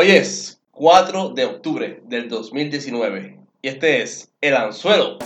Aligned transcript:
Hoy 0.00 0.12
es 0.12 0.60
4 0.70 1.30
de 1.30 1.44
octubre 1.44 2.00
del 2.04 2.28
2019 2.28 3.36
y 3.60 3.66
este 3.66 4.00
es 4.00 4.32
El 4.40 4.54
Anzuelo. 4.54 5.18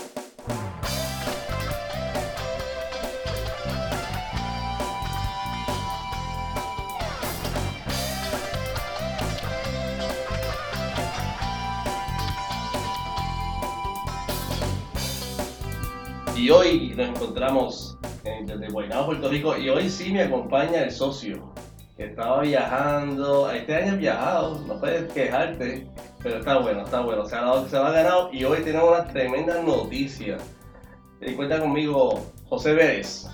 Y 16.35 16.49
hoy 16.49 16.95
nos 16.97 17.09
encontramos 17.11 17.99
en, 18.25 18.47
desde 18.47 18.71
Guaynabo, 18.71 19.05
Puerto 19.05 19.29
Rico, 19.29 19.55
y 19.59 19.69
hoy 19.69 19.91
sí 19.91 20.11
me 20.15 20.23
acompaña 20.23 20.83
el 20.83 20.91
socio, 20.91 21.53
que 22.03 22.09
estaba 22.09 22.41
viajando, 22.41 23.51
este 23.53 23.77
año 23.77 23.93
has 23.93 23.99
viajado, 23.99 24.59
no 24.67 24.81
puedes 24.81 25.13
quejarte, 25.13 25.87
pero 26.23 26.39
está 26.39 26.59
bueno, 26.59 26.83
está 26.83 27.01
bueno, 27.01 27.25
se 27.27 27.37
ha, 27.37 27.43
dado, 27.43 27.69
se 27.69 27.77
lo 27.77 27.87
ha 27.87 27.91
ganado 27.93 28.31
y 28.33 28.45
hoy 28.45 28.61
tenemos 28.63 28.91
una 28.91 29.07
tremenda 29.07 29.63
noticia. 29.63 30.39
Y 31.21 31.35
cuenta 31.35 31.61
conmigo 31.61 32.21
José 32.49 32.73
Vélez. 32.73 33.27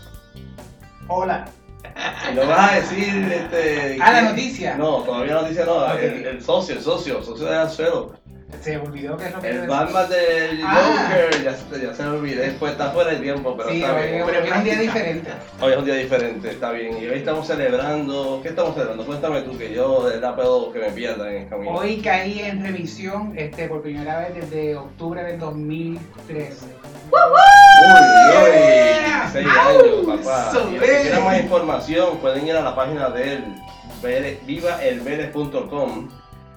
Hola. 1.08 1.48
Nos 2.34 2.46
vas 2.46 2.72
a 2.72 2.74
decir 2.77 3.32
este. 3.32 3.96
Ah, 4.02 4.12
la 4.12 4.22
noticia. 4.30 4.77
No, 4.77 5.02
todavía 5.02 5.34
no 5.34 5.42
noticia 5.42 5.64
no, 5.64 5.91
el, 5.94 6.27
el 6.27 6.42
socio, 6.42 6.74
el 6.74 6.82
socio, 6.82 7.19
el 7.19 7.24
socio 7.24 7.46
de 7.46 7.56
Anzuelo. 7.56 8.12
Se 8.62 8.76
olvidó 8.78 9.16
que 9.16 9.26
es 9.26 9.32
lo 9.34 9.40
que 9.40 9.50
El. 9.50 9.66
Batman 9.68 10.08
del 10.08 10.60
Ah. 10.64 11.10
Joker, 11.12 11.44
ya, 11.44 11.54
se- 11.54 11.80
ya 11.86 11.94
se 11.94 12.02
olvidé, 12.04 12.50
pues 12.58 12.72
está 12.72 12.90
fuera 12.90 13.10
de 13.10 13.16
tiempo, 13.18 13.54
pero 13.56 13.68
Sí, 13.70 13.82
está 13.82 13.94
hoy, 13.94 14.02
bien. 14.08 14.22
hoy 14.22 14.32
es 14.42 14.52
un 14.56 14.64
día 14.64 14.78
diferente. 14.78 15.30
Hoy 15.60 15.72
es 15.72 15.78
un 15.78 15.84
día 15.84 15.94
diferente, 15.94 16.50
está 16.50 16.70
bien. 16.72 16.96
Y 17.00 17.06
hoy 17.06 17.18
estamos 17.18 17.46
celebrando. 17.46 18.40
¿Qué 18.42 18.48
estamos 18.48 18.72
celebrando? 18.74 19.04
Cuéntame 19.06 19.42
tú, 19.42 19.56
que 19.56 19.72
yo 19.72 20.08
de 20.08 20.18
la 20.20 20.34
puedo 20.34 20.72
que 20.72 20.78
me 20.80 20.90
pierda 20.90 21.30
en 21.30 21.42
el 21.42 21.48
camino. 21.48 21.72
Hoy 21.74 21.98
caí 22.00 22.40
en 22.40 22.62
revisión 22.64 23.32
este, 23.36 23.68
por 23.68 23.82
primera 23.82 24.18
vez 24.18 24.34
desde 24.34 24.76
octubre 24.76 25.22
del 25.22 25.38
2013. 25.38 26.66
Uy, 27.12 27.18
uy, 27.20 28.50
Yeah. 28.50 29.30
16 29.33 29.46
Au, 29.46 29.78
años, 29.78 30.22
papá. 30.24 30.50
so 30.52 30.68
Y 30.68 30.78
bien. 30.78 31.02
quieran 31.02 31.24
más 31.24 31.40
información 31.40 32.16
pueden 32.18 32.46
ir 32.48 32.56
a 32.56 32.62
la 32.62 32.74
página 32.74 33.08
de 33.10 33.34
él. 33.34 33.44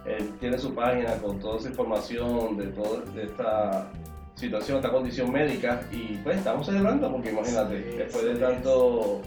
Él 0.06 0.32
tiene 0.40 0.58
su 0.58 0.74
página 0.74 1.14
con 1.18 1.40
toda 1.40 1.58
esa 1.60 1.70
información 1.70 2.58
de, 2.58 2.68
todo, 2.68 3.02
de 3.14 3.24
esta 3.24 3.88
situación, 4.36 4.78
esta 4.78 4.92
condición 4.92 5.32
médica. 5.32 5.82
Y 5.92 6.18
pues 6.24 6.38
estamos 6.38 6.66
celebrando, 6.66 7.12
porque 7.12 7.32
imagínate, 7.32 7.92
Sí, 7.92 7.98
después 7.98 8.26
de 8.26 8.36
tanto 8.36 9.22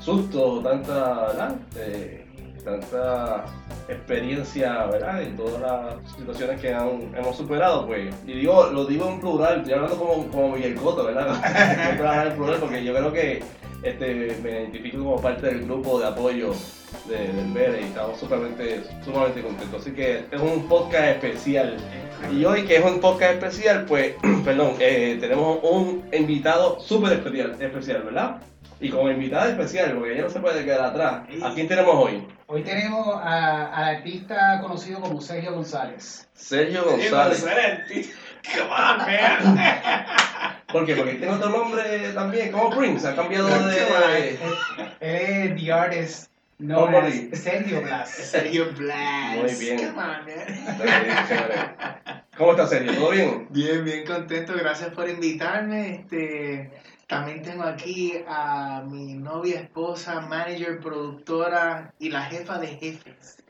susto, 0.00 0.60
tanta, 0.60 1.26
¿verdad? 1.28 1.56
Eh, 1.76 2.24
tanta 2.64 3.44
experiencia, 3.88 4.86
¿verdad? 4.86 5.22
En 5.22 5.36
todas 5.36 5.60
las 5.60 6.12
situaciones 6.12 6.60
que 6.60 6.72
han- 6.74 7.14
hemos 7.16 7.36
superado, 7.36 7.86
pues. 7.86 8.14
Y 8.26 8.34
digo, 8.34 8.66
lo 8.70 8.84
digo 8.84 9.08
en 9.08 9.20
plural, 9.20 9.58
estoy 9.58 9.72
hablando 9.74 9.96
como, 9.98 10.26
como 10.28 10.50
Miguel 10.56 10.74
Cotto, 10.74 11.04
¿verdad? 11.06 11.28
En 12.30 12.36
plural 12.36 12.58
porque 12.60 12.84
yo 12.84 12.94
creo 12.94 13.12
que 13.12 13.42
este, 13.82 14.36
me 14.42 14.50
identifico 14.50 14.98
como 15.04 15.20
parte 15.20 15.46
del 15.46 15.64
grupo 15.64 16.00
de 16.00 16.06
apoyo 16.06 16.52
de, 17.06 17.32
del 17.32 17.52
Vélez 17.52 17.82
y 17.82 17.84
estamos 17.84 18.18
sumamente, 18.18 18.82
sumamente 19.04 19.42
contentos. 19.42 19.82
Así 19.82 19.92
que 19.92 20.24
es 20.30 20.40
un 20.40 20.68
podcast 20.68 21.04
especial. 21.24 21.76
Y 22.32 22.44
hoy 22.44 22.64
que 22.64 22.76
es 22.76 22.84
un 22.84 23.00
podcast 23.00 23.34
especial, 23.34 23.84
pues, 23.86 24.14
perdón, 24.44 24.72
eh, 24.80 25.16
tenemos 25.20 25.58
un 25.62 26.04
invitado 26.12 26.80
súper 26.80 27.12
especial, 27.14 27.56
especial, 27.60 28.02
¿verdad? 28.02 28.36
Y 28.80 28.90
como 28.90 29.10
invitado 29.10 29.50
especial, 29.50 29.92
porque 29.94 30.12
ella 30.14 30.22
no 30.22 30.30
se 30.30 30.38
puede 30.40 30.64
quedar 30.64 30.80
atrás. 30.84 31.22
¿A 31.42 31.52
quién 31.54 31.66
tenemos 31.66 31.94
hoy? 31.96 32.26
Hoy 32.46 32.62
tenemos 32.62 33.06
a- 33.08 33.66
al 33.74 33.96
artista 33.96 34.60
conocido 34.62 35.00
como 35.00 35.20
Sergio 35.20 35.52
González. 35.52 36.28
Sergio 36.32 36.84
González. 36.84 37.44
Come 38.52 38.70
on, 38.70 38.98
man. 38.98 40.06
¿Por 40.72 40.84
qué? 40.84 40.94
Porque 40.94 41.14
tiene 41.14 41.32
otro 41.32 41.48
nombre 41.48 42.12
también, 42.12 42.52
como 42.52 42.70
Prince, 42.70 43.08
ha 43.08 43.16
cambiado 43.16 43.48
de... 43.48 44.38
Él 45.00 45.52
es 45.52 45.56
The 45.56 45.72
Artist 45.72 46.28
known 46.58 46.86
¿Cómo 46.86 46.98
as 46.98 47.12
di? 47.12 47.36
Sergio 47.36 47.82
Blas. 47.82 48.10
Sergio 48.30 48.72
Blas. 48.72 49.36
Muy 49.36 49.54
bien. 49.54 49.78
Come 49.78 49.88
on, 49.90 49.96
man. 49.96 50.26
¿Cómo 52.36 52.50
estás, 52.52 52.70
Sergio? 52.70 52.92
¿Todo 52.94 53.10
bien? 53.10 53.46
Bien, 53.50 53.84
bien 53.84 54.04
contento. 54.04 54.54
Gracias 54.56 54.90
por 54.90 55.08
invitarme. 55.08 55.96
Este, 55.96 56.70
también 57.08 57.42
tengo 57.42 57.64
aquí 57.64 58.22
a 58.28 58.82
mi 58.86 59.14
novia, 59.14 59.60
esposa, 59.60 60.20
manager, 60.20 60.78
productora 60.78 61.92
y 61.98 62.10
la 62.10 62.22
jefa 62.24 62.58
de 62.58 62.66
jefes, 62.68 63.42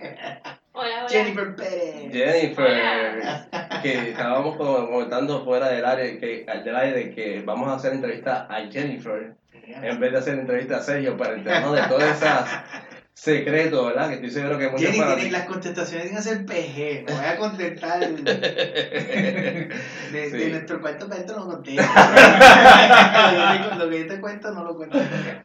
Hola, 0.72 1.00
hola. 1.00 1.08
Jennifer 1.08 1.56
Pérez. 1.56 2.12
Jennifer, 2.12 3.48
que 3.82 4.10
estábamos 4.10 4.56
como 4.56 4.88
comentando 4.88 5.44
fuera 5.44 5.70
del 5.70 5.84
aire, 5.84 6.18
que, 6.18 6.46
del 6.64 6.76
aire 6.76 7.12
que 7.12 7.42
vamos 7.44 7.68
a 7.68 7.74
hacer 7.74 7.94
entrevista 7.94 8.46
a 8.48 8.60
Jennifer 8.70 9.34
en 9.66 10.00
vez 10.00 10.12
de 10.12 10.18
hacer 10.18 10.38
entrevista 10.38 10.76
a 10.76 10.82
Sergio 10.82 11.16
para 11.16 11.34
enterarnos 11.34 11.74
de 11.74 11.82
todos 11.82 12.04
esos 12.04 12.30
secretos, 13.18 13.84
¿verdad? 13.84 14.08
Que 14.08 14.14
estoy 14.14 14.30
seguro 14.30 14.56
que 14.58 14.68
muchos 14.68 14.86
Jenny, 14.86 14.98
para 15.00 15.16
tiene, 15.16 15.32
las 15.32 15.46
contestaciones 15.46 16.06
tienen 16.06 16.22
que 16.22 16.28
ser 16.28 16.46
PG. 16.46 17.04
No 17.10 17.16
voy 17.16 17.26
a 17.26 17.36
contestar 17.36 18.08
de, 20.12 20.50
nuestro 20.50 20.80
cuarto 20.80 21.08
cuento, 21.08 21.36
no 21.36 21.46
contesto. 21.46 21.82
Lo 23.76 23.90
que 23.90 23.98
yo 24.06 24.06
te 24.06 24.20
cuento, 24.20 24.52
no 24.52 24.62
lo 24.62 24.76
cuento. 24.76 24.98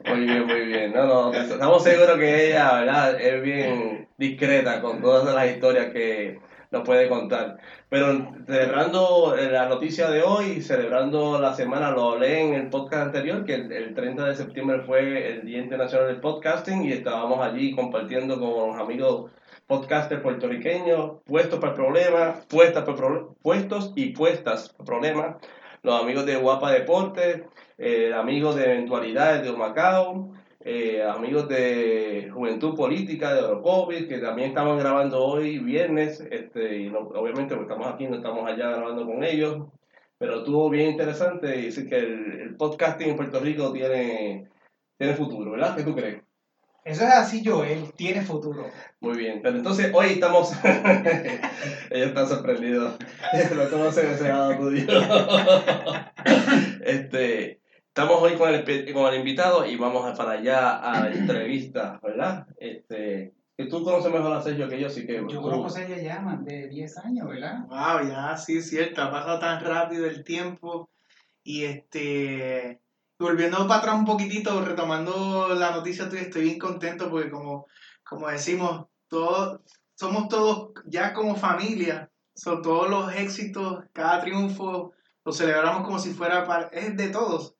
Muy 0.05 0.19
bien, 0.19 0.45
muy 0.45 0.65
bien. 0.67 0.93
No, 0.93 1.31
no, 1.31 1.33
estamos 1.33 1.83
seguros 1.83 2.19
que 2.19 2.49
ella, 2.49 2.73
¿verdad? 2.73 3.19
Es 3.19 3.41
bien 3.41 4.07
discreta 4.17 4.79
con 4.79 5.01
todas 5.01 5.33
las 5.33 5.47
historias 5.47 5.87
que 5.87 6.39
nos 6.73 6.83
puede 6.83 7.07
contar. 7.07 7.57
Pero 7.87 8.33
celebrando 8.47 9.35
la 9.37 9.69
noticia 9.69 10.09
de 10.09 10.23
hoy, 10.23 10.61
celebrando 10.61 11.39
la 11.39 11.53
semana, 11.53 11.91
lo 11.91 12.11
hablé 12.13 12.41
en 12.41 12.53
el 12.55 12.69
podcast 12.69 13.03
anterior, 13.07 13.45
que 13.45 13.53
el, 13.53 13.71
el 13.71 13.93
30 13.93 14.25
de 14.25 14.35
septiembre 14.35 14.81
fue 14.81 15.33
el 15.33 15.45
Día 15.45 15.59
Internacional 15.59 16.07
del 16.07 16.19
Podcasting 16.19 16.83
y 16.83 16.91
estábamos 16.91 17.39
allí 17.39 17.73
compartiendo 17.75 18.39
con 18.39 18.69
los 18.69 18.77
amigos 18.77 19.31
podcasters 19.67 20.21
puertorriqueños, 20.21 21.21
puestos 21.25 21.59
para 21.59 21.71
el 21.73 21.77
problema, 21.77 22.35
puestas 22.49 22.83
para 22.83 22.97
pro- 22.97 23.35
puestos 23.41 23.93
y 23.95 24.07
puestas 24.09 24.69
para 24.69 24.79
el 24.79 24.85
problema, 24.85 25.37
los 25.83 26.01
amigos 26.01 26.25
de 26.25 26.35
Guapa 26.37 26.71
Deportes, 26.71 27.43
eh, 27.77 28.13
amigos 28.13 28.55
de 28.55 28.65
Eventualidades 28.65 29.43
de 29.43 29.51
Macao, 29.53 30.33
eh, 30.65 31.03
amigos 31.03 31.47
de 31.49 32.29
Juventud 32.33 32.75
Política 32.75 33.33
de 33.33 33.41
Orocovis, 33.41 34.07
que 34.07 34.19
también 34.19 34.49
estamos 34.49 34.79
grabando 34.79 35.23
hoy 35.23 35.59
viernes, 35.59 36.21
este, 36.31 36.77
y 36.77 36.89
no- 36.89 36.99
obviamente 36.99 37.55
pues, 37.55 37.67
estamos 37.67 37.87
aquí, 37.87 38.07
no 38.07 38.15
estamos 38.17 38.47
allá 38.49 38.69
grabando 38.69 39.05
con 39.05 39.23
ellos, 39.23 39.67
pero 40.17 40.37
estuvo 40.37 40.69
bien 40.69 40.91
interesante 40.91 41.57
y 41.59 41.65
decir 41.65 41.89
que 41.89 41.97
el, 41.97 42.41
el 42.41 42.55
podcasting 42.55 43.09
en 43.09 43.15
Puerto 43.17 43.39
Rico 43.39 43.73
tiene, 43.73 44.47
tiene 44.97 45.13
futuro, 45.15 45.51
¿verdad? 45.51 45.75
¿Qué 45.75 45.83
tú 45.83 45.93
crees? 45.95 46.21
Eso 46.85 47.03
es 47.05 47.11
así, 47.13 47.43
Joel. 47.45 47.93
Tiene 47.95 48.21
futuro. 48.21 48.65
Muy 48.99 49.17
bien, 49.17 49.39
pero 49.41 49.55
entonces 49.55 49.89
hoy 49.93 50.07
estamos. 50.07 50.51
Ellos 51.89 52.07
están 52.09 52.27
sorprendidos. 52.27 52.97
Lo 53.55 53.69
conocen 53.69 54.11
ese 54.11 54.27
lado 54.27 54.57
tuyo. 54.57 54.85
este, 56.85 57.61
estamos 57.95 58.23
hoy 58.23 58.35
con 58.37 58.49
el, 58.49 58.91
con 58.91 59.13
el 59.13 59.19
invitado 59.19 59.67
y 59.67 59.75
vamos 59.75 60.17
para 60.17 60.31
allá 60.31 60.77
a 60.77 61.01
la 61.01 61.13
entrevista, 61.13 61.99
¿verdad? 62.01 62.47
Este, 62.57 63.35
que 63.55 63.65
tú 63.67 63.83
conoces 63.83 64.11
mejor 64.11 64.33
a 64.33 64.41
Sergio 64.41 64.67
que 64.67 64.79
yo, 64.79 64.87
así 64.87 65.05
que. 65.05 65.23
Yo 65.29 65.39
conozco 65.43 65.67
a 65.67 65.69
Sergio 65.69 66.01
ya 66.01 66.19
más 66.19 66.43
de 66.43 66.69
10 66.69 66.97
años, 66.97 67.27
¿verdad? 67.27 67.67
Wow, 67.67 68.09
ya, 68.09 68.35
sí, 68.35 68.57
es 68.57 68.67
cierto, 68.67 69.03
ha 69.03 69.11
pasado 69.11 69.37
tan 69.37 69.63
rápido 69.63 70.07
el 70.07 70.23
tiempo. 70.23 70.89
Y 71.43 71.65
este, 71.65 72.81
volviendo 73.19 73.59
para 73.67 73.81
atrás 73.81 73.95
un 73.95 74.05
poquitito, 74.05 74.65
retomando 74.65 75.53
la 75.53 75.69
noticia 75.69 76.09
tuya, 76.09 76.23
estoy 76.23 76.45
bien 76.45 76.57
contento 76.57 77.11
porque 77.11 77.29
como, 77.29 77.67
como 78.03 78.27
decimos, 78.27 78.87
todos, 79.07 79.59
somos 79.93 80.29
todos 80.29 80.71
ya 80.87 81.13
como 81.13 81.35
familia. 81.35 82.09
Son 82.33 82.63
todos 82.63 82.89
los 82.89 83.13
éxitos, 83.13 83.83
cada 83.93 84.19
triunfo, 84.19 84.93
lo 85.23 85.31
celebramos 85.31 85.85
como 85.85 85.99
si 85.99 86.09
fuera, 86.09 86.43
para, 86.47 86.69
es 86.69 86.97
de 86.97 87.09
todos. 87.09 87.55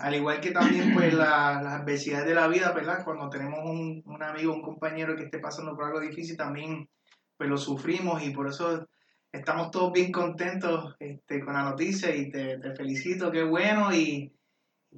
Al 0.00 0.14
igual 0.14 0.40
que 0.40 0.52
también 0.52 0.94
pues 0.94 1.12
la- 1.14 1.60
las 1.62 1.80
adversidades 1.80 2.26
de 2.26 2.34
la 2.34 2.48
vida, 2.48 2.72
¿verdad? 2.72 3.04
Cuando 3.04 3.28
tenemos 3.28 3.60
un, 3.64 4.02
un 4.06 4.22
amigo, 4.22 4.52
un 4.54 4.62
compañero 4.62 5.16
que 5.16 5.24
esté 5.24 5.38
pasando 5.40 5.74
por 5.74 5.84
algo 5.86 6.00
difícil, 6.00 6.36
también 6.36 6.88
pues 7.36 7.50
lo 7.50 7.56
sufrimos 7.58 8.22
y 8.22 8.30
por 8.30 8.48
eso 8.48 8.86
estamos 9.32 9.70
todos 9.70 9.92
bien 9.92 10.10
contentos 10.12 10.94
este, 11.00 11.44
con 11.44 11.54
la 11.54 11.62
noticia 11.64 12.14
y 12.14 12.30
te, 12.30 12.58
te 12.58 12.74
felicito, 12.74 13.30
qué 13.30 13.42
bueno 13.44 13.92
y 13.92 14.32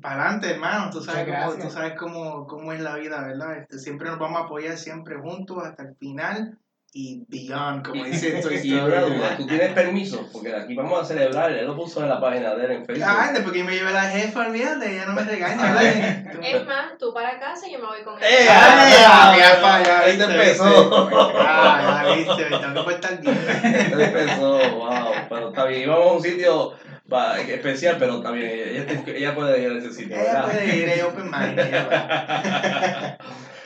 para 0.00 0.22
adelante 0.22 0.50
hermano, 0.50 0.90
tú 0.90 1.00
sabes, 1.00 1.26
cómo, 1.26 1.52
tú 1.64 1.70
sabes 1.70 1.98
cómo, 1.98 2.46
cómo 2.46 2.72
es 2.72 2.80
la 2.80 2.96
vida, 2.96 3.22
¿verdad? 3.26 3.58
Este, 3.58 3.78
siempre 3.78 4.08
nos 4.08 4.18
vamos 4.18 4.40
a 4.40 4.44
apoyar 4.44 4.76
siempre 4.78 5.18
juntos 5.18 5.58
hasta 5.64 5.82
el 5.82 5.96
final 5.96 6.58
y 6.92 7.24
beyond, 7.28 7.86
como 7.86 8.04
dice 8.04 8.32
Toy 8.42 8.60
Y 8.64 8.72
una 8.74 8.96
Story. 8.96 9.14
duda, 9.14 9.36
¿tú 9.36 9.46
tienes 9.46 9.72
permiso? 9.72 10.28
Porque 10.32 10.52
aquí 10.54 10.74
vamos 10.74 11.00
a 11.00 11.04
celebrar, 11.04 11.52
él 11.52 11.66
lo 11.66 11.76
puso 11.76 12.02
en 12.02 12.08
la 12.08 12.20
página 12.20 12.54
de 12.56 12.64
él 12.64 12.70
en 12.72 12.84
Facebook. 12.86 13.06
Ah, 13.08 13.30
después 13.32 13.54
que 13.54 13.62
me 13.62 13.72
lleve 13.72 13.92
la 13.92 14.02
jefa, 14.02 14.40
olvídate, 14.48 14.96
ya 14.96 15.06
no 15.06 15.12
me 15.12 15.22
regaña, 15.24 15.76
Ah. 15.78 15.82
Es 16.42 16.66
más, 16.66 16.98
tú 16.98 17.12
para 17.14 17.38
casa 17.38 17.68
y 17.68 17.72
yo 17.74 17.78
me 17.78 17.86
voy 17.86 18.02
con 18.02 18.16
él. 18.16 18.24
¡Eh! 18.24 18.48
Ay, 18.48 18.92
ya, 18.92 19.36
ya, 19.36 19.82
ya, 19.84 19.98
Ahí 20.00 20.16
te 20.16 20.26
viste, 20.26 20.32
empezó. 20.42 21.08
Ah, 21.38 22.02
ya 22.06 22.14
viste, 22.14 22.44
me 22.50 22.58
tengo 22.58 22.74
que 22.74 22.80
portar 22.90 23.20
bien. 23.20 23.38
Empezó, 23.92 24.58
wow, 24.76 25.12
pero 25.28 25.48
está 25.50 25.64
bien. 25.66 25.82
Íbamos 25.82 26.06
a 26.06 26.12
un 26.14 26.22
sitio 26.22 26.74
especial, 27.48 27.96
pero 27.98 28.16
está 28.16 28.30
bien. 28.32 28.86
Ella, 29.06 29.34
puede 29.34 29.60
ir 29.62 29.70
a 29.70 29.78
ese 29.78 29.92
sitio, 29.92 30.16
Ella 30.16 30.24
¿verdad? 30.24 30.44
puede 30.44 30.76
ir, 30.76 30.88
ella 30.88 31.06
open 31.06 31.30
mind. 31.30 31.60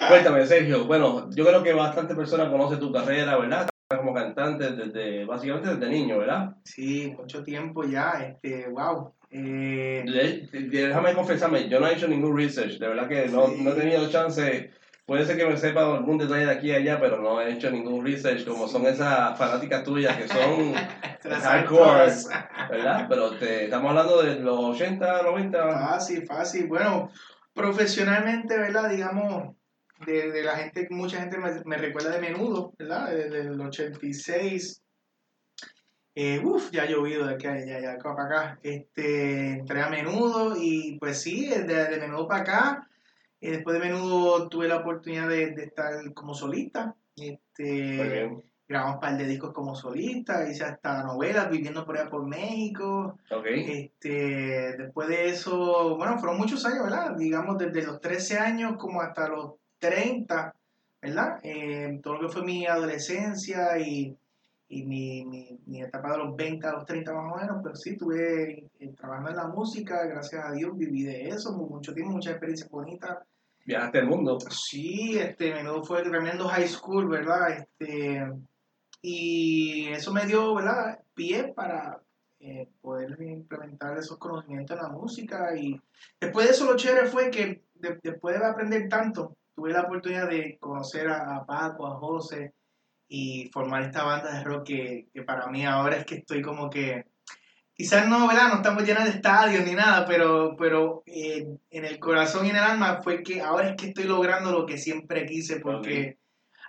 Cuéntame, 0.09 0.47
Sergio. 0.47 0.85
Bueno, 0.85 1.29
yo 1.35 1.45
creo 1.47 1.63
que 1.63 1.73
bastante 1.73 2.15
personas 2.15 2.49
conocen 2.49 2.79
tu 2.81 2.93
carrera, 2.93 3.37
¿verdad? 3.37 3.69
Como 3.89 4.15
cantante 4.15 4.73
desde, 4.73 5.25
básicamente 5.25 5.75
desde 5.75 5.89
niño, 5.89 6.19
¿verdad? 6.19 6.57
Sí, 6.65 7.15
mucho 7.17 7.43
tiempo 7.43 7.85
ya, 7.85 8.13
este, 8.27 8.69
wow. 8.69 9.13
Eh, 9.31 10.05
De- 10.53 10.61
Déjame 10.69 11.13
confesarme, 11.15 11.69
yo 11.69 11.81
no 11.81 11.87
he 11.89 11.95
hecho 11.95 12.09
ningún 12.09 12.37
research, 12.37 12.79
de 12.79 12.89
verdad 12.89 13.09
que 13.09 13.27
no, 13.29 13.47
Sí. 13.49 13.63
no 13.63 13.71
he 13.71 13.75
tenido 13.75 14.09
chance. 14.09 14.71
Puede 15.07 15.27
ser 15.27 15.37
que 15.37 15.45
me 15.45 15.57
sepa 15.59 15.83
algún 15.83 16.17
detalle 16.17 16.47
de 16.47 16.53
aquí 16.53 16.69
y 16.69 16.73
allá, 16.75 16.99
pero 16.99 17.21
no 17.21 17.39
he 17.41 17.53
hecho 17.53 17.71
ningún 17.71 18.05
research, 18.05 18.47
como 18.47 18.67
son 18.67 18.87
esas 18.87 19.37
fanáticas 19.37 19.85
tuyas 19.85 20.17
que 20.17 20.29
son 20.29 20.73
hardcore. 21.43 22.11
¿verdad? 22.71 23.07
Pero 23.09 23.33
te, 23.33 23.65
estamos 23.65 23.91
hablando 23.91 24.23
de 24.23 24.37
los 24.41 24.59
80, 24.59 25.23
90. 25.23 25.79
Fácil, 25.89 26.27
fácil. 26.27 26.67
Bueno, 26.69 27.11
profesionalmente, 27.53 28.57
¿verdad? 28.57 28.89
Digamos, 28.89 29.55
de, 30.07 30.31
de 30.31 30.43
la 30.43 30.57
gente, 30.57 30.87
mucha 30.91 31.21
gente 31.21 31.39
me, 31.39 31.63
me 31.65 31.77
recuerda 31.77 32.11
de 32.11 32.21
menudo, 32.21 32.73
¿verdad? 32.79 33.11
Desde 33.11 33.41
el 33.41 33.61
86. 33.61 34.83
Eh, 36.17 36.41
uf, 36.45 36.71
ya 36.71 36.83
ha 36.83 36.87
llovido 36.87 37.27
de 37.27 37.35
acá, 37.35 37.59
ya, 37.59 37.81
ya, 37.81 37.93
acá 37.93 38.15
para 38.15 38.25
acá. 38.25 38.61
Este, 38.63 39.51
entré 39.51 39.83
a 39.83 39.89
menudo 39.89 40.55
y 40.57 40.97
pues 40.99 41.21
sí, 41.21 41.49
de, 41.49 41.65
de 41.65 41.99
menudo 41.99 42.29
para 42.29 42.43
acá. 42.43 42.89
Y 43.41 43.51
después 43.51 43.75
de 43.75 43.85
menudo 43.89 44.49
tuve 44.49 44.69
la 44.69 44.79
oportunidad 44.79 45.29
de, 45.29 45.51
de 45.51 45.65
estar 45.65 45.93
como 46.15 46.35
solista. 46.35 46.95
Este, 47.17 48.31
grabamos 48.69 48.95
un 48.95 49.01
par 49.01 49.17
de 49.17 49.27
discos 49.27 49.53
como 49.53 49.75
solista, 49.75 50.49
hice 50.49 50.65
hasta 50.65 51.03
novelas 51.03 51.51
viviendo 51.51 51.85
por 51.85 51.99
allá 51.99 52.09
por 52.09 52.27
México. 52.27 53.19
Ok. 53.31 53.47
Este, 53.47 54.77
después 54.79 55.09
de 55.09 55.29
eso, 55.29 55.97
bueno, 55.97 56.19
fueron 56.19 56.39
muchos 56.39 56.65
años, 56.65 56.85
¿verdad? 56.85 57.17
Digamos, 57.17 57.59
desde 57.59 57.85
los 57.85 58.01
13 58.01 58.39
años 58.39 58.77
como 58.79 59.03
hasta 59.03 59.29
los 59.29 59.55
30, 59.89 60.55
¿verdad? 61.03 61.39
Eh, 61.43 61.99
todo 62.03 62.15
lo 62.15 62.21
que 62.29 62.33
fue 62.33 62.45
mi 62.45 62.67
adolescencia 62.67 63.79
y, 63.79 64.17
y 64.69 64.85
mi, 64.85 65.25
mi, 65.27 65.59
mi 65.67 65.83
etapa 65.83 66.13
de 66.13 66.19
los 66.19 66.37
20 66.37 66.67
a 66.67 66.73
los 66.73 66.85
30 66.87 67.13
más 67.13 67.33
o 67.33 67.37
menos, 67.37 67.61
pero 67.63 67.75
sí, 67.77 67.91
estuve 67.91 68.71
eh, 68.81 68.93
trabajando 68.97 69.31
en 69.31 69.37
la 69.37 69.49
música, 69.49 70.05
gracias 70.07 70.45
a 70.45 70.53
Dios 70.53 70.77
viví 70.77 71.03
de 71.03 71.29
eso, 71.29 71.53
mu- 71.53 71.69
mucho 71.69 71.93
tiempo, 71.95 72.13
muchas 72.13 72.33
experiencias 72.33 72.71
bonitas. 72.71 73.19
Viajaste 73.67 73.99
el 73.99 74.07
mundo. 74.07 74.39
Sí, 74.51 75.19
este, 75.19 75.53
menudo 75.55 75.83
fue 75.85 76.03
tremendo 76.03 76.47
high 76.49 76.69
school, 76.69 77.09
¿verdad? 77.09 77.51
Este, 77.59 78.31
y 79.03 79.89
eso 79.89 80.13
me 80.13 80.27
dio, 80.27 80.55
¿verdad? 80.55 80.99
Pie 81.15 81.53
para 81.55 82.01
eh, 82.41 82.69
poder 82.81 83.17
implementar 83.23 83.97
esos 83.99 84.19
conocimientos 84.19 84.77
en 84.77 84.83
la 84.83 84.89
música. 84.91 85.57
Y 85.57 85.81
después 86.21 86.47
de 86.47 86.53
eso 86.53 86.65
lo 86.67 86.77
chévere 86.77 87.07
fue 87.07 87.31
que 87.31 87.63
de- 87.75 87.99
después 88.03 88.39
de 88.39 88.47
aprender 88.47 88.89
tanto, 88.89 89.37
tuve 89.55 89.73
la 89.73 89.83
oportunidad 89.83 90.29
de 90.29 90.59
conocer 90.59 91.09
a, 91.09 91.37
a 91.37 91.47
Paco, 91.47 91.87
a 91.87 91.97
José 91.97 92.53
y 93.09 93.51
formar 93.53 93.83
esta 93.83 94.05
banda 94.05 94.33
de 94.33 94.45
rock 94.45 94.67
que, 94.67 95.09
que 95.13 95.23
para 95.23 95.47
mí 95.49 95.65
ahora 95.65 95.97
es 95.97 96.05
que 96.05 96.17
estoy 96.17 96.43
como 96.43 96.71
que 96.71 97.07
quizás 97.75 98.09
no, 98.09 98.27
¿verdad? 98.27 98.49
No 98.49 98.57
estamos 98.57 98.85
llenos 98.85 99.05
de 99.05 99.11
estadios 99.11 99.65
ni 99.65 99.75
nada, 99.75 100.07
pero, 100.07 100.57
pero 100.57 101.03
eh, 101.07 101.47
en 101.71 101.85
el 101.85 101.99
corazón 101.99 102.47
y 102.47 102.51
en 102.51 102.57
el 102.57 102.63
alma 102.63 103.01
fue 103.03 103.23
que 103.23 103.41
ahora 103.41 103.69
es 103.69 103.77
que 103.77 103.89
estoy 103.89 104.05
logrando 104.05 104.53
lo 104.53 104.65
que 104.65 104.79
siempre 104.79 105.27
quise, 105.27 105.61
porque 105.61 106.19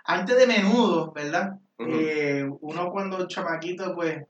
antes 0.04 0.36
de 0.36 0.46
menudo, 0.46 1.12
¿verdad? 1.12 1.58
Eh, 1.78 2.48
uno 2.60 2.90
cuando 2.90 3.26
chamaquito, 3.26 3.94
pues, 3.94 4.22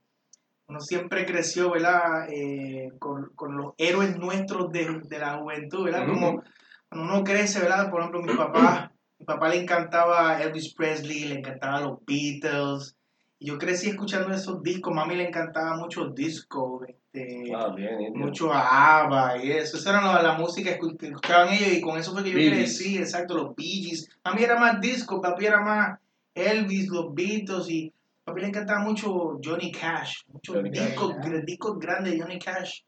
uno 0.68 0.80
siempre 0.80 1.24
creció, 1.24 1.70
¿verdad? 1.70 2.28
Eh, 2.28 2.92
con, 2.98 3.30
con 3.34 3.56
los 3.56 3.74
héroes 3.78 4.16
nuestros 4.16 4.70
de, 4.72 5.00
de 5.04 5.18
la 5.18 5.38
juventud, 5.38 5.84
¿verdad? 5.84 6.06
Como 6.06 6.42
cuando 6.88 7.14
uno 7.14 7.24
crece, 7.24 7.60
¿verdad? 7.60 7.90
Por 7.90 8.00
ejemplo, 8.00 8.22
mi 8.22 8.34
papá, 8.34 8.92
mi 9.18 9.26
papá 9.26 9.48
le 9.48 9.56
encantaba 9.62 10.40
Elvis 10.42 10.74
Presley, 10.74 11.24
le 11.24 11.36
encantaba 11.36 11.80
los 11.80 11.98
Beatles, 12.06 12.96
y 13.38 13.48
yo 13.48 13.58
crecí 13.58 13.90
escuchando 13.90 14.32
esos 14.34 14.62
discos, 14.62 14.94
mami 14.94 15.14
le 15.16 15.28
encantaba 15.28 15.76
mucho 15.76 16.08
disco, 16.08 16.82
este, 16.86 17.52
Ah, 17.54 17.68
bien, 17.74 17.98
bien. 17.98 18.12
mucho 18.14 18.52
ABBA 18.52 19.44
y 19.44 19.52
eso. 19.52 19.76
Esa 19.76 19.90
era 19.90 20.00
la, 20.02 20.22
la 20.22 20.32
música 20.38 20.70
que 20.70 20.80
escu- 20.80 20.96
que 20.96 21.06
escuchaban 21.08 21.52
ellos 21.52 21.72
y 21.72 21.80
con 21.80 21.98
eso 21.98 22.12
fue 22.12 22.22
que 22.24 22.30
yo 22.30 22.36
Bee 22.36 22.50
crecí, 22.50 22.96
exacto, 22.98 23.34
los 23.34 23.54
Bee 23.56 23.82
Gees. 23.82 24.08
Mami 24.24 24.42
era 24.42 24.58
más 24.58 24.80
disco, 24.80 25.20
papi 25.20 25.46
era 25.46 25.60
más 25.60 25.98
Elvis, 26.34 26.88
los 26.88 27.14
Beatles 27.14 27.68
y 27.68 27.92
papi 28.24 28.40
le 28.40 28.46
encantaba 28.48 28.80
mucho 28.80 29.38
Johnny 29.42 29.70
Cash, 29.70 30.22
muchos 30.28 30.62
discos, 30.64 31.14
discos 31.44 31.78
grandes 31.78 32.14
de 32.14 32.20
Johnny 32.20 32.38
Cash 32.38 32.80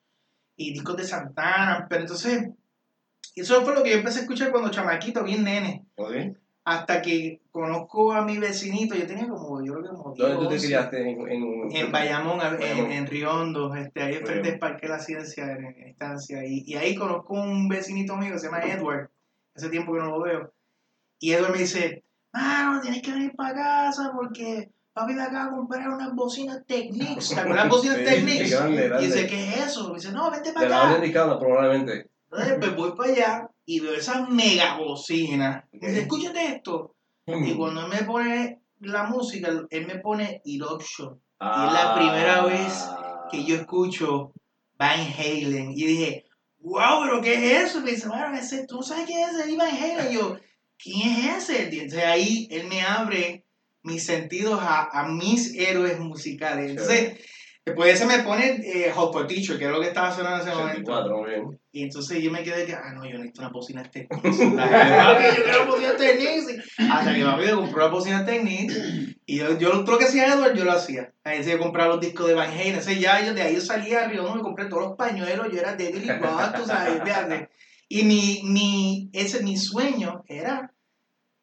y 0.57 0.73
discos 0.73 0.97
de 0.97 1.05
Santana, 1.05 1.87
pero 1.89 2.03
entonces 2.03 2.49
eso 3.41 3.63
fue 3.65 3.75
lo 3.75 3.83
que 3.83 3.91
yo 3.91 3.97
empecé 3.99 4.21
a 4.21 4.23
escuchar 4.23 4.51
cuando 4.51 4.71
chamaquito, 4.71 5.23
bien 5.25 5.45
nene, 5.45 5.85
Ok. 5.97 6.13
hasta 6.65 7.01
que 7.03 7.41
conozco 7.51 8.13
a 8.13 8.23
mi 8.25 8.39
vecinito, 8.39 8.95
yo 8.95 9.07
tenía 9.07 9.27
como, 9.29 9.65
yo 9.65 9.75
creo 9.75 9.85
que 9.85 9.97
como 9.97 10.15
¿Dónde 10.15 10.35
tú 10.37 10.49
te 10.49 10.55
12, 10.55 10.67
criaste? 10.67 11.01
En, 11.11 11.29
en, 11.29 11.77
en 11.77 11.93
Bayamón, 11.93 12.39
Bayamón. 12.39 12.63
en, 12.63 12.93
en 12.93 13.07
Riondo, 13.07 13.75
este, 13.75 14.03
ahí 14.03 14.15
enfrente 14.17 14.43
Bien. 14.43 14.51
del 14.53 14.59
Parque 14.59 14.87
de 14.87 14.93
la 14.93 14.99
Ciencia, 15.01 15.53
en, 15.53 15.65
estancia. 15.89 16.45
Y, 16.45 16.65
y 16.67 16.77
ahí 16.77 16.95
conozco 16.95 17.35
un 17.35 17.69
vecinito 17.69 18.17
mío 18.17 18.33
que 18.33 18.39
se 18.39 18.47
llama 18.47 18.63
Edward, 18.63 19.09
hace 19.57 19.69
tiempo 19.71 19.93
que 19.93 19.99
no 20.01 20.11
lo 20.11 20.23
veo. 20.23 20.53
Y 21.19 21.33
Edward 21.33 21.53
me 21.53 21.59
dice, 21.59 22.05
mano, 22.33 22.81
tienes 22.81 23.03
que 23.03 23.13
venir 23.13 23.35
para 23.35 23.55
casa 23.55 24.13
porque 24.15 24.71
papi 24.93 25.15
me 25.15 25.23
acaba 25.23 25.47
de 25.47 25.57
comprar 25.57 25.89
unas 25.89 26.15
bocinas 26.15 26.65
Technics. 26.67 27.31
¿Te 27.31 27.41
acuerdas 27.41 27.65
las 27.65 27.75
bocinas 27.75 27.97
Technics? 28.05 28.53
Y 29.01 29.05
dice, 29.07 29.27
¿qué 29.27 29.49
es 29.49 29.67
eso? 29.69 29.89
Me 29.89 29.95
dice, 29.95 30.13
no, 30.13 30.31
vente 30.31 30.49
De 30.51 30.55
para 30.55 30.69
la 30.69 30.77
acá. 30.77 30.87
orden 30.91 31.03
indicada, 31.03 31.39
probablemente. 31.39 32.09
Entonces, 32.31 32.57
pues 32.61 32.77
voy 32.77 32.93
para 32.93 33.13
allá 33.13 33.51
y 33.65 33.81
veo 33.81 33.95
esa 33.95 34.27
mega 34.27 34.77
bocina. 34.77 35.67
Y 35.73 35.79
dice, 35.79 36.01
escúchate 36.01 36.47
esto. 36.47 36.95
Y 37.27 37.55
cuando 37.55 37.83
él 37.83 37.89
me 37.89 38.05
pone 38.05 38.61
la 38.81 39.05
música, 39.05 39.51
él 39.69 39.87
me 39.87 39.99
pone 39.99 40.43
Eruption. 40.45 41.21
Y 41.41 41.67
es 41.67 41.73
la 41.73 41.95
primera 41.95 42.45
vez 42.45 42.89
que 43.31 43.45
yo 43.45 43.57
escucho 43.57 44.33
Van 44.77 45.01
Halen. 45.01 45.73
Y 45.73 45.85
dije, 45.85 46.25
wow, 46.61 47.03
pero 47.03 47.21
¿qué 47.21 47.35
es 47.35 47.69
eso? 47.69 47.81
Y 47.81 47.83
me 47.83 47.91
dice, 47.93 48.09
bueno, 48.09 48.37
ese, 48.37 48.67
¿tú 48.67 48.83
sabes 48.83 49.07
quién 49.07 49.29
es 49.29 49.35
ese 49.35 49.57
Van 49.57 49.75
Halen? 49.75 50.13
Y 50.13 50.15
yo, 50.15 50.37
¿quién 50.79 51.09
es 51.11 51.51
ese? 51.51 51.69
Y 51.75 51.81
entonces 51.81 52.05
ahí 52.05 52.49
él 52.51 52.69
me 52.69 52.83
abre 52.83 53.45
mis 53.83 54.05
sentidos 54.05 54.61
a, 54.63 54.89
a 54.91 55.09
mis 55.09 55.55
héroes 55.55 55.99
musicales. 55.99 56.71
Entonces, 56.71 57.19
después 57.69 57.87
de 57.87 57.93
eso 57.93 58.07
me 58.07 58.23
pone 58.23 58.61
eh, 58.65 58.91
Hot 58.93 59.13
for 59.13 59.27
Teacher, 59.27 59.59
que 59.59 59.67
es 59.67 59.71
lo 59.71 59.81
que 59.81 59.89
estaba 59.89 60.13
sonando 60.13 60.43
en 60.43 60.49
ese 60.49 60.59
momento. 60.59 60.93
84, 60.93 61.17
muy 61.19 61.31
bien. 61.31 61.61
Y 61.73 61.83
entonces 61.85 62.23
yo 62.23 62.31
me 62.31 62.43
quedé 62.43 62.67
que, 62.67 62.75
ah, 62.75 62.93
no, 62.95 63.05
yo 63.05 63.19
necesito 63.19 63.43
una 63.43 63.51
bocina 63.51 63.83
Technics. 63.83 64.39
Yo 64.39 64.57
quiero 64.57 65.63
una 65.63 65.71
bocina 65.71 65.97
Technics. 65.97 66.51
Y 66.79 66.91
Hasta 66.91 67.15
que 67.15 67.25
papi 67.25 67.45
me 67.45 67.53
compró 67.53 67.79
la 67.81 67.89
bocina 67.89 68.25
Technics. 68.25 68.75
Y 69.27 69.37
yo, 69.37 69.59
yo 69.59 69.85
todo 69.85 69.93
lo 69.93 69.99
que 69.99 70.07
hacía 70.07 70.35
Edward, 70.35 70.55
yo 70.55 70.65
lo 70.65 70.73
hacía. 70.73 71.13
Ahí 71.25 71.45
se 71.45 71.59
compraba 71.59 71.95
los 71.95 72.01
discos 72.01 72.27
de 72.27 72.35
Van 72.35 72.51
Halen. 72.51 72.69
Entonces 72.69 72.99
ya 72.99 73.25
yo, 73.25 73.35
de 73.35 73.43
ahí 73.43 73.55
yo 73.55 73.61
salía 73.61 74.05
a 74.05 74.09
Río, 74.09 74.35
me 74.35 74.43
compré 74.43 74.67
todos 74.67 74.89
los 74.89 74.97
pañuelos. 74.97 75.49
Yo 75.53 75.61
era 75.61 75.75
de 75.75 75.91
Bob, 76.21 76.55
tú 76.55 76.65
sabes, 76.65 77.03
fíjate. 77.03 77.49
Y 77.89 78.05
mi, 78.05 78.41
mi, 78.45 79.11
ese, 79.13 79.43
mi 79.43 79.57
sueño 79.57 80.25
era, 80.27 80.73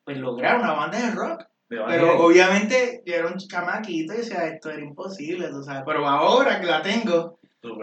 pues, 0.03 0.17
lograr 0.17 0.59
una 0.59 0.73
banda 0.73 0.99
de 0.99 1.11
rock. 1.11 1.43
Pero 1.67 2.19
obviamente 2.23 3.01
yo 3.05 3.15
era 3.15 3.27
un 3.27 3.37
chamaquito 3.37 4.13
y 4.13 4.17
decía, 4.17 4.47
esto 4.47 4.69
era 4.69 4.81
imposible, 4.81 5.49
tú 5.49 5.63
sabes. 5.63 5.83
Pero 5.85 6.07
ahora 6.07 6.59
que 6.59 6.67
la 6.67 6.81
tengo, 6.81 7.39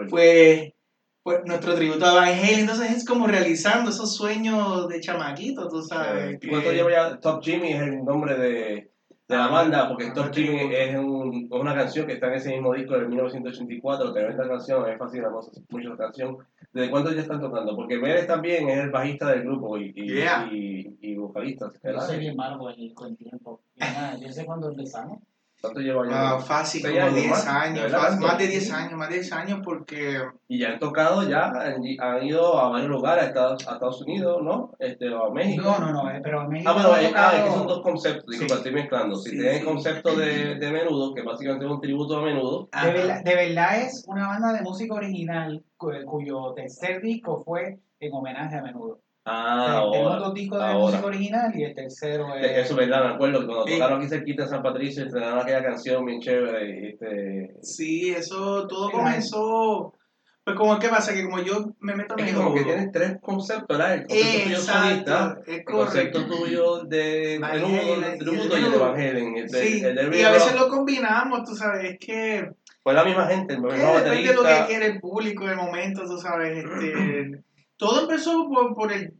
pues, 0.09 0.73
pues 1.21 1.39
nuestro 1.45 1.75
tributo 1.75 2.05
a 2.05 2.13
Van 2.13 2.29
Halen, 2.29 2.61
entonces 2.61 2.91
es 2.91 3.05
como 3.05 3.27
realizando 3.27 3.89
esos 3.89 4.15
sueños 4.15 4.87
de 4.87 5.01
chamaquito, 5.01 5.67
tú 5.67 5.81
sabes. 5.83 6.37
¿Y 6.41 6.47
cuánto 6.47 6.71
lleva 6.71 6.91
ya? 6.91 7.19
Top 7.19 7.43
Jimmy 7.43 7.73
es 7.73 7.81
el 7.81 8.03
nombre 8.05 8.37
de, 8.37 8.92
de 9.27 9.37
la 9.37 9.47
banda, 9.47 9.87
porque 9.87 10.11
Top 10.11 10.33
Jimmy 10.33 10.73
es 10.73 10.95
un- 10.97 11.47
una 11.51 11.73
canción 11.73 12.05
que 12.05 12.13
está 12.13 12.27
en 12.27 12.33
ese 12.33 12.51
mismo 12.51 12.73
disco 12.73 12.93
de 12.97 13.07
1984, 13.07 14.13
tremenda 14.13 14.47
canción, 14.47 14.89
es 14.89 14.97
fácil, 14.97 15.21
vamos 15.21 15.49
mucho 15.69 15.89
la 15.89 15.97
canción. 15.97 16.37
¿Desde 16.73 16.89
cuándo 16.91 17.11
ya 17.13 17.21
están 17.21 17.39
tocando? 17.39 17.75
Porque 17.75 17.97
Vélez 17.97 18.27
también 18.27 18.67
es 18.69 18.79
el 18.79 18.91
bajista 18.91 19.29
del 19.29 19.43
grupo 19.43 19.77
y, 19.77 19.93
y, 19.95 20.13
Yeah. 20.13 20.49
y, 20.51 20.97
y 21.01 21.15
vocalista, 21.15 21.71
Yo 21.83 21.99
soy 22.01 22.19
bien 22.19 22.35
malo 22.35 22.57
con 22.59 22.71
el, 23.07 23.17
tiempo. 23.17 23.61
Nada, 23.77 24.17
yo 24.17 24.29
sé 24.29 24.45
cuándo 24.45 24.69
empezamos. 24.69 25.19
¿Cuánto 25.63 25.79
lleva 25.79 26.05
ya? 26.09 26.39
fácil, 26.39 26.81
Seis 26.81 26.93
como 26.93 27.05
años 27.05 27.15
10 27.15 27.29
más, 27.31 27.47
años, 27.47 27.89
fácil, 27.93 28.19
más 28.19 28.37
de 28.37 28.43
Sí. 28.47 28.51
10 28.51 28.71
años, 28.73 28.93
más 28.99 29.07
de 29.07 29.15
10 29.15 29.31
años 29.31 29.59
porque 29.63 30.21
Y 30.49 30.59
ya 30.59 30.71
han 30.71 30.79
tocado, 30.79 31.23
ya 31.29 31.45
han, 31.45 31.81
ido 32.25 32.59
a 32.59 32.67
varios 32.67 32.89
lugares, 32.89 33.23
a 33.23 33.27
Estados, 33.27 33.65
a 33.69 33.73
Estados 33.75 34.01
Unidos, 34.01 34.41
¿no? 34.43 34.71
Este, 34.77 35.07
o 35.09 35.23
a 35.27 35.31
México. 35.33 35.63
No, 35.63 35.79
no, 35.79 35.93
no, 36.03 36.11
eh, 36.11 36.19
pero 36.21 36.49
México 36.49 36.69
Ah, 36.69 36.73
bueno, 36.73 36.89
eh, 36.97 37.13
ah, 37.15 37.31
es 37.31 37.39
que 37.43 37.47
tocado- 37.47 37.57
son 37.59 37.67
dos 37.67 37.81
conceptos, 37.81 38.25
disculpa, 38.27 38.55
Sí. 38.55 38.57
estoy 38.59 38.73
mezclando. 38.73 39.15
Si 39.15 39.29
Sí, 39.29 39.35
tienen 39.37 39.53
el 39.53 39.59
sí. 39.61 39.65
concepto 39.65 40.15
de, 40.17 40.55
de 40.55 40.71
menudo, 40.71 41.13
que 41.13 41.21
básicamente 41.21 41.65
es 41.65 41.71
un 41.71 41.79
tributo 41.79 42.17
a 42.17 42.21
menudo, 42.25 42.67
De 42.83 42.91
verdad, 42.91 43.23
de 43.23 43.35
verdad 43.35 43.81
es 43.83 44.03
una 44.05 44.27
banda 44.27 44.51
de 44.51 44.61
música 44.63 44.93
original 44.95 45.63
cu- 45.77 45.91
cuyo 46.05 46.51
tercer 46.53 47.01
disco 47.01 47.41
fue 47.45 47.79
en 48.01 48.13
homenaje 48.13 48.57
a 48.57 48.61
menudo. 48.61 48.99
Ah, 49.25 49.77
ahora. 49.77 50.15
dos 50.17 50.33
discos 50.33 50.59
de 50.59 50.65
ahora. 50.65 50.79
música 50.85 51.05
original 51.05 51.51
y 51.55 51.63
el 51.63 51.73
tercero 51.75 52.35
es. 52.35 52.45
Eso 52.51 52.71
es 52.73 52.75
verdad, 52.75 53.03
me 53.09 53.13
acuerdo 53.15 53.39
que 53.41 53.45
cuando 53.45 53.65
Sí. 53.67 53.73
tocaron 53.73 53.99
aquí 53.99 54.09
cerquita 54.09 54.43
en 54.43 54.49
San 54.49 54.63
Patricio, 54.63 55.03
estrenaron 55.05 55.39
aquella 55.39 55.63
canción 55.63 56.05
bien 56.05 56.19
chévere. 56.21 56.79
y, 56.79 56.85
Este, 56.89 57.55
sí, 57.61 58.11
eso 58.11 58.67
todo 58.67 58.89
Claro. 58.89 59.03
comenzó, 59.05 59.93
pues 60.43 60.57
como 60.57 60.77
que 60.77 60.89
pasa 60.89 61.13
que 61.13 61.23
como 61.23 61.39
yo 61.39 61.65
me 61.79 61.95
meto 61.95 62.15
es 62.15 62.23
que 62.25 62.31
medio 62.31 62.43
como 62.43 62.53
que 62.55 62.63
tienes 62.65 62.91
tres 62.91 63.15
conceptos, 63.21 63.65
¿verdad? 63.77 63.93
El 63.95 64.07
concepto 64.07 64.43
tuyo 64.43 64.57
solista, 64.59 65.39
es 65.47 65.57
el 65.57 65.63
concepto 65.63 66.25
tuyo 66.25 66.83
de 66.83 66.99
de 66.99 67.35
el 67.35 68.19
tributo 68.19 68.57
y 68.57 68.63
el. 68.65 69.17
El, 69.37 69.47
de- 69.47 69.49
Sí, 69.49 69.83
el 69.85 69.95
de 69.95 70.19
y 70.19 70.23
a 70.23 70.31
veces 70.31 70.53
lo 70.55 70.67
combinamos, 70.67 71.43
tú 71.45 71.55
sabes, 71.55 71.91
es 71.91 71.97
que 71.97 72.49
Fue 72.83 72.93
la 72.93 73.05
misma 73.05 73.25
gente, 73.27 73.53
el 73.53 73.61
mismo 73.61 73.77
depende 73.77 74.09
de 74.27 74.33
lo 74.35 74.41
que 74.41 74.47
baterista. 74.47 74.65
quiere 74.67 74.85
el 74.87 74.99
público 74.99 75.45
del 75.45 75.55
momento, 75.55 76.03
tú 76.05 76.17
sabes, 76.17 76.57
este, 76.65 77.41
todo 77.83 78.01
empezó 78.01 78.47
por, 78.49 78.73
por 78.75 78.91
el, 78.91 79.13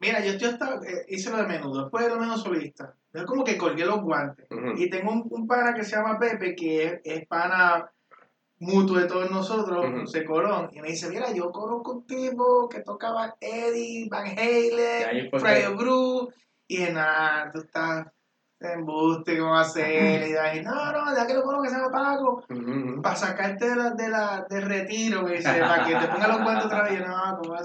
mira, 0.00 0.20
yo 0.24 0.32
estoy 0.32 0.48
hasta, 0.48 0.76
eh, 0.76 1.04
hice 1.08 1.30
lo 1.30 1.36
de 1.38 1.46
menudo, 1.46 1.82
después 1.82 2.04
de 2.04 2.10
lo 2.10 2.18
menos 2.20 2.42
solista, 2.42 2.94
yo 3.12 3.26
como 3.26 3.44
que 3.44 3.58
colgué 3.58 3.84
los 3.84 4.00
guantes, 4.02 4.46
y 4.76 4.88
tengo 4.90 5.12
un, 5.12 5.26
un 5.30 5.46
pana 5.46 5.74
que 5.74 5.84
se 5.84 5.96
llama 5.96 6.18
Pepe, 6.18 6.54
que 6.54 6.84
es, 6.84 7.00
es 7.04 7.26
pana 7.26 7.90
mutuo 8.58 8.96
de 8.98 9.06
todos 9.06 9.30
nosotros. 9.30 9.84
José 10.02 10.24
Colón, 10.24 10.70
y 10.72 10.80
me 10.80 10.88
dice, 10.88 11.08
mira, 11.08 11.32
yo 11.32 11.50
conozco 11.50 11.92
un 11.92 12.06
tipo 12.06 12.68
que 12.68 12.80
tocaba 12.80 13.34
Eddie, 13.40 14.08
Van 14.08 14.26
Halen, 14.26 15.28
que- 15.68 15.68
Bruce, 15.76 16.34
y 16.68 16.78
nada, 16.84 17.50
tú 17.52 17.58
estás 17.58 18.06
embuste, 18.70 19.38
¿cómo 19.38 19.56
hacer? 19.56 20.22
Y 20.22 20.32
dije, 20.32 20.62
no, 20.62 20.92
no, 20.92 21.16
ya 21.16 21.26
que 21.26 21.34
lo 21.34 21.42
conozco 21.42 21.62
que 21.64 21.68
se 21.70 21.76
llama 21.76 21.90
Paco, 21.90 22.44
para 23.02 23.16
sacarte 23.16 23.68
de 23.70 23.76
la, 23.76 23.90
de 23.90 24.08
la, 24.08 24.46
del 24.48 24.62
retiro, 24.62 25.22
me 25.22 25.32
dice, 25.32 25.60
para 25.60 25.84
que 25.84 25.94
te 25.94 26.08
ponga 26.08 26.28
los 26.28 26.42
guantes 26.42 26.66
otra 26.66 26.82
vez, 26.84 27.00
no, 27.00 27.38
¿cómo 27.40 27.54
a 27.54 27.62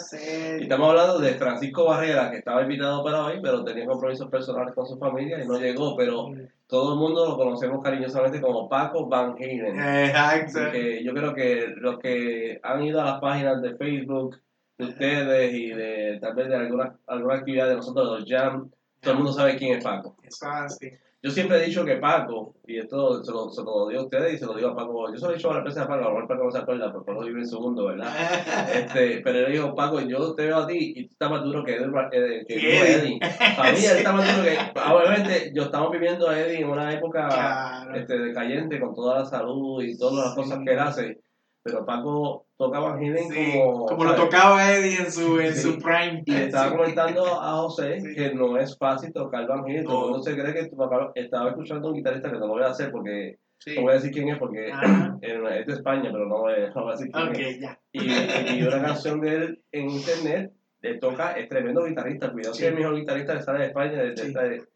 Y 0.60 0.64
estamos 0.64 0.90
hablando 0.90 1.20
de 1.20 1.34
Francisco 1.36 1.86
Barrera, 1.86 2.32
que 2.32 2.38
estaba 2.38 2.62
invitado 2.62 3.04
para 3.04 3.26
hoy, 3.26 3.40
pero 3.42 3.64
tenía 3.64 3.86
compromisos 3.86 4.30
personales 4.30 4.74
con 4.74 4.86
su 4.86 4.98
familia 4.98 5.44
y 5.44 5.48
no 5.48 5.58
llegó, 5.58 5.96
pero 5.96 6.32
todo 6.68 6.94
el 6.94 7.00
mundo 7.00 7.28
lo 7.28 7.38
conocemos 7.38 7.84
cariñosamente 7.84 8.42
como 8.42 8.68
Paco 8.68 9.08
Van 9.08 9.36
Halen. 9.38 9.80
Exacto. 9.80 10.72
Que 10.72 11.04
yo 11.04 11.14
creo 11.14 11.34
que 11.34 11.74
los 11.78 11.98
que 12.00 12.60
han 12.62 12.84
ido 12.84 13.02
a 13.02 13.06
las 13.06 13.22
páginas 13.22 13.62
de 13.62 13.76
Facebook 13.76 14.38
de 14.78 14.86
ustedes 14.86 15.54
y 15.54 15.70
de 15.70 16.20
tal 16.22 16.36
vez 16.36 16.50
de 16.50 16.56
alguna, 16.56 16.96
alguna 17.08 17.36
actividad 17.36 17.70
de 17.70 17.76
nosotros, 17.76 18.20
los 18.20 18.30
Jam, 18.30 18.70
todo 19.08 19.14
el 19.14 19.24
mundo 19.24 19.32
sabe 19.34 19.56
quién 19.58 19.78
es 19.78 19.84
Paco. 19.84 20.16
Es 20.24 20.42
así. 20.44 20.90
Yo 21.24 21.32
siempre 21.32 21.58
he 21.58 21.66
dicho 21.66 21.84
que 21.84 21.96
Paco, 21.96 22.54
y 22.68 22.78
esto 22.78 23.24
se 23.24 23.32
lo, 23.32 23.50
se 23.50 23.64
lo 23.64 23.88
digo 23.88 24.02
a 24.02 24.04
ustedes 24.04 24.36
y 24.36 24.38
se 24.38 24.46
lo 24.46 24.54
digo 24.54 24.70
a 24.70 24.76
Paco, 24.76 25.12
yo 25.12 25.18
se 25.18 25.26
lo 25.26 25.32
he 25.32 25.36
dicho 25.36 25.50
a 25.50 25.54
la 25.54 25.58
empresa 25.60 25.82
de 25.82 25.88
Paco, 25.88 26.00
a 26.06 26.10
lo 26.10 26.14
mejor 26.14 26.28
Paco 26.28 26.44
no 26.44 26.52
se 26.52 26.58
acuerda, 26.60 26.92
porque 26.94 27.12
Paco 27.12 27.26
vive 27.26 27.40
en 27.40 27.48
su 27.48 27.60
mundo, 27.60 27.86
¿verdad? 27.86 28.08
Este, 28.74 29.22
pero 29.24 29.40
yo 29.42 29.48
digo, 29.48 29.76
Paco, 29.76 30.00
yo 30.02 30.36
te 30.36 30.46
veo 30.46 30.58
a 30.58 30.68
ti 30.68 30.94
y 30.96 31.08
tú 31.08 31.14
estás 31.14 31.32
más 31.32 31.44
duro 31.44 31.64
que 31.64 31.76
Eddie. 31.76 31.88
eh, 32.12 32.46
que 32.48 32.94
Eddie. 32.94 33.20
Para 33.58 33.72
mí, 33.72 33.80
él 33.84 33.98
está 33.98 34.12
más 34.14 34.36
duro 34.36 34.48
que. 34.48 34.58
Obviamente, 34.94 35.52
yo 35.56 35.64
estamos 35.64 35.92
viviendo 35.92 36.30
a 36.30 36.40
Eddie 36.40 36.60
en 36.62 36.70
una 36.70 36.94
época 36.94 37.28
Claro. 37.30 37.96
este, 37.96 38.20
decayente 38.20 38.80
con 38.80 38.94
toda 38.94 39.20
la 39.20 39.26
salud 39.26 39.82
y 39.84 39.98
todas 39.98 40.24
las 40.26 40.34
Sí. 40.36 40.42
cosas 40.42 40.60
que 40.66 40.74
él 40.74 40.80
hace. 40.80 41.20
Pero 41.64 41.86
Paco 41.86 42.47
toca 42.58 42.80
Van 42.80 42.98
Halen 42.98 43.30
Sí, 43.30 43.52
como. 43.58 43.86
como 43.86 44.04
lo 44.04 44.16
tocaba 44.16 44.72
Eddie 44.74 44.98
en 45.02 45.12
su, 45.12 45.40
en 45.40 45.54
Sí. 45.54 45.62
su 45.62 45.78
prime. 45.80 46.24
Y 46.26 46.32
le 46.32 46.46
estaba 46.46 46.76
comentando 46.76 47.26
a 47.26 47.52
José 47.58 48.00
Sí. 48.02 48.16
que 48.16 48.34
no 48.34 48.58
es 48.58 48.78
fácil 48.78 49.14
tocar 49.14 49.48
Van 49.48 49.60
Halen. 49.64 49.84
Todo 49.84 50.06
el 50.06 50.12
mundo 50.12 50.24
se 50.24 50.34
cree 50.36 50.54
que 50.54 50.66
tu 50.70 50.76
papá 50.78 51.12
estaba 51.16 51.50
escuchando 51.50 51.88
a 51.88 51.92
un 51.92 51.98
guitarrista 51.98 52.32
que 52.32 52.40
no 52.40 52.48
lo 52.48 52.54
voy 52.54 52.64
a 52.64 52.68
hacer 52.68 52.92
porque. 52.92 53.38
No 53.76 53.82
voy 53.82 53.92
a 53.92 53.96
decir 53.96 54.12
quién 54.12 54.30
es 54.30 54.38
porque 54.38 54.68
es 54.68 55.66
de 55.68 55.74
España, 55.74 56.10
pero 56.12 56.28
no 56.28 56.38
voy, 56.42 56.54
no 56.76 56.82
voy 56.84 56.94
a 56.94 56.96
decir 56.96 57.12
quién 57.12 57.36
es 57.48 57.60
ya. 57.60 57.80
y, 57.92 58.60
y 58.60 58.64
una 58.64 58.82
canción 58.84 59.20
de 59.20 59.36
él 59.36 59.64
en 59.72 59.90
internet, 59.90 60.54
él 60.84 61.00
toca, 61.00 61.32
es 61.32 61.50
tremendo 61.50 61.84
guitarrista, 61.84 62.32
cuidado 62.32 62.54
que 62.56 62.60
es 62.66 62.70
el 62.72 62.76
mejor 62.76 62.96
guitarrista 62.96 63.34
de 63.34 63.42
sale 63.42 63.60
de 63.62 63.66
España, 63.66 63.94
de, 63.94 64.12
de 64.14 64.28
esta- 64.28 64.68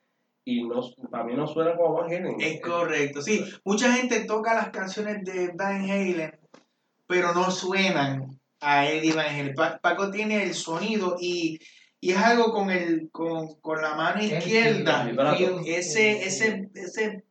y 0.43 0.63
no, 0.67 0.81
para 1.11 1.23
mí 1.25 1.35
no 1.35 1.45
suena 1.45 1.75
como 1.75 1.93
Van 1.93 2.07
Halen. 2.11 2.35
Es 2.41 2.59
correcto, 2.59 3.21
sí. 3.21 3.45
Mucha 3.63 3.91
gente 3.93 4.25
toca 4.25 4.55
las 4.55 4.69
canciones 4.71 5.23
de 5.23 5.51
Van 5.55 5.83
Halen, 5.83 6.31
pero 7.11 7.33
no 7.33 7.51
suenan 7.51 8.39
a 8.61 8.89
Eddie 8.89 9.11
Van 9.11 9.25
Halen. 9.27 9.53
Paco 9.53 10.09
tiene 10.11 10.43
el 10.43 10.53
sonido 10.53 11.17
y, 11.19 11.59
y 11.99 12.11
es 12.11 12.17
algo 12.17 12.53
con, 12.53 12.71
el, 12.71 13.09
con, 13.11 13.55
con 13.59 13.81
la 13.81 13.95
mano 13.95 14.23
izquierda. 14.23 15.09
el. 15.09 15.59
Ese, 15.65 16.23
ese, 16.23 16.69
ese 16.73 17.25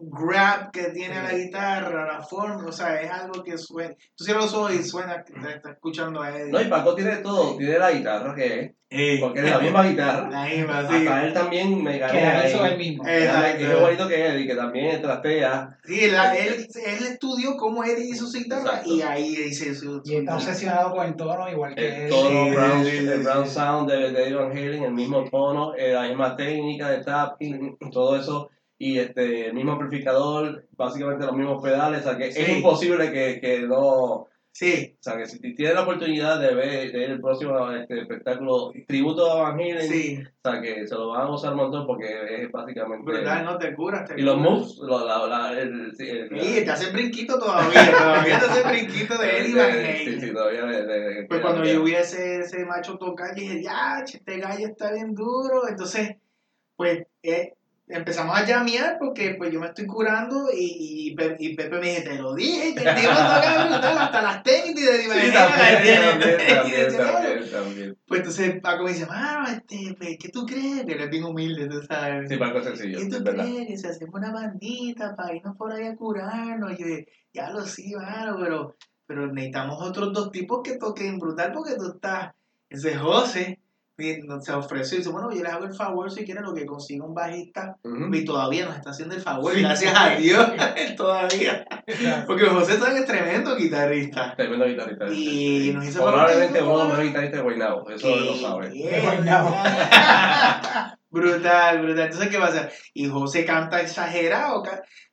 grab 0.00 0.70
que 0.70 0.84
tiene 0.90 1.22
la 1.22 1.32
guitarra, 1.32 2.06
la 2.18 2.22
forma, 2.22 2.64
o 2.66 2.72
sea, 2.72 3.00
es 3.00 3.10
algo 3.10 3.42
que 3.42 3.58
suena. 3.58 3.94
Tú 4.16 4.24
cierras 4.24 4.44
los 4.44 4.54
ojos 4.54 4.74
y 4.74 4.82
suena 4.82 5.24
que 5.24 5.32
te 5.34 5.50
está 5.56 5.70
escuchando 5.72 6.22
a 6.22 6.30
Eddie. 6.36 6.52
No, 6.52 6.60
y 6.60 6.66
Paco 6.66 6.94
tiene 6.94 7.16
todo, 7.16 7.56
tiene 7.56 7.78
la 7.78 7.90
guitarra 7.90 8.34
que 8.34 8.74
es, 8.90 9.20
porque 9.20 9.40
es 9.40 9.50
la 9.50 9.58
misma 9.58 9.82
guitarra. 9.86 10.30
La 10.30 10.44
misma, 10.46 10.88
sí. 10.88 10.94
Hasta 10.96 11.26
él 11.26 11.32
también 11.34 11.82
me 11.84 11.92
Que 11.92 11.98
gané 11.98 12.22
la 12.22 12.40
ahí. 12.40 12.50
hizo 12.50 12.64
él 12.66 12.78
mismo. 12.78 13.06
Exacto. 13.06 13.64
Es 13.64 13.76
igualito 13.76 14.08
que 14.08 14.26
Eddie, 14.26 14.46
que 14.46 14.54
también 14.54 15.02
trastea. 15.02 15.78
Sí, 15.84 16.10
la- 16.10 16.36
él, 16.36 16.66
él 16.86 17.06
estudió 17.10 17.56
cómo 17.56 17.84
Eddie 17.84 18.08
hizo 18.10 18.26
su 18.26 18.38
guitarra 18.38 18.62
Exacto. 18.62 18.90
y 18.94 19.02
ahí 19.02 19.36
hizo 19.48 19.74
su, 19.74 20.00
Y 20.04 20.16
está 20.16 20.36
obsesionado 20.36 20.92
con 20.92 21.06
el 21.06 21.16
tono, 21.16 21.50
igual 21.50 21.74
que 21.74 21.86
El 21.86 22.02
él. 22.04 22.08
tono 22.08 22.44
Sí, 22.46 22.50
brown, 22.50 22.84
sí, 22.84 22.90
sí, 22.90 22.96
el 23.08 23.22
brown 23.22 23.46
sí. 23.46 23.54
sound 23.54 23.90
de, 23.90 24.12
de 24.12 24.34
Van 24.34 24.50
Halen, 24.52 24.82
el 24.84 24.92
mismo 24.92 25.24
tono, 25.30 25.74
eh, 25.74 25.92
la 25.92 26.02
misma 26.08 26.34
técnica 26.36 26.88
de 26.88 27.04
tapping, 27.04 27.76
todo 27.92 28.16
eso, 28.16 28.48
y 28.78 28.98
este, 28.98 29.46
el 29.48 29.54
mismo 29.54 29.72
amplificador, 29.72 30.66
básicamente 30.76 31.26
los 31.26 31.34
mismos 31.36 31.62
pedales, 31.62 32.00
o 32.00 32.02
sea 32.10 32.16
que 32.16 32.28
es 32.28 32.34
Sí. 32.34 32.52
imposible 32.52 33.10
que, 33.12 33.40
que 33.40 33.60
no, 33.62 33.78
o 33.78 34.28
Sí, 34.50 34.96
sea 34.98 35.16
que 35.16 35.26
si 35.26 35.38
tienes 35.54 35.74
la 35.74 35.82
oportunidad 35.82 36.40
de 36.40 36.52
ver, 36.52 36.90
de 36.90 36.98
ver 36.98 37.10
el 37.10 37.20
próximo 37.20 37.70
este, 37.70 38.00
espectáculo 38.00 38.72
tributo 38.88 39.30
a 39.30 39.42
Van 39.42 39.54
Halen, 39.60 39.82
sí. 39.88 40.18
o 40.20 40.50
sea 40.50 40.60
que 40.60 40.84
se 40.84 40.94
lo 40.96 41.10
van 41.10 41.22
a 41.22 41.26
gozar 41.26 41.52
un 41.52 41.58
montón 41.58 41.86
porque 41.86 42.42
es 42.42 42.50
básicamente... 42.50 43.04
Brutal, 43.04 43.44
no 43.44 43.56
te 43.56 43.72
curas. 43.76 44.08
Te 44.08 44.18
y 44.20 44.24
los 44.24 44.36
moves, 44.36 44.78
lo- 44.78 45.06
la, 45.06 45.26
la- 45.28 45.60
el, 45.60 45.94
sí, 45.96 46.08
el- 46.08 46.28
Sí, 46.40 46.64
te 46.64 46.70
hace 46.72 46.90
brinquito 46.90 47.38
todavía. 47.38 47.88
Todavía 47.96 48.38
te 48.40 48.46
hace 48.46 48.68
brinquito 48.68 49.18
de 49.18 49.28
Eddie 49.38 49.54
Van 49.54 49.72
de- 49.72 49.96
Sí, 49.96 50.06
Halen. 50.08 50.20
sí, 50.22 50.32
todavía 50.32 50.64
de- 50.64 50.86
de- 50.86 51.26
Pues 51.28 51.40
cuando 51.40 51.64
yo 51.64 51.82
vi 51.84 51.94
ese, 51.94 52.40
ese 52.40 52.64
macho 52.64 52.96
tocar, 52.98 53.34
dije, 53.36 53.62
ya, 53.62 54.02
este 54.04 54.38
gallo 54.38 54.66
está 54.66 54.92
bien 54.92 55.14
duro. 55.14 55.68
Entonces, 55.68 56.16
pues 56.74 57.06
eh, 57.22 57.52
empezamos 57.88 58.36
a 58.36 58.44
llamear 58.44 58.96
porque 58.98 59.34
pues 59.38 59.50
yo 59.52 59.60
me 59.60 59.66
estoy 59.68 59.86
curando 59.86 60.48
y, 60.52 61.08
y, 61.10 61.14
Pe- 61.14 61.36
y 61.38 61.56
Pepe 61.56 61.78
me 61.78 61.88
dice, 61.88 62.02
te 62.02 62.14
lo 62.18 62.34
dije, 62.34 62.74
que 62.74 62.80
te 62.82 63.02
iba 63.02 63.12
a 63.14 63.64
brutal, 63.66 63.98
hasta 63.98 64.22
las 64.22 64.42
técnicas 64.42 64.84
de 64.84 64.96
Eddie 64.96 65.08
Van 65.08 65.18
Sí, 65.18 65.26
Halen 65.26 65.34
las 65.34 65.58
también, 65.58 65.82
tiene". 65.82 66.06
también, 66.06 66.38
Y 66.40 66.54
también, 66.54 66.84
decía, 66.84 66.98
"Bueno". 67.12 67.18
también, 67.28 67.50
también. 67.50 67.96
Pues 68.06 68.20
entonces 68.20 68.60
Paco 68.62 68.84
me 68.84 68.90
dice, 68.92 69.06
mano, 69.06 69.48
este, 69.48 69.94
pues, 69.98 70.16
¿qué 70.20 70.28
tú 70.30 70.46
crees? 70.46 70.84
Que 70.84 70.92
él 70.92 71.00
es 71.00 71.10
bien 71.10 71.24
humilde, 71.24 71.66
tú 71.68 71.80
sabes. 71.82 72.28
Sí, 72.28 72.36
Paco 72.36 72.58
es 72.58 72.64
sencillo, 72.64 72.98
¿Qué 72.98 73.06
tú 73.06 73.22
verdad. 73.24 73.44
crees? 73.44 73.66
Que 73.68 73.76
si 73.78 73.86
hacemos 73.86 74.14
una 74.14 74.32
bandita 74.32 75.14
para 75.16 75.34
irnos 75.34 75.56
por 75.56 75.72
ahí 75.72 75.86
a 75.86 75.96
curarnos. 75.96 76.72
Y 76.72 76.82
yo, 76.82 76.96
ya 77.32 77.50
lo 77.50 77.64
sí, 77.66 77.92
mano, 77.94 78.36
pero, 78.40 78.74
pero 79.06 79.26
necesitamos 79.32 79.82
otros 79.86 80.12
dos 80.12 80.30
tipos 80.30 80.60
que 80.62 80.76
toquen 80.78 81.18
brutal 81.18 81.52
porque 81.52 81.74
tú 81.76 81.92
estás. 81.94 82.32
Ese 82.70 82.96
José 82.96 83.60
se 83.98 84.52
ofreció 84.52 84.96
y 84.96 84.98
dice, 84.98 85.10
bueno, 85.10 85.28
yo 85.32 85.42
les 85.42 85.52
hago 85.52 85.64
el 85.64 85.74
favor 85.74 86.08
si 86.10 86.24
quieren 86.24 86.44
lo 86.44 86.54
que 86.54 86.64
consiga 86.66 87.04
un 87.04 87.14
bajista. 87.14 87.76
Y 88.12 88.24
todavía 88.24 88.66
nos 88.66 88.76
está 88.76 88.90
haciendo 88.90 89.16
el 89.16 89.20
favor, 89.20 89.58
gracias 89.58 89.92
a 89.96 90.10
Dios, 90.10 90.46
todavía. 90.96 91.66
Porque 92.26 92.46
José 92.46 92.78
también 92.78 93.02
es 93.02 93.06
tremendo 93.06 93.56
guitarrista. 93.56 94.34
Tremendo 94.36 94.66
guitarrista. 94.66 95.06
Y 95.12 95.72
nos 95.74 95.84
hizo 95.84 96.02
Probablemente 96.02 96.62
uno 96.62 96.70
de 96.72 96.78
los 96.78 96.86
mejores 96.88 97.06
guitarristas 97.08 97.38
de 97.38 97.42
Guaynabo, 97.42 97.90
eso 97.90 98.16
lo 98.16 98.34
sabe. 98.36 99.00
Guaynabo. 99.02 99.56
brutal, 101.10 101.82
brutal. 101.82 102.04
Entonces, 102.04 102.28
¿qué 102.28 102.38
pasa? 102.38 102.68
Y 102.94 103.08
José 103.08 103.44
canta 103.44 103.80
exagerado. 103.80 104.62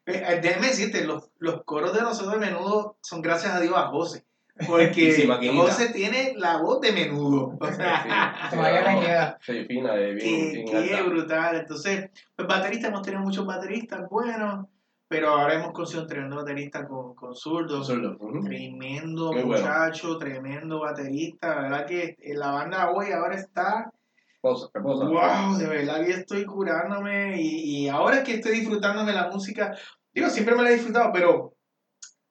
eh, 0.06 0.40
Déjame 0.44 0.68
decirte, 0.68 1.06
los, 1.06 1.32
los 1.40 1.64
coros 1.64 1.94
de 1.94 2.02
nosotros 2.02 2.34
de 2.40 2.46
menudo 2.46 2.98
son 3.02 3.22
gracias 3.22 3.54
a 3.54 3.60
Dios 3.60 3.74
a 3.76 3.88
José. 3.88 4.25
Porque. 4.68 5.28
José 5.54 5.90
tiene 5.94 6.34
la 6.38 6.58
voz 6.62 6.80
de 6.82 6.92
menudo. 6.94 7.58
O 7.60 7.72
sea, 7.74 8.50
Todavía 8.50 8.94
le 8.94 9.06
queda. 9.06 9.38
Sí, 9.42 9.66
fina, 9.66 9.96
eh, 9.96 10.14
bien, 10.14 10.18
qué, 10.20 10.52
bien 10.54 10.66
qué 10.68 10.94
alta. 10.96 11.04
brutal. 11.10 11.56
Entonces, 11.58 12.10
pues 12.36 12.48
bateristas, 12.48 12.90
hemos 12.90 13.02
tenido 13.02 13.22
muchos 13.22 13.46
bateristas 13.46 14.08
buenos, 14.10 14.66
pero 15.10 15.30
ahora 15.30 15.56
hemos 15.56 15.74
conseguido 15.74 16.04
un 16.04 16.10
tremendo 16.10 16.36
baterista 16.38 16.88
con, 16.88 17.14
con 17.16 17.36
zurdo. 17.36 17.84
Zurdo, 17.84 18.16
ujú. 18.20 18.44
Tremendo 18.46 19.34
Muy 19.34 19.44
bueno. 19.44 19.62
muchacho, 19.62 20.18
tremendo 20.18 20.80
baterista. 20.80 21.56
La 21.56 21.62
verdad 21.62 21.86
que 21.86 22.16
en 22.20 22.40
la 22.40 22.52
banda 22.52 22.92
hoy 22.92 23.12
ahora 23.12 23.36
está 23.36 23.92
Esposa, 24.36 24.70
esposa. 24.76 25.06
Wow, 25.06 25.58
de 25.58 25.68
verdad 25.68 26.06
que 26.06 26.12
estoy 26.12 26.46
curándome 26.46 27.42
y, 27.42 27.86
y 27.86 27.90
ahora 27.90 28.24
que 28.24 28.36
estoy 28.36 28.60
disfrutándome 28.60 29.12
la 29.12 29.28
música, 29.30 29.76
Digo, 30.14 30.30
siempre 30.30 30.56
me 30.56 30.64
la 30.64 30.70
he 30.70 30.74
disfrutado, 30.76 31.12
pero 31.12 31.55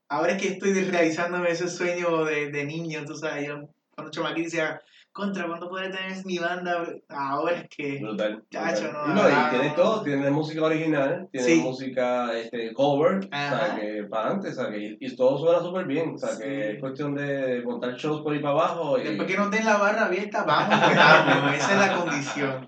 ahora 0.09 0.33
es 0.33 0.43
que 0.43 0.49
estoy 0.49 0.73
realizándome 0.73 1.51
ese 1.51 1.69
sueño 1.69 2.25
de, 2.25 2.51
de 2.51 2.65
niño, 2.65 3.05
tú 3.05 3.17
sabes, 3.17 3.47
yo 3.47 3.71
cuando 3.95 4.11
chamaquín 4.11 4.45
decía, 4.45 4.81
contra, 5.15 5.47
¿cuándo 5.47 5.69
podré 5.71 5.91
tener 5.91 6.27
mi 6.27 6.39
banda? 6.39 6.85
Ahora 7.09 7.53
es 7.53 7.69
que... 7.69 8.01
Brutal. 8.01 8.43
Chacho, 8.51 8.83
brutal. 8.91 9.15
no, 9.15 9.23
no, 9.23 9.29
y 9.31 9.51
tiene 9.51 9.69
no. 9.69 9.75
todo, 9.75 10.03
tiene 10.03 10.31
música 10.31 10.63
original, 10.65 11.29
tiene 11.31 11.47
Sí. 11.47 11.61
música 11.63 12.37
este, 12.37 12.75
cover, 12.75 13.19
o 13.19 13.23
sea, 13.31 13.79
que 13.81 14.05
para 14.11 14.25
adelante, 14.25 14.49
o 14.49 14.53
sea, 14.53 14.71
que, 14.71 14.97
y, 15.01 15.17
todo 15.17 15.39
suena 15.39 15.61
súper 15.61 15.87
bien, 15.87 16.15
o 16.15 16.19
sea, 16.19 16.31
Sí. 16.31 16.43
que 16.43 16.73
es 16.73 16.81
cuestión 16.81 17.15
de 17.15 17.63
montar 17.65 17.95
shows 17.95 18.23
por 18.23 18.33
ahí 18.33 18.41
para 18.41 18.55
abajo. 18.55 18.99
Y, 18.99 19.05
Después 19.05 19.29
que 19.31 19.37
nos 19.39 19.51
den 19.53 19.65
la 19.65 19.77
barra 19.77 20.07
abierta, 20.07 20.43
vamos, 20.43 20.69
vamos, 20.97 21.55
esa 21.55 21.73
es 21.73 21.79
la 21.89 21.97
condición. 21.97 22.67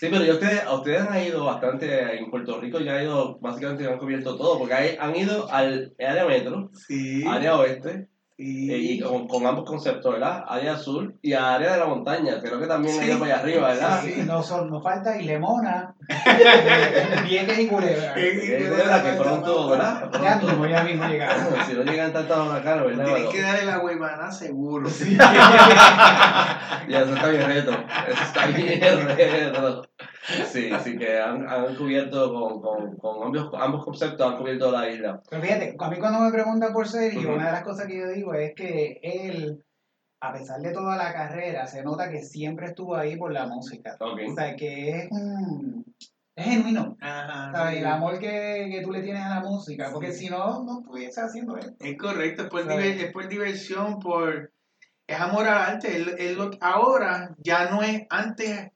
Sí, 0.00 0.06
pero 0.10 0.22
ya 0.24 0.34
ustedes, 0.34 0.62
a 0.64 0.74
ustedes 0.74 1.00
han 1.02 1.20
ido 1.24 1.44
bastante 1.44 2.16
en 2.16 2.30
Puerto 2.30 2.60
Rico, 2.60 2.78
ya 2.78 2.94
han 2.94 3.02
ido, 3.02 3.38
básicamente 3.40 3.88
han 3.88 3.98
cubierto 3.98 4.36
todo, 4.36 4.56
porque 4.60 4.74
hay- 4.74 4.96
han 5.00 5.16
ido 5.16 5.50
al 5.52 5.92
área 5.98 6.24
metro, 6.26 6.70
Sí, 6.74 7.24
área 7.26 7.56
oeste, 7.56 8.06
sí. 8.38 8.70
eh, 8.72 8.78
y 8.78 9.00
con, 9.00 9.26
con 9.28 9.44
ambos 9.46 9.64
conceptos, 9.68 10.12
¿verdad? 10.12 10.44
Área 10.48 10.76
sur 10.78 11.12
y 11.20 11.32
área 11.34 11.72
de 11.72 11.78
la 11.78 11.86
montaña, 11.86 12.40
creo 12.40 12.58
que 12.60 12.66
también 12.66 12.94
Sí. 12.94 13.00
ha 13.00 13.06
ido 13.08 13.18
para 13.18 13.34
allá 13.34 13.42
arriba, 13.42 13.68
¿verdad? 13.68 14.00
Sí, 14.02 14.22
no 14.24 14.42
son, 14.42 14.70
nos 14.70 14.82
falta 14.82 15.20
Ilemona, 15.20 15.94
eh, 16.08 17.20
Vieques 17.24 17.58
y 17.58 17.66
Culebra. 17.66 18.14
Culebra, 18.14 19.02
que 19.02 19.12
pronto, 19.20 19.68
¿verdad? 19.70 20.10
Ya 20.12 20.20
Pronto. 20.38 20.46
mismo, 20.46 20.66
ya 20.66 20.82
mismo 20.84 21.04
llegamos. 21.08 21.54
si 21.66 21.72
no 21.74 21.82
llegan 21.82 22.12
tantas 22.12 22.38
huracanes, 22.38 22.84
¿verdad? 22.84 23.04
Tienes 23.04 23.20
Pero- 23.22 23.30
que 23.32 23.42
darle 23.42 23.64
la 23.66 23.78
huevana 23.80 24.30
seguro. 24.32 24.88
Ya, 26.88 27.00
eso 27.02 27.14
está 27.14 27.28
bien 27.28 27.46
reto. 27.46 27.72
Eso 28.08 28.22
está 28.22 28.46
bien 28.46 28.80
reto. 29.08 29.82
Sí, 30.46 30.70
sí 30.84 30.96
que 30.98 31.18
han, 31.18 31.48
han 31.48 31.74
cubierto 31.76 32.32
con, 32.32 32.60
con, 32.60 32.96
con 32.96 33.22
ambos, 33.36 33.50
ambos 33.60 33.84
conceptos, 33.84 34.26
han 34.30 34.38
cubierto 34.38 34.70
la 34.70 34.88
isla. 34.88 35.22
Pero 35.30 35.42
fíjate, 35.42 35.76
a 35.78 35.90
mí 35.90 35.96
cuando 35.98 36.20
me 36.20 36.30
preguntan 36.32 36.72
por 36.72 36.86
Sergio, 36.86 37.20
Ujú. 37.20 37.32
una 37.34 37.46
de 37.46 37.52
las 37.52 37.62
cosas 37.62 37.86
que 37.86 37.98
yo 37.98 38.08
digo 38.08 38.34
es 38.34 38.52
que 38.54 39.00
él, 39.02 39.64
a 40.20 40.32
pesar 40.32 40.60
de 40.60 40.72
toda 40.72 40.96
la 40.96 41.12
carrera, 41.12 41.66
se 41.66 41.82
nota 41.82 42.10
que 42.10 42.22
siempre 42.22 42.66
estuvo 42.66 42.94
ahí 42.96 43.16
por 43.16 43.32
la 43.32 43.46
música. 43.46 43.96
Ok. 44.00 44.20
O 44.30 44.34
sea, 44.34 44.54
que 44.56 44.90
es, 44.98 45.08
un- 45.10 45.84
es 46.36 46.44
genuino. 46.44 46.96
Ajá. 47.00 47.50
¿sabes? 47.52 47.72
sí. 47.74 47.78
El 47.80 47.86
amor 47.86 48.18
que, 48.18 48.68
que 48.70 48.80
tú 48.84 48.92
le 48.92 49.02
tienes 49.02 49.22
a 49.22 49.28
la 49.36 49.40
música, 49.40 49.90
porque 49.92 50.12
si 50.12 50.28
no, 50.28 50.62
no 50.64 50.80
estuviese 50.80 51.20
haciendo 51.22 51.56
esto. 51.56 51.72
Es 51.80 51.96
correcto, 51.96 52.42
es 52.42 52.48
por, 52.50 52.64
diver- 52.66 53.00
es 53.00 53.12
por 53.12 53.28
diversión, 53.28 53.98
por... 53.98 54.52
Es 55.06 55.18
amor 55.18 55.46
al 55.48 55.56
arte. 55.74 55.96
Él- 55.96 56.14
él 56.18 56.36
lo- 56.36 56.50
ahora 56.60 57.34
ya 57.38 57.70
no 57.70 57.82
es... 57.82 58.02
Antes, 58.10 58.70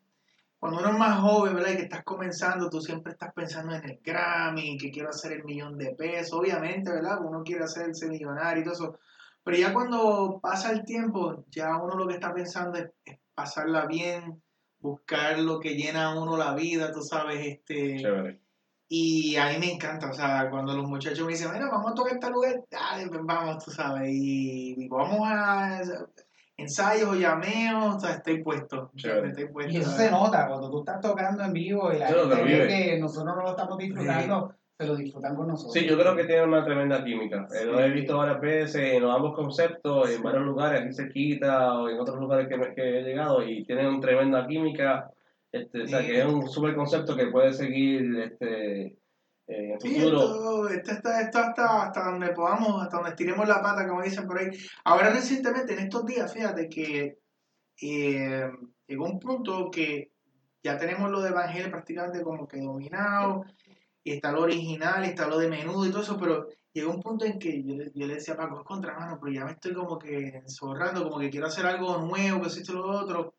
cuando 0.62 0.78
uno 0.78 0.90
es 0.90 0.96
más 0.96 1.18
joven, 1.18 1.56
¿verdad? 1.56 1.72
Y 1.72 1.76
que 1.78 1.82
estás 1.82 2.04
comenzando, 2.04 2.70
tú 2.70 2.80
siempre 2.80 3.14
estás 3.14 3.32
pensando 3.34 3.74
en 3.74 3.82
el 3.82 3.98
Grammy, 4.00 4.78
que 4.78 4.92
quiero 4.92 5.08
hacer 5.08 5.32
el 5.32 5.42
millón 5.42 5.76
de 5.76 5.92
pesos. 5.96 6.38
Obviamente, 6.38 6.92
¿verdad? 6.92 7.18
Uno 7.20 7.42
quiere 7.42 7.64
hacerse 7.64 8.06
millonario 8.06 8.60
y 8.60 8.64
todo 8.64 8.74
eso. 8.74 8.98
Pero 9.42 9.56
ya 9.56 9.72
cuando 9.72 10.38
pasa 10.40 10.70
el 10.70 10.84
tiempo, 10.84 11.44
ya 11.48 11.76
uno 11.78 11.96
lo 11.96 12.06
que 12.06 12.14
está 12.14 12.32
pensando 12.32 12.78
es, 12.78 12.92
es 13.04 13.18
pasarla 13.34 13.86
bien, 13.86 14.40
buscar 14.78 15.36
lo 15.40 15.58
que 15.58 15.74
llena 15.74 16.12
a 16.12 16.22
uno 16.22 16.36
la 16.36 16.54
vida, 16.54 16.92
tú 16.92 17.02
sabes, 17.02 17.44
este... 17.44 17.96
Chévere. 17.96 18.40
Y 18.86 19.34
a 19.34 19.48
mí 19.48 19.58
me 19.58 19.72
encanta, 19.72 20.10
o 20.10 20.14
sea, 20.14 20.48
cuando 20.48 20.76
los 20.76 20.88
muchachos 20.88 21.26
me 21.26 21.32
dicen, 21.32 21.50
mira, 21.52 21.68
vamos 21.72 21.90
a 21.90 21.94
tocar 21.96 22.12
este 22.12 22.30
lugar, 22.30 22.62
dale, 22.70 23.08
pues 23.08 23.20
vamos, 23.24 23.64
tú 23.64 23.72
sabes, 23.72 24.10
y, 24.12 24.84
y 24.84 24.88
vamos 24.88 25.18
a 25.24 25.80
ensayos 26.62 27.18
llameos, 27.18 27.96
o 27.96 28.00
sea, 28.00 28.10
estoy 28.14 28.42
puesto, 28.42 28.90
Chévere. 28.96 29.28
estoy 29.28 29.48
puesto. 29.48 29.72
Y 29.72 29.76
eso 29.76 29.90
se 29.90 30.10
nota 30.10 30.46
cuando 30.48 30.70
tú 30.70 30.80
estás 30.80 31.00
tocando 31.00 31.44
en 31.44 31.52
vivo 31.52 31.92
y 31.92 31.98
la 31.98 32.08
Sí, 32.08 32.14
que 32.14 32.36
gente 32.36 32.58
ve 32.58 32.66
que 32.68 32.98
nosotros 32.98 33.36
no 33.36 33.42
lo 33.42 33.50
estamos 33.50 33.78
disfrutando, 33.78 34.54
se 34.78 34.86
lo 34.86 34.96
disfrutan 34.96 35.36
con 35.36 35.48
nosotros. 35.48 35.74
Sí, 35.74 35.86
yo 35.86 35.98
creo 35.98 36.16
que 36.16 36.24
tienen 36.24 36.48
una 36.48 36.64
tremenda 36.64 37.04
química. 37.04 37.46
Eh, 37.54 37.64
Lo 37.66 37.78
he 37.80 37.90
visto 37.90 38.16
varias 38.16 38.40
veces 38.40 38.94
en 38.94 39.02
los 39.02 39.14
ambos 39.14 39.34
conceptos, 39.34 40.10
en 40.10 40.22
varios 40.22 40.44
lugares, 40.44 40.80
aquí 40.82 40.92
cerquita 40.94 41.74
o 41.74 41.88
en 41.88 42.00
otros 42.00 42.18
lugares 42.18 42.48
que, 42.48 42.56
me- 42.56 42.74
que 42.74 42.98
he 42.98 43.02
llegado, 43.02 43.42
y 43.46 43.64
tienen 43.64 43.86
una 43.86 44.00
tremenda 44.00 44.46
química. 44.46 45.10
Este, 45.52 45.82
o 45.82 45.86
sea, 45.86 46.00
Sí. 46.00 46.06
que 46.06 46.18
es 46.20 46.24
un 46.26 46.48
super 46.48 46.74
concepto 46.74 47.14
que 47.14 47.26
puede 47.26 47.52
seguir 47.52 48.18
este, 48.20 48.96
eh, 49.46 49.76
Sí, 49.80 49.94
futuro. 50.00 50.68
esto, 50.68 50.92
esto, 50.92 51.10
esto 51.10 51.38
hasta, 51.38 51.82
hasta 51.84 52.04
donde 52.10 52.28
podamos, 52.30 52.82
hasta 52.82 52.96
donde 52.96 53.10
estiremos 53.10 53.46
la 53.48 53.60
pata, 53.62 53.86
como 53.88 54.02
dicen 54.02 54.26
por 54.26 54.38
ahí. 54.38 54.48
Ahora 54.84 55.10
recientemente, 55.10 55.72
en 55.74 55.80
estos 55.80 56.06
días, 56.06 56.32
fíjate 56.32 56.68
que 56.68 57.18
eh, 57.80 58.50
llegó 58.86 59.04
un 59.06 59.18
punto 59.18 59.70
que 59.70 60.12
ya 60.62 60.76
tenemos 60.78 61.10
lo 61.10 61.20
de 61.20 61.30
Evangelio 61.30 61.70
prácticamente 61.70 62.22
como 62.22 62.46
que 62.46 62.60
dominado, 62.60 63.44
y 64.04 64.12
está 64.12 64.32
lo 64.32 64.42
original, 64.42 65.04
y 65.04 65.08
está 65.08 65.26
lo 65.26 65.38
de 65.38 65.48
menudo 65.48 65.84
y 65.86 65.90
todo 65.90 66.02
eso, 66.02 66.16
pero 66.18 66.46
llegó 66.72 66.92
un 66.92 67.00
punto 67.02 67.24
en 67.24 67.38
que 67.38 67.62
yo, 67.64 67.74
le- 67.74 67.90
yo 67.94 68.06
le 68.06 68.14
decía 68.14 68.34
a 68.34 68.36
Paco, 68.36 68.60
es 68.60 68.64
contra 68.66 68.98
mano, 68.98 69.18
pero 69.20 69.32
ya 69.32 69.44
me 69.44 69.52
estoy 69.52 69.74
como 69.74 69.98
que 69.98 70.28
enzorrando, 70.28 71.02
como 71.04 71.18
que 71.18 71.30
quiero 71.30 71.46
hacer 71.46 71.66
algo 71.66 71.98
nuevo, 71.98 72.40
que 72.42 72.46
esto 72.48 72.72
y 72.72 72.74
lo 72.76 72.86
otro. 72.86 73.34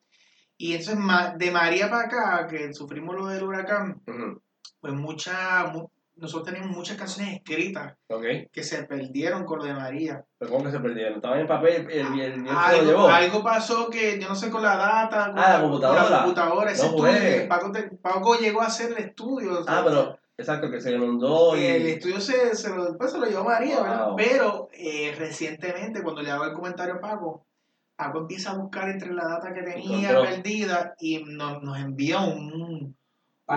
Y 0.58 0.73
entonces 0.73 0.97
ma- 0.97 1.34
de 1.36 1.51
María 1.51 1.89
para 1.89 2.06
acá, 2.06 2.47
que 2.47 2.73
sufrimos 2.73 3.15
lo 3.15 3.28
del 3.28 3.43
huracán, 3.43 4.01
Ujú. 4.08 4.41
pues 4.80 4.93
mucha, 4.93 5.65
mu- 5.73 5.89
nosotros 6.15 6.45
tenemos 6.54 6.76
muchas 6.76 6.95
canciones 6.97 7.36
escritas 7.36 7.95
que 8.52 8.63
se 8.63 8.84
perdieron 8.84 9.45
con 9.45 9.60
lo 9.60 9.65
de 9.65 9.73
María. 9.73 10.23
Pero 10.38 10.52
¿cómo 10.52 10.63
que 10.65 10.71
se 10.71 10.80
perdieron? 10.80 11.15
Estaban 11.15 11.39
en 11.39 11.47
papel 11.47 11.88
y 11.89 11.97
el, 11.99 12.15
y 12.15 12.21
el 12.21 12.34
viento 12.41 12.49
se 12.49 12.54
lo 12.54 12.60
Algo, 12.60 12.84
llevó. 12.91 13.08
algo 13.08 13.43
pasó 13.43 13.89
que 13.89 14.19
yo 14.19 14.28
no 14.30 14.36
sé 14.36 14.49
con 14.52 14.62
la 14.62 14.76
data, 14.78 15.28
con, 15.32 15.39
Ah, 15.39 15.54
la 15.54 15.62
computadora. 15.62 16.10
la 16.10 16.17
computadora, 16.23 16.71
ese 16.71 16.84
No 16.91 17.08
estudio, 17.08 17.47
Paco, 17.49 17.71
te- 17.71 17.89
Paco 17.97 18.36
llegó 18.36 18.62
a 18.62 18.67
hacer 18.67 18.91
el 18.91 18.97
estudio. 19.06 19.60
o 19.60 19.63
sea, 19.63 19.80
Ah, 19.80 19.82
pero 19.86 20.19
exacto, 20.38 20.69
que 20.69 20.80
se 20.82 20.91
inundó 20.91 21.58
y... 21.58 21.65
el 21.65 21.88
estudio 21.88 22.19
se, 22.21 22.56
se 22.56 22.69
lo, 22.69 22.86
después 22.86 23.12
se 23.12 23.17
lo 23.17 23.26
llevó 23.26 23.43
María, 23.45 23.82
¿verdad? 23.82 24.08
Pero 24.15 24.69
eh, 24.73 25.13
recientemente, 25.17 26.04
cuando 26.04 26.21
le 26.21 26.32
hago 26.32 26.45
el 26.45 26.54
comentario 26.54 26.95
a 26.95 26.99
Paco, 27.02 27.45
Paco 27.95 28.19
empieza 28.19 28.52
a 28.52 28.58
buscar 28.58 28.89
entre 28.89 29.13
la 29.13 29.23
data 29.28 29.54
que 29.54 29.62
tenía 29.62 30.10
Encontró. 30.12 30.23
perdida 30.36 30.95
y 30.99 31.23
nos, 31.23 31.62
nos 31.63 31.78
envía 31.80 32.19
un 32.21 32.95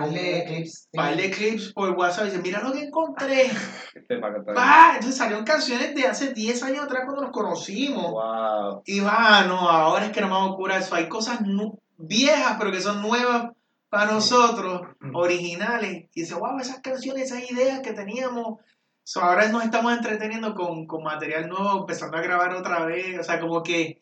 par 0.01 0.09
de 0.09 0.43
clips. 0.45 0.89
de 0.91 1.31
clips 1.31 1.73
por 1.73 1.89
WhatsApp 1.91 2.25
y 2.25 2.29
dice, 2.29 2.41
mira 2.41 2.61
lo 2.61 2.71
que 2.71 2.83
encontré. 2.83 3.49
Este. 3.95 4.21
¡Ah! 4.55 4.91
Entonces 4.95 5.17
salieron 5.17 5.43
canciones 5.43 5.95
de 5.95 6.05
hace 6.05 6.33
10 6.33 6.63
años 6.63 6.85
atrás 6.85 7.03
cuando 7.05 7.23
nos 7.23 7.31
conocimos. 7.31 8.11
Wow. 8.11 8.81
Y 8.85 8.99
va, 8.99 9.43
no, 9.45 9.57
ahora 9.69 10.05
es 10.05 10.11
que 10.11 10.21
no 10.21 10.27
me 10.27 10.49
ocurre 10.53 10.77
eso. 10.77 10.93
Hay 10.95 11.09
cosas 11.09 11.41
nu- 11.41 11.79
viejas, 11.97 12.55
pero 12.59 12.71
que 12.71 12.79
son 12.81 13.01
nuevas 13.01 13.51
para 13.89 14.11
nosotros, 14.11 14.81
originales. 15.13 16.05
Y 16.13 16.21
dice, 16.21 16.35
wow, 16.35 16.59
esas 16.59 16.79
canciones, 16.79 17.31
esas 17.31 17.49
ideas 17.49 17.81
que 17.81 17.93
teníamos. 17.93 18.59
So, 19.03 19.21
ahora 19.21 19.47
nos 19.49 19.63
estamos 19.63 19.93
entreteniendo 19.93 20.53
con, 20.53 20.85
con 20.85 21.03
material 21.03 21.47
nuevo, 21.47 21.79
empezando 21.79 22.17
a 22.17 22.21
grabar 22.21 22.53
otra 22.53 22.85
vez. 22.85 23.17
O 23.19 23.23
sea, 23.23 23.39
como 23.39 23.63
que 23.63 24.01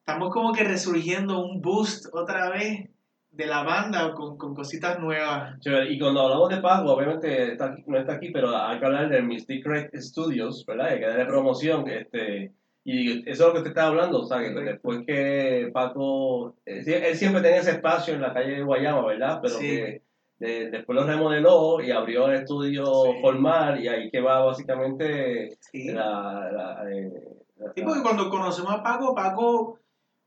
estamos 0.00 0.30
como 0.30 0.52
que 0.52 0.64
resurgiendo 0.64 1.38
un 1.44 1.62
boost 1.62 2.06
otra 2.12 2.50
vez 2.50 2.90
de 3.34 3.46
la 3.46 3.62
banda 3.64 4.12
con, 4.14 4.36
con 4.38 4.54
cositas 4.54 4.98
nuevas. 5.00 5.58
Chévere. 5.60 5.90
Y 5.92 5.98
cuando 5.98 6.20
hablamos 6.22 6.48
de 6.50 6.58
Paco, 6.58 6.92
obviamente 6.92 7.52
está 7.52 7.66
aquí- 7.66 7.82
no 7.86 7.98
está 7.98 8.14
aquí, 8.14 8.30
pero 8.30 8.56
hay 8.56 8.78
que 8.78 8.84
hablar 8.86 9.08
de 9.08 9.22
Mystic 9.22 9.66
Red 9.66 9.90
Studios, 9.94 10.64
¿verdad? 10.66 10.88
Hay 10.88 11.00
que 11.00 11.06
darle 11.06 11.26
promoción. 11.26 11.88
Este, 11.88 12.52
y 12.84 13.28
eso 13.28 13.48
es 13.48 13.48
lo 13.48 13.54
que 13.54 13.62
te 13.62 13.68
estaba 13.70 13.88
hablando, 13.88 14.20
o 14.20 14.26
sea, 14.26 14.38
que 14.40 14.50
después 14.50 15.00
que 15.06 15.70
Paco, 15.72 16.54
eh, 16.64 16.84
él 17.08 17.16
siempre 17.16 17.42
tenía 17.42 17.58
ese 17.60 17.72
espacio 17.72 18.14
en 18.14 18.20
la 18.22 18.32
calle 18.32 18.52
de 18.56 18.62
Guayama, 18.62 19.04
¿verdad? 19.06 19.40
Pero 19.42 19.54
Sí. 19.54 19.66
que 19.68 20.02
de- 20.38 20.70
después 20.70 20.94
lo 20.96 21.04
remodeló 21.06 21.80
y 21.80 21.90
abrió 21.90 22.28
el 22.28 22.34
estudio 22.42 22.84
Sí. 22.84 23.20
formal 23.22 23.82
y 23.82 23.88
ahí 23.88 24.10
que 24.10 24.20
va 24.20 24.44
básicamente 24.44 25.56
Sí. 25.60 25.88
la... 25.92 26.50
la, 26.52 26.90
eh, 26.92 27.10
la- 27.56 27.72
Sí, 27.74 27.82
porque 27.82 28.02
cuando 28.02 28.28
conocemos 28.28 28.72
a 28.72 28.82
Paco, 28.82 29.14
Paco, 29.14 29.78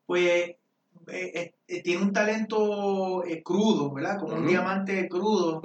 pues, 0.05 0.55
eh, 1.09 1.53
eh, 1.67 1.81
tiene 1.81 2.03
un 2.03 2.13
talento 2.13 3.23
eh, 3.23 3.41
crudo, 3.41 3.93
¿verdad? 3.93 4.19
Como 4.19 4.35
un 4.35 4.47
diamante 4.47 5.07
crudo. 5.07 5.61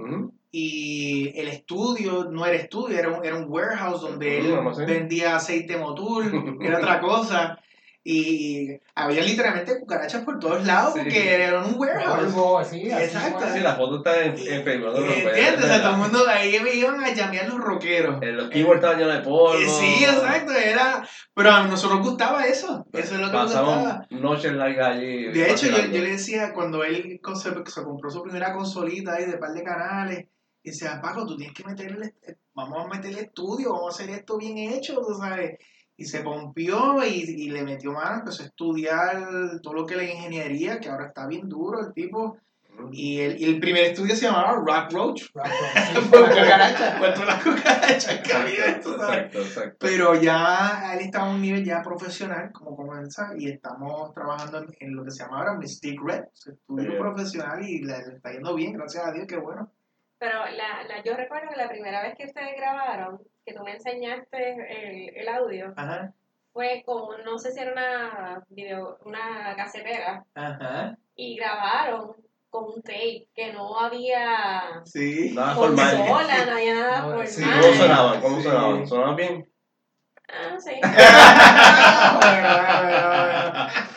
Y 0.51 1.33
el 1.35 1.49
estudio 1.49 2.25
no 2.25 2.45
era 2.45 2.57
estudio, 2.57 2.99
era 2.99 3.09
un, 3.09 3.25
era 3.25 3.37
un 3.37 3.47
warehouse 3.49 4.03
donde 4.03 4.39
él 4.39 4.55
vendía 4.87 5.37
aceite 5.37 5.79
motor, 5.79 6.25
era 6.61 6.79
otra 6.79 7.01
cosa. 7.01 7.59
Y 8.05 8.81
había 8.97 9.23
literalmente 9.23 9.79
cucarachas 9.79 10.25
por 10.25 10.41
todos 10.41 10.67
lados 10.67 10.95
Sí. 10.95 11.01
porque 11.03 11.35
era 11.35 11.63
un 11.63 11.77
warehouse. 11.79 12.33
Polvo, 12.33 12.59
así, 12.59 12.91
así 12.91 13.05
Exacto. 13.05 13.45
Sí, 13.55 13.61
la 13.61 13.77
foto 13.77 13.99
está 13.99 14.25
en, 14.25 14.31
en 14.37 14.65
Facebook. 14.65 14.87
no 14.89 14.93
te 14.95 15.01
preocupes, 15.03 15.27
¿Entiendes? 15.39 15.65
O 15.65 15.69
sea, 15.69 15.83
todo 15.83 15.91
el 15.93 15.99
mundo 15.99 16.25
ahí 16.29 16.59
me 16.61 16.75
iban 16.75 17.05
a 17.05 17.15
llamear 17.15 17.49
los 17.49 17.59
rockeros. 17.59 18.21
Eh, 18.21 18.33
Los 18.33 18.51
keyboards 18.51 18.83
estaban 18.83 18.99
llenos 18.99 19.15
de 19.15 19.21
polvo. 19.21 19.55
Eh, 19.55 19.69
Sí, 19.69 20.05
exacto, 20.05 20.53
era. 20.53 21.07
Pero 21.33 21.51
a 21.53 21.67
nosotros 21.69 22.01
nos 22.01 22.09
gustaba 22.09 22.45
eso. 22.47 22.85
Eso 22.93 23.15
es 23.15 23.21
lo 23.21 23.27
que 23.29 23.33
nos 23.35 23.45
gustaba. 23.45 23.67
Pasamos 24.09 24.11
noches 24.11 24.53
largas 24.53 24.97
allí. 24.97 25.27
De 25.29 25.51
hecho, 25.51 25.67
yo, 25.69 25.77
yo 25.79 26.03
le 26.03 26.11
decía, 26.11 26.53
cuando 26.53 26.83
él 26.83 27.21
se, 27.35 27.51
se 27.71 27.83
compró 27.85 28.11
su 28.11 28.23
primera 28.25 28.53
consolita 28.53 29.15
ahí 29.15 29.27
de 29.27 29.39
par 29.39 29.53
de 29.53 29.63
canales, 29.63 30.27
y 30.65 30.71
decía, 30.71 31.01
Paco, 31.01 31.25
tú 31.27 31.37
tienes 31.37 31.55
que 31.57 31.65
meterle, 31.65 32.15
vamos 32.55 32.85
a 32.85 32.89
meterle 32.89 33.23
estudio, 33.23 33.73
vamos 33.73 33.99
a 33.99 34.03
hacer 34.03 34.15
esto 34.15 34.37
bien 34.39 34.59
hecho, 34.59 35.01
tú 35.01 35.15
sabes. 35.15 35.57
Y 36.03 36.05
se 36.05 36.21
pompió 36.21 37.05
y, 37.05 37.21
y 37.21 37.51
le 37.51 37.63
metió 37.63 37.93
mano, 37.93 38.17
empezó 38.19 38.43
a 38.43 38.47
estudiar 38.47 39.61
todo 39.63 39.75
lo 39.75 39.87
que 39.87 39.95
es 39.95 40.01
la 40.01 40.11
ingeniería, 40.11 40.81
que 40.81 40.89
ahora 40.89 41.07
está 41.07 41.29
bien 41.29 41.49
duro 41.49 41.79
el 41.79 41.93
tipo. 41.93 42.39
Y 42.91 43.21
el, 43.21 43.41
y 43.41 43.45
el 43.45 43.61
primer 43.61 43.85
estudio 43.85 44.17
se 44.17 44.25
llamaba 44.27 44.55
Rock 44.55 44.93
Roach. 44.93 45.23
Rock, 45.33 46.11
Por 46.11 46.21
la 46.29 46.29
cucaracha. 46.29 46.99
Las 47.25 47.45
cucarachas 47.45 48.21
que 48.21 48.33
había. 48.33 48.71
Exacto, 48.71 49.39
exacto. 49.43 49.77
Pero 49.79 50.21
ya 50.21 50.93
él 50.95 51.01
está 51.01 51.21
a 51.21 51.31
un 51.31 51.41
nivel 51.41 51.65
ya 51.65 51.83
profesional, 51.83 52.51
como 52.51 52.75
comienza, 52.75 53.31
y 53.39 53.49
estamos 53.49 54.13
trabajando 54.13 54.59
en, 54.59 54.75
en 54.81 54.97
lo 54.97 55.05
que 55.05 55.13
se 55.13 55.23
llama 55.23 55.39
ahora 55.39 55.55
Mystic 55.55 56.01
Red, 56.03 56.25
estudio 56.35 56.89
Bien. 56.89 56.99
profesional, 56.99 57.63
y 57.63 57.83
le, 57.85 58.07
le 58.07 58.15
está 58.17 58.33
yendo 58.33 58.55
bien, 58.57 58.73
gracias 58.73 59.07
a 59.07 59.13
Dios, 59.13 59.27
qué 59.29 59.37
bueno. 59.37 59.71
Pero 60.19 60.39
la, 60.47 60.83
la, 60.89 61.03
yo 61.05 61.15
recuerdo 61.15 61.51
que 61.51 61.57
la 61.57 61.69
primera 61.69 62.03
vez 62.03 62.15
que 62.17 62.27
ustedes 62.27 62.57
grabaron, 62.57 63.21
que 63.45 63.53
tú 63.55 63.63
me 63.63 63.73
enseñaste 63.75 65.09
el, 65.09 65.17
el 65.17 65.29
audio, 65.29 65.73
Ajá, 65.77 66.13
fue 66.53 66.83
con, 66.85 67.23
no 67.25 67.39
sé 67.39 67.53
si 67.53 67.61
era 67.61 67.73
una 67.73 68.43
video, 68.49 68.99
una 69.05 69.55
casetera, 69.57 70.25
ajá, 70.35 70.97
y 71.17 71.37
grabaron 71.37 72.15
con 72.51 72.65
un 72.75 72.83
tape, 72.83 73.29
que 73.35 73.53
no 73.53 73.79
había 73.81 74.83
sí. 74.85 75.33
Nada 75.35 75.55
formal. 75.55 75.97
consola, 75.97 76.45
no 76.47 76.53
había 76.53 76.75
nada 76.75 77.01
No, 77.01 77.07
formal. 77.09 77.27
sí. 77.29 77.45
¿Cómo 77.61 77.73
sonaban? 77.75 78.21
¿Cómo 78.21 78.37
Sí. 78.37 78.43
sonaban? 78.43 78.87
¿Sonaban 78.87 79.17
bien? 79.17 79.49
Ah, 80.29 80.57
sí. 80.59 80.75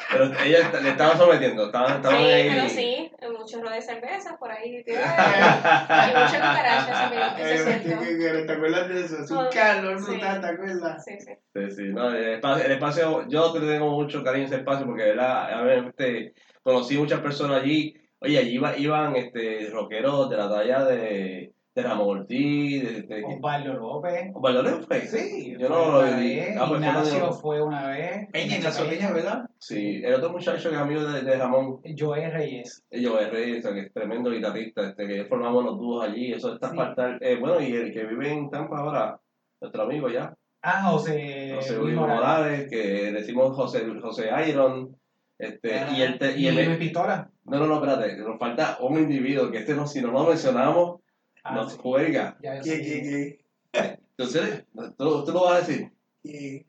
Pero 0.11 0.25
ella 0.43 0.71
le 0.81 0.89
estaba 0.89 1.17
sometiendo, 1.17 1.65
estaban, 1.65 1.95
estaban 1.97 2.19
Sí, 2.19 2.25
ahí. 2.25 2.49
pero 2.49 2.69
sí, 2.69 3.11
un 3.29 3.45
chorro 3.45 3.69
de 3.69 3.81
cerveza 3.81 4.37
por 4.37 4.51
ahí 4.51 4.83
tiradas. 4.83 6.07
y 6.07 6.09
muchas 6.09 6.33
cucarachas, 6.33 7.09
sí, 7.09 7.41
eso 7.41 7.69
es 7.69 7.83
cierto. 7.83 8.03
¿qué- 8.03 8.17
qué- 8.17 8.43
¿Te 8.45 8.51
acuerdas 8.53 8.89
de 8.89 9.01
eso? 9.01 9.19
Es 9.23 9.31
un 9.31 9.45
calor 9.53 9.99
sí. 9.99 10.05
brutal, 10.11 10.41
¿te 10.41 10.47
acuerdas? 10.47 11.03
Sí, 11.05 11.17
sí. 11.19 11.31
Sí, 11.53 11.71
sí, 11.71 11.83
no, 11.93 12.09
el 12.13 12.33
espacio, 12.33 12.65
el 12.65 12.71
espacio, 12.73 13.27
yo 13.29 13.53
te 13.53 13.59
tengo 13.61 13.89
mucho 13.91 14.23
cariño 14.23 14.43
a 14.43 14.47
ese 14.47 14.55
espacio 14.57 14.85
porque, 14.85 15.03
¿verdad? 15.03 15.63
Obviamente, 15.63 16.33
conocí 16.63 16.97
muchas 16.97 17.21
personas 17.21 17.61
allí. 17.61 17.95
Oye, 18.19 18.37
allí 18.39 18.55
iba- 18.55 18.77
iban 18.77 19.15
este, 19.15 19.69
rockeros 19.71 20.29
de 20.29 20.37
la 20.37 20.49
talla 20.49 20.83
de, 20.85 21.53
de 21.75 21.83
Ramón 21.83 22.19
Ortiz, 22.19 22.83
de, 22.83 23.01
de, 23.01 23.23
Osvaldo 23.25 23.73
López. 23.73 24.31
¿Osvaldo 24.33 24.63
López? 24.63 25.11
Sí, 25.11 25.55
yo 25.59 25.67
no 25.67 25.91
lo 26.01 26.17
vi. 26.17 26.39
Ah, 26.57 26.65
pues 26.69 26.69
fue 26.69 26.77
Ignacio 26.77 27.31
fue 27.33 27.61
una 27.61 27.87
vez. 27.89 28.29
Peña, 28.31 28.55
Ignacio 28.57 28.87
Peña, 28.87 29.11
¿verdad? 29.11 29.45
Sí, 29.59 30.01
el 30.03 30.13
otro 30.13 30.29
muchacho 30.31 30.69
que 30.69 30.75
es 30.75 30.81
amigo 30.81 31.03
de, 31.03 31.21
de 31.21 31.37
Ramón, 31.37 31.81
Joel 31.97 32.31
Reyes. 32.31 32.81
ellos 32.89 33.21
es 33.21 33.29
rey, 33.29 33.57
o 33.57 33.61
sea, 33.61 33.73
que 33.73 33.81
es 33.81 33.93
tremendo 33.93 34.31
guitarrista, 34.31 34.87
este, 34.89 35.05
que 35.05 35.25
formamos 35.25 35.65
los 35.65 35.77
dúos 35.77 36.05
allí, 36.07 36.31
eso 36.31 36.53
está 36.53 36.69
Sí. 36.71 36.77
fatal. 36.77 37.17
Eh, 37.19 37.35
bueno, 37.39 37.59
y 37.59 37.73
el 37.73 37.91
que 37.91 38.05
vive 38.05 38.31
en 38.31 38.49
Tampa 38.49 38.79
ahora, 38.79 39.19
nuestro 39.59 39.83
amigo 39.83 40.09
ya, 40.09 40.33
Ah, 40.67 40.89
José, 40.91 41.51
José 41.55 41.75
Luis 41.77 41.93
Morales. 41.93 42.21
Morales, 42.21 42.69
que 42.71 43.11
decimos 43.11 43.55
José, 43.55 43.85
José 44.01 44.29
Iron, 44.47 44.95
este, 45.37 45.69
y 45.95 46.01
el, 46.01 46.17
te- 46.17 46.37
y 46.39 46.45
Y 46.45 46.47
el, 46.47 46.55
Luis 46.65 46.77
Pistola. 46.77 47.29
no, 47.43 47.59
no, 47.59 47.67
no, 47.67 47.75
espérate, 47.75 48.15
nos 48.17 48.39
falta 48.39 48.77
un 48.79 48.97
individuo 48.97 49.51
que 49.51 49.57
este 49.59 49.75
no, 49.75 49.85
si 49.85 50.01
no 50.01 50.11
lo 50.11 50.23
mencionamos, 50.23 51.01
Ah, 51.45 51.53
nos 51.53 51.73
sí, 51.73 51.79
juega. 51.81 52.37
ya 52.41 52.59
¿Qué, 52.59 52.81
qué, 52.81 53.39
qué? 53.71 53.99
Entonces, 54.17 54.63
tú, 54.97 55.23
tú 55.23 55.31
lo 55.31 55.43
vas 55.43 55.63
a 55.63 55.67
decir. 55.67 55.91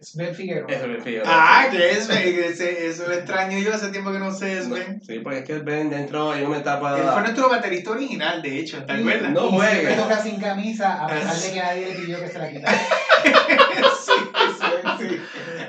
Sven 0.01 0.35
Figueroa. 0.35 0.69
Me 0.87 1.01
fío. 1.01 1.23
Ah, 1.25 1.69
que 1.71 1.93
es, 1.93 2.09
eso 2.11 3.09
lo 3.09 3.15
extraño 3.15 3.59
yo 3.59 3.73
hace 3.73 3.89
tiempo 3.89 4.13
que 4.13 4.19
no 4.19 4.31
sé, 4.31 4.59
es 4.59 4.69
Ben. 4.69 5.01
Sí, 5.03 5.21
porque 5.21 5.39
es 5.39 5.45
que 5.45 5.59
Ben 5.61 5.91
ya 5.91 6.01
entró 6.01 6.35
en 6.35 6.47
una 6.47 6.59
etapa. 6.59 6.99
Él 6.99 7.09
fue 7.09 7.23
nuestro 7.23 7.49
baterista 7.49 7.91
original, 7.93 8.43
de 8.43 8.59
hecho, 8.59 8.85
¿te 8.85 8.93
acuerdas? 8.93 9.33
No 9.33 9.49
juegue. 9.51 9.95
toca 9.95 10.23
sin 10.23 10.39
camisa, 10.39 11.05
a 11.05 11.07
pesar 11.07 11.35
de 11.35 11.53
que 11.53 11.61
nadie 11.61 11.87
le 11.89 11.95
pidió 11.95 12.21
que 12.21 12.29
se 12.29 12.39
la 12.39 12.51
quitara. 12.51 12.79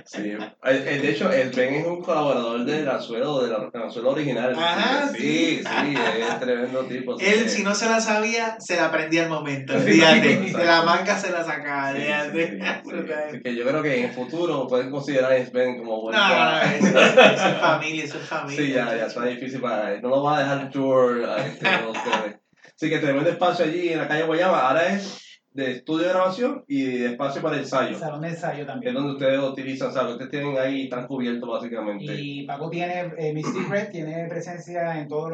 sí, 0.06 0.32
eh, 0.32 0.40
eh, 0.64 1.00
de 1.02 1.10
hecho, 1.10 1.32
el 1.32 1.50
Ben 1.50 1.76
es 1.76 1.86
un 1.88 2.02
colaborador 2.02 2.64
del 2.66 2.88
Anzuelo, 2.90 3.42
del 3.42 3.56
Anzuelo 3.74 4.12
original. 4.12 4.54
Ajá, 4.58 5.08
sí, 5.10 5.58
sí. 5.58 5.64
sí, 5.64 5.96
es 6.22 6.40
tremendo 6.40 6.86
tipo. 6.86 7.20
Él, 7.20 7.44
que- 7.44 7.50
si 7.50 7.64
no 7.64 7.74
se 7.76 7.90
la 7.90 8.00
sabía, 8.00 8.58
se 8.60 8.76
la 8.76 8.86
aprendía 8.86 9.24
al 9.24 9.30
momento. 9.30 9.78
Fíjate, 9.80 10.38
de 10.38 10.66
la 10.66 10.84
manga 10.84 11.18
se 11.18 11.32
la 11.32 11.44
sacaba. 11.44 11.94
Que 13.44 13.56
yo 13.56 13.66
creo 13.66 13.84
que 13.84 14.00
en 14.00 14.06
el 14.06 14.12
futuro 14.12 14.68
pueden 14.68 14.90
considerar 14.90 15.32
a 15.32 15.36
Ben 15.52 15.78
como 15.78 15.98
No, 15.98 16.02
buen 16.02 16.16
no, 16.16 16.28
no, 16.28 16.62
eso, 16.62 17.00
eso 17.00 17.48
es 17.48 17.58
familia, 17.60 18.04
eso 18.04 18.18
es 18.18 18.26
familia. 18.26 18.58
Sí, 18.66 18.72
ya, 18.74 18.96
ya 18.98 19.06
está 19.06 19.26
difícil 19.26 19.62
para 19.62 19.94
él. 19.94 20.02
No 20.02 20.10
lo 20.10 20.24
va 20.24 20.38
a 20.38 20.40
dejar 20.42 20.70
tour 20.70 21.26
a 21.26 21.46
este, 21.46 21.66
ustedes. 21.88 22.36
Así 22.76 22.90
que 22.90 23.00
tremendo 23.00 23.30
espacio 23.30 23.66
allí 23.66 23.90
en 23.90 24.00
la 24.00 24.08
calle 24.08 24.24
Guayama. 24.24 24.60
Ahora 24.68 24.88
es 24.94 25.27
de 25.58 25.72
estudio 25.72 26.06
de 26.06 26.14
grabación 26.14 26.64
y 26.68 26.84
de 26.84 27.06
espacio 27.08 27.42
para 27.42 27.58
ensayo. 27.58 27.98
Salón 27.98 28.22
de 28.22 28.28
ensayo 28.30 28.58
Que 28.58 28.62
es 28.62 28.68
también. 28.68 28.94
donde 28.94 29.14
ustedes 29.14 29.40
utilizan, 29.40 29.90
o 29.90 29.92
sea, 29.92 30.08
ustedes 30.08 30.30
tienen 30.30 30.56
ahí 30.56 30.84
están 30.84 31.08
cubiertos 31.08 31.50
básicamente. 31.50 32.14
Y 32.16 32.46
Paco 32.46 32.70
tiene, 32.70 33.12
eh, 33.18 33.34
Red 33.68 33.90
tiene 33.92 34.28
presencia 34.28 35.00
en 35.00 35.08
todas 35.08 35.34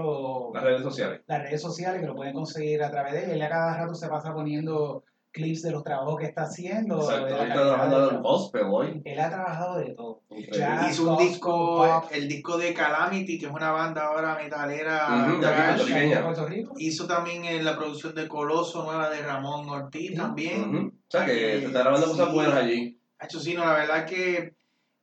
Las 0.53 0.63
redes 0.63 0.81
sociales. 0.81 1.21
las 1.27 1.41
redes 1.43 1.61
sociales 1.61 1.99
que 1.99 2.07
lo 2.07 2.15
pueden 2.15 2.33
conseguir 2.33 2.81
a 2.83 2.89
través 2.89 3.13
de 3.13 3.23
él. 3.25 3.31
Él 3.31 3.41
a 3.41 3.49
cada 3.49 3.77
rato 3.77 3.95
se 3.95 4.07
pasa 4.07 4.33
poniendo 4.33 5.03
clips 5.33 5.63
de 5.63 5.71
los 5.71 5.83
trabajos 5.83 6.17
que 6.19 6.25
está 6.27 6.43
haciendo. 6.43 6.95
Exacto. 7.01 7.21
Ahorita 7.35 7.37
calidad 7.37 7.63
trabajando 7.65 8.11
en 8.11 8.21
gospel 8.21 8.61
hoy. 8.69 9.01
Él 9.03 9.19
ha 9.19 9.29
trabajado 9.29 9.77
de 9.79 9.89
todo. 9.95 10.21
Jazz, 10.51 10.91
Hizo 10.91 11.01
un 11.03 11.09
gospel, 11.09 11.27
disco, 11.27 11.51
pop. 11.77 12.11
el 12.11 12.27
disco 12.29 12.57
de 12.57 12.73
Calamity, 12.73 13.37
que 13.39 13.47
es 13.47 13.51
una 13.51 13.71
banda 13.71 14.05
ahora 14.05 14.35
metalera. 14.35 15.09
De 15.09 15.21
aquí, 15.23 15.39
thrash. 15.41 15.75
puertorriqueña. 15.77 16.17
de 16.17 16.23
Puerto 16.23 16.45
Rico. 16.45 16.73
Hizo 16.77 17.07
también 17.07 17.43
en 17.45 17.65
la 17.65 17.75
producción 17.75 18.15
de 18.15 18.27
Coloso, 18.29 18.83
nueva 18.83 19.09
de 19.09 19.21
Ramón 19.21 19.67
Ortiz 19.67 20.11
Sí. 20.11 20.15
también. 20.15 20.69
Ujú. 20.75 20.87
O 20.87 20.91
sea, 21.09 21.25
que 21.25 21.31
se 21.59 21.65
está 21.65 21.79
grabando 21.79 22.07
cosas 22.07 22.27
Sí. 22.27 22.33
buenas 22.33 22.55
allí. 22.55 22.99
Hacho, 23.19 23.39
sí, 23.39 23.53
no, 23.55 23.65
la 23.65 23.73
verdad 23.73 24.05
que, 24.05 24.53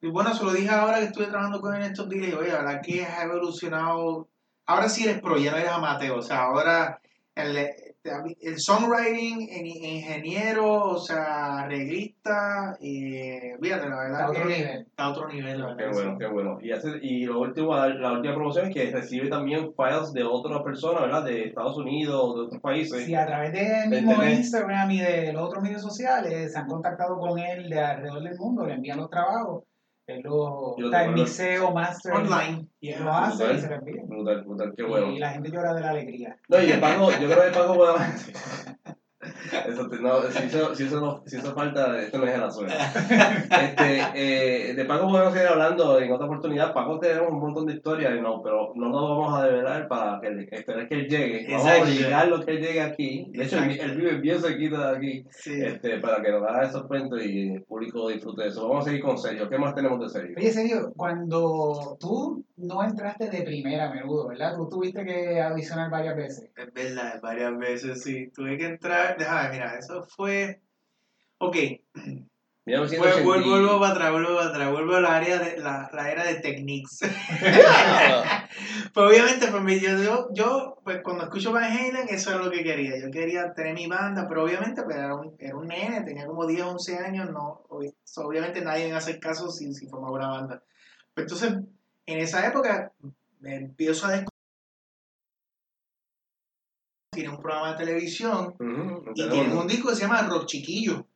y 0.00 0.08
bueno, 0.08 0.32
se 0.34 0.44
lo 0.44 0.52
dije 0.52 0.68
ahora 0.70 0.98
que 0.98 1.06
estuve 1.06 1.26
trabajando 1.26 1.60
con 1.60 1.74
él 1.74 1.82
en 1.82 1.90
estos 1.90 2.08
días, 2.08 2.28
y, 2.28 2.32
oye, 2.34 2.48
la 2.52 2.62
verdad 2.62 2.80
que 2.82 3.04
ha 3.04 3.22
evolucionado, 3.24 4.28
ahora 4.66 4.88
sí 4.88 5.04
eres 5.04 5.20
pro, 5.20 5.36
ya 5.38 5.50
no 5.50 5.56
eres 5.56 5.70
amateur, 5.70 6.18
o 6.18 6.22
sea, 6.22 6.42
ahora 6.44 7.00
el, 7.34 7.56
el 8.40 8.58
songwriting, 8.58 9.48
el 9.50 9.66
ingeniero, 9.66 10.84
o 10.84 10.98
sea, 10.98 11.58
arreglista, 11.60 12.76
eh, 12.80 13.56
fíjate, 13.60 13.88
la 13.88 13.96
verdad 13.98 14.20
A 14.22 14.30
otro 14.30 14.44
nivel. 14.46 14.80
está 14.88 15.04
a 15.04 15.10
otro 15.10 15.28
nivel, 15.28 15.58
la 15.60 15.66
verdad. 15.66 15.76
Qué 15.78 15.84
que 15.84 15.90
bueno, 15.92 16.12
sí. 16.12 16.18
qué 16.18 16.26
bueno. 16.26 16.58
Y, 16.62 16.72
hace, 16.72 16.88
y 17.02 17.24
lo 17.26 17.40
último, 17.40 17.76
la 17.76 18.12
última 18.12 18.34
promoción 18.34 18.66
es 18.68 18.74
que 18.74 18.90
recibe 18.90 19.28
también 19.28 19.72
files 19.74 20.12
de 20.14 20.24
otras 20.24 20.62
personas, 20.62 21.02
¿verdad? 21.02 21.24
De 21.24 21.44
Estados 21.44 21.76
Unidos, 21.76 22.34
de 22.36 22.40
otros 22.42 22.60
países. 22.62 23.04
Si 23.04 23.14
a 23.14 23.26
través 23.26 23.52
de 23.52 23.88
De 23.96 24.02
mismo. 24.02 24.22
Instagram 24.24 24.90
y 24.92 25.00
de 25.00 25.32
los 25.32 25.42
otros 25.42 25.62
medios 25.62 25.82
sociales 25.82 26.52
se 26.52 26.58
han 26.58 26.66
contactado 26.66 27.18
con 27.18 27.38
él 27.38 27.68
de 27.68 27.80
alrededor 27.80 28.22
del 28.22 28.38
mundo, 28.38 28.66
le 28.66 28.74
envían 28.74 28.98
los 28.98 29.10
trabajos, 29.10 29.64
él 30.10 30.22
lo, 30.22 30.76
está 30.78 31.04
en 31.04 31.14
mixeo, 31.14 31.72
master, 31.72 32.12
Online. 32.12 32.66
y 32.80 32.90
él 32.90 33.04
lo 33.04 33.12
hace 33.12 33.44
Brutal. 33.44 33.56
y 33.56 33.60
se 33.60 33.68
lo 33.68 33.74
envía. 33.76 34.02
Brutal, 34.06 34.44
brutal, 34.44 34.72
qué 34.76 34.82
bueno. 34.82 35.12
Y 35.12 35.18
la 35.18 35.30
gente 35.30 35.50
llora 35.50 35.74
de 35.74 35.80
la 35.80 35.90
alegría. 35.90 36.36
No, 36.48 36.62
y 36.62 36.70
el 36.70 36.80
Paco, 36.80 37.10
yo 37.10 37.28
creo 37.28 37.40
que 37.40 37.46
el 37.46 37.76
puede... 37.76 37.94
Eso, 39.68 39.88
te- 39.88 39.98
no, 40.00 40.22
si 40.22 40.44
eso, 40.46 40.74
si, 40.74 40.84
eso 40.84 41.00
no, 41.00 41.22
si 41.26 41.36
eso 41.36 41.54
falta, 41.54 42.00
esto 42.00 42.18
no 42.18 42.26
es 42.26 42.34
el 42.34 42.42
asunto. 42.42 42.74
Este, 43.50 44.00
eh, 44.14 44.74
de 44.74 44.84
Paco 44.84 45.08
podemos 45.08 45.32
seguir 45.32 45.48
hablando 45.48 45.98
en 46.00 46.12
otra 46.12 46.26
oportunidad. 46.26 46.72
Paco 46.74 46.98
tenemos 46.98 47.30
un 47.30 47.40
montón 47.40 47.66
de 47.66 47.74
historias, 47.74 48.20
no, 48.20 48.42
pero 48.42 48.72
no 48.74 48.88
lo 48.88 49.16
vamos 49.18 49.38
a 49.38 49.46
develar 49.46 49.88
para 49.88 50.20
que, 50.20 50.28
él- 50.28 50.48
esperar 50.50 50.88
que 50.88 50.94
él 50.94 51.08
llegue. 51.08 51.46
Vamos 51.50 51.66
a 51.66 51.76
Exacto. 51.76 51.92
obligarlo 51.94 52.40
que 52.44 52.50
él 52.52 52.60
llegue 52.60 52.80
aquí. 52.82 53.26
De 53.30 53.44
hecho, 53.44 53.58
él, 53.58 53.70
Exacto. 53.70 53.92
él 53.92 53.98
vive 53.98 54.14
bien 54.18 54.40
cerquita 54.40 54.90
de 54.92 54.96
aquí. 54.96 55.24
Sí. 55.30 55.60
Este, 55.62 55.98
para 55.98 56.22
que 56.22 56.30
nos 56.30 56.42
haga 56.42 56.64
esos 56.66 56.86
cuentos 56.86 57.22
y 57.24 57.50
el 57.54 57.62
público 57.62 58.08
disfrute 58.08 58.42
de 58.42 58.48
eso. 58.48 58.68
Vamos 58.68 58.84
a 58.84 58.88
seguir 58.88 59.02
con 59.02 59.18
Sergio. 59.18 59.48
¿Qué 59.48 59.58
más 59.58 59.74
tenemos 59.74 60.00
de 60.00 60.08
Sergio? 60.08 60.34
Oye, 60.36 60.50
serio, 60.52 60.92
cuando 60.96 61.96
tú 62.00 62.44
no 62.56 62.82
entraste 62.84 63.28
de 63.30 63.42
primera 63.42 63.88
a 63.90 63.94
menudo, 63.94 64.28
¿verdad? 64.28 64.54
Tú 64.56 64.68
tuviste 64.68 65.04
que 65.04 65.40
audicionar 65.40 65.90
varias 65.90 66.16
veces. 66.16 66.50
Es 66.56 66.72
verdad, 66.74 67.20
varias 67.22 67.56
veces 67.58 68.02
sí. 68.02 68.30
Tuve 68.34 68.56
que 68.58 68.66
entrar. 68.66 69.16
Déjame, 69.30 69.50
mira, 69.50 69.78
eso 69.78 70.02
fue. 70.02 70.60
Ok, 71.38 71.56
Mira, 72.66 72.80
vuelvo, 72.80 73.24
vuelvo, 73.24 73.50
vuelvo 73.50 73.80
para 73.80 73.92
atrás, 73.92 74.12
vuelvo 74.12 74.36
para 74.36 74.48
atrás, 74.50 74.72
vuelvo 74.72 74.94
a 74.94 75.00
la 75.00 75.16
área 75.16 75.38
de 75.38 75.58
la, 75.58 75.90
la 75.92 76.10
era 76.10 76.24
de 76.24 76.34
Techniques. 76.34 76.98
pues 78.92 79.06
obviamente, 79.08 79.46
pues 79.46 79.80
yo, 79.80 80.28
yo, 80.32 80.78
pues 80.84 81.00
cuando 81.02 81.24
escucho 81.24 81.52
Van 81.52 81.64
Halen, 81.64 82.08
eso 82.10 82.32
es 82.32 82.44
lo 82.44 82.50
que 82.50 82.62
quería. 82.62 82.98
Yo 83.00 83.10
quería 83.10 83.54
tener 83.54 83.74
mi 83.74 83.86
banda, 83.86 84.28
pero 84.28 84.44
obviamente 84.44 84.82
pues, 84.82 84.96
era, 84.96 85.14
un, 85.14 85.34
era 85.38 85.56
un 85.56 85.68
nene, 85.68 86.02
tenía 86.02 86.26
como 86.26 86.46
10, 86.46 86.62
11 86.62 86.98
años, 86.98 87.30
no, 87.30 87.62
obviamente 87.68 88.60
nadie 88.60 88.82
me 88.82 88.88
iba 88.88 88.96
a 88.96 89.00
hacer 89.00 89.18
caso 89.20 89.50
si, 89.50 89.72
si 89.72 89.86
formaba 89.86 90.16
una 90.16 90.28
banda. 90.28 90.62
Pues 91.14 91.32
entonces, 91.32 91.64
en 92.06 92.18
esa 92.18 92.46
época, 92.46 92.92
me 93.38 93.56
empiezo 93.56 94.06
a 94.06 94.10
descubrir 94.10 94.39
tiene 97.10 97.30
un 97.30 97.40
programa 97.40 97.72
de 97.72 97.84
televisión 97.84 98.54
y 99.14 99.28
tienen 99.28 99.56
un 99.56 99.66
disco 99.66 99.88
que 99.88 99.96
se 99.96 100.02
llama 100.02 100.22
Rock 100.22 100.46
Chiquillo. 100.46 101.06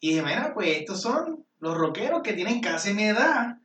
Y 0.00 0.10
dije, 0.10 0.22
mira, 0.22 0.52
pues 0.54 0.78
estos 0.78 1.00
son 1.02 1.44
los 1.58 1.76
rockeros 1.76 2.22
que 2.22 2.32
tienen 2.32 2.60
casi 2.60 2.94
mi 2.94 3.04
edad 3.04 3.58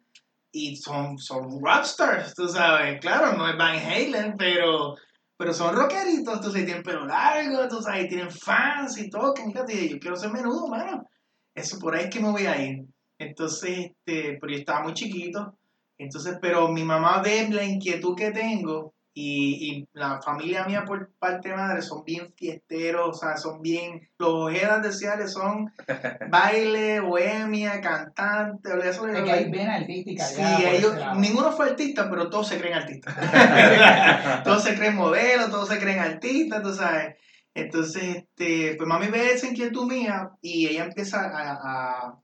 y 0.52 0.76
son, 0.76 1.18
son 1.18 1.62
rockstars, 1.62 2.34
tú 2.34 2.48
sabes. 2.48 3.00
Claro, 3.00 3.38
no 3.38 3.48
es 3.48 3.58
Van 3.58 3.78
Halen, 3.78 4.36
pero, 4.38 4.96
pero 5.38 5.54
son 5.54 5.76
rockeritos, 5.76 6.36
entonces 6.36 6.66
tienen 6.66 6.84
pelo 6.84 7.06
largo, 7.06 7.68
tú 7.68 7.82
sabes, 7.82 8.06
y 8.06 8.10
tienen 8.10 8.32
fans 8.32 8.98
y 8.98 9.10
fíjate, 9.10 9.74
dije, 9.74 9.90
yo 9.90 10.00
quiero 10.00 10.16
ser 10.16 10.32
menudo, 10.32 10.68
mano. 10.68 11.08
Eso 11.56 11.80
por 11.80 11.96
ahí 11.96 12.06
es 12.06 12.10
que 12.10 12.20
me 12.20 12.32
voy 12.32 12.46
a 12.46 12.62
ir. 12.62 12.86
Entonces, 13.18 13.92
este, 13.92 14.38
pero 14.40 14.52
yo 14.52 14.60
estaba 14.60 14.84
muy 14.84 14.94
chiquito. 14.94 15.58
Entonces, 15.98 16.38
pero 16.42 16.70
mi 16.70 16.84
mamá 16.84 17.22
ve 17.22 17.50
la 17.50 17.64
inquietud 17.64 18.16
que 18.16 18.32
tengo 18.32 18.94
Y, 19.12 19.72
y 19.72 19.88
la 19.94 20.22
familia 20.22 20.66
mía 20.66 20.86
por 20.86 21.12
parte 21.20 21.50
de 21.50 21.56
madre 21.56 21.82
son 21.82 22.04
bien 22.06 22.32
fiesteros, 22.38 23.10
o 23.10 23.14
sea, 23.14 23.36
son 23.38 23.62
bien, 23.62 24.08
los 24.18 24.30
ojedas 24.50 24.82
de 24.84 24.94
Ciales 24.94 25.34
son 25.34 25.74
baile, 26.30 27.00
bohemia, 27.00 27.82
cantante, 27.82 28.70
eso 28.88 29.08
Es 29.08 29.22
que 29.24 29.32
hay 29.32 29.50
vena 29.50 29.76
artística. 29.76 30.24
Sí, 30.24 30.42
ellos, 30.78 30.96
ninguno 31.18 31.52
fue 31.52 31.70
artista, 31.72 32.10
pero 32.10 32.30
todos 32.30 32.48
se 32.48 32.60
creen 32.60 32.76
artistas. 32.76 33.16
todos 34.44 34.64
se 34.64 34.76
creen 34.76 34.96
modelos, 34.96 35.50
todos 35.50 35.68
se 35.70 35.80
creen 35.80 36.00
artistas, 36.00 36.62
tú 36.62 36.74
sabes. 36.74 37.16
Entonces, 37.54 38.18
este, 38.18 38.76
pues 38.78 38.88
mami 38.88 39.08
ve 39.08 39.32
esa 39.34 39.48
inquietud 39.48 39.86
mía 39.88 40.30
y 40.42 40.68
ella 40.68 40.86
empieza 40.86 41.20
a, 41.22 41.52
a, 41.54 42.20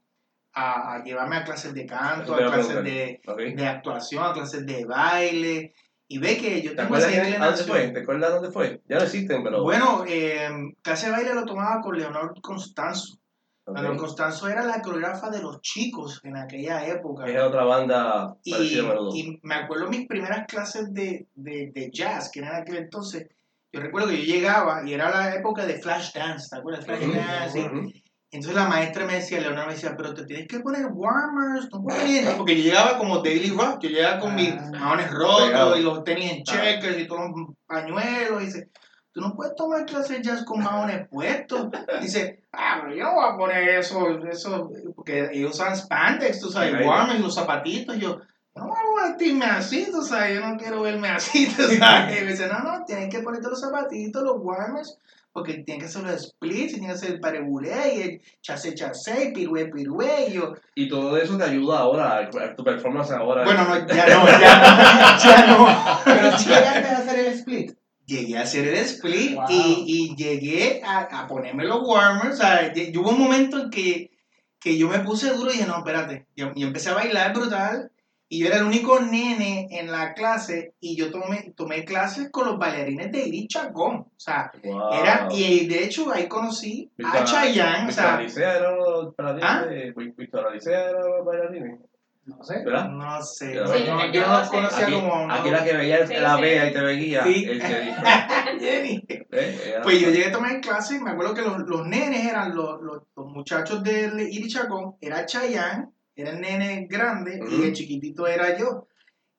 a- 0.53 0.93
a 0.95 1.03
llevarme 1.03 1.35
a 1.37 1.43
clases 1.43 1.73
de 1.73 1.85
canto, 1.85 2.33
a 2.35 2.37
clases 2.53 2.75
de, 2.83 3.21
de 3.55 3.67
actuación, 3.67 4.23
a 4.23 4.33
clases 4.33 4.65
de 4.65 4.85
baile. 4.85 5.73
Y 6.07 6.19
ve 6.19 6.37
que 6.37 6.61
yo 6.61 6.71
¿Te 6.71 6.75
tengo 6.77 6.95
acuerdas 6.95 7.11
esa 7.11 7.45
dónde 7.45 7.63
fue? 7.63 7.87
¿Te 7.89 7.99
acuerdas 8.01 8.31
dónde 8.31 8.51
fue? 8.51 8.81
Ya 8.87 8.97
no 8.97 9.03
existen, 9.03 9.43
pero. 9.43 9.63
Bueno, 9.63 10.03
eh, 10.07 10.49
clase 10.81 11.07
de 11.07 11.11
baile 11.11 11.33
lo 11.33 11.45
tomaba 11.45 11.81
con 11.81 11.97
Leonor 11.97 12.39
Constanzo. 12.41 13.17
Ok. 13.65 13.77
Leonor 13.79 13.97
Constanzo 13.97 14.47
era 14.47 14.63
la 14.63 14.81
coreógrafa 14.81 15.31
de 15.31 15.41
los 15.41 15.59
chicos 15.61 16.21
en 16.23 16.37
aquella 16.37 16.85
época. 16.87 17.25
Es 17.25 17.41
otra 17.41 17.63
banda 17.63 18.35
Y, 18.43 18.51
parecida 18.51 18.83
a 18.83 18.87
menudo. 18.89 19.15
y 19.15 19.39
me 19.41 19.55
acuerdo 19.55 19.87
mis 19.87 20.07
primeras 20.07 20.45
clases 20.45 20.93
de, 20.93 21.27
de, 21.33 21.71
de 21.73 21.89
jazz, 21.91 22.29
que 22.31 22.39
era 22.41 22.57
en 22.57 22.61
aquel 22.61 22.75
entonces. 22.77 23.27
Yo 23.71 23.81
recuerdo 23.81 24.09
que 24.09 24.23
yo 24.23 24.35
llegaba 24.35 24.87
y 24.87 24.93
era 24.93 25.09
la 25.09 25.33
época 25.35 25.65
de 25.65 25.81
Flash 25.81 26.13
Dance, 26.13 26.47
¿te 26.51 26.55
acuerdas? 26.57 26.85
Flash 26.85 27.03
Ujú, 27.03 27.13
Dance. 27.15 28.03
Y-. 28.35 28.37
Entonces 28.37 28.55
la 28.55 28.67
maestra 28.69 29.05
me 29.05 29.15
decía, 29.15 29.39
Leonor 29.41 29.67
me 29.67 29.73
decía, 29.73 29.93
pero 29.97 30.13
te 30.13 30.25
tienes 30.25 30.47
que 30.47 30.59
poner 30.59 30.87
warmers, 30.91 31.69
no 31.71 31.81
puedes. 31.83 32.29
Porque 32.35 32.55
yo 32.57 32.63
llegaba 32.63 32.97
como 32.97 33.19
Daily 33.19 33.49
Rock, 33.49 33.79
yo 33.81 33.89
llegaba 33.89 34.19
con 34.19 34.35
mis 34.35 34.51
Ah. 34.53 34.69
maones 34.79 35.11
rotos 35.11 35.47
Pegado. 35.47 35.77
y 35.77 35.81
los 35.83 36.03
tenis 36.03 36.31
en 36.31 36.39
Ah. 36.39 36.43
checkers 36.45 36.99
y 36.99 37.07
todos 37.07 37.21
los 37.35 37.55
pañuelos. 37.67 38.41
Y 38.41 38.45
dice, 38.45 38.69
tú 39.11 39.21
no 39.21 39.33
puedes 39.33 39.55
tomar 39.55 39.85
clases 39.85 40.21
jazz 40.21 40.43
con 40.43 40.61
maones 40.63 41.07
puestos. 41.09 41.69
Dice, 42.01 42.43
ah, 42.53 42.79
pero 42.83 42.95
yo 42.95 43.03
no 43.05 43.13
voy 43.15 43.25
a 43.33 43.37
poner 43.37 43.69
eso, 43.69 44.07
eso, 44.29 44.69
porque 44.95 45.29
ellos 45.31 45.51
usan 45.55 45.75
spandex, 45.75 46.39
tú 46.39 46.49
sabes, 46.51 46.73
Right. 46.73 46.85
warmers, 46.87 47.19
los 47.21 47.33
zapatitos. 47.35 47.97
Yo, 47.97 48.19
no 48.55 48.65
me 48.65 48.71
voy 48.71 49.01
a 49.03 49.07
vestirme 49.09 49.45
así, 49.45 49.87
tú 49.91 50.01
sabes, 50.01 50.35
yo 50.39 50.45
no 50.47 50.57
quiero 50.57 50.81
verme 50.81 51.09
así, 51.09 51.45
tú 51.57 51.63
sabes. 51.77 52.21
Y 52.21 52.25
me 52.25 52.31
dice, 52.31 52.47
no, 52.47 52.59
no, 52.59 52.85
tienes 52.85 53.09
que 53.09 53.19
ponerte 53.21 53.49
los 53.49 53.59
zapatitos, 53.59 54.23
los 54.23 54.35
warmers, 54.39 54.97
porque 55.35 55.55
tienes 55.65 55.83
que 55.83 55.89
hacer 55.89 56.09
los 56.09 56.27
splits, 56.29 56.71
y 56.71 56.79
tienes 56.79 56.87
que 56.87 56.93
hacer 56.93 57.11
el 57.15 57.19
parebulé, 57.19 57.93
y 57.93 58.01
el 58.03 58.21
chase 58.41 58.73
chase, 58.73 59.25
y 59.25 59.33
pirué 59.33 59.65
pirué, 59.65 60.27
y 60.29 60.33
yo, 60.35 60.53
Y 60.75 60.87
todo 60.87 61.17
eso 61.17 61.37
te 61.37 61.43
ayuda 61.43 61.79
ahora, 61.79 62.19
a 62.19 62.55
tu 62.55 62.63
performance 62.63 63.11
ahora. 63.11 63.43
bueno, 63.43 63.65
no, 63.65 63.85
ya 63.85 64.07
no, 64.07 64.25
ya 64.39 65.17
no, 65.17 65.19
ya 65.21 65.45
no. 65.47 65.67
Pero 66.05 66.37
si 66.37 66.45
llegaste 66.47 66.87
a 66.87 66.97
hacer 66.99 67.19
el 67.19 67.33
split. 67.33 67.71
Llegué 68.05 68.37
a 68.37 68.43
hacer 68.43 68.65
el 68.69 68.75
split 68.75 69.35
Wow. 69.35 69.45
y, 69.49 69.83
y 69.87 70.15
llegué 70.15 70.81
a, 70.85 70.99
a 71.01 71.27
ponerme 71.27 71.65
los 71.65 71.81
warmers, 71.85 72.35
o 72.35 72.37
sea, 72.37 72.71
hubo 72.97 73.09
un 73.09 73.19
momento 73.19 73.59
en 73.63 73.69
que, 73.69 74.11
que 74.57 74.77
yo 74.77 74.87
me 74.87 74.99
puse 74.99 75.33
duro 75.33 75.49
y 75.49 75.55
dije, 75.55 75.67
no, 75.67 75.79
espérate, 75.79 76.27
yo, 76.33 76.53
yo 76.55 76.67
empecé 76.67 76.91
a 76.91 76.93
bailar 76.93 77.33
brutal, 77.33 77.91
y 78.35 78.39
yo 78.39 78.47
era 78.47 78.57
el 78.57 78.63
único 78.65 78.99
nene 78.99 79.67
en 79.71 79.91
la 79.91 80.13
clase, 80.13 80.73
y 80.79 80.95
yo 80.97 81.09
tomé, 81.11 81.53
tomé 81.55 81.85
clases 81.85 82.29
con 82.31 82.45
los 82.47 82.57
bailarines 82.57 83.11
de 83.11 83.27
Iris 83.27 83.47
Chacón, 83.47 83.95
o 83.95 84.11
sea, 84.17 84.51
Wow. 84.63 84.93
Era, 84.93 85.27
y 85.31 85.67
de 85.67 85.83
hecho 85.85 86.11
ahí 86.11 86.27
conocí 86.27 86.91
a 86.99 87.01
Víctor- 87.03 87.23
Chayanne, 87.25 87.83
o 87.83 87.87
Víctor 87.87 87.93
sea, 87.93 88.15
Alicea 88.15 88.53
era 88.57 88.71
los 88.75 89.15
bailarines. 89.15 89.49
¿Ah? 89.49 89.65
de- 89.65 89.93
Víctor 90.17 90.47
Alicea 90.47 90.89
era 90.89 90.99
los 90.99 91.25
bailarines. 91.25 91.79
No 92.25 92.43
sé. 92.43 92.63
¿Verdad? 92.65 92.89
no 92.89 93.21
sé, 93.21 93.51
Sí, 93.51 93.83
no, 93.87 94.11
yo 94.11 94.21
no 94.27 94.49
conocía 94.49 94.85
Aquí, 94.87 94.93
como... 94.95 95.31
aquí 95.31 95.49
la 95.51 95.63
que 95.63 95.73
veía 95.77 96.07
Sí, 96.07 96.13
la 96.15 96.35
sí. 96.37 96.41
vea 96.41 96.69
y 96.69 96.73
te 96.73 96.81
veía. 96.81 97.23
Sí. 97.23 97.45
Este, 97.47 97.93
Jenny. 98.59 99.03
¿eh? 99.09 99.79
Pues 99.83 99.99
yo 100.01 100.09
llegué 100.09 100.25
a 100.25 100.31
tomar 100.31 100.59
clase 100.59 100.95
y 100.95 101.01
me 101.01 101.11
acuerdo 101.11 101.35
que 101.35 101.43
los, 101.43 101.59
los 101.67 101.85
nenes 101.85 102.25
eran 102.25 102.55
los, 102.55 102.81
los, 102.81 103.03
los 103.15 103.27
muchachos 103.27 103.83
de 103.83 104.27
Iri 104.31 104.47
Chacón, 104.47 104.95
era 105.01 105.25
Chayanne, 105.27 105.89
era 106.15 106.31
el 106.31 106.41
nene 106.41 106.87
grande 106.89 107.39
y 107.49 107.63
el 107.63 107.73
chiquitito 107.73 108.27
era 108.27 108.57
yo. 108.57 108.87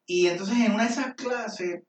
Y 0.06 0.28
entonces 0.28 0.56
en 0.58 0.72
una 0.72 0.84
de 0.84 0.90
esas 0.90 1.14
clases 1.14 1.82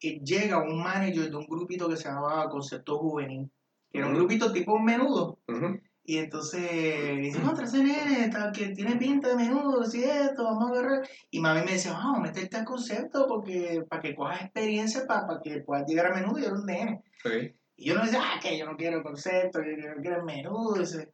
eh, 0.00 0.20
llega 0.20 0.62
un 0.62 0.82
manager 0.82 1.30
de 1.30 1.36
un 1.36 1.46
grupito 1.46 1.88
que 1.88 1.96
se 1.96 2.08
llamaba 2.08 2.48
Concepto 2.50 2.98
Juvenil, 2.98 3.50
que 3.90 3.98
era 3.98 4.08
un 4.08 4.14
grupito 4.14 4.52
tipo 4.52 4.78
menudo. 4.78 5.38
Y 6.06 6.18
entonces 6.18 7.16
dice, 7.16 7.38
no, 7.38 7.54
trae 7.54 7.66
ese 7.66 7.82
nene, 7.82 8.28
tal, 8.28 8.52
que 8.52 8.68
tiene 8.68 8.96
pinta 8.96 9.28
de 9.28 9.36
menudo, 9.36 9.80
así 9.80 10.04
esto, 10.04 10.44
vamos 10.44 10.64
a 10.64 10.72
agarrar. 10.72 11.08
Y 11.30 11.40
mami 11.40 11.62
me 11.64 11.72
decía, 11.72 11.92
vamos, 11.94 12.20
meterte 12.20 12.58
al 12.58 12.66
concepto 12.66 13.26
porque, 13.26 13.82
para 13.88 14.02
que 14.02 14.14
cojas 14.14 14.42
experiencia, 14.42 15.06
para, 15.06 15.26
para 15.26 15.40
que 15.40 15.60
puedas 15.60 15.86
llegar 15.88 16.12
a 16.12 16.14
menudo 16.14 16.38
y 16.38 16.44
era 16.44 16.52
un 16.52 16.66
nene. 16.66 17.02
Y 17.76 17.86
yo 17.86 17.94
no 17.94 18.04
decía, 18.04 18.20
ah, 18.22 18.38
que 18.40 18.58
yo 18.58 18.66
no 18.66 18.76
quiero 18.76 19.02
concepto, 19.02 19.60
que 19.62 19.80
yo 19.80 19.94
no 19.94 20.02
quiero 20.02 20.18
el 20.18 20.24
menudo. 20.24 20.74
Dice. 20.74 21.10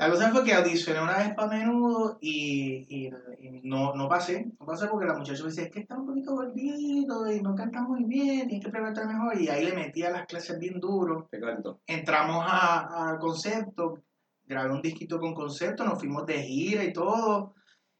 La 0.00 0.10
cosa 0.10 0.30
fue 0.30 0.44
que 0.44 0.54
audicioné 0.54 1.00
una 1.02 1.18
vez 1.18 1.34
para 1.34 1.48
menudo 1.58 2.16
y, 2.22 2.86
y, 2.88 3.06
y 3.38 3.60
no, 3.64 3.94
no 3.94 4.08
pasé. 4.08 4.46
No 4.58 4.64
pasé 4.64 4.86
porque 4.88 5.06
la 5.06 5.14
muchacha 5.18 5.42
me 5.42 5.50
decía, 5.50 5.64
es 5.64 5.70
que 5.70 5.80
está 5.80 5.98
un 5.98 6.06
poquito 6.06 6.32
gordito 6.34 7.30
y 7.30 7.40
no 7.42 7.54
canta 7.54 7.82
muy 7.82 8.04
bien, 8.04 8.48
tienes 8.48 8.64
que 8.64 8.70
preguntar 8.72 9.06
mejor. 9.06 9.38
Y 9.40 9.48
ahí 9.48 9.64
le 9.64 9.74
metí 9.74 10.02
a 10.02 10.10
las 10.10 10.26
clases 10.26 10.58
bien 10.58 10.80
duro. 10.80 11.28
Te 11.30 11.38
canto. 11.38 11.82
Entramos 11.86 12.44
a, 12.48 13.10
a 13.10 13.18
concepto, 13.18 14.02
grabé 14.44 14.72
un 14.72 14.80
disquito 14.82 15.20
con 15.20 15.34
concepto, 15.34 15.84
nos 15.84 15.98
fuimos 15.98 16.24
de 16.24 16.42
gira 16.42 16.82
y 16.82 16.92
todo. 16.94 17.54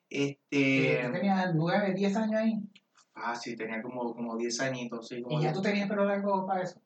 Este, 0.09 1.03
Tú 1.05 1.13
tenías 1.13 1.55
9, 1.55 1.93
10 1.95 2.17
años 2.17 2.41
ahí. 2.41 2.55
ah, 3.15 3.37
sí, 3.37 3.55
tenía 3.57 3.83
como, 3.83 4.15
como 4.15 4.37
10 4.39 4.61
añitos, 4.61 5.07
sí, 5.07 5.23
como 5.23 5.39
Y 5.39 5.43
ya 5.43 5.49
10. 5.51 5.55
tú 5.55 5.63
tenías 5.63 5.89
pelo 5.89 6.07
largo 6.07 6.47
para 6.47 6.63
eso. 6.63 6.81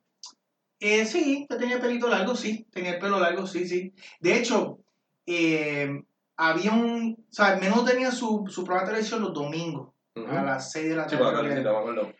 Eh, 0.80 1.06
sí, 1.06 1.46
yo 1.48 1.56
tenía 1.56 1.80
pelito 1.80 2.08
largo, 2.08 2.34
sí, 2.34 2.66
tenía 2.70 2.94
el 2.94 2.98
pelo 2.98 3.18
largo, 3.20 3.46
sí, 3.46 3.66
sí. 3.66 3.94
De 4.20 4.36
hecho, 4.36 4.80
eh, 5.26 6.02
había 6.36 6.72
un, 6.72 7.16
o 7.30 7.32
sea, 7.32 7.54
el 7.54 7.60
menú 7.60 7.84
tenía 7.84 8.10
su, 8.10 8.44
su 8.48 8.64
programa 8.64 8.86
de 8.86 8.92
televisión 8.94 9.22
los 9.22 9.32
domingos 9.34 9.90
a 10.16 10.42
las 10.44 10.70
6 10.72 10.88
de 10.90 10.96
la 10.96 11.06
tarde. 11.16 11.24
sí. 11.56 11.62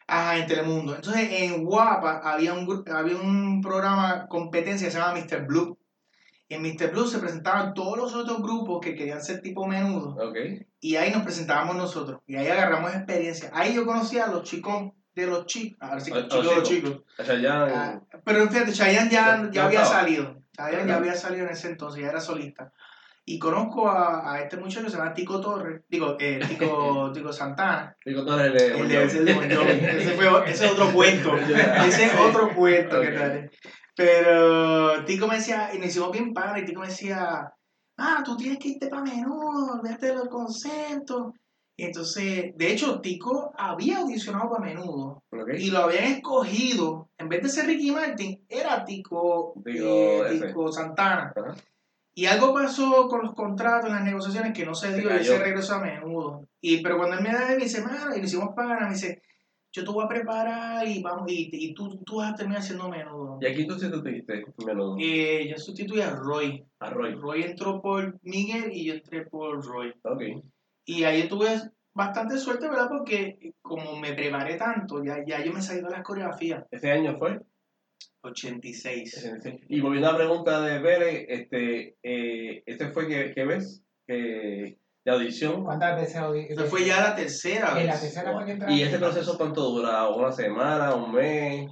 Ajá, 0.08 0.36
en 0.38 0.46
Telemundo. 0.46 0.94
Entonces, 0.96 1.28
en 1.30 1.64
Guapa 1.64 2.20
había 2.24 2.52
un, 2.54 2.84
había 2.92 3.16
un 3.16 3.60
programa 3.60 4.26
competencia 4.28 4.86
que 4.88 4.92
se 4.92 4.98
llama 4.98 5.14
Mr. 5.20 5.46
Blue. 5.46 5.78
En 6.48 6.62
Mr. 6.62 6.90
Blue 6.92 7.06
se 7.06 7.18
presentaban 7.18 7.72
todos 7.72 7.96
los 7.96 8.14
otros 8.14 8.42
grupos 8.42 8.80
que 8.80 8.94
querían 8.94 9.22
ser 9.22 9.40
tipo 9.42 9.66
menudo. 9.66 10.16
Y 10.80 10.96
ahí 10.96 11.10
nos 11.12 11.22
presentábamos 11.22 11.76
nosotros. 11.76 12.20
Y 12.26 12.36
ahí 12.36 12.48
agarramos 12.48 12.94
experiencia. 12.94 13.50
Ahí 13.54 13.74
yo 13.74 13.86
conocí 13.86 14.18
a 14.18 14.26
los 14.26 14.42
chicos 14.42 14.92
de 15.14 15.26
los 15.28 15.46
chicos. 15.46 15.78
Ahora 15.80 16.00
sí, 16.00 16.10
A- 16.12 16.16
a 16.16 16.18
los 16.20 16.28
chicos 16.28 16.48
de 16.48 16.54
los 16.56 16.68
chicos. 16.68 17.02
sea, 17.24 17.38
ya. 17.38 17.64
Ah, 17.64 18.00
pero 18.24 18.48
fíjate, 18.48 18.72
Chayanne 18.72 19.10
ya, 19.10 19.42
Ya- 19.44 19.50
ya 19.52 19.66
había 19.66 19.80
salido. 19.84 20.36
Chayanne 20.56 20.88
ya 20.88 20.96
había 20.96 21.14
salido 21.14 21.46
en 21.46 21.52
ese 21.52 21.68
entonces, 21.68 22.02
ya 22.02 22.08
era 22.10 22.20
solista. 22.20 22.72
Y 23.26 23.38
conozco 23.38 23.88
a, 23.88 24.34
a 24.34 24.40
este 24.42 24.58
muchacho 24.58 24.84
que 24.84 24.90
se 24.90 24.98
llama 24.98 25.14
Tico 25.14 25.40
Torres, 25.40 25.80
digo, 25.88 26.16
eh, 26.20 26.40
Tico, 26.48 27.10
Tico 27.12 27.32
Santana. 27.32 27.96
Eres 28.04 28.18
el 28.18 28.52
de. 28.52 28.80
El 28.80 28.88
de, 28.88 29.04
ese 29.98 30.10
fue, 30.12 30.50
ese 30.50 30.66
es 30.66 30.72
otro 30.72 30.92
cuento. 30.92 31.36
Ese 31.86 32.04
es 32.04 32.14
otro 32.20 32.54
cuento. 32.54 33.00
que 33.00 33.08
tal. 33.12 33.50
Pero 33.96 35.04
Tico 35.04 35.26
me 35.26 35.36
decía, 35.36 35.70
y 35.72 35.78
nos 35.78 35.86
hicimos 35.86 36.10
bien 36.10 36.34
padre, 36.34 36.60
y 36.60 36.64
Tico 36.64 36.80
me 36.80 36.88
decía, 36.88 37.50
ah, 37.96 38.22
tú 38.24 38.36
tienes 38.36 38.58
que 38.58 38.70
irte 38.70 38.88
para 38.88 39.02
menudo, 39.02 39.78
olvídate 39.80 40.06
de 40.06 40.14
los 40.14 40.28
conceptos. 40.28 41.32
Y 41.76 41.84
entonces, 41.86 42.52
de 42.56 42.72
hecho, 42.72 43.00
Tico 43.00 43.52
había 43.56 43.98
audicionado 43.98 44.50
para 44.50 44.64
menudo 44.64 45.22
Ok. 45.32 45.50
y 45.58 45.70
lo 45.70 45.78
habían 45.80 46.04
escogido, 46.04 47.08
en 47.18 47.28
vez 47.28 47.42
de 47.42 47.48
ser 47.48 47.66
Ricky 47.66 47.90
Martin, 47.90 48.44
era 48.48 48.84
Tico, 48.84 49.54
Tico 49.64 50.26
eh. 50.26 50.40
Tico 50.46 50.70
Santana. 50.70 51.32
Ajá. 51.34 51.54
Y 52.16 52.26
algo 52.26 52.54
pasó 52.54 53.08
con 53.08 53.22
los 53.22 53.34
contratos, 53.34 53.90
las 53.90 54.04
negociaciones 54.04 54.52
que 54.52 54.64
no 54.64 54.74
se 54.74 54.92
Se 54.92 55.00
dio 55.00 55.10
y 55.10 55.14
él 55.14 55.24
se 55.24 55.38
regresó 55.38 55.74
a 55.74 55.80
menudo. 55.80 56.48
Y, 56.60 56.80
pero 56.80 56.96
cuando 56.96 57.16
él 57.16 57.24
me 57.24 57.32
da, 57.32 57.48
me 57.48 57.56
dice, 57.56 57.82
y 57.82 58.18
lo 58.18 58.24
hicimos 58.24 58.54
para 58.54 58.86
me 58.86 58.94
dice, 58.94 59.20
yo 59.72 59.84
te 59.84 59.90
voy 59.90 60.04
a 60.04 60.08
preparar 60.08 60.86
y 60.86 61.02
vamos, 61.02 61.24
y, 61.26 61.50
y 61.52 61.74
tú, 61.74 61.98
tú 62.04 62.18
vas 62.18 62.32
a 62.32 62.36
terminar 62.36 62.62
haciendo 62.62 62.88
menudo. 62.88 63.38
Y 63.40 63.46
aquí 63.46 63.66
tú 63.66 63.76
tuviste 63.76 64.44
menudo. 64.64 64.96
Eh, 65.00 65.48
yo 65.50 65.58
sustituí 65.58 66.00
a 66.00 66.10
Roy. 66.10 66.64
Arroy. 66.78 67.16
Roy 67.16 67.42
entró 67.42 67.82
por 67.82 68.20
Miguel 68.22 68.70
y 68.72 68.84
yo 68.84 68.94
entré 68.94 69.26
por 69.26 69.64
Roy. 69.66 69.92
Ok. 70.02 70.22
Y 70.84 71.02
ahí 71.02 71.28
tuve 71.28 71.60
bastante 71.92 72.38
suerte, 72.38 72.68
¿verdad? 72.68 72.88
Porque 72.88 73.54
como 73.60 73.96
me 73.96 74.12
preparé 74.12 74.56
tanto, 74.56 75.02
ya, 75.02 75.24
ya 75.26 75.44
yo 75.44 75.52
me 75.52 75.62
salí 75.62 75.80
de 75.80 75.90
las 75.90 76.04
coreografías. 76.04 76.64
¿Ese 76.70 76.92
año 76.92 77.16
fue? 77.18 77.40
86. 78.24 79.32
Y 79.68 79.80
volviendo 79.80 80.08
a 80.08 80.12
la 80.12 80.18
pregunta 80.18 80.60
de 80.62 80.80
Pérez, 80.80 81.26
este, 81.28 81.96
eh, 82.02 82.62
este 82.66 82.88
fue 82.88 83.06
que, 83.06 83.32
que 83.34 83.44
ves 83.44 83.82
que 84.06 84.78
de 85.04 85.10
audición. 85.12 85.64
¿Cuántas 85.64 86.00
veces 86.00 86.16
audi- 86.16 86.46
Esa 86.48 86.64
fue 86.64 86.84
ya 86.86 87.00
la 87.00 87.14
tercera 87.14 87.78
En 87.78 87.86
la 87.86 87.92
vez. 87.92 88.00
tercera. 88.00 88.32
¿Y 88.70 88.82
ese 88.82 88.98
proceso 88.98 89.36
cuánto 89.36 89.62
dura? 89.70 90.08
¿Una 90.08 90.32
semana? 90.32 90.94
¿Un 90.94 91.12
mes? 91.12 91.70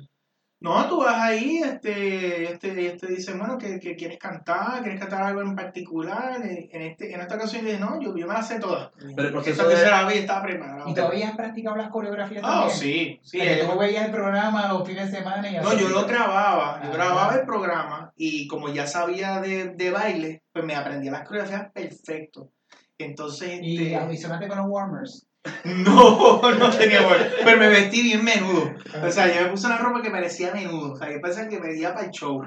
No, 0.62 0.86
tú 0.88 0.98
vas 1.00 1.16
ahí, 1.20 1.58
este, 1.64 2.52
este, 2.52 2.86
este 2.86 3.06
dice, 3.08 3.32
bueno, 3.34 3.58
que, 3.58 3.80
que 3.80 3.96
quieres 3.96 4.18
cantar, 4.18 4.80
quieres 4.82 5.00
cantar 5.00 5.22
algo 5.24 5.40
en 5.42 5.56
particular. 5.56 6.40
En, 6.40 6.82
este, 6.82 7.12
en 7.12 7.20
esta 7.20 7.34
ocasión 7.34 7.64
dije, 7.64 7.78
no, 7.80 8.00
yo, 8.00 8.16
yo 8.16 8.26
me 8.28 8.34
la 8.34 8.42
sé 8.42 8.60
toda. 8.60 8.92
Pero 8.96 9.28
el 9.28 9.32
proceso 9.32 9.62
Esa 9.62 9.68
de- 9.68 9.74
tercera 9.74 10.04
vez 10.04 10.18
estaba 10.18 10.42
preparado. 10.42 10.88
¿Y 10.88 10.94
todavía 10.94 11.28
has 11.30 11.36
practicado 11.36 11.76
las 11.76 11.88
coreografías 11.90 12.42
Ah, 12.46 12.68
también? 12.68 12.78
sí, 12.78 13.20
sí. 13.24 13.38
Que 13.38 13.60
eh, 13.62 13.64
tú 13.68 13.76
veías 13.78 14.04
el 14.06 14.12
programa 14.12 14.68
los 14.68 14.86
fines 14.86 15.10
de 15.10 15.18
semana 15.18 15.50
y 15.50 15.56
No, 15.56 15.68
así. 15.70 15.80
yo 15.80 15.88
lo 15.88 16.06
grababa, 16.06 16.80
yo 16.84 16.90
Ah, 16.90 16.94
grababa 16.94 17.26
claro. 17.28 17.40
el 17.40 17.46
programa 17.46 18.12
y 18.16 18.46
como 18.46 18.68
ya 18.72 18.86
sabía 18.86 19.40
de, 19.40 19.70
de 19.70 19.90
baile, 19.90 20.42
pues 20.52 20.64
me 20.64 20.76
aprendía 20.76 21.10
las 21.10 21.26
coreografías 21.26 21.72
perfecto. 21.72 22.50
Entonces, 22.98 23.58
Y 23.62 23.78
este, 23.82 23.96
audicionaste 23.96 24.46
con 24.46 24.58
los 24.58 24.66
warmers. 24.68 25.26
no, 25.64 26.40
no 26.52 26.70
tenía 26.70 27.06
bueno, 27.06 27.24
pero 27.44 27.58
me 27.58 27.68
vestí 27.68 28.02
bien 28.02 28.24
menudo. 28.24 28.70
O 29.04 29.10
sea, 29.10 29.26
yo 29.34 29.42
me 29.42 29.50
puse 29.50 29.66
una 29.66 29.78
ropa 29.78 30.00
que 30.02 30.10
parecía 30.10 30.52
menudo, 30.54 30.92
o 30.92 30.96
sea, 30.96 31.10
yo 31.10 31.20
pensaba 31.20 31.48
que 31.48 31.58
me 31.58 31.74
iba 31.76 31.92
para 31.94 32.06
el 32.06 32.12
show. 32.12 32.42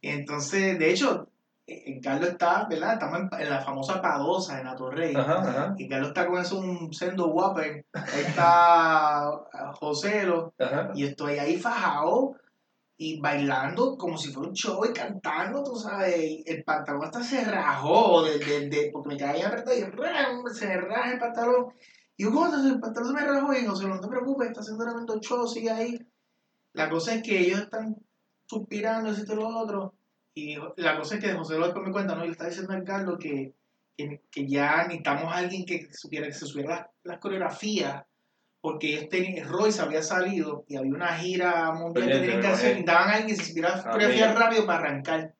Y 0.00 0.08
entonces, 0.10 0.78
de 0.78 0.90
hecho, 0.90 1.28
eh, 1.66 2.00
Carlos 2.00 2.28
está, 2.30 2.66
¿verdad? 2.70 2.92
Estamos 2.92 3.18
en, 3.20 3.40
en 3.40 3.50
la 3.50 3.60
famosa 3.60 4.00
Padosa, 4.00 4.60
en. 4.60 4.66
Ajá, 4.68 5.38
ajá, 5.40 5.74
Y 5.76 5.88
Carlos 5.88 6.08
está 6.08 6.26
con 6.26 6.40
eso 6.40 6.60
un 6.60 6.92
sendo 6.92 7.26
whopper. 7.28 7.84
Ahí 7.92 8.22
está 8.28 9.30
Joselo. 9.74 10.54
ajá. 10.58 10.90
Y 10.94 11.04
estoy 11.04 11.38
ahí 11.38 11.56
fajado 11.58 12.34
y 12.98 13.20
bailando 13.20 13.96
como 13.98 14.16
si 14.16 14.32
fuera 14.32 14.48
un 14.48 14.54
show 14.54 14.84
y 14.84 14.92
cantando, 14.92 15.64
tú 15.64 15.76
sabes. 15.76 16.16
y 16.18 16.44
El 16.46 16.62
pantalón 16.62 17.04
hasta 17.04 17.22
se 17.22 17.44
rajó 17.44 18.22
de, 18.22 18.38
de, 18.38 18.68
de- 18.68 18.90
porque 18.92 19.08
me 19.08 19.16
caía 19.16 19.48
apretado 19.48 19.76
y 19.76 19.82
¡ram! 19.82 20.46
se 20.54 20.66
me 20.68 20.76
raja 20.76 21.12
el 21.12 21.18
pantalón. 21.18 21.66
Y 22.16 22.24
yo, 22.24 22.30
¿cómo 22.32 22.50
se- 22.50 22.68
el 22.68 22.80
pantalón 22.80 23.08
se 23.08 23.14
me 23.14 23.26
rajó? 23.26 23.54
Y 23.54 23.66
José, 23.66 23.86
no 23.88 24.00
te 24.00 24.08
preocupes, 24.08 24.48
está 24.48 24.60
haciendo 24.60 24.84
tremendo 24.84 25.18
show, 25.20 25.46
sigue 25.46 25.70
ahí. 25.70 25.98
La 26.72 26.88
cosa 26.90 27.14
es 27.14 27.22
que 27.22 27.38
ellos 27.38 27.60
están 27.60 27.96
suspirando, 28.46 29.10
esto 29.10 29.32
y 29.32 29.36
lo 29.36 29.48
otro. 29.48 29.94
Y 30.34 30.56
la 30.76 30.98
cosa 30.98 31.14
es 31.16 31.20
que 31.24 31.32
José 31.32 31.54
después 31.58 31.84
me 31.86 31.92
cuenta, 31.92 32.14
¿no? 32.14 32.22
Y 32.24 32.28
le 32.28 32.32
está 32.32 32.46
diciendo 32.46 32.72
a 32.74 32.84
Carlos 32.84 33.16
que, 33.18 33.54
que, 33.96 34.22
que 34.30 34.46
ya 34.48 34.82
necesitamos 34.84 35.32
a 35.32 35.36
alguien 35.38 35.64
que 35.64 35.88
supiera, 35.92 36.26
que 36.26 36.34
se 36.34 36.46
supiera 36.46 36.76
las, 36.76 36.86
las 37.04 37.18
coreografías 37.18 38.04
porque 38.60 39.06
tenían, 39.10 39.48
Royce 39.48 39.80
había 39.80 40.02
salido 40.02 40.64
y 40.68 40.76
había 40.76 40.92
una 40.92 41.16
gira 41.18 41.72
mundial 41.72 42.08
que 42.08 42.18
tenían 42.18 42.40
que 42.40 42.46
hacer, 42.48 42.78
y 42.78 42.84
daban 42.84 43.08
a 43.10 43.12
alguien 43.14 43.28
que 43.36 43.42
se 43.42 43.48
supiera 43.50 43.74
Ah, 43.76 43.90
coreografía 43.92 44.28
mira. 44.28 44.40
rápido 44.40 44.66
para 44.66 44.78
arrancar. 44.80 45.34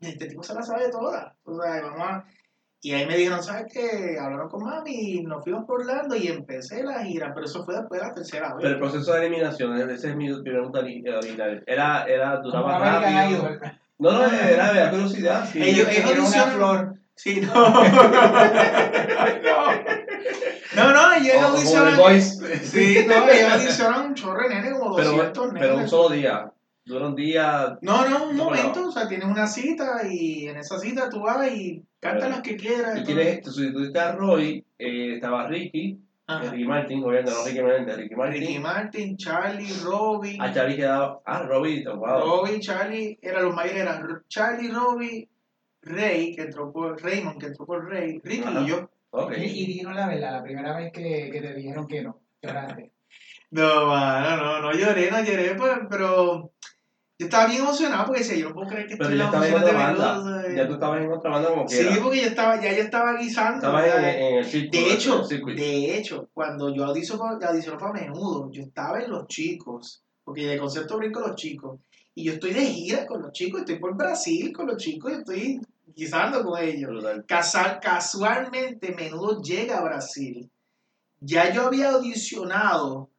Y 0.00 0.06
este 0.08 0.26
tipo 0.26 0.42
se 0.42 0.52
la 0.54 0.62
sabe 0.62 0.90
toda. 0.90 1.36
O 1.44 1.60
sea, 1.62 1.80
vamos 1.82 2.00
a... 2.00 2.24
Y 2.84 2.92
ahí 2.94 3.06
me 3.06 3.16
dijeron, 3.16 3.40
¿sabes 3.44 3.66
qué? 3.72 4.18
Hablaron 4.20 4.48
con 4.48 4.64
mami 4.64 4.90
y 4.92 5.22
nos 5.22 5.44
fuimos 5.44 5.64
por 5.66 5.80
Orlando 5.82 6.16
y 6.16 6.26
empecé 6.26 6.82
la 6.82 7.04
gira, 7.04 7.30
pero 7.32 7.46
eso 7.46 7.64
fue 7.64 7.76
después 7.76 8.00
de 8.00 8.08
la 8.08 8.12
tercera 8.12 8.48
vez. 8.54 8.56
Pero 8.60 8.74
el 8.74 8.80
proceso 8.80 9.12
de 9.14 9.20
eliminación, 9.20 9.88
esa 9.88 10.08
es 10.08 10.16
mi 10.16 10.32
pregunta 10.42 10.80
ori- 10.80 11.16
original. 11.16 11.62
Era, 11.64 12.04
era, 12.06 12.38
duraba 12.38 12.78
rápido. 12.80 13.48
No, 13.98 14.10
no, 14.10 14.24
era 14.24 14.72
de 14.72 14.80
la 14.84 14.90
curiosidad. 14.90 15.48
sí. 15.50 15.62
Ellos- 15.62 15.88
dieron 15.88 16.10
una 16.10 16.22
audicionan- 16.24 16.50
flor. 16.56 16.94
Sí, 17.14 17.40
no. 17.40 17.52
no, 20.74 20.92
no, 20.92 21.12
ellos 21.14 21.36
O- 21.36 21.40
como 21.40 21.52
The 21.52 21.58
audicionan. 21.58 21.96
Voice. 21.98 22.58
Sí, 22.64 23.04
no, 23.06 23.28
ellos 23.28 23.52
audicionan 23.52 24.06
un 24.06 24.14
chorro 24.14 24.48
de 24.48 24.54
nene, 24.54 24.72
como 24.72 24.96
200 24.96 25.30
Pero, 25.32 25.46
nenes. 25.52 25.60
pero 25.60 25.76
un 25.76 25.88
solo 25.88 26.08
día. 26.10 26.50
Dura 26.84 27.06
un 27.08 27.14
día. 27.14 27.78
No, 27.80 28.08
no, 28.08 28.24
un 28.30 28.36
momento, 28.36 28.88
o 28.88 28.92
sea, 28.92 29.06
tienes 29.08 29.26
una 29.28 29.46
cita 29.46 30.00
y 30.10 30.48
en 30.48 30.56
esa 30.56 30.78
cita 30.78 31.08
tú 31.08 31.20
vas 31.20 31.48
y 31.52 31.84
cantas 32.00 32.22
Pero- 32.24 32.30
las 32.36 32.40
que 32.42 32.56
quieras. 32.56 32.96
¿Y 32.98 33.00
y 33.00 33.04
quién 33.04 33.18
todo. 33.18 33.26
es? 33.28 33.42
Tú 33.42 33.50
sustituiste 33.52 33.98
a 34.00 34.12
Roy, 34.12 34.64
eh, 34.78 35.14
estaba 35.14 35.46
Ricky, 35.46 36.00
Ajá. 36.26 36.50
Ricky 36.50 36.64
Martin, 36.64 37.04
obviamente 37.04 37.30
no 37.30 37.44
Ricky 37.44 37.62
Martin, 37.62 37.96
Ricky 37.96 38.14
Martin. 38.16 38.40
Ricky 38.40 38.58
Martin, 38.58 39.16
Charlie, 39.16 39.72
Robbie. 39.84 40.38
A 40.40 40.52
Charlie 40.52 40.76
quedaba. 40.76 41.20
Ah, 41.24 41.42
Robbie, 41.42 41.84
wow. 41.84 42.20
Robbie, 42.20 42.60
Charlie, 42.60 43.18
eran 43.22 43.44
los 43.44 43.54
mayores, 43.54 43.80
eran 43.82 44.22
Charlie, 44.28 44.68
Robbie, 44.70 45.28
Rey, 45.82 46.34
que 46.34 46.42
entró 46.42 46.72
por 46.72 47.00
Raymond, 47.02 47.38
que 47.40 47.46
entró 47.46 47.66
por 47.66 47.88
Rey, 47.88 48.20
Ricky 48.22 48.42
Ajá. 48.46 48.60
y 48.60 48.66
yo. 48.66 48.88
Ok. 49.10 49.32
Y, 49.36 49.42
y 49.42 49.66
dijeron 49.66 49.94
la 49.96 50.08
verdad, 50.08 50.32
la 50.32 50.42
primera 50.42 50.76
vez 50.76 50.92
que, 50.92 51.28
que 51.30 51.40
te 51.40 51.54
dijeron 51.54 51.86
que 51.86 52.02
no. 52.02 52.18
Lloraste. 52.42 52.90
No, 53.50 53.86
mano, 53.86 54.36
no, 54.36 54.60
no 54.62 54.72
lloré, 54.72 55.10
no 55.10 55.22
lloré, 55.22 55.54
pues, 55.56 55.72
pero 55.90 56.51
yo 57.22 57.26
estaba 57.28 57.46
bien 57.46 57.62
emocionado 57.62 58.04
porque 58.06 58.20
decía, 58.20 58.36
yo 58.36 58.48
no 58.48 58.54
puedo 58.54 58.68
creer 58.68 58.86
que 58.88 58.96
Pero 58.96 59.10
estoy 59.10 59.20
en 59.48 59.54
otra 59.54 59.72
banda. 59.72 60.14
menudo. 60.18 60.54
Ya 60.56 60.66
tú 60.66 60.74
estabas 60.74 61.00
en 61.02 61.12
otra 61.12 61.30
banda 61.30 61.48
como 61.50 61.68
Sí, 61.68 61.76
quiera. 61.78 62.02
porque 62.02 62.20
yo 62.20 62.26
estaba, 62.26 62.60
ya 62.60 62.72
yo 62.72 62.82
estaba 62.82 63.16
guisando. 63.16 63.56
Estabas 63.56 63.86
en, 63.86 64.04
el 64.38 64.44
círculo. 64.44 64.82
De 64.82 64.92
hecho, 64.92 65.14
en 65.14 65.20
el 65.20 65.26
circuito. 65.26 65.62
de 65.62 65.96
hecho, 65.98 66.28
cuando 66.34 66.74
yo 66.74 66.84
audiciono, 66.84 67.24
audiciono 67.40 67.78
para 67.78 67.92
menudo, 67.92 68.50
yo 68.50 68.62
estaba 68.62 69.00
en 69.00 69.10
los 69.10 69.26
chicos, 69.28 70.02
porque 70.24 70.46
de 70.46 70.58
concepto 70.58 70.96
brinco 70.98 71.20
los 71.20 71.36
chicos, 71.36 71.78
y 72.14 72.24
yo 72.24 72.32
estoy 72.34 72.52
de 72.52 72.66
gira 72.66 73.06
con 73.06 73.22
los 73.22 73.32
chicos, 73.32 73.60
estoy 73.60 73.78
por 73.78 73.96
Brasil 73.96 74.52
con 74.52 74.66
los 74.66 74.76
chicos 74.76 75.12
y 75.12 75.14
estoy 75.16 75.60
guisando 75.94 76.42
con 76.44 76.60
ellos. 76.62 77.04
Casal- 77.26 77.78
casualmente, 77.80 78.92
menudo 78.94 79.40
llega 79.40 79.78
a 79.78 79.82
Brasil. 79.84 80.50
Ya 81.20 81.52
yo 81.52 81.66
había 81.66 81.90
audicionado 81.90 83.10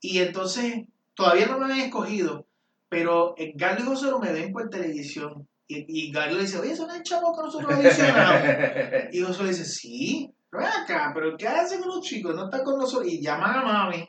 y 0.00 0.18
entonces 0.18 0.86
todavía 1.14 1.46
no 1.46 1.58
me 1.58 1.66
habían 1.66 1.80
escogido, 1.86 2.46
pero 2.92 3.34
eh, 3.38 3.54
Galo 3.56 3.80
y 3.80 3.84
José 3.84 4.12
me 4.20 4.34
ven 4.34 4.52
por 4.52 4.68
televisión. 4.68 5.48
Y, 5.66 5.86
y 5.88 6.12
Galo 6.12 6.36
dice, 6.36 6.58
oye, 6.58 6.72
eso 6.72 6.86
no 6.86 6.92
es 6.92 6.98
el 6.98 7.04
chavo 7.04 7.34
que 7.34 7.42
nosotros 7.42 7.72
audicionamos. 7.72 8.42
Y 9.12 9.22
Josué 9.22 9.48
dice, 9.48 9.64
sí, 9.64 10.30
pero 10.50 10.66
acá, 10.66 11.10
pero 11.14 11.34
¿qué 11.38 11.48
hace 11.48 11.78
con 11.80 11.88
los 11.88 12.02
chicos? 12.02 12.34
No 12.34 12.44
está 12.44 12.62
con 12.62 12.78
nosotros. 12.78 13.10
Y 13.10 13.22
llaman 13.22 13.60
a 13.60 13.62
mami. 13.62 14.06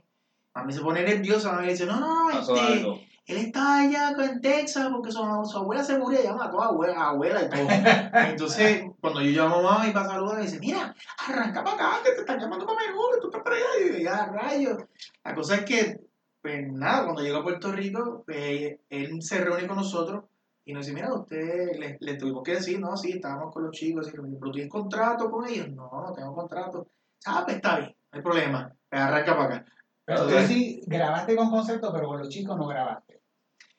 Mami 0.53 0.73
se 0.73 0.81
pone 0.81 1.01
nerviosa, 1.01 1.53
mami 1.53 1.69
dice, 1.69 1.85
no, 1.85 1.97
no, 1.97 2.29
este, 2.37 3.07
él 3.25 3.37
está 3.37 3.79
allá 3.79 4.13
en 4.19 4.41
Texas 4.41 4.89
porque 4.91 5.13
su, 5.13 5.19
su 5.49 5.57
abuela 5.57 5.81
se 5.81 5.97
murió, 5.97 6.19
ella 6.19 6.33
mató 6.33 6.61
a 6.61 6.65
abuela, 6.65 6.99
a 6.99 7.09
abuela 7.11 7.41
y 7.41 7.49
todo. 7.49 7.67
Entonces, 8.31 8.83
cuando 8.99 9.21
yo 9.21 9.31
llamo 9.31 9.59
a 9.59 9.77
mami 9.77 9.93
para 9.93 10.07
saludar, 10.07 10.39
me 10.39 10.43
dice, 10.43 10.59
mira, 10.59 10.93
arranca 11.25 11.63
para 11.63 11.77
acá, 11.77 12.03
que 12.03 12.11
te 12.11 12.19
están 12.19 12.37
llamando 12.37 12.65
para 12.65 12.79
Perú, 12.79 12.99
que 13.13 13.21
tú 13.21 13.27
estás 13.27 13.43
para 13.43 13.55
allá. 13.55 13.65
Y 13.79 13.93
yo, 13.93 13.97
ya, 13.99 14.25
rayos. 14.25 14.77
La 15.23 15.33
cosa 15.33 15.55
es 15.55 15.63
que, 15.63 16.01
pues 16.43 16.71
nada, 16.73 17.06
cuando 17.06 17.21
llegó 17.21 17.38
a 17.38 17.43
Puerto 17.43 17.71
Rico, 17.71 18.23
pues, 18.25 18.75
él 18.89 19.21
se 19.21 19.41
reúne 19.41 19.65
con 19.65 19.77
nosotros 19.77 20.25
y 20.65 20.73
nos 20.73 20.86
dice, 20.86 20.93
mira, 20.93 21.13
usted, 21.13 21.77
le, 21.79 21.97
le 22.01 22.15
tuvimos 22.15 22.43
que 22.43 22.56
decir, 22.56 22.82
no, 22.82 22.97
sí, 22.97 23.13
estábamos 23.13 23.53
con 23.53 23.63
los 23.63 23.71
chicos, 23.71 24.08
así, 24.08 24.17
pero 24.17 24.51
¿tienes 24.51 24.69
contrato 24.69 25.32
con 25.32 25.47
ellos? 25.47 25.69
No, 25.69 25.89
no 25.89 26.12
tengo 26.13 26.36
contrato. 26.36 26.89
Ah, 27.25 27.43
pues 27.45 27.56
está 27.56 27.77
bien, 27.79 27.95
no 28.12 28.17
hay 28.17 28.21
problema, 28.21 28.75
pues 28.89 29.01
arranca 29.01 29.38
para 29.38 29.56
acá. 29.56 29.65
Pero 30.03 30.27
tú 30.27 30.34
sí 30.45 30.82
grabaste 30.86 31.34
con 31.38 31.49
concepto, 31.49 31.93
pero 31.93 32.08
con 32.08 32.19
los 32.19 32.27
chicos 32.27 32.58
no 32.58 32.67
grabaste. 32.67 33.21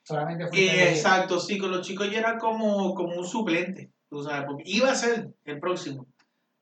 Solamente 0.03 0.47
fuiste 0.49 0.67
Eh, 0.67 0.91
exacto, 0.91 1.39
sí, 1.39 1.59
con 1.59 1.71
los 1.71 1.87
chicos 1.87 2.11
yo 2.11 2.19
era 2.19 2.39
como, 2.39 2.95
como 2.95 3.15
un 3.15 3.27
suplente, 3.27 3.93
tú 4.09 4.23
sabes, 4.23 4.47
porque 4.47 4.63
iba 4.65 4.91
a 4.91 4.95
ser 4.95 5.35
el 5.45 5.61
próximo, 5.61 6.07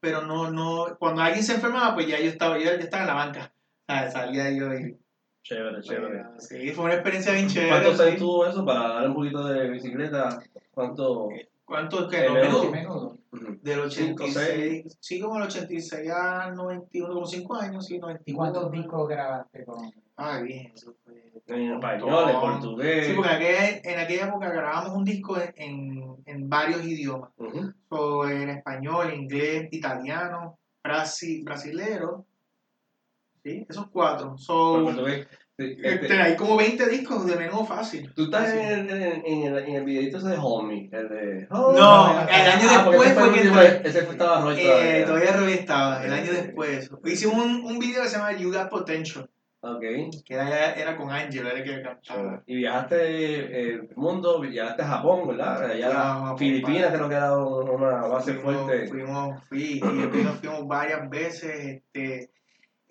pero 0.00 0.22
no, 0.22 0.50
no, 0.50 0.96
cuando 0.98 1.22
alguien 1.22 1.44
se 1.44 1.54
enfermaba, 1.54 1.94
pues 1.94 2.08
ya 2.08 2.18
yo 2.18 2.28
estaba, 2.28 2.58
yo, 2.58 2.64
yo 2.64 2.70
estaba 2.72 3.04
en 3.04 3.08
la 3.08 3.14
banca, 3.14 3.54
¿sabes? 3.86 4.12
salía 4.12 4.50
yo 4.50 4.74
y... 4.74 4.98
Chévere, 5.42 5.80
chévere. 5.82 6.24
Sí, 6.38 6.70
fue 6.70 6.84
una 6.84 6.94
experiencia 6.94 7.32
bien 7.32 7.48
chévere. 7.48 7.70
¿Cuántos 7.70 7.96
sí. 7.98 8.02
años 8.04 8.18
tuvo 8.18 8.46
eso 8.46 8.64
para 8.64 8.88
dar 8.88 9.08
un 9.08 9.14
poquito 9.14 9.44
de 9.46 9.70
bicicleta? 9.70 10.40
¿Cuánto? 10.72 11.28
¿Cuántos 11.64 12.08
que 12.08 12.18
Eh, 12.24 12.28
no, 12.28 12.34
menudo. 12.34 12.62
Sí, 12.62 12.68
menudo? 12.70 13.18
Del 13.62 13.90
Cinco, 13.90 14.24
86, 14.24 14.98
sí, 15.00 15.20
como 15.20 15.36
el 15.38 15.44
86 15.44 16.10
a 16.10 16.50
91, 16.50 17.14
como 17.14 17.26
5 17.26 17.54
años, 17.56 17.86
sí, 17.86 17.98
91. 17.98 18.22
¿Y 18.26 18.32
cuántos 18.34 18.70
discos 18.72 19.08
grabaste 19.08 19.64
con 19.64 19.90
Ah, 20.16 20.40
bien, 20.40 20.70
eso 20.74 20.94
fue. 21.04 21.32
En 21.46 21.72
español, 21.72 22.28
en 22.28 22.34
Sí, 22.34 22.40
portugués. 22.40 23.12
porque 23.16 23.30
en 23.30 23.36
aquella, 23.36 23.80
en 23.84 23.98
aquella 23.98 24.26
época 24.26 24.50
grabábamos 24.50 24.96
un 24.98 25.04
disco 25.04 25.36
en, 25.56 26.14
en 26.26 26.48
varios 26.48 26.84
idiomas. 26.84 27.30
Ujú. 27.38 27.72
So, 27.88 28.28
en 28.28 28.50
español, 28.50 29.12
inglés, 29.14 29.68
italiano, 29.72 30.58
brasi, 30.84 31.42
brasilero. 31.42 32.26
¿Sí? 33.44 33.66
Esos 33.68 33.88
cuatro. 33.90 34.36
So, 34.38 34.88
este, 35.58 35.76
este, 35.88 36.12
hay 36.20 36.34
como 36.36 36.56
20 36.56 36.88
discos 36.88 37.26
de 37.26 37.36
menudo 37.36 37.64
fácil. 37.64 38.12
Tú 38.14 38.24
estás 38.24 38.50
Sí. 38.50 38.58
en, 38.58 38.88
en, 38.90 39.22
en, 39.26 39.42
el, 39.54 39.58
en 39.64 39.74
el 39.76 39.84
videito 39.84 40.18
ese 40.18 40.28
de 40.28 40.38
Homie, 40.40 40.88
el 40.92 41.08
de... 41.08 41.46
No, 41.50 42.10
el 42.22 42.34
año 42.34 42.68
Ah, 42.70 42.84
después 42.88 43.12
fue 43.12 43.32
que 43.34 43.40
entré. 43.42 43.82
Ese 43.88 44.02
fue 44.02 44.12
estaba 44.12 44.40
Roy 44.40 44.56
Eh, 44.58 45.04
todavía. 45.06 45.50
estaba, 45.54 46.04
el 46.04 46.12
año 46.12 46.32
después. 46.32 46.90
Hicimos 47.04 47.44
un, 47.44 47.64
un 47.64 47.78
video 47.78 48.02
que 48.02 48.08
se 48.08 48.16
llama 48.16 48.32
You 48.36 48.50
Got 48.52 48.70
Potential, 48.70 49.28
Ok. 49.60 49.80
que 49.80 50.34
era, 50.34 50.72
era 50.74 50.96
con 50.96 51.10
Angelo, 51.10 51.48
era 51.50 51.58
el 51.58 51.64
que 51.64 51.82
cantaba. 51.82 52.42
Y 52.46 52.56
viajaste 52.56 52.96
eh, 52.96 53.72
el 53.74 53.88
mundo, 53.96 54.40
viajaste 54.40 54.82
a 54.82 54.86
Japón, 54.88 55.28
¿verdad? 55.28 55.64
Allá 55.70 55.90
Japón, 55.92 56.38
Filipinas 56.38 56.92
creo 56.94 57.08
que 57.08 57.14
era 57.14 57.36
una 57.36 58.06
base 58.06 58.34
fuimos, 58.34 58.64
fuerte. 58.64 58.88
Fuimos, 58.88 59.42
fui, 59.48 59.80
Filipinas 59.80 60.38
fuimos 60.40 60.66
varias 60.66 61.08
veces, 61.10 61.82
este, 61.92 62.30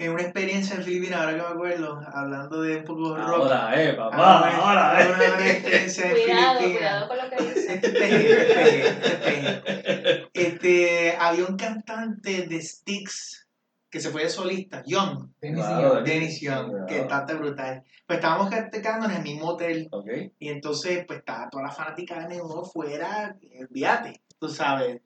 en 0.04 0.12
una 0.12 0.24
experiencia 0.24 0.76
en 0.76 0.84
Filipinas, 0.84 1.20
ahora 1.22 1.32
que 1.36 1.42
me 1.44 1.48
acuerdo, 1.48 2.02
hablando 2.14 2.62
de 2.62 2.78
un 2.78 2.84
poco 2.84 3.14
de 3.16 3.22
rock. 3.24 3.30
Ahora, 3.52 3.84
eh, 3.84 3.94
papá, 3.94 4.18
Ah, 4.18 4.58
ahora, 4.58 5.02
eh. 5.04 5.08
Una, 5.08 5.36
una 5.36 5.48
experiencia 5.52 6.06
en 6.06 6.12
Cuidado, 6.12 6.60
Filipinas. 6.60 6.80
cuidado 6.80 7.08
con 7.08 7.18
lo 7.18 7.30
que 7.30 7.44
dices. 7.44 7.70
Este 7.70 7.88
este 7.88 8.88
este. 8.88 10.30
Este, 10.34 11.16
había 11.20 11.46
un 11.46 11.58
cantante 11.58 12.48
de 12.48 12.62
Styx 12.62 13.48
que 13.90 14.00
se 14.00 14.10
fue 14.10 14.24
de 14.24 14.30
solista, 14.30 14.82
Young, 14.86 15.28
Dennis 15.42 15.60
y 15.60 15.68
Claro, 15.68 15.96
yo. 15.98 16.02
Dennis 16.04 16.40
Young, 16.42 16.86
que 16.88 17.00
está 17.02 17.26
tan 17.26 17.40
brutal. 17.40 17.84
Pues 18.08 18.20
estábamos 18.20 18.50
quedando 18.72 19.06
en 19.08 19.16
el 19.18 19.22
mismo 19.22 19.48
hotel 19.50 19.90
Ok. 19.92 20.08
y 20.40 20.48
entonces 20.50 21.04
pues 21.06 21.20
estaba 21.20 21.50
toda 21.50 21.64
la 21.66 21.72
fanática 21.72 22.20
de 22.22 22.30
menudo 22.30 22.64
fuera, 22.64 23.36
olvídate, 23.60 24.22
tú 24.40 24.48
sabes. 24.48 25.02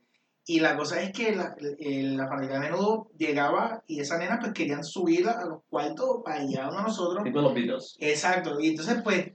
Y 0.47 0.59
la 0.59 0.77
cosa 0.77 1.01
es 1.01 1.11
que 1.11 1.35
la, 1.35 1.55
la 1.79 2.27
fanática 2.27 2.53
de 2.55 2.59
menudo 2.59 3.09
llegaba 3.17 3.81
y 3.87 3.99
esas 3.99 4.19
nenas 4.19 4.37
pues 4.39 4.53
querían 4.53 4.83
subir 4.83 5.27
a 5.27 5.43
los 5.45 5.61
cuartos 5.69 6.21
para 6.23 6.41
allá 6.41 6.65
donde 6.65 6.83
nosotros. 6.83 7.23
Tipo 7.23 7.41
los 7.41 7.53
Beatles. 7.53 7.95
Exacto, 7.99 8.59
y 8.59 8.69
entonces 8.69 9.01
pues 9.03 9.31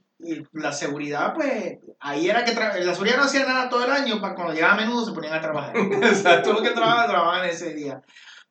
la 0.52 0.70
seguridad 0.72 1.32
pues 1.34 1.78
ahí 1.98 2.28
era 2.28 2.44
que 2.44 2.54
la 2.54 2.92
seguridad 2.94 3.16
no 3.16 3.24
hacía 3.24 3.44
nada 3.44 3.68
todo 3.68 3.84
el 3.84 3.90
año, 3.90 4.20
para 4.20 4.34
cuando 4.34 4.52
llegaba 4.54 4.74
a 4.74 4.76
menudo 4.76 5.04
se 5.04 5.12
ponían 5.12 5.32
a 5.34 5.40
trabajar. 5.40 5.74
o 5.76 6.14
sea, 6.14 6.42
todo 6.42 6.54
lo 6.54 6.62
que 6.62 6.70
trabajaban, 6.70 7.08
trabajaban 7.08 7.48
ese 7.48 7.74
día. 7.74 8.00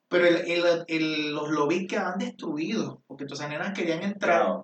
Pero 0.10 0.26
el, 0.26 0.38
el- 0.38 0.84
el- 0.88 1.32
los 1.36 1.50
lobbies 1.52 1.88
quedaban 1.88 2.18
destruidos, 2.18 2.98
porque 3.08 3.26
todas 3.26 3.40
esas 3.42 3.52
nenas 3.52 3.74
querían 3.78 4.02
entrar. 4.02 4.64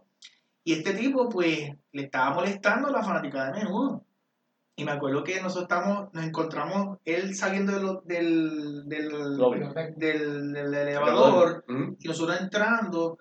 Y 0.64 0.74
este 0.74 0.96
tipo, 0.96 1.30
pues, 1.30 1.70
le 1.92 2.02
estaba 2.02 2.34
molestando 2.34 2.88
a 2.88 2.92
la 2.92 3.04
fanática 3.04 3.46
de 3.52 3.64
menudo. 3.64 4.04
Y 4.78 4.84
me 4.84 4.92
acuerdo 4.92 5.24
que 5.24 5.40
nosotros 5.42 5.64
estamos, 5.70 6.14
nos 6.14 6.26
encontramos, 6.26 6.98
él 7.06 7.34
saliendo 7.36 7.74
de 7.74 7.82
lo- 7.82 8.02
del, 8.06 8.84
del, 8.88 9.18
del, 9.96 10.54
del 10.54 10.74
elevador, 10.74 11.64
Ujú. 11.70 11.96
y 12.00 12.08
nosotros 12.08 12.42
entrando, 12.42 13.18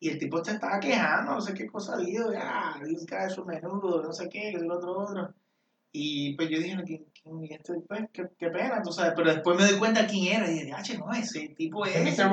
y 0.00 0.08
el 0.10 0.18
tipo 0.18 0.42
se 0.44 0.52
estaba 0.52 0.80
quejando, 0.80 1.34
no 1.34 1.40
sé 1.40 1.54
qué 1.54 1.66
cosa 1.68 1.96
dijo, 1.98 2.30
ah, 2.36 2.78
guy 2.80 2.96
es 3.26 3.38
un 3.38 3.46
menudo, 3.46 4.02
no 4.02 4.12
sé 4.12 4.28
qué, 4.28 4.50
el 4.50 4.70
otro, 4.70 4.98
otro. 4.98 5.34
Y 5.92 6.34
pues 6.36 6.50
yo 6.50 6.58
dije, 6.58 6.76
¿quién, 6.84 7.04
quién, 7.22 7.44
y 7.44 7.54
este, 7.54 7.74
pues, 7.86 8.02
qué, 8.12 8.24
qué 8.38 8.48
pena, 8.50 8.82
tú 8.82 8.92
sabes, 8.92 9.12
pero 9.16 9.32
después 9.32 9.56
me 9.56 9.66
doy 9.68 9.78
cuenta 9.78 10.06
quién 10.06 10.36
era, 10.36 10.50
y 10.50 10.54
dije, 10.54 10.72
ah, 10.76 10.82
che, 10.82 10.98
no, 10.98 11.10
ese 11.12 11.48
tipo 11.56 11.86
es... 11.86 11.94
Este 11.96 12.24
Mr. 12.24 12.30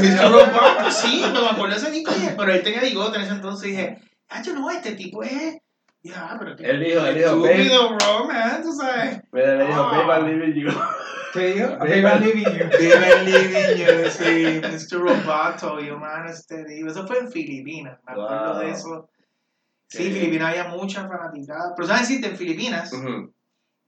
Mr. 0.00 0.30
Robot, 0.32 0.90
sí, 0.90 1.22
me 1.32 1.48
acuerdo 1.48 1.76
ese 1.76 1.90
tipo, 1.90 2.10
pero 2.36 2.52
él 2.54 2.62
tenía 2.62 2.80
bigote 2.82 3.18
en 3.18 3.24
ese 3.24 3.32
entonces, 3.34 3.68
y 3.68 3.72
dije, 3.72 3.98
ah, 4.28 4.42
yo 4.42 4.54
no, 4.54 4.70
este 4.70 4.94
tipo 4.94 5.22
es... 5.24 5.58
Ya, 6.02 6.36
pero 6.38 6.56
que... 6.56 6.64
Él 6.68 6.80
dijo, 6.84 7.06
él 7.06 7.14
dijo, 7.16 7.40
babe, 7.40 7.52
Estúpido, 7.62 7.94
bro, 7.96 8.24
man, 8.26 8.62
tú 8.62 8.72
sabes. 8.72 9.20
mira, 9.30 9.54
le 9.56 9.66
dijo, 9.66 9.80
Ah. 9.82 10.04
babe, 10.06 10.12
I'm 10.32 10.40
leaving 10.40 10.60
you. 10.60 10.70
¿Qué 11.32 11.54
dijo? 11.54 11.68
Baby, 11.78 12.02
Baby, 12.02 12.24
living 12.26 12.44
you. 12.44 12.64
Vive 12.78 13.24
living, 13.24 13.76
yo 13.78 14.10
sí, 14.10 14.60
Mr. 14.60 14.98
Roboto, 15.00 15.80
yo 15.80 15.96
man, 15.98 16.26
este 16.28 16.64
digo. 16.64 16.88
Eso 16.90 17.06
fue 17.06 17.18
en 17.20 17.30
Filipinas, 17.30 17.98
me 18.06 18.12
acuerdo 18.12 18.58
de 18.58 18.70
eso. 18.70 19.08
Sí, 19.88 20.06
en. 20.08 20.12
Filipinas 20.12 20.48
había 20.50 20.64
mucha 20.68 21.06
fanaticada. 21.08 21.72
Pero 21.76 21.86
¿sabes 21.88 22.08
decirte? 22.08 22.28
En 22.30 22.36
Filipinas, 22.36 22.92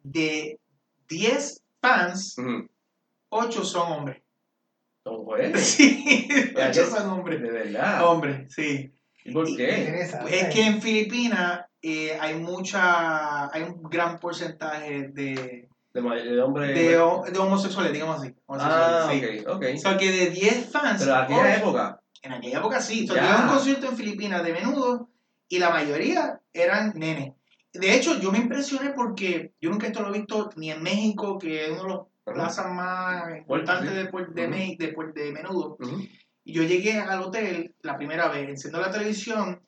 de 0.04 0.58
10 1.08 1.62
fans, 1.82 2.36
ujú. 2.38 2.68
8 3.30 3.64
son 3.64 3.92
hombres. 3.92 4.22
¿Cómo 5.02 5.24
fue? 5.24 5.52
Sí, 5.58 6.28
Ya, 6.56 6.68
8 6.68 6.72
ya. 6.72 6.86
son 6.86 7.10
hombres. 7.10 7.42
De 7.42 7.50
verdad. 7.50 8.06
Hombres, 8.06 8.54
sí. 8.54 8.90
¿Y 9.24 9.32
por 9.32 9.44
qué? 9.56 10.00
Es 10.30 10.46
que 10.54 10.62
en 10.66 10.80
Filipinas 10.80 11.60
eh, 11.86 12.16
hay 12.18 12.34
mucha, 12.36 13.52
hay 13.54 13.62
un 13.62 13.82
gran 13.82 14.18
porcentaje 14.18 15.08
de, 15.12 15.68
De, 15.92 16.00
de 16.02 16.40
hombre. 16.40 16.68
de, 16.72 16.88
de 16.90 17.38
homosexuales, 17.38 17.92
digamos 17.92 18.20
así. 18.20 18.34
ah, 18.48 19.06
homosexuales, 19.06 19.40
sí. 19.40 19.46
ok, 19.46 19.54
ok. 19.56 19.64
O 19.74 19.78
sea 19.78 19.96
que 19.98 20.10
de 20.10 20.30
10 20.30 20.70
fans, 20.70 21.00
Pero 21.02 21.14
en 21.14 21.20
aquella 21.22 21.56
época. 21.56 22.00
En 22.22 22.32
aquella 22.32 22.58
época 22.58 22.80
sí. 22.80 23.06
Ya. 23.06 23.14
tenía 23.14 23.36
un 23.42 23.48
concierto 23.48 23.86
en 23.88 23.96
Filipinas 23.96 24.42
de 24.42 24.52
menudo 24.54 25.10
y 25.48 25.58
la 25.58 25.70
mayoría 25.70 26.40
eran 26.54 26.92
nenes. 26.96 27.34
De 27.74 27.94
hecho, 27.94 28.18
yo 28.20 28.32
me 28.32 28.38
impresioné 28.38 28.90
porque 28.90 29.52
yo 29.60 29.68
nunca 29.68 29.86
esto 29.88 30.00
lo 30.00 30.08
he 30.14 30.18
visto 30.18 30.48
ni 30.56 30.70
en 30.70 30.82
México, 30.82 31.38
que 31.38 31.64
es 31.66 31.70
uno 31.72 31.82
de 31.82 31.88
los 31.88 32.06
plazas 32.24 32.72
más 32.72 33.36
importantes 33.36 33.90
sí. 33.90 33.96
de, 33.96 34.02
de, 34.04 34.08
Ujú. 34.08 34.50
Me- 34.50 34.76
de 34.78 35.22
de 35.24 35.32
menudo. 35.32 35.76
Ujú. 35.80 35.98
Y 36.44 36.52
yo 36.54 36.62
llegué 36.62 36.98
al 36.98 37.20
hotel 37.22 37.74
la 37.82 37.96
primera 37.96 38.28
vez, 38.28 38.48
enciendo 38.48 38.80
la 38.80 38.90
televisión 38.90 39.60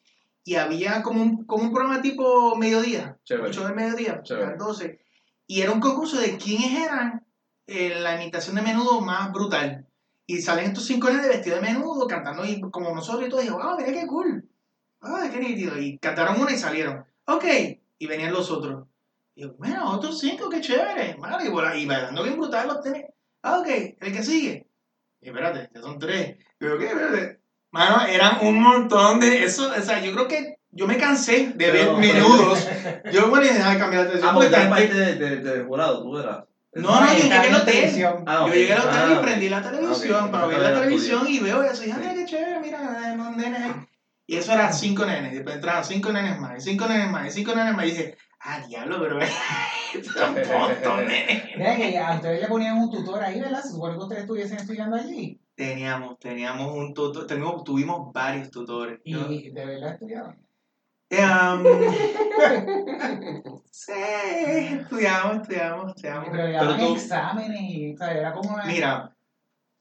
y 0.46 0.54
había 0.54 1.02
como 1.02 1.20
un, 1.20 1.44
como 1.44 1.64
un 1.64 1.72
programa 1.72 2.00
tipo 2.00 2.54
mediodía, 2.54 3.18
Chévere. 3.24 3.48
8 3.48 3.66
de 3.66 3.74
mediodía, 3.74 4.22
Chévere. 4.22 4.50
las 4.50 4.58
12. 4.58 5.00
Y 5.48 5.60
era 5.60 5.72
un 5.72 5.80
concurso 5.80 6.20
de 6.20 6.36
quiénes 6.36 6.84
eran 6.84 7.26
eh, 7.66 7.98
la 7.98 8.14
imitación 8.14 8.54
de 8.54 8.62
menudo 8.62 9.00
más 9.00 9.32
brutal. 9.32 9.88
Y 10.24 10.40
salen 10.40 10.66
estos 10.66 10.86
cinco 10.86 11.08
nenes 11.10 11.26
vestidos 11.26 11.60
de 11.60 11.66
menudo, 11.66 12.06
cantando 12.06 12.44
y 12.44 12.60
como 12.60 12.94
nosotros 12.94 13.26
y 13.26 13.28
todo. 13.28 13.42
Y 13.42 13.46
yo, 13.48 13.58
wow, 13.58 13.76
mira 13.76 13.92
qué 13.92 14.06
cool. 14.06 14.48
Ay, 15.00 15.30
qué 15.30 15.40
nítido. 15.40 15.76
Y 15.80 15.98
cantaron 15.98 16.40
una 16.40 16.52
y 16.52 16.58
salieron. 16.58 17.04
Ok. 17.24 17.44
Y 17.98 18.06
venían 18.06 18.32
los 18.32 18.48
otros. 18.48 18.86
Y 19.34 19.42
yo, 19.42 19.56
mira, 19.58 19.84
otros 19.84 20.20
cinco, 20.20 20.48
qué 20.48 20.60
chévere. 20.60 21.16
Mano, 21.16 21.44
y, 21.44 21.86
bailando 21.86 22.22
bien 22.22 22.36
brutal 22.36 22.68
los 22.68 22.82
tenis. 22.82 23.02
Ah, 23.42 23.58
ok. 23.58 23.68
El 23.98 24.12
que 24.12 24.22
sigue. 24.22 24.68
Y 25.20 25.28
espérate, 25.28 25.70
ya 25.74 25.80
son 25.80 25.98
tres. 25.98 26.38
Y 26.60 26.64
yo, 26.64 26.78
¿qué? 26.78 26.86
Espérate. 26.86 27.45
Mano, 27.76 28.06
eran 28.06 28.38
un 28.42 28.60
montón 28.62 29.20
de 29.20 29.44
eso. 29.44 29.70
O 29.76 29.82
sea, 29.82 30.00
yo 30.00 30.12
creo 30.12 30.28
que 30.28 30.56
yo 30.70 30.86
me 30.86 30.96
cansé 30.96 31.52
de 31.54 31.70
ver 31.70 31.86
Pero- 31.86 31.96
menudos. 31.98 32.68
Yo, 33.12 33.28
bueno, 33.28 33.46
y 33.46 33.48
dejaba 33.50 33.74
de 33.74 33.78
cambiar 33.80 34.02
la 34.04 34.08
televisión. 34.10 34.30
Ah, 34.30 34.34
porque 34.34 34.50
tanto- 34.50 34.70
parte 34.70 34.94
de- 34.94 35.36
de- 35.38 35.64
jurado, 35.64 36.02
tú 36.02 36.18
eras. 36.18 36.44
No, 36.74 37.00
no, 37.00 37.06
yo 37.06 37.22
llegué 37.22 37.34
al 37.34 37.54
hotel. 37.54 38.06
Ah, 38.26 38.42
ok. 38.42 38.48
Yo 38.48 38.54
llegué 38.54 38.72
al 38.74 38.80
hotel 38.80 38.92
Ah, 38.94 39.16
y 39.18 39.22
prendí 39.24 39.48
la 39.48 39.62
televisión 39.62 40.24
ok. 40.24 40.30
para 40.30 40.46
ver 40.46 40.58
la 40.60 40.74
televisión 40.74 41.24
y 41.28 41.38
veo 41.38 41.62
eso. 41.62 41.82
Y 41.82 41.86
dije, 41.86 42.14
qué 42.14 42.24
chévere, 42.26 42.60
mira, 42.60 42.78
unos 43.14 43.36
nenes 43.36 43.62
ahí. 43.62 43.72
Y 44.26 44.36
eso 44.36 44.52
eran 44.52 44.74
cinco 44.74 45.06
nenes. 45.06 45.32
Y 45.32 45.36
después 45.36 45.54
entraban 45.56 45.84
cinco 45.84 46.12
nenes 46.12 46.38
más, 46.38 46.58
y 46.58 46.60
cinco 46.70 46.86
nenes 46.86 47.10
más, 47.10 47.26
y 47.28 47.30
cinco 47.30 47.54
nenes 47.54 47.74
más. 47.74 47.86
Y 47.86 47.90
dije, 47.92 48.16
ah, 48.40 48.60
diablo, 48.68 48.98
pero 49.00 49.20
es 49.20 49.30
un 49.94 50.58
montón 50.58 50.96
de 50.98 51.04
nenes. 51.06 51.42
Mira 51.56 51.76
que 51.76 51.98
a 51.98 52.14
ustedes 52.16 52.42
le 52.42 52.48
ponían 52.48 52.76
un 52.76 52.90
tutor 52.90 53.22
ahí, 53.22 53.40
¿verdad? 53.40 53.62
Se 53.62 53.70
supone 53.70 53.94
que 53.96 54.02
ustedes 54.02 54.22
estuviesen 54.22 54.56
estudiando 54.58 54.96
allí. 54.96 55.40
Teníamos, 55.56 56.18
teníamos 56.18 56.70
un 56.76 56.92
tutor, 56.92 57.26
tuvimos, 57.26 57.64
tuvimos 57.64 58.12
varios 58.12 58.50
tutores. 58.50 59.00
Y 59.04 59.50
de 59.50 59.64
verdad 59.66 59.94
estudiaban. 59.94 60.38
Em, 61.08 61.64
sí, 63.70 63.92
estudiamos, 63.92 65.36
estudiamos, 65.42 65.88
estudiamos. 65.96 66.28
Pero 66.30 66.76
tú- 66.76 66.94
exámenes 66.96 67.60
y, 67.62 67.94
o 67.94 67.96
sea, 67.96 68.12
era 68.12 68.32
como 68.32 68.54
una... 68.54 68.64
Mira, 68.66 69.16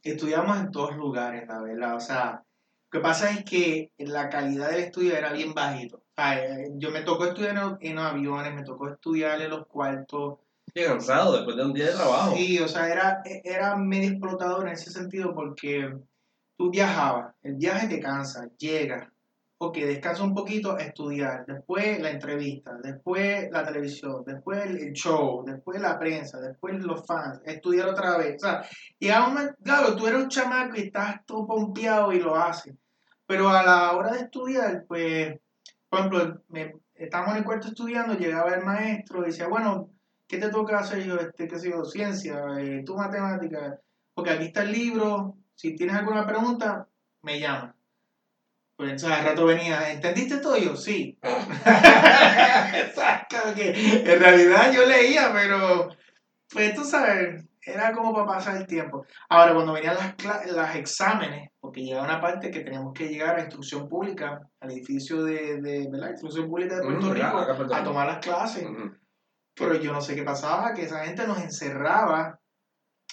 estudiamos 0.01 0.57
en 0.59 0.71
todos 0.71 0.95
lugares, 0.95 1.47
la 1.47 1.61
verdad. 1.61 1.95
O 1.95 1.99
sea, 1.99 2.41
lo 2.41 2.89
que 2.89 2.99
pasa 2.99 3.31
es 3.31 3.43
que 3.43 3.91
la 3.97 4.29
calidad 4.29 4.69
del 4.69 4.81
estudio 4.85 5.15
era 5.17 5.33
bien 5.33 5.53
bajito. 5.53 5.97
O 5.97 6.13
sea, 6.15 6.39
eh, 6.41 6.69
yo 6.75 6.91
me 6.91 7.01
tocó 7.01 7.25
estudiar 7.25 7.57
en, 7.81 7.91
en 7.91 7.97
aviones, 7.99 8.53
me 8.53 8.63
tocó 8.63 8.87
estudiar 8.87 9.41
en 9.41 9.49
los 9.49 9.67
cuartos. 9.67 10.39
Cansado 10.83 11.37
después 11.37 11.55
de 11.55 11.63
un 11.63 11.73
día 11.73 11.85
de 11.85 11.93
trabajo. 11.93 12.35
Sí, 12.35 12.59
o 12.59 12.67
sea, 12.67 12.89
era, 12.89 13.21
era 13.23 13.77
medio 13.77 14.09
explotador 14.09 14.67
en 14.67 14.73
ese 14.73 14.91
sentido 14.91 15.33
porque 15.33 15.95
tú 16.57 16.69
viajabas, 16.69 17.33
el 17.43 17.55
viaje 17.55 17.87
te 17.87 18.01
cansa, 18.01 18.49
llegas, 18.57 19.07
ok, 19.57 19.77
descansa 19.77 20.23
un 20.23 20.33
poquito 20.33 20.77
estudiar, 20.77 21.45
después 21.45 21.99
la 22.01 22.11
entrevista, 22.11 22.77
después 22.83 23.49
la 23.51 23.65
televisión, 23.65 24.23
después 24.25 24.65
el, 24.65 24.91
show, 24.93 25.45
después 25.45 25.79
la 25.79 25.97
prensa, 25.97 26.39
después 26.39 26.77
los 26.81 27.05
fans, 27.05 27.39
estudiar 27.45 27.87
otra 27.87 28.17
vez. 28.17 28.35
O 28.43 28.45
sea, 28.45 29.27
un 29.27 29.33
momento, 29.33 29.55
claro, 29.63 29.95
tú 29.95 30.07
eres 30.07 30.23
un 30.23 30.29
chamaco 30.29 30.75
y 30.75 30.81
estás 30.81 31.25
todo 31.25 31.47
pompeado 31.47 32.11
y 32.11 32.19
lo 32.19 32.35
haces, 32.35 32.75
pero 33.25 33.49
a 33.49 33.63
la 33.63 33.93
hora 33.93 34.11
de 34.11 34.19
estudiar, 34.19 34.83
pues, 34.87 35.39
por 35.89 35.99
ejemplo, 35.99 36.41
me, 36.49 36.75
estábamos 36.95 37.33
en 37.33 37.37
el 37.39 37.45
cuarto 37.45 37.67
estudiando, 37.69 38.15
llegaba 38.15 38.53
el 38.53 38.63
maestro 38.63 39.23
y 39.23 39.27
decía, 39.27 39.47
bueno, 39.47 39.89
¿qué 40.27 40.37
te 40.37 40.49
toca 40.49 40.79
hacer 40.79 41.03
yo? 41.03 41.17
Este, 41.17 41.47
qué 41.47 41.59
sé 41.59 41.69
yo, 41.69 41.83
ciencia, 41.85 42.43
eh, 42.59 42.83
tu 42.85 42.95
matemática, 42.95 43.79
porque 44.13 44.31
aquí 44.31 44.45
está 44.45 44.63
el 44.63 44.71
libro, 44.71 45.37
si 45.55 45.75
tienes 45.75 45.95
alguna 45.95 46.25
pregunta, 46.25 46.87
me 47.21 47.39
llamas. 47.39 47.75
Pues 48.75 48.91
entonces 48.91 49.17
al 49.17 49.25
rato 49.25 49.45
venía, 49.45 49.91
¿entendiste 49.91 50.37
todo? 50.37 50.57
Yo, 50.57 50.75
sí. 50.75 51.17
Exacto, 51.23 53.37
que 53.55 53.71
en 53.71 54.19
realidad 54.19 54.71
yo 54.73 54.85
leía, 54.85 55.31
pero 55.33 55.89
pues 56.51 56.75
tú 56.75 56.83
sabes, 56.83 57.45
era 57.65 57.93
como 57.93 58.13
para 58.13 58.27
pasar 58.27 58.57
el 58.57 58.67
tiempo. 58.67 59.05
Ahora, 59.29 59.53
cuando 59.53 59.73
venían 59.73 59.95
las, 59.95 60.51
las 60.51 60.75
exámenes, 60.75 61.49
porque 61.59 61.81
llegaba 61.81 62.05
una 62.05 62.21
parte 62.21 62.51
que 62.51 62.59
teníamos 62.59 62.93
que 62.93 63.07
llegar 63.07 63.37
a 63.37 63.41
instrucción 63.41 63.87
pública, 63.87 64.41
al 64.59 64.71
edificio 64.71 65.23
de, 65.23 65.61
de 65.61 65.87
¿verdad? 65.89 66.11
Instrucción 66.11 66.47
pública 66.47 66.75
de 66.75 66.83
Puerto 66.83 67.07
Ujú, 67.07 67.13
Rico, 67.13 67.73
a 67.73 67.83
tomar 67.83 68.07
las 68.07 68.19
clases. 68.19 68.67
Pero 69.55 69.75
yo 69.75 69.93
no 69.93 70.01
sé 70.01 70.15
qué 70.15 70.23
pasaba, 70.23 70.73
que 70.73 70.83
esa 70.83 71.05
gente 71.05 71.25
nos 71.27 71.39
encerraba 71.39 72.39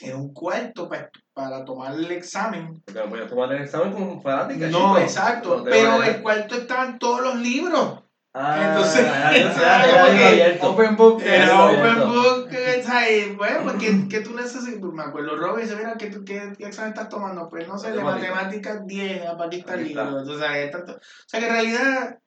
en 0.01 0.16
un 0.16 0.32
cuarto 0.32 0.88
pa- 0.88 1.09
para 1.32 1.64
tomar 1.64 1.95
el 1.95 2.11
examen. 2.11 2.82
Porque 2.84 3.01
no 3.01 3.09
podías 3.11 3.28
tomar 3.28 3.53
el 3.53 3.62
examen 3.62 3.93
con 3.93 4.20
fanática. 4.22 4.66
No, 4.68 4.78
chico. 4.78 4.99
exacto. 4.99 5.57
No 5.59 5.64
pero 5.64 5.99
vayas. 5.99 6.16
el 6.16 6.22
cuarto 6.22 6.55
estaban 6.57 6.99
todos 6.99 7.20
los 7.22 7.36
libros. 7.36 8.01
Ah, 8.34 8.68
entonces- 8.70 9.07
Como 9.07 10.05
abierto. 10.26 10.70
Open 10.70 10.97
book. 10.97 11.22
Era 11.22 11.34
Era 11.36 11.45
Eso, 11.45 11.64
open 11.66 11.97
eso. 11.99 12.07
book. 12.09 12.49
¿sabes? 12.82 13.36
Bueno, 13.36 13.61
pues 13.64 13.74
¿qué, 13.76 14.09
qué 14.09 14.20
tú 14.20 14.34
necesitas? 14.34 14.80
Pues, 14.80 14.93
Me 14.95 15.03
acuerdo, 15.03 15.36
Robin 15.36 15.62
dice, 15.64 15.76
mira, 15.76 15.95
¿qué, 15.99 16.07
tú- 16.11 16.24
qué, 16.24 16.53
qué 16.59 16.64
examen 16.66 16.93
estás 16.93 17.09
tomando? 17.11 17.49
Pues 17.49 17.68
no 17.68 17.78
sé, 17.78 17.93
de 17.93 18.03
Matemática. 18.03 18.34
matemáticas 18.34 18.86
10, 18.86 19.22
ah, 19.28 19.36
para 19.36 19.47
aquí 19.49 19.59
está 19.61 19.74
el 19.74 19.84
libro. 19.84 20.03
Entonces, 20.09 20.38
¿sabes? 20.40 20.70
Tanto- 20.70 20.93
o 20.95 20.99
sea 21.26 21.40
que 21.40 21.47
en 21.47 21.53
realidad 21.53 22.18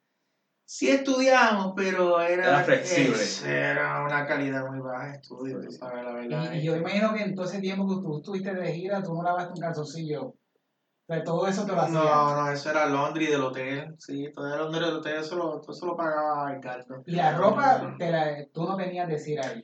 Sí 0.68 0.90
estudiábamos, 0.90 1.74
pero 1.76 2.20
era, 2.20 2.44
Era 2.50 2.64
flexible. 2.64 3.16
es- 3.22 3.44
era 3.44 4.04
una 4.04 4.26
calidad 4.26 4.66
muy 4.68 4.80
baja 4.80 5.08
de 5.08 5.14
estudio, 5.18 5.62
tú 5.62 5.72
sabes, 5.72 6.04
la 6.04 6.12
verdad. 6.14 6.54
Y, 6.54 6.58
y 6.58 6.64
yo 6.64 6.76
imagino 6.76 7.14
que 7.14 7.22
en 7.22 7.36
todo 7.36 7.46
ese 7.46 7.60
tiempo 7.60 7.88
que 7.88 8.02
tú 8.02 8.18
estuviste 8.18 8.54
de 8.54 8.74
gira, 8.74 9.04
tú 9.04 9.14
no 9.14 9.22
lavaste 9.22 9.54
un 9.54 9.60
calzoncillo. 9.60 10.24
O 10.28 11.14
sea, 11.14 11.24
todo 11.24 11.48
eso 11.48 11.68
te 11.68 11.72
lo 11.74 11.82
hacía. 11.82 11.94
No, 12.00 12.36
no, 12.36 12.52
eso 12.52 12.72
era 12.72 12.88
laundry 12.88 13.28
del 13.28 13.42
hotel, 13.44 13.96
sí, 14.00 14.26
todo 14.34 14.52
el 14.52 14.60
laundry 14.60 14.86
del 14.86 14.96
hotel, 14.96 15.18
eso 15.20 15.36
lo, 15.36 15.62
todo 15.62 15.72
eso 15.72 15.86
lo 15.86 15.96
pagaba 15.96 16.52
Ricardo. 16.56 17.04
Y 17.06 17.12
la 17.12 17.38
ropa, 17.38 17.96
te 18.00 18.10
la, 18.10 18.36
tú 18.52 18.64
no 18.64 18.76
tenías 18.76 19.08
decir 19.08 19.40
ahí. 19.40 19.64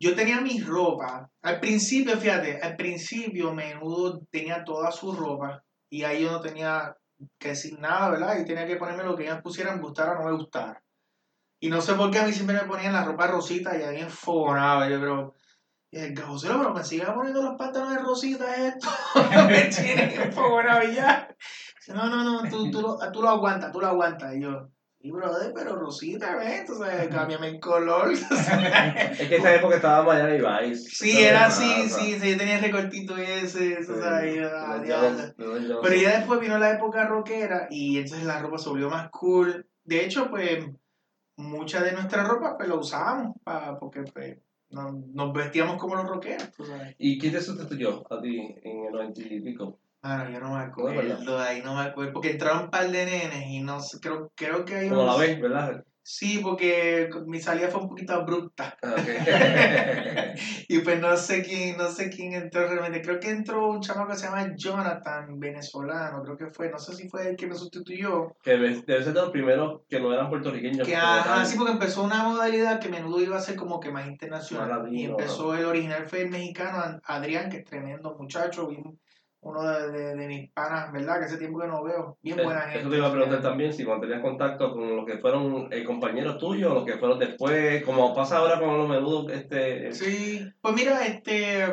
Yo 0.00 0.14
tenía 0.14 0.40
mi 0.40 0.60
ropa, 0.60 1.28
al 1.42 1.60
principio, 1.60 2.16
fíjate, 2.16 2.58
al 2.62 2.76
principio 2.76 3.52
Menudo 3.52 4.20
tenía 4.30 4.64
toda 4.64 4.90
su 4.92 5.12
ropa 5.12 5.62
y 5.90 6.04
ahí 6.04 6.22
yo 6.22 6.30
no 6.32 6.40
tenía 6.40 6.96
que 7.38 7.48
decir 7.48 7.78
nada, 7.78 8.10
¿verdad? 8.10 8.38
Y 8.38 8.44
tenía 8.44 8.66
que 8.66 8.76
ponerme 8.76 9.04
lo 9.04 9.16
que 9.16 9.24
ellas 9.24 9.42
pusieran, 9.42 9.80
gustara 9.80 10.12
o 10.12 10.22
no 10.22 10.30
me 10.30 10.36
gustara. 10.36 10.82
Y 11.60 11.68
no 11.68 11.80
sé 11.80 11.94
por 11.94 12.10
qué 12.10 12.20
a 12.20 12.24
mí 12.24 12.32
siempre 12.32 12.56
me 12.56 12.68
ponían 12.68 12.92
la 12.92 13.04
ropa 13.04 13.26
rosita 13.26 13.76
y 13.76 13.82
ahí 13.82 14.00
enfogonaba, 14.00 14.88
yo 14.88 15.00
pero... 15.00 15.34
Y 15.90 15.98
el 15.98 16.20
José, 16.20 16.48
pero 16.48 16.74
me 16.74 16.84
siga 16.84 17.14
poniendo 17.14 17.42
los 17.42 17.56
pantalones 17.56 18.02
rositas 18.02 18.58
esto, 18.58 18.88
me 19.48 19.64
tienen 19.64 20.20
enfogonado 20.20 20.86
y 20.86 20.94
ya. 20.94 21.34
No, 21.88 22.10
no, 22.10 22.22
no, 22.22 22.50
tú, 22.50 22.70
tú, 22.70 22.82
lo, 22.82 22.98
tú 23.10 23.22
lo 23.22 23.30
aguantas, 23.30 23.72
tú 23.72 23.80
lo 23.80 23.86
aguantas. 23.86 24.34
Y 24.34 24.42
yo, 24.42 24.68
sí, 25.00 25.10
brother, 25.10 25.52
pero 25.54 25.76
rosita, 25.76 26.36
¿ves? 26.36 26.60
Entonces, 26.60 27.08
cámbiame 27.10 27.48
el 27.48 27.60
color. 27.60 28.12
Es 29.18 29.28
que 29.28 29.36
esa 29.36 29.54
época 29.54 29.76
estaba 29.76 30.04
Miami 30.04 30.38
Vice. 30.38 30.88
Sí, 30.90 31.18
era 31.22 31.46
así, 31.46 31.88
sí, 31.88 32.18
sí, 32.20 32.30
yo 32.32 32.36
tenía 32.38 32.56
el 32.56 32.62
recortito 32.64 33.16
ese, 33.16 33.74
eso. 33.80 33.92
Y. 34.26 34.38
Pero 35.82 35.94
ya 35.96 36.18
después 36.18 36.40
vino 36.40 36.58
la 36.58 36.72
época 36.72 37.06
rockera 37.06 37.66
y 37.70 37.98
entonces 37.98 38.26
la 38.26 38.40
ropa 38.40 38.58
se 38.58 38.68
volvió 38.68 38.90
más 38.90 39.08
cool. 39.10 39.66
De 39.84 40.04
hecho, 40.04 40.28
pues, 40.30 40.64
mucha 41.36 41.82
de 41.82 41.92
nuestra 41.92 42.24
ropa, 42.24 42.56
pues, 42.56 42.68
la 42.68 42.74
usábamos 42.74 43.36
pa- 43.44 43.78
porque, 43.78 44.02
pues, 44.12 44.38
no- 44.70 44.92
nos 45.14 45.32
vestíamos 45.32 45.76
como 45.78 45.94
los 45.94 46.06
rockeros. 46.08 46.50
¿Y 46.98 47.18
quién 47.18 47.32
te 47.32 47.40
sustituyó 47.40 48.04
a 48.12 48.20
ti 48.20 48.54
en 48.62 48.84
el 48.86 48.92
90 48.92 49.22
y 49.22 49.40
pico? 49.40 49.78
Mano, 50.02 50.30
yo 50.30 50.38
no 50.40 50.54
me 50.54 50.62
acuerdo, 50.62 51.38
ahí 51.40 51.60
no 51.62 51.74
me 51.74 51.82
acuerdo, 51.82 52.12
porque 52.12 52.30
entraron 52.30 52.64
un 52.64 52.70
par 52.70 52.88
de 52.90 53.04
nenes 53.04 53.46
y 53.48 53.60
no 53.60 53.80
sé, 53.80 53.98
creo, 54.00 54.30
creo 54.36 54.64
que 54.64 54.76
hay 54.76 54.88
Como 54.88 55.04
la 55.04 55.16
ves, 55.16 55.40
¿verdad? 55.40 55.84
Sí, 56.10 56.40
porque 56.42 57.10
mi 57.26 57.38
salida 57.38 57.68
fue 57.68 57.82
un 57.82 57.88
poquito 57.88 58.14
abrupta. 58.14 58.74
Ah, 58.82 58.94
ok. 58.96 60.38
Y 60.68 60.78
pues 60.80 61.00
no 61.00 61.16
sé 61.16 61.42
quién, 61.42 61.76
no 61.76 61.90
sé 61.90 62.08
quién 62.08 62.32
entró 62.32 62.66
realmente. 62.66 63.02
Creo 63.02 63.18
que 63.20 63.28
entró 63.28 63.68
un 63.68 63.80
chamaco 63.80 64.12
que 64.12 64.16
se 64.16 64.26
llama 64.26 64.54
Jonathan, 64.56 65.38
venezolano, 65.38 66.22
creo 66.22 66.36
que 66.36 66.46
fue. 66.46 66.70
No 66.70 66.78
sé 66.78 66.94
si 66.94 67.08
fue 67.08 67.28
el 67.30 67.36
que 67.36 67.46
me 67.46 67.54
sustituyó. 67.54 68.36
que 68.42 68.52
debe 68.52 68.74
ser 68.74 69.04
de 69.04 69.12
los 69.12 69.30
primeros 69.30 69.82
que 69.88 70.00
no 70.00 70.12
eran 70.12 70.28
puertorriqueños. 70.30 70.86
Que 70.86 70.94
ajá, 70.96 71.44
sí, 71.44 71.56
porque 71.58 71.72
empezó 71.72 72.02
una 72.04 72.22
modalidad 72.22 72.80
que 72.80 72.88
menudo 72.88 73.20
iba 73.20 73.36
a 73.36 73.40
ser 73.40 73.56
como 73.56 73.80
que 73.80 73.90
más 73.90 74.06
internacional. 74.06 74.88
Y 74.90 75.04
empezó 75.06 75.54
el 75.54 75.64
original 75.66 76.06
fue 76.06 76.22
el 76.22 76.30
mexicano 76.30 76.78
An- 76.80 77.00
Adrián, 77.04 77.50
que 77.50 77.58
es 77.58 77.64
tremendo 77.64 78.14
muchacho, 78.18 78.66
bien- 78.68 78.98
uno 79.40 79.62
de, 79.62 79.90
de- 79.92 80.16
de 80.16 80.26
mis 80.26 80.50
panas, 80.52 80.92
¿verdad? 80.92 81.18
Que 81.20 81.26
hace 81.26 81.36
tiempo 81.38 81.60
que 81.60 81.66
no 81.68 81.82
veo. 81.84 82.18
Bien 82.22 82.40
Eh, 82.40 82.44
buena 82.44 82.60
gente. 82.62 82.80
Eso 82.80 82.90
te 82.90 82.96
iba 82.96 83.06
a 83.08 83.12
preguntar 83.12 83.40
también, 83.42 83.72
si 83.72 83.84
cuando 83.84 84.06
tenías 84.06 84.22
contacto 84.22 84.72
con 84.72 84.96
los 84.96 85.06
que 85.06 85.18
fueron 85.18 85.68
eh, 85.72 85.84
compañeros 85.84 86.38
tuyos, 86.38 86.74
los 86.74 86.84
que 86.84 86.98
fueron 86.98 87.18
después, 87.18 87.82
como 87.84 88.14
pasa 88.14 88.38
ahora 88.38 88.58
con 88.58 88.76
los 88.76 88.88
menudos, 88.88 89.30
este... 89.32 89.92
Sí, 89.92 90.44
pues 90.60 90.74
mira, 90.74 91.06
este, 91.06 91.72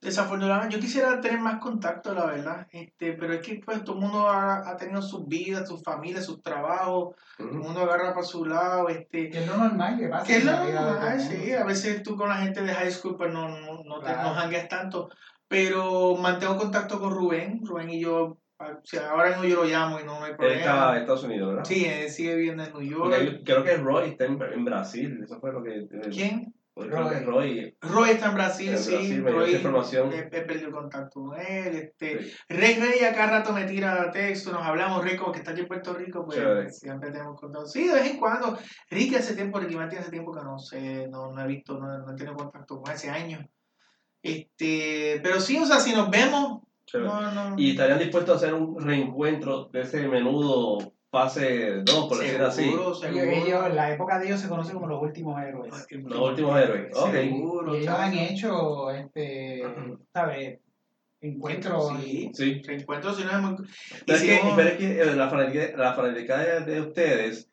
desafortunadamente, 0.00 0.74
yo 0.74 0.80
quisiera 0.80 1.20
tener 1.20 1.38
más 1.38 1.60
contacto, 1.60 2.12
la 2.14 2.26
verdad, 2.26 2.66
este, 2.72 3.12
pero 3.12 3.34
es 3.34 3.40
que 3.40 3.60
pues 3.64 3.84
todo 3.84 3.96
el 3.96 4.02
mundo 4.02 4.28
ha, 4.28 4.68
ha 4.68 4.76
tenido 4.76 5.00
sus 5.02 5.26
vidas, 5.28 5.68
sus 5.68 5.82
familias, 5.82 6.24
sus 6.24 6.42
trabajos, 6.42 7.14
todo 7.38 7.48
el 7.48 7.54
mundo 7.58 7.82
agarra 7.82 8.12
para 8.12 8.26
su 8.26 8.44
lado, 8.44 8.88
este, 8.88 9.30
Que 9.30 9.38
es 9.40 9.46
lo 9.46 9.56
normal 9.58 9.98
que 9.98 10.08
pasa 10.08 10.26
que 10.26 10.36
es 10.38 10.44
lo 10.44 10.52
normal, 10.56 11.20
sí, 11.20 11.52
a 11.52 11.64
veces 11.64 12.02
tú 12.02 12.16
con 12.16 12.28
la 12.30 12.36
gente 12.36 12.62
de 12.62 12.74
high 12.74 12.90
school 12.90 13.16
pues 13.16 13.32
no, 13.32 13.48
no, 13.48 13.84
no 13.84 14.00
te 14.00 14.06
Claro. 14.06 14.30
no 14.30 14.34
jangueas 14.34 14.68
tanto, 14.68 15.08
pero 15.52 16.16
mantengo 16.16 16.56
contacto 16.56 16.98
con 16.98 17.10
Rubén, 17.14 17.60
Rubén 17.62 17.90
y 17.90 18.00
yo, 18.00 18.38
ah, 18.58 18.70
o 18.82 18.86
sea, 18.86 19.10
ahora 19.10 19.28
mismo 19.30 19.44
yo 19.44 19.56
lo 19.56 19.64
llamo 19.64 20.00
y 20.00 20.04
no 20.04 20.14
hay 20.24 20.30
Él 20.30 20.30
está 20.30 20.36
problema. 20.38 20.90
en 20.92 21.00
Estados 21.02 21.24
Unidos, 21.24 21.48
¿verdad? 21.50 21.64
Sí, 21.64 21.84
él 21.84 22.08
sigue 22.10 22.34
viviendo 22.36 22.64
en 22.64 22.72
New 22.72 22.82
York. 22.82 23.14
yo 23.22 23.44
creo 23.44 23.62
que 23.64 23.76
Roy 23.76 24.08
está 24.08 24.24
en, 24.24 24.40
en 24.40 24.64
Brasil, 24.64 25.20
eso 25.22 25.38
fue 25.40 25.52
lo 25.52 25.62
que... 25.62 25.86
¿Quién? 26.10 26.54
Creo 26.74 27.06
que 27.10 27.20
Roy. 27.20 27.24
Roy. 27.26 27.76
Roy 27.82 28.10
está 28.12 28.28
en 28.30 28.34
Brasil, 28.34 28.70
En 28.70 28.78
sí. 28.78 28.92
Brasil, 28.92 29.22
me 29.22 29.30
dio 29.30 29.40
Roy, 29.40 29.48
esa 29.50 29.56
información. 29.58 30.10
He, 30.10 30.18
he 30.20 30.40
perdido 30.40 30.70
contacto 30.70 31.20
con 31.22 31.38
él. 31.38 31.74
Este, 31.76 32.18
Sí. 32.22 32.32
Rey 32.48 32.76
Rey 32.80 33.04
acá 33.04 33.26
rato 33.26 33.52
me 33.52 33.64
tira 33.64 34.10
texto, 34.10 34.52
nos 34.52 34.62
hablamos, 34.62 35.04
Rey, 35.04 35.18
como 35.18 35.32
que 35.32 35.40
está 35.40 35.50
aquí 35.50 35.60
en 35.60 35.68
Puerto 35.68 35.92
Rico, 35.92 36.24
pues 36.24 36.38
Chévere. 36.38 36.70
siempre 36.72 37.10
tenemos 37.10 37.38
contacto. 37.38 37.66
Sí, 37.68 37.86
de 37.88 37.92
vez 37.92 38.10
en 38.12 38.16
cuando. 38.18 38.58
Ricky 38.90 39.16
hace 39.16 39.34
tiempo, 39.34 39.60
Ricky 39.60 39.76
Martin 39.76 39.98
hace 39.98 40.10
tiempo 40.10 40.32
que 40.32 40.42
no 40.42 40.58
sé, 40.58 41.08
no, 41.08 41.30
no 41.30 41.42
he 41.42 41.46
visto, 41.46 41.78
no, 41.78 41.98
no 41.98 42.10
he 42.10 42.16
tenido 42.16 42.36
contacto 42.36 42.76
con 42.80 42.88
él 42.90 42.94
hace 42.96 43.10
años. 43.10 43.44
Este, 44.22 45.20
pero 45.22 45.40
sí, 45.40 45.58
o 45.58 45.66
sea, 45.66 45.80
si 45.80 45.92
nos 45.92 46.08
vemos, 46.10 46.60
no, 46.94 47.32
no. 47.32 47.54
Y 47.58 47.70
estarían 47.72 47.98
dispuestos 47.98 48.34
a 48.34 48.36
hacer 48.36 48.54
un 48.54 48.78
reencuentro 48.80 49.64
de 49.72 49.80
ese 49.82 50.06
menudo 50.08 50.92
fase 51.10 51.82
2, 51.84 52.06
por 52.08 52.18
decir 52.18 52.40
así. 52.40 52.64
seguro, 52.64 52.94
seguro. 52.94 53.22
Ellos, 53.24 53.46
ellos- 53.48 53.74
la 53.74 53.92
época 53.92 54.18
de 54.18 54.26
ellos 54.26 54.40
se 54.40 54.48
conoce 54.48 54.72
como 54.72 54.86
los 54.86 55.02
últimos 55.02 55.40
héroes. 55.42 55.72
Los 55.90 56.28
últimos 56.30 56.58
héroes. 56.60 56.96
Ok. 56.96 57.10
Seguro, 57.12 57.74
Y 57.76 57.80
ellos 57.82 57.94
han 57.94 58.14
hecho, 58.14 58.90
este. 58.90 59.62
Encuentros. 61.20 61.92
Sí, 62.02 62.30
Sí. 62.34 62.62
reencuentros, 62.64 63.16
si 63.16 63.24
no 63.24 63.30
es 63.30 63.38
muy. 63.40 63.56
Pero 64.06 64.18
es, 64.18 64.24
que, 64.24 64.40
pero 64.56 64.68
es 64.70 64.76
que 64.76 65.00
eh, 65.02 65.14
la 65.14 65.28
fanática 65.94 66.38
de, 66.38 66.60
de 66.72 66.80
ustedes 66.80 67.48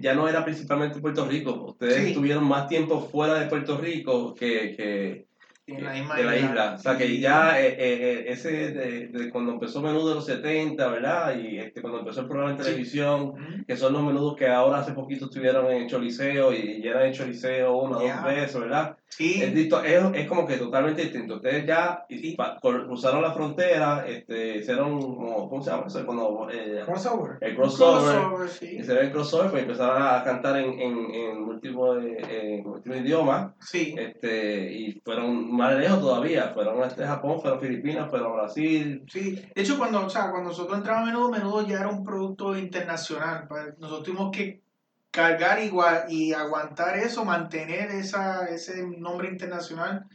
ya 0.00 0.14
no 0.14 0.28
era 0.28 0.44
principalmente 0.44 1.00
Puerto 1.00 1.24
Rico. 1.26 1.52
Ustedes 1.70 1.96
Sí. 1.96 2.08
estuvieron 2.10 2.44
más 2.44 2.68
tiempo 2.68 3.00
fuera 3.00 3.34
de 3.34 3.46
Puerto 3.46 3.76
Rico 3.78 4.34
que, 4.34 4.76
que, 4.76 5.26
la 5.66 5.92
misma 5.92 6.16
de 6.16 6.24
la 6.24 6.36
isla. 6.36 6.72
O 6.74 6.78
sea, 6.78 6.96
que 6.98 7.18
ya 7.20 7.60
eh, 7.60 7.68
eh, 7.68 7.76
eh, 7.78 8.24
ese 8.28 8.72
de, 8.72 9.06
de 9.08 9.30
cuando 9.30 9.52
empezó 9.52 9.80
Menudo 9.80 10.08
de 10.10 10.14
los 10.16 10.26
70, 10.26 10.88
¿verdad? 10.88 11.36
Y 11.38 11.58
este, 11.58 11.80
cuando 11.80 12.00
empezó 12.00 12.22
el 12.22 12.26
programa 12.26 12.50
en 12.52 12.56
televisión, 12.58 13.64
que 13.66 13.76
son 13.76 13.92
los 13.92 14.02
menudos 14.02 14.36
que 14.36 14.48
ahora 14.48 14.78
hace 14.80 14.92
poquito 14.92 15.26
estuvieron 15.26 15.70
en 15.70 15.88
Choliseo 15.88 16.52
y 16.52 16.82
ya 16.82 16.90
eran 16.90 17.06
en 17.06 17.12
Choliseo 17.12 17.76
una 17.76 17.98
o 17.98 18.00
dos 18.02 18.24
veces, 18.24 18.58
¿verdad? 18.60 18.96
Sí. 19.08 19.42
Es, 19.42 19.52
es, 19.54 20.04
es 20.14 20.26
como 20.26 20.46
que 20.46 20.56
totalmente 20.56 21.02
distinto. 21.02 21.36
Ustedes 21.36 21.66
ya 21.66 22.06
pa- 22.36 22.58
cruzaron 22.60 23.20
la 23.22 23.32
frontera, 23.32 24.04
este, 24.08 24.56
hicieron, 24.58 24.98
como, 25.00 25.48
¿cómo 25.50 25.62
se 25.62 25.70
llama 25.70 25.84
eso? 25.86 26.04
Cuando, 26.06 26.48
eh, 26.50 26.80
Crossover. 26.86 27.36
el 27.42 27.54
crossover, 27.54 28.14
Crossover, 28.16 28.48
sí. 28.48 28.76
hicieron 28.80 29.04
el 29.04 29.12
crossover, 29.12 29.50
pues 29.50 29.62
empezaron 29.64 30.02
a 30.02 30.24
cantar 30.24 30.56
en, 30.58 30.80
en, 30.80 31.10
eh, 31.14 31.30
en 31.30 31.42
múltiples 31.44 33.02
idiomas, 33.04 33.52
Sí. 33.60 33.94
este, 33.98 34.72
y 34.72 34.92
fueron 35.04 35.51
más 35.52 35.74
lejos 35.74 36.00
todavía, 36.00 36.50
fueron 36.54 36.82
este 36.82 37.06
Japón, 37.06 37.40
fueron 37.40 37.60
Filipinas, 37.60 38.10
fueron 38.10 38.34
Brasil, 38.34 39.04
Sí, 39.08 39.34
de 39.54 39.62
hecho 39.62 39.78
cuando, 39.78 40.06
o 40.06 40.10
sea, 40.10 40.30
cuando 40.30 40.50
nosotros 40.50 40.78
entramos 40.78 41.02
a 41.02 41.12
menudo, 41.12 41.30
menudo 41.30 41.66
ya 41.66 41.80
era 41.80 41.88
un 41.88 42.04
producto 42.04 42.56
internacional. 42.56 43.46
pues, 43.48 43.78
Nosotros 43.78 44.04
tuvimos 44.04 44.30
que 44.36 44.62
cargar 45.10 45.62
igual 45.62 46.06
y 46.08 46.32
aguantar 46.32 46.96
eso, 46.98 47.24
mantener 47.24 47.90
esa, 47.90 48.46
ese 48.46 48.86
nombre 48.86 49.28
internacional. 49.28 50.06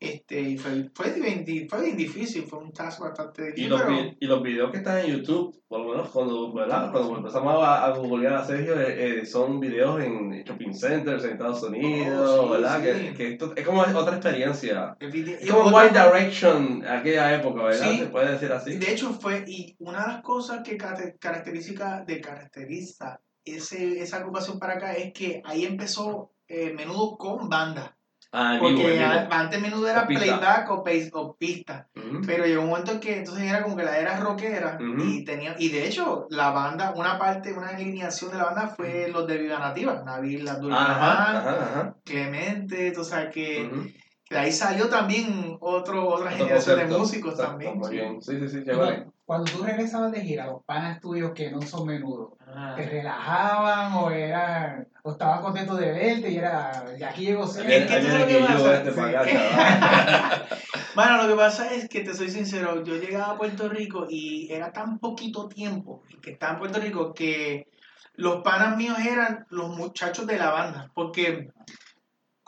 Este, 0.00 0.40
y 0.40 0.56
fue, 0.56 0.88
fue, 0.94 1.10
bien, 1.12 1.44
fue 1.68 1.82
bien 1.84 1.96
difícil, 1.96 2.44
fue 2.44 2.60
un 2.60 2.72
task 2.72 3.00
bastante 3.00 3.42
y 3.42 3.46
difícil. 3.46 3.68
los, 3.70 3.80
pero, 3.82 3.92
vi- 3.94 4.16
y 4.20 4.26
los 4.26 4.42
videos 4.44 4.70
que 4.70 4.76
están 4.78 4.98
en 4.98 5.06
YouTube, 5.16 5.60
por 5.66 5.80
lo 5.80 5.88
menos 5.88 6.08
cuando, 6.10 6.52
¿verdad? 6.52 6.92
cuando 6.92 7.16
empezamos 7.16 7.54
a, 7.64 7.84
a 7.86 7.90
googlear 7.96 8.34
a 8.34 8.44
Sergio, 8.44 8.80
eh, 8.80 9.22
eh, 9.22 9.26
son 9.26 9.58
videos 9.58 10.00
en 10.00 10.44
shopping 10.44 10.72
centers 10.72 11.24
en 11.24 11.32
Estados 11.32 11.62
Unidos, 11.64 12.30
Oh, 12.38 12.44
sí, 12.44 12.50
¿verdad? 12.52 12.76
sí. 12.78 12.84
Que, 13.08 13.14
que 13.14 13.32
esto 13.32 13.52
es 13.56 13.66
como 13.66 13.80
otra 13.82 14.16
experiencia. 14.16 14.96
Es 15.00 15.12
y 15.14 15.48
como 15.48 15.64
otra- 15.76 15.78
One 15.80 15.90
Direction 16.18 16.84
aquella 16.86 17.34
época, 17.34 17.64
¿verdad? 17.64 17.90
Sí. 17.90 17.98
Se 17.98 18.06
puede 18.06 18.30
decir 18.32 18.52
así. 18.52 18.76
De 18.78 18.92
hecho, 18.92 19.12
fue, 19.14 19.44
y 19.48 19.74
una 19.80 20.02
de 20.02 20.06
las 20.12 20.22
cosas 20.22 20.60
que 20.62 20.76
caracteriza, 20.76 22.04
de 22.06 22.20
caracteriza 22.20 23.20
ese, 23.44 24.00
esa 24.00 24.18
agrupación 24.18 24.58
para 24.60 24.74
acá 24.74 24.92
es 24.94 25.12
que 25.12 25.42
ahí 25.44 25.64
empezó 25.64 26.30
eh, 26.46 26.72
menudo 26.72 27.16
con 27.18 27.48
banda. 27.48 27.96
Ah, 28.30 28.58
vivo, 28.60 28.62
Porque 28.82 28.92
vivo. 28.92 29.26
antes 29.30 29.60
menudo 29.60 29.88
era 29.88 30.02
O 30.02 30.06
playback 30.06 30.70
o, 30.70 30.84
pace- 30.84 31.10
o 31.14 31.34
pista. 31.36 31.88
Pero 32.26 32.44
llegó 32.44 32.62
un 32.62 32.68
momento 32.68 32.92
en 32.92 33.00
que 33.00 33.18
entonces 33.18 33.44
era 33.44 33.62
como 33.62 33.76
que 33.76 33.84
la 33.84 33.98
era 33.98 34.18
rockera 34.18 34.76
y 35.02 35.24
tenía 35.24 35.54
y 35.58 35.70
de 35.70 35.86
hecho 35.86 36.26
la 36.30 36.50
banda, 36.50 36.92
una 36.94 37.18
parte, 37.18 37.52
una 37.52 37.68
alineación 37.68 38.30
de 38.30 38.36
la 38.38 38.44
banda 38.44 38.68
fue 38.68 39.08
los 39.10 39.26
de 39.26 39.38
Viva 39.38 39.58
Nativa, 39.58 40.02
Nabil 40.04 40.46
Abdul. 40.46 40.72
Clemente, 42.04 42.90
tú 42.92 43.04
sabes 43.04 43.30
que 43.32 43.68
de 44.30 44.38
ahí 44.38 44.52
salió 44.52 44.88
también 44.88 45.56
otro, 45.60 46.06
otra 46.08 46.30
Otro 46.30 46.36
generación 46.44 46.78
de 46.90 46.98
músicos 46.98 47.30
Exacto, 47.32 47.50
también. 47.52 47.78
Muy 47.78 47.88
sí. 47.88 47.94
bien. 47.94 48.22
Sí, 48.22 48.38
sí, 48.40 48.48
sí, 48.48 48.58
Y 48.58 48.64
chévere. 48.64 49.06
Cuando, 49.28 49.52
tú 49.52 49.62
regresabas 49.62 50.10
de 50.10 50.22
gira, 50.22 50.46
los 50.46 50.64
panas 50.64 51.02
tuyos 51.02 51.32
que 51.34 51.50
no 51.50 51.60
son 51.60 51.86
menudos, 51.86 52.32
Ah. 52.46 52.72
¿te 52.74 52.88
relajaban 52.88 53.92
o 53.92 54.10
eran, 54.10 54.88
o 55.02 55.12
estaban 55.12 55.42
contentos 55.42 55.78
de 55.78 55.92
verte 55.92 56.30
y 56.30 56.38
era, 56.38 56.86
y 56.98 57.02
aquí 57.02 57.26
llegó 57.26 57.46
Sergio? 57.46 57.76
Es 57.76 57.86
que 57.86 58.00
tú 58.00 58.06
sabes 58.06 58.26
que 58.26 58.38
pasa. 58.40 58.82
este 58.82 58.90
lo 61.22 61.28
que 61.28 61.34
pasa 61.34 61.74
es 61.74 61.90
que 61.90 62.00
te 62.00 62.14
soy 62.14 62.30
sincero, 62.30 62.82
yo 62.84 62.96
llegaba 62.96 63.34
a 63.34 63.36
Puerto 63.36 63.68
Rico 63.68 64.06
y 64.08 64.50
era 64.50 64.72
tan 64.72 64.98
poquito 64.98 65.46
tiempo 65.46 66.02
que 66.22 66.30
estaba 66.30 66.54
en 66.54 66.58
Puerto 66.60 66.80
Rico 66.80 67.12
que 67.12 67.68
los 68.14 68.42
panas 68.42 68.78
míos 68.78 68.96
eran 68.98 69.44
los 69.50 69.76
muchachos 69.76 70.26
de 70.26 70.38
la 70.38 70.50
banda, 70.50 70.90
porque 70.94 71.50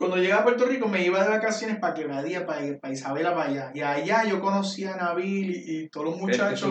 cuando 0.00 0.16
llegué 0.16 0.32
a 0.32 0.42
Puerto 0.42 0.64
Rico 0.64 0.88
me 0.88 1.04
iba 1.04 1.22
de 1.22 1.28
vacaciones 1.28 1.78
para 1.78 1.92
Quebradía, 1.92 2.46
para, 2.46 2.62
para 2.78 2.94
Isabela, 2.94 3.34
para 3.34 3.50
allá. 3.50 3.70
Y 3.74 3.82
allá 3.82 4.24
yo 4.24 4.40
conocí 4.40 4.82
a 4.86 4.96
Nabil 4.96 5.50
y, 5.50 5.82
y 5.82 5.88
todos 5.90 6.06
los 6.06 6.16
muchachos. 6.16 6.70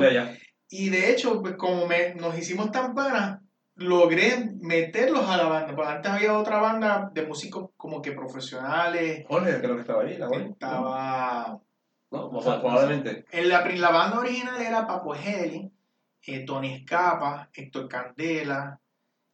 Y 0.68 0.90
de 0.90 1.12
hecho, 1.12 1.40
pues 1.40 1.56
como 1.56 1.86
me, 1.86 2.16
nos 2.16 2.36
hicimos 2.36 2.72
tan 2.72 2.96
panas, 2.96 3.40
logré 3.76 4.50
meterlos 4.60 5.30
a 5.30 5.38
la 5.38 5.44
banda. 5.44 5.76
Porque 5.76 5.92
antes 5.92 6.12
había 6.12 6.36
otra 6.40 6.60
banda 6.60 7.12
de 7.14 7.28
músicos 7.28 7.70
como 7.78 8.02
que 8.02 8.14
profesionales. 8.14 9.24
Jorge, 9.28 9.60
creo 9.60 9.76
que 9.76 9.82
estaba 9.82 10.02
ahí, 10.02 10.18
la 10.18 10.26
güey. 10.26 10.50
Estaba... 10.50 11.60
No, 12.10 12.30
o 12.30 12.42
sea, 12.42 12.60
probablemente. 12.60 13.26
En 13.32 13.48
la, 13.48 13.64
la 13.64 13.92
banda 13.92 14.22
original 14.22 14.60
era 14.60 14.88
Papo 14.88 15.14
Heli, 15.14 15.72
eh, 16.24 16.46
Tony 16.48 16.74
Escapa, 16.74 17.48
Héctor 17.54 17.88
Candela, 17.88 18.80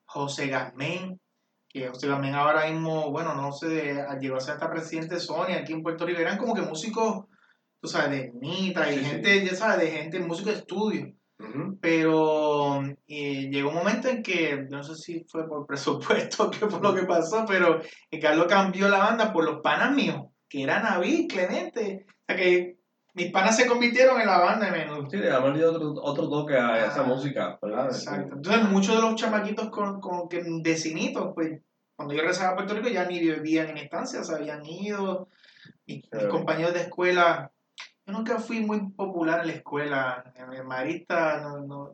José 0.04 0.48
Gazmén, 0.48 1.18
que 1.76 1.90
José 1.90 2.08
Gazmén 2.08 2.34
ahora 2.34 2.72
mismo, 2.72 3.12
bueno, 3.12 3.36
no 3.36 3.52
sé, 3.52 4.02
llegó 4.22 4.38
a 4.38 4.40
ser 4.40 4.54
hasta 4.54 4.72
presidente 4.72 5.16
de 5.16 5.20
Sony 5.20 5.52
aquí 5.60 5.74
en 5.74 5.84
Puerto 5.84 6.06
Rico. 6.06 6.22
Eran 6.22 6.38
como 6.38 6.54
que 6.54 6.62
músicos, 6.62 7.26
tú 7.82 7.90
sabes, 7.90 8.12
de 8.12 8.32
Nita 8.40 8.90
y 8.90 8.94
Sí, 8.94 9.00
sí. 9.04 9.06
gente, 9.10 9.46
ya 9.46 9.56
sabes, 9.56 9.80
de 9.80 9.92
gente, 9.92 10.20
músicos 10.22 10.54
de 10.54 10.60
estudio. 10.60 11.14
Pero 11.82 12.82
eh, 13.08 13.50
llegó 13.52 13.72
un 13.72 13.76
momento 13.76 14.08
en 14.08 14.24
que, 14.24 14.66
no 14.70 14.84
sé 14.84 14.96
si 14.96 15.26
fue 15.28 15.50
por 15.50 15.66
presupuesto 15.68 16.50
que 16.50 16.66
fue 16.66 16.80
lo 16.80 16.96
que 16.96 17.04
pasó, 17.04 17.44
pero 17.46 17.82
Carlos 18.22 18.48
cambió 18.48 18.88
la 18.88 19.00
banda 19.00 19.34
por 19.34 19.44
los 19.44 19.60
panas 19.62 19.94
míos, 19.94 20.28
que 20.48 20.64
eran 20.64 20.84
David, 20.84 21.28
Clemente. 21.28 22.06
O 22.08 22.24
sea 22.26 22.38
que 22.38 22.75
mis 23.16 23.32
panas 23.32 23.56
se 23.56 23.66
convirtieron 23.66 24.20
en 24.20 24.28
la 24.28 24.40
banda 24.40 24.66
de 24.66 24.72
menudo. 24.74 25.10
Sí, 25.10 25.18
le 25.18 25.28
dado 25.28 25.72
otro, 25.72 25.94
otro 26.04 26.30
toque 26.30 26.58
a 26.58 26.86
esa 26.86 27.02
Ah, 27.02 27.04
música, 27.04 27.58
¿verdad? 27.62 27.86
Exacto. 27.86 28.36
Entonces 28.36 28.64
muchos 28.70 28.96
de 28.96 29.02
los 29.02 29.16
chamaquitos 29.16 29.70
con, 29.70 30.02
con 30.02 30.28
que 30.28 30.44
de 30.44 30.76
cinitos, 30.76 31.32
pues 31.34 31.62
cuando 31.96 32.14
yo 32.14 32.20
regresaba 32.22 32.52
a 32.52 32.56
Puerto 32.56 32.74
Rico 32.76 32.90
ya 32.90 33.06
ni 33.06 33.20
vivían 33.20 33.70
en 33.70 33.78
estancia, 33.78 34.24
se 34.24 34.36
habían 34.36 34.66
ido. 34.66 35.30
Mis, 35.88 36.04
compañeros 36.30 36.74
de 36.74 36.82
escuela, 36.82 37.52
yo 38.06 38.14
nunca 38.14 38.38
fui 38.40 38.60
muy 38.60 38.90
popular 38.92 39.42
en 39.42 39.48
la 39.48 39.54
escuela. 39.54 40.34
En 40.36 40.68
Marista 40.68 41.40
no, 41.42 41.94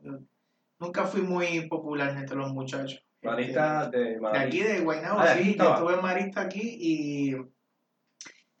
nunca 0.80 1.04
fui 1.04 1.22
muy 1.22 1.68
popular 1.68 2.10
entre 2.16 2.36
los 2.36 2.52
muchachos. 2.52 3.02
Marista 3.22 3.88
de 3.88 4.14
De 4.14 4.20
Madrid. 4.20 4.40
aquí, 4.40 4.62
de 4.64 4.80
Guaynabo, 4.80 5.20
Ah, 5.20 5.34
de 5.34 5.42
sí, 5.44 5.50
estuve 5.56 5.94
en 5.94 6.02
Marista 6.02 6.40
aquí 6.40 6.76
y 6.80 7.36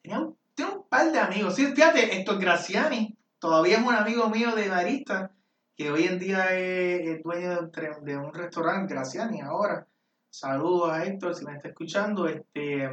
tenía 0.00 0.20
un, 0.20 0.36
tenía 0.54 0.72
un 0.72 0.88
par 0.88 1.12
de 1.12 1.18
amigos. 1.18 1.54
Sí, 1.54 1.66
fíjate, 1.66 2.16
Héctor 2.16 2.38
Graciani, 2.40 3.16
todavía 3.38 3.78
es 3.78 3.86
un 3.86 3.94
amigo 3.94 4.28
mío 4.28 4.54
de 4.54 4.68
Marista, 4.68 5.32
que 5.76 5.90
hoy 5.90 6.04
en 6.04 6.18
día 6.18 6.56
es, 6.56 7.06
es 7.08 7.22
dueño 7.22 7.62
de 7.62 7.94
de 8.02 8.16
un 8.16 8.32
restaurante, 8.34 8.94
Graciani, 8.94 9.40
ahora. 9.40 9.86
Saludos 10.30 10.90
a 10.90 11.04
Héctor, 11.04 11.34
si 11.34 11.44
me 11.44 11.54
está 11.56 11.68
escuchando. 11.68 12.26
este 12.26 12.88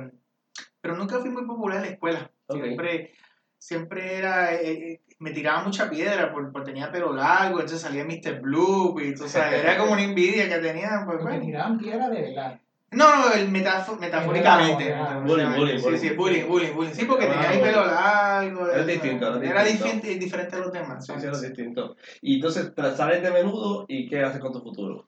Pero 0.82 0.96
nunca 0.96 1.20
fui 1.20 1.30
muy 1.30 1.46
popular 1.46 1.78
en 1.78 1.84
la 1.84 1.90
escuela. 1.90 2.32
Siempre, 2.50 3.14
siempre 3.58 4.18
era... 4.18 4.54
eh, 4.56 4.72
eh, 4.72 5.02
me 5.20 5.32
tiraba 5.32 5.64
mucha 5.64 5.90
piedra 5.90 6.32
por, 6.32 6.52
por 6.52 6.64
tenía 6.64 6.92
pelo 6.92 7.14
largo, 7.14 7.60
entonces 7.60 7.82
salía 7.82 8.06
Mr. 8.06 8.40
Blue, 8.40 9.00
y 9.02 9.14
tú 9.14 9.28
sabes, 9.28 9.62
era 9.62 9.78
como 9.78 9.92
una 9.92 10.04
envidia 10.04 10.48
que 10.48 10.60
tenían. 10.60 11.06
Pues, 11.06 11.18
Porque 11.18 11.24
bueno. 11.24 11.46
tiraban 11.46 11.78
piedra 11.78 12.10
de 12.10 12.22
verdad. 12.22 12.60
No, 12.92 13.16
no, 13.18 13.34
el 13.34 13.50
metafo- 13.52 13.98
metafóricamente. 14.00 14.94
Ah, 14.94 15.20
bullying, 15.24 15.54
bullying, 15.56 15.78
Sí, 15.78 15.84
bullying. 15.84 16.00
sí, 16.00 16.10
bullying, 16.12 16.48
bullying, 16.48 16.74
bullying. 16.74 16.94
Sí, 16.94 17.06
porque 17.06 17.28
tenía 17.28 17.54
el 17.54 17.62
pelo 17.62 17.86
largo. 17.86 18.72
Era 18.72 18.84
distinto, 18.86 19.42
era 19.42 19.64
diferente, 19.64 20.16
diferente 20.16 20.56
a 20.56 20.60
los 20.60 20.72
demás. 20.72 21.06
Sí, 21.06 21.14
sí, 21.20 21.26
era 21.28 21.40
distinto. 21.40 21.96
Y 22.22 22.36
entonces 22.36 22.72
sales 22.96 23.22
de 23.22 23.32
menudo 23.32 23.86
y 23.88 24.08
¿qué 24.08 24.24
haces 24.24 24.40
con 24.42 24.52
tu 24.54 24.62
futuro? 24.62 25.08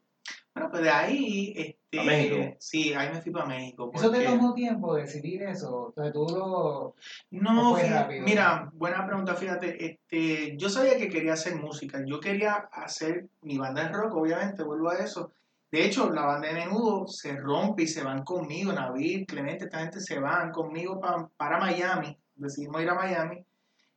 Bueno, 0.53 0.69
pues 0.69 0.83
de 0.83 0.89
ahí, 0.89 1.53
este, 1.55 1.99
¿A 1.99 2.03
México? 2.03 2.55
Sí, 2.59 2.93
ahí 2.93 3.09
me 3.13 3.21
fui 3.21 3.31
para 3.31 3.45
México. 3.45 3.89
¿Eso 3.93 4.11
te 4.11 4.25
tomó 4.25 4.53
tiempo 4.53 4.95
decidir 4.95 5.43
eso? 5.43 5.87
Entonces 5.89 6.13
tú 6.13 6.27
lo... 6.35 6.95
No, 7.31 7.71
¿O 7.71 7.75
fue 7.75 7.87
rápido? 7.89 8.25
mira, 8.25 8.69
buena 8.73 9.05
pregunta, 9.07 9.33
fíjate, 9.35 9.85
este, 9.85 10.57
yo 10.57 10.69
sabía 10.69 10.97
que 10.97 11.07
quería 11.09 11.33
hacer 11.33 11.55
música, 11.55 12.03
yo 12.05 12.19
quería 12.19 12.53
hacer 12.73 13.27
mi 13.41 13.57
banda 13.57 13.85
de 13.85 13.89
rock, 13.93 14.13
obviamente, 14.15 14.61
vuelvo 14.63 14.89
a 14.89 14.97
eso. 14.97 15.31
De 15.71 15.85
hecho, 15.85 16.09
la 16.11 16.25
banda 16.25 16.49
de 16.49 16.53
menudo 16.53 17.07
se 17.07 17.35
rompe 17.37 17.83
y 17.83 17.87
se 17.87 18.03
van 18.03 18.23
conmigo, 18.23 18.73
Navid, 18.73 19.25
Clemente, 19.25 19.65
esta 19.65 19.79
gente 19.79 20.01
se 20.01 20.19
van 20.19 20.51
conmigo 20.51 20.99
pa- 20.99 21.29
para 21.37 21.59
Miami, 21.59 22.17
decidimos 22.35 22.81
ir 22.81 22.89
a 22.89 22.95
Miami. 22.95 23.45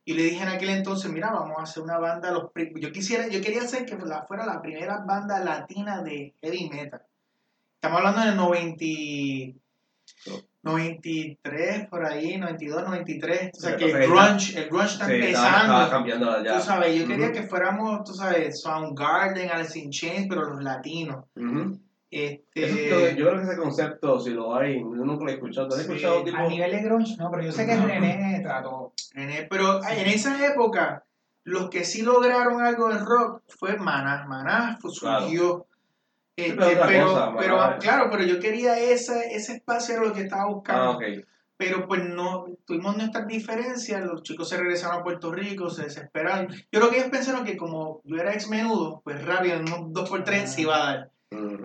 Y 0.05 0.13
le 0.13 0.23
dije 0.23 0.43
en 0.43 0.49
aquel 0.49 0.69
entonces, 0.69 1.11
mira, 1.11 1.31
vamos 1.31 1.57
a 1.57 1.63
hacer 1.63 1.83
una 1.83 1.97
banda, 1.97 2.31
los 2.31 2.51
yo 2.75 2.91
quisiera, 2.91 3.27
yo 3.27 3.41
quería 3.41 3.63
hacer 3.63 3.85
que 3.85 3.97
fuera 3.97 4.45
la 4.45 4.61
primera 4.61 4.99
banda 5.05 5.39
latina 5.39 6.01
de 6.01 6.33
heavy 6.41 6.69
metal. 6.69 7.01
Estamos 7.73 7.97
hablando 7.99 8.21
del 8.21 8.35
90, 8.37 9.59
93, 10.65 11.87
por 11.89 12.05
ahí, 12.05 12.37
92, 12.37 12.83
93. 12.83 13.51
O 13.53 13.59
sea 13.59 13.71
Sí, 13.71 13.77
que 13.85 13.91
el 13.91 14.09
grunge, 14.09 14.57
el 14.59 14.69
grunge 14.69 14.85
está 14.93 15.05
Sí, 15.07 15.13
empezando. 15.13 15.57
estaba 15.61 15.89
cambiando 15.89 16.43
ya. 16.43 16.57
Tú 16.57 16.63
sabes, 16.63 16.95
yo 16.99 17.07
quería 17.07 17.31
que 17.31 17.43
fuéramos, 17.43 18.03
tú 18.03 18.13
sabes, 18.13 18.61
Soundgarden, 18.61 19.51
Alice 19.51 19.77
in 19.79 19.91
Chains, 19.91 20.27
pero 20.27 20.49
los 20.49 20.63
latinos. 20.63 21.25
Este, 22.11 23.15
yo 23.17 23.27
creo 23.27 23.37
que 23.37 23.43
ese 23.43 23.57
concepto, 23.57 24.19
si 24.19 24.29
lo 24.29 24.55
hay, 24.55 24.75
yo 24.79 24.83
nunca 24.85 25.25
lo 25.25 25.31
he 25.31 25.33
escuchado. 25.33 25.67
¿Tú 25.67 25.75
has 25.75 25.81
Sí. 25.81 25.87
escuchado 25.87 26.23
tipo? 26.23 26.37
A 26.37 26.47
nivel 26.47 26.71
de 26.71 26.81
grunge, 26.83 27.15
no, 27.17 27.29
pero 27.29 27.43
yo 27.43 27.51
sé 27.51 27.65
que 27.65 27.75
Ujú. 27.75 27.87
René 27.87 28.39
trató. 28.41 28.93
René, 29.13 29.47
pero 29.49 29.81
ay, 29.83 29.99
en 30.01 30.07
esa 30.07 30.45
época, 30.47 31.03
los 31.43 31.69
que 31.69 31.83
sí 31.83 32.03
lograron 32.03 32.61
algo 32.61 32.89
en 32.91 33.05
rock 33.05 33.41
fue 33.59 33.75
Maná. 33.77 34.25
Maná 34.27 34.77
fue- 34.81 34.91
Claro. 34.97 35.67
Este, 36.35 36.55
pero 36.55 36.85
pero, 37.37 37.55
cosa, 37.57 37.77
claro, 37.79 38.09
pero 38.11 38.23
yo 38.23 38.39
quería 38.39 38.77
ese, 38.77 39.33
ese 39.33 39.53
espacio, 39.53 39.95
era 39.95 40.05
lo 40.05 40.13
que 40.13 40.21
estaba 40.21 40.47
buscando. 40.47 40.91
Ah, 40.91 40.99
pero 41.57 41.87
pues 41.87 42.03
no, 42.03 42.47
tuvimos 42.65 42.97
nuestras 42.97 43.27
diferencias, 43.27 44.03
los 44.03 44.23
chicos 44.23 44.49
se 44.49 44.57
regresaron 44.57 44.99
a 44.99 45.03
Puerto 45.03 45.31
Rico, 45.31 45.69
se 45.69 45.83
desesperaron. 45.83 46.49
Yo 46.49 46.79
creo 46.79 46.89
que 46.89 46.97
ellos 46.97 47.09
pensaron 47.09 47.45
que 47.45 47.55
como 47.55 48.01
yo 48.03 48.17
era 48.17 48.33
ex 48.33 48.49
menudo, 48.49 49.01
pues 49.05 49.23
rápido, 49.25 49.55
en 49.55 49.61
unos 49.61 49.93
dos 49.93 50.09
por 50.09 50.23
tres 50.25 50.51
se 50.51 50.61
iba 50.63 50.75
a 50.75 50.85
dar. 50.85 51.11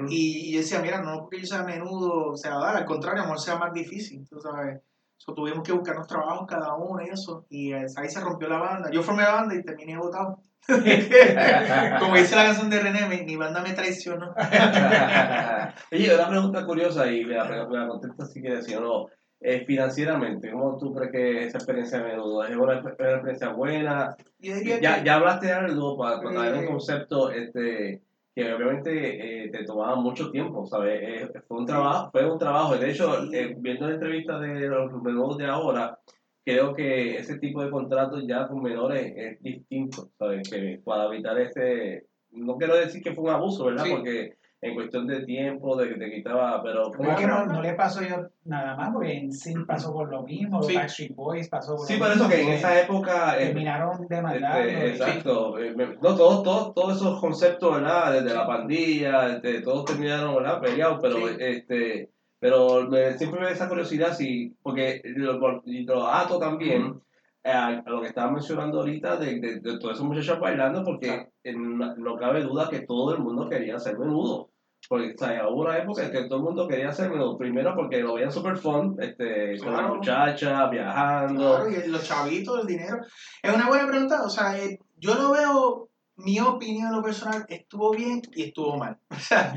Y, 0.08 0.48
y 0.48 0.52
yo 0.52 0.60
decía, 0.60 0.80
mira, 0.80 1.02
no 1.02 1.20
porque 1.20 1.40
yo 1.40 1.46
sea 1.46 1.64
menudo 1.64 2.36
se 2.36 2.48
va 2.48 2.56
a 2.56 2.66
dar, 2.66 2.76
al 2.76 2.84
contrario, 2.84 3.22
a 3.22 3.24
lo 3.24 3.30
mejor 3.30 3.44
sea 3.44 3.56
más 3.56 3.72
difícil, 3.72 4.26
tú 4.28 4.40
sabes. 4.40 4.80
So, 5.16 5.34
tuvimos 5.34 5.62
que 5.62 5.72
buscarnos 5.72 6.06
trabajos 6.06 6.46
cada 6.48 6.74
uno 6.76 7.02
y 7.04 7.10
eso, 7.10 7.44
y 7.50 7.72
eh, 7.72 7.86
ahí 7.96 8.08
se 8.08 8.20
rompió 8.20 8.48
la 8.48 8.58
banda. 8.58 8.90
Yo 8.90 9.02
formé 9.02 9.22
la 9.22 9.34
banda 9.34 9.54
y 9.54 9.62
terminé 9.62 9.98
votado. 9.98 10.40
Como 11.98 12.16
dice 12.16 12.36
la 12.36 12.44
canción 12.44 12.70
de 12.70 12.80
René, 12.80 13.08
mi, 13.08 13.22
mi 13.22 13.36
banda 13.36 13.62
me 13.62 13.72
traicionó. 13.72 14.34
Oye, 15.92 16.14
una 16.14 16.28
pregunta 16.28 16.64
curiosa 16.64 17.10
y 17.10 17.24
me 17.24 17.34
la, 17.34 17.66
la 17.68 17.88
contesta 17.88 18.26
si 18.26 18.40
quieres, 18.40 18.66
si 18.66 18.74
no. 18.74 19.06
Eh, 19.42 19.64
financieramente, 19.66 20.50
¿cómo 20.50 20.76
tú 20.76 20.92
crees 20.94 21.12
que 21.12 21.44
esa 21.44 21.58
experiencia 21.58 21.98
de 21.98 22.04
menudo 22.10 22.44
es 22.44 22.54
una, 22.54 22.80
una 22.80 22.90
experiencia 22.90 23.48
buena? 23.48 24.14
Ya, 24.38 24.60
que 24.60 24.80
ya 24.80 25.14
hablaste 25.14 25.46
de 25.46 25.52
algo 25.52 25.96
para, 25.96 26.20
para 26.20 26.34
traer 26.34 26.54
un 26.56 26.66
concepto 26.66 27.30
este, 27.30 28.02
que 28.34 28.52
obviamente 28.54 29.44
eh, 29.44 29.50
te 29.50 29.64
tomaba 29.64 29.96
mucho 29.96 30.30
tiempo, 30.30 30.66
¿sabes? 30.66 31.00
Eh, 31.02 31.32
fue 31.48 31.58
un 31.58 31.66
trabajo, 31.66 32.10
fue 32.10 32.30
un 32.30 32.38
trabajo. 32.38 32.76
De 32.76 32.90
hecho, 32.90 33.24
eh, 33.32 33.54
viendo 33.58 33.88
la 33.88 33.94
entrevista 33.94 34.38
de 34.38 34.68
los 34.68 34.92
menudos 35.02 35.36
de 35.38 35.46
ahora, 35.46 35.98
creo 36.44 36.74
que 36.74 37.16
ese 37.18 37.38
tipo 37.38 37.62
de 37.62 37.70
contratos 37.70 38.24
ya 38.26 38.48
con 38.48 38.62
menores 38.62 39.12
es 39.16 39.42
distinto, 39.42 40.10
¿sabes? 40.18 40.48
Que 40.48 40.80
para 40.84 41.06
evitar 41.06 41.38
ese, 41.38 42.06
no 42.32 42.56
quiero 42.56 42.76
decir 42.76 43.02
que 43.02 43.12
fue 43.14 43.24
un 43.24 43.30
abuso, 43.30 43.66
¿verdad? 43.66 43.84
Sí. 43.84 43.90
Porque 43.90 44.34
en 44.62 44.74
cuestión 44.74 45.06
de 45.06 45.24
tiempo, 45.24 45.74
de 45.74 45.88
que 45.88 45.94
te 45.94 46.10
quitaba, 46.10 46.62
pero 46.62 46.90
que 46.90 47.26
no, 47.26 47.46
no 47.46 47.62
le 47.62 47.72
pasó 47.72 48.02
yo 48.02 48.28
nada 48.44 48.76
más, 48.76 48.90
porque 48.92 49.14
en 49.14 49.32
Sin 49.32 49.64
pasó 49.64 49.90
por 49.90 50.10
lo 50.10 50.22
mismo, 50.22 50.62
Sí. 50.62 50.74
Backstreet 50.74 51.14
Boys 51.14 51.48
pasó 51.48 51.76
por 51.76 51.86
Sí, 51.86 51.96
lo 51.98 52.06
eso 52.06 52.28
que 52.28 52.42
en 52.42 52.48
esa 52.50 52.78
época... 52.78 53.40
eh, 53.40 53.46
Terminaron 53.46 54.06
demandando. 54.06 54.58
Este, 54.68 54.88
exacto. 54.90 55.58
Eh, 55.58 55.74
No, 56.02 56.14
todos, 56.14 56.42
todos, 56.42 56.74
todos 56.74 56.96
esos 56.96 57.18
conceptos, 57.20 57.74
¿verdad? 57.74 58.12
Desde 58.22 58.34
la 58.36 58.46
pandilla, 58.46 59.28
este, 59.36 59.62
todos 59.62 59.86
terminaron, 59.86 60.34
¿verdad? 60.36 60.60
Peleados, 60.60 60.98
pero, 61.00 61.16
Sí. 61.16 61.36
este, 61.38 62.10
pero 62.40 62.88
me, 62.88 63.16
siempre 63.18 63.38
me 63.40 63.46
da 63.46 63.52
esa 63.52 63.68
curiosidad, 63.68 64.14
si, 64.16 64.56
porque 64.62 65.00
lo, 65.04 65.38
lo 65.64 66.06
ato 66.08 66.38
también 66.38 67.00
eh, 67.44 67.50
a, 67.52 67.66
a 67.68 67.90
lo 67.90 68.00
que 68.00 68.08
estaba 68.08 68.32
mencionando 68.32 68.80
ahorita 68.80 69.16
de, 69.16 69.38
de, 69.40 69.60
de 69.60 69.78
todos 69.78 69.94
esos 69.94 70.06
muchachos 70.06 70.40
bailando, 70.40 70.82
porque 70.82 71.06
Claro. 71.06 71.30
eh, 71.44 71.54
no, 71.56 72.16
cabe 72.16 72.42
duda 72.42 72.68
que 72.68 72.80
todo 72.80 73.14
el 73.14 73.20
mundo 73.20 73.48
quería 73.48 73.78
ser 73.78 73.98
menudo. 73.98 74.48
Porque 74.88 75.12
o 75.14 75.18
sea, 75.18 75.46
hubo 75.48 75.60
una 75.60 75.76
época 75.76 76.02
en 76.04 76.10
que 76.10 76.24
todo 76.24 76.38
el 76.38 76.44
mundo 76.44 76.66
quería 76.66 76.90
ser 76.90 77.10
menudo. 77.10 77.36
Primero 77.36 77.74
porque 77.76 78.00
lo 78.00 78.14
veían 78.14 78.32
super 78.32 78.56
fun, 78.56 78.96
este, 78.98 79.58
con 79.58 79.72
la 79.72 79.78
Claro. 79.80 79.94
muchacha, 79.96 80.68
viajando. 80.70 81.56
Claro, 81.66 81.70
y 81.70 81.88
los 81.88 82.02
chavitos, 82.08 82.60
el 82.62 82.66
dinero. 82.66 82.96
Es 83.42 83.54
una 83.54 83.68
buena 83.68 83.86
pregunta. 83.86 84.22
O 84.24 84.30
sea, 84.30 84.58
eh, 84.58 84.78
yo 84.96 85.14
lo 85.14 85.32
veo, 85.32 85.88
mi 86.16 86.40
opinión 86.40 86.88
en 86.88 86.96
lo 86.96 87.02
personal, 87.02 87.44
estuvo 87.48 87.90
bien 87.92 88.22
y 88.34 88.44
estuvo 88.44 88.78
mal. 88.78 88.96
O 89.10 89.16
sea, 89.16 89.54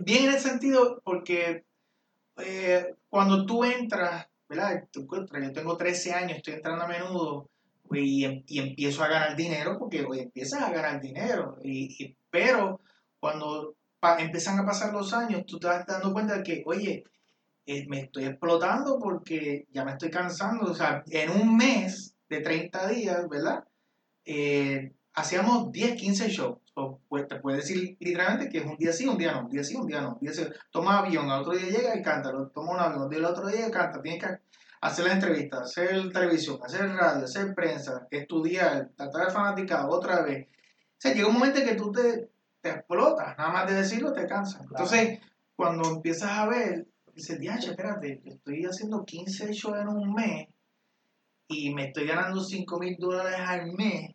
bien 0.00 0.24
en 0.28 0.32
el 0.34 0.40
sentido 0.40 1.00
porque 1.04 1.64
eh, 2.38 2.94
cuando 3.08 3.46
tú 3.46 3.64
entras, 3.64 4.26
¿verdad? 4.48 4.84
Tú 4.90 5.06
yo 5.42 5.52
tengo 5.52 5.76
13 5.76 6.12
años, 6.12 6.38
estoy 6.38 6.54
entrando 6.54 6.84
a 6.84 6.88
menudo 6.88 7.50
y, 7.90 8.24
em- 8.24 8.42
y 8.46 8.58
empiezo 8.60 9.02
a 9.04 9.08
ganar 9.08 9.36
dinero 9.36 9.78
porque 9.78 10.04
hoy 10.04 10.20
empiezas 10.20 10.62
a 10.62 10.72
ganar 10.72 11.00
dinero. 11.00 11.56
Y, 11.62 12.04
y- 12.04 12.16
pero 12.30 12.80
cuando 13.20 13.76
empiezan 14.18 14.58
a 14.58 14.66
pasar 14.66 14.92
los 14.92 15.12
años, 15.14 15.44
tú 15.46 15.58
te 15.58 15.66
vas 15.66 15.86
dando 15.86 16.12
cuenta 16.12 16.36
de 16.38 16.42
que, 16.42 16.62
oye, 16.66 17.04
eh, 17.66 17.86
me 17.88 18.00
estoy 18.00 18.24
explotando 18.26 18.98
porque 18.98 19.66
ya 19.72 19.84
me 19.84 19.92
estoy 19.92 20.10
cansando. 20.10 20.70
O 20.70 20.74
sea, 20.74 21.02
en 21.10 21.30
un 21.30 21.56
mes 21.56 22.14
de 22.28 22.40
30 22.40 22.88
días, 22.88 23.28
¿verdad? 23.28 23.64
Eh, 24.24 24.92
hacíamos 25.14 25.72
10, 25.72 25.94
15 25.96 26.28
shows. 26.28 26.58
O, 26.74 27.00
pues, 27.08 27.28
te 27.28 27.36
puedes 27.36 27.60
decir 27.60 27.96
literalmente 28.00 28.48
que 28.48 28.58
es 28.58 28.64
un 28.64 28.76
día 28.76 28.92
sí, 28.92 29.06
un 29.06 29.16
día 29.16 29.32
no, 29.32 29.44
un 29.44 29.50
día 29.50 29.62
sí, 29.62 29.76
un 29.76 29.86
día 29.86 30.00
no. 30.00 30.14
Un 30.14 30.20
día 30.20 30.32
sí. 30.32 30.44
Toma 30.70 30.98
avión, 30.98 31.30
al 31.30 31.42
otro 31.42 31.52
día 31.52 31.68
llega 31.68 31.96
y 31.96 32.02
canta, 32.02 32.32
toma 32.52 32.72
un 32.72 32.80
avión, 32.80 33.12
el 33.12 33.24
otro 33.24 33.46
día 33.46 33.70
canta, 33.70 34.02
tienes 34.02 34.24
que 34.24 34.38
hacer 34.80 35.04
las 35.04 35.14
entrevistas, 35.14 35.60
hacer 35.62 36.12
televisión, 36.12 36.58
hacer 36.62 36.90
radio, 36.90 37.24
hacer 37.24 37.54
prensa, 37.54 38.06
estudiar, 38.10 38.90
tratar 38.96 39.26
de 39.26 39.32
fanaticado 39.32 39.88
otra 39.88 40.22
vez. 40.22 40.46
O 40.46 40.96
sea, 40.98 41.14
llega 41.14 41.28
un 41.28 41.34
momento 41.34 41.60
en 41.60 41.66
que 41.66 41.74
tú 41.74 41.92
te, 41.92 42.28
te 42.60 42.70
explotas, 42.70 43.36
nada 43.38 43.50
más 43.50 43.66
de 43.66 43.74
decirlo 43.74 44.12
te 44.12 44.26
cansas. 44.26 44.62
Entonces, 44.62 45.20
cuando 45.54 45.88
empiezas 45.88 46.30
a 46.30 46.46
ver, 46.46 46.86
dices, 47.14 47.38
diache, 47.38 47.70
espérate, 47.70 48.20
estoy 48.24 48.64
haciendo 48.64 49.04
15 49.04 49.52
shows 49.52 49.78
en 49.78 49.88
un 49.88 50.12
mes 50.12 50.48
y 51.48 51.72
me 51.72 51.86
estoy 51.86 52.06
ganando 52.06 52.42
5 52.42 52.78
mil 52.78 52.96
dólares 52.98 53.38
al 53.38 53.72
mes. 53.72 54.14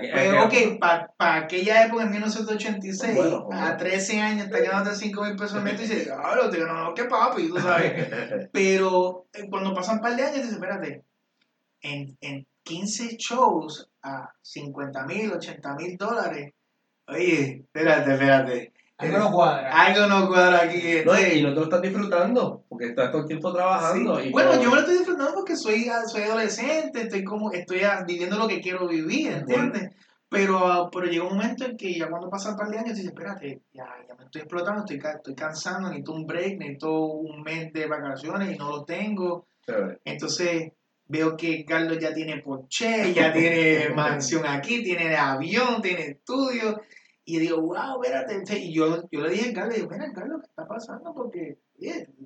Pero, 0.00 0.44
ok, 0.44 0.78
para 0.78 1.36
aquella 1.36 1.86
época, 1.86 2.04
en 2.04 2.10
1986, 2.10 3.16
Bueno, 3.16 3.44
bueno. 3.44 3.62
a 3.62 3.76
13 3.76 4.20
años, 4.20 4.50
te 4.50 4.62
ganando 4.62 4.94
5 4.94 5.24
mil 5.24 5.36
pesos 5.36 5.54
al 5.54 5.62
mes, 5.64 5.74
y 5.74 5.82
dices, 5.82 6.04
claro, 6.06 6.50
te 6.50 6.58
ganó, 6.58 6.94
qué 6.94 7.04
papi, 7.04 7.48
tú 7.48 7.58
sabes. 7.58 8.08
Pero 8.52 9.26
eh, 9.32 9.48
cuando 9.48 9.74
pasan 9.74 9.96
un 9.96 10.02
par 10.02 10.16
de 10.16 10.22
años, 10.22 10.36
dices, 10.36 10.52
espérate, 10.52 11.04
en, 11.82 12.16
en 12.20 12.46
15 12.62 13.16
shows 13.16 13.88
a 14.02 14.32
50 14.42 15.06
mil, 15.06 15.32
80 15.32 15.74
mil 15.74 15.96
dólares, 15.96 16.52
oye, 17.08 17.64
espérate, 17.64 18.12
espérate. 18.12 18.72
Algo 19.00 19.18
no 19.18 19.32
cuadra. 19.32 19.70
Algo 19.70 20.06
no 20.06 20.28
cuadra 20.28 20.62
aquí. 20.62 20.82
No, 21.04 21.12
y 21.18 21.42
no 21.42 21.48
te 21.50 21.56
lo 21.56 21.62
estás 21.64 21.82
disfrutando, 21.82 22.64
porque 22.68 22.86
estás 22.86 23.10
todo 23.10 23.22
el 23.22 23.26
tiempo 23.26 23.52
trabajando. 23.52 24.20
Sí. 24.20 24.28
y 24.28 24.32
Bueno, 24.32 24.54
yo 24.60 24.68
me 24.70 24.76
lo 24.76 24.80
estoy 24.80 24.98
disfrutando 24.98 25.34
porque 25.34 25.56
soy, 25.56 25.90
soy 26.06 26.22
adolescente, 26.22 27.02
estoy 27.02 27.24
como, 27.24 27.52
estoy 27.52 27.80
viviendo 28.06 28.36
lo 28.36 28.46
que 28.46 28.60
quiero 28.60 28.86
vivir, 28.86 29.32
¿entiendes? 29.32 29.90
Pero, 30.28 30.58
ah, 30.58 30.88
pero 30.92 31.06
llega 31.06 31.24
un 31.24 31.36
momento 31.36 31.64
en 31.64 31.76
que 31.76 31.92
ya 31.92 32.08
cuando 32.08 32.30
pasan 32.30 32.52
un 32.52 32.58
par 32.58 32.68
de 32.68 32.78
años, 32.78 32.94
dices, 32.94 33.10
espérate, 33.10 33.62
ya, 33.72 33.86
ya 34.08 34.14
me 34.14 34.24
estoy 34.24 34.42
explotando, 34.42 34.84
estoy, 34.84 35.00
estoy 35.02 35.34
cansando, 35.34 35.88
necesito 35.88 36.12
un 36.12 36.24
break, 36.24 36.56
necesito 36.56 37.02
un 37.02 37.42
mes 37.42 37.72
de 37.72 37.86
vacaciones 37.86 38.54
y 38.54 38.56
no 38.56 38.70
lo 38.70 38.84
tengo. 38.84 39.46
Chévere. 39.66 39.98
Entonces 40.04 40.72
veo 41.10 41.36
que 41.36 41.64
Carlos 41.64 41.98
ya 41.98 42.14
tiene 42.14 42.38
Porsche, 42.38 43.12
ya 43.12 43.32
tiene 43.32 43.88
mansión 43.94 44.46
aquí, 44.46 44.84
tiene 44.84 45.16
avión, 45.16 45.82
tiene 45.82 46.02
estudio. 46.02 46.80
Y 47.24 47.34
yo 47.34 47.40
digo, 47.40 47.60
wow, 47.60 48.02
espérate. 48.02 48.58
Y 48.58 48.72
yo, 48.74 49.08
yo 49.10 49.20
le 49.20 49.30
dije 49.30 49.50
a 49.50 49.52
Carlos, 49.54 49.76
digo, 49.76 49.88
mira, 49.90 50.10
Carlos, 50.12 50.40
¿qué 50.42 50.46
está 50.48 50.66
pasando? 50.66 51.14
Porque, 51.14 51.58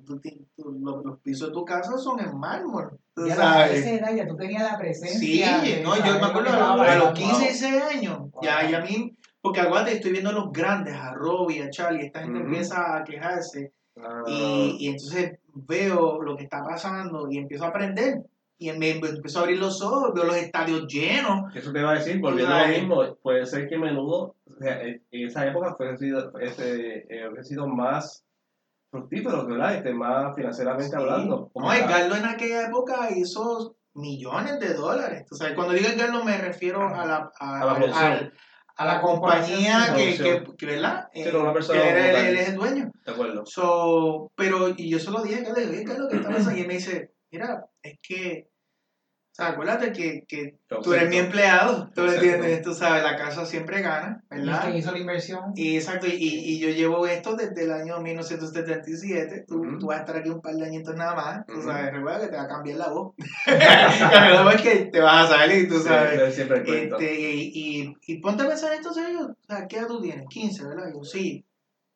tú 0.05 0.19
tú- 0.19 0.71
los, 0.81 1.03
los 1.05 1.19
pisos 1.19 1.49
de 1.49 1.53
tu 1.53 1.65
casa 1.65 1.97
son 1.97 2.19
en 2.19 2.37
mármol. 2.37 2.97
Tú 3.13 3.27
Ya 3.27 3.35
sabes. 3.35 3.85
edad 3.85 4.15
ya 4.15 4.27
tú 4.27 4.35
tenías 4.35 4.63
la 4.63 4.77
presencia. 4.77 5.19
Sí, 5.61 5.69
de 5.75 5.83
no, 5.83 5.95
yo 5.97 6.13
me 6.19 6.25
acuerdo 6.25 6.49
a, 6.49 6.73
a 6.73 6.95
los 6.95 7.09
pasando. 7.09 7.13
15, 7.13 7.39
16 7.43 7.83
años, 7.83 8.19
Wow. 8.31 8.41
ya, 8.43 8.69
ya 8.69 8.77
a 8.79 8.81
mí, 8.81 9.15
porque 9.41 9.59
aguante, 9.59 9.91
estoy 9.93 10.11
viendo 10.11 10.29
a 10.31 10.33
los 10.33 10.51
grandes, 10.51 10.95
a 10.95 11.13
Robbie, 11.13 11.61
a 11.61 11.69
Charlie, 11.69 12.05
esta 12.07 12.21
gente 12.23 12.39
empieza 12.39 12.95
a 12.97 13.03
quejarse 13.03 13.71
Ah, 13.97 14.23
y, 14.27 14.75
y 14.79 14.87
entonces 14.89 15.39
veo 15.53 16.21
lo 16.21 16.35
que 16.35 16.43
está 16.43 16.61
pasando 16.63 17.29
y 17.31 17.37
empiezo 17.37 17.63
a 17.63 17.67
aprender. 17.69 18.23
Y 18.57 18.71
me, 18.71 18.95
me 18.95 19.09
empiezo 19.09 19.39
a 19.39 19.41
abrir 19.43 19.57
los 19.59 19.81
ojos, 19.81 20.11
veo 20.13 20.23
los 20.25 20.35
estadios 20.37 20.85
llenos. 20.87 21.53
Eso 21.55 21.71
te 21.71 21.79
iba 21.79 21.91
a 21.91 21.95
decir, 21.95 22.19
volviendo 22.19 22.53
a 22.55 22.67
lo 22.67 22.73
mismo, 22.73 23.15
puede 23.21 23.45
ser 23.45 23.67
que 23.69 23.77
menudo, 23.77 24.35
o 24.55 24.59
sea, 24.59 24.81
en 24.81 25.03
en 25.11 25.27
esa 25.27 25.45
época 25.47 25.75
fue 25.75 25.97
sido, 25.97 26.31
ese, 26.39 27.05
eh, 27.09 27.29
sido 27.43 27.67
más 27.67 28.25
fructífero, 28.91 29.45
¿verdad? 29.45 29.75
Este, 29.75 29.93
más 29.93 30.35
financieramente 30.35 30.91
Sí. 30.95 31.01
hablando. 31.01 31.51
No, 31.55 31.73
Edgardo 31.73 32.15
en 32.15 32.25
aquella 32.25 32.67
época 32.67 33.09
hizo 33.15 33.75
millones 33.93 34.59
de 34.59 34.73
dólares. 34.73 35.25
O 35.31 35.35
sea, 35.35 35.53
cuando 35.55 35.73
digo 35.73 35.89
Edgardo 35.89 36.23
me 36.23 36.37
refiero 36.37 36.81
a 36.87 37.05
la, 37.05 37.31
a, 37.39 37.61
A 37.61 37.65
la 37.65 37.75
producción. 37.75 38.05
al- 38.11 38.33
a 38.77 38.85
la 38.85 38.99
compañía 39.01 39.93
que, 39.95 40.17
que, 40.17 40.43
que, 40.57 40.65
¿verdad? 40.65 41.09
Una 41.33 41.53
persona 41.53 41.81
que 41.81 41.89
era- 41.89 42.19
él, 42.19 42.25
él 42.27 42.37
es 42.37 42.49
el 42.49 42.55
dueño. 42.55 42.91
De 43.05 43.11
acuerdo. 43.11 43.45
So, 43.45 44.31
pero, 44.35 44.67
y 44.75 44.89
yo 44.89 44.99
se 44.99 45.11
lo 45.11 45.21
dije 45.23 45.41
a 45.41 45.43
Carlos, 45.45 45.69
oye, 45.69 45.83
Carlos, 45.85 46.07
¿qué 46.11 46.17
está 46.17 46.29
pasando? 46.29 46.57
Y 46.57 46.61
él 46.61 46.67
me 46.67 46.73
dice, 46.73 47.13
mira, 47.31 47.65
es 47.81 47.97
que, 48.01 48.49
o 49.35 49.37
sea, 49.37 49.47
acuérdate 49.49 49.91
que, 49.91 50.23
que 50.29 50.59
tú 50.81 50.93
eres 50.93 51.09
mi 51.09 51.17
empleado, 51.17 51.89
tú 51.93 52.05
entiendes, 52.05 52.61
tú 52.61 52.73
sabes, 52.73 53.03
la 53.03 53.17
casa 53.17 53.45
siempre 53.45 53.81
gana, 53.81 54.23
¿verdad? 54.29 54.71
que 54.71 54.77
hizo 54.77 54.93
la 54.93 54.97
inversión. 54.97 55.51
Y 55.55 55.75
exacto, 55.75 56.07
y, 56.07 56.13
y 56.13 56.57
yo 56.57 56.69
llevo 56.69 57.05
esto 57.05 57.35
desde 57.35 57.65
el 57.65 57.73
año 57.73 57.99
1977. 57.99 59.43
Tú, 59.45 59.59
Ujú. 59.59 59.77
tú 59.77 59.87
vas 59.87 59.97
a 59.97 59.99
estar 59.99 60.15
aquí 60.15 60.29
un 60.29 60.39
par 60.39 60.55
de 60.55 60.65
añitos 60.65 60.95
nada 60.95 61.15
más. 61.15 61.45
Tú 61.47 61.61
sabes, 61.61 61.91
recuerda 61.91 62.21
que 62.21 62.27
te 62.27 62.37
va 62.37 62.43
a 62.43 62.47
cambiar 62.47 62.77
la 62.77 62.87
voz. 62.87 63.13
la 63.47 64.41
voz 64.41 64.55
es 64.55 64.61
que 64.61 64.75
te 64.85 64.99
vas 65.01 65.29
a 65.29 65.37
salir, 65.37 65.67
tú 65.67 65.79
sabes. 65.79 66.33
siempre. 66.33 66.85
Este, 66.85 67.13
y, 67.33 67.51
y, 67.53 67.93
y 68.07 68.21
ponte 68.21 68.43
a 68.43 68.47
pensar 68.47 68.71
esto 68.71 68.93
serio. 68.93 69.35
O 69.37 69.45
sea, 69.45 69.67
¿qué 69.67 69.79
edad 69.79 69.87
tú 69.87 70.01
tienes? 70.01 70.27
15, 70.29 70.63
¿verdad? 70.65 70.85
Yo, 70.93 71.03
sí. 71.03 71.45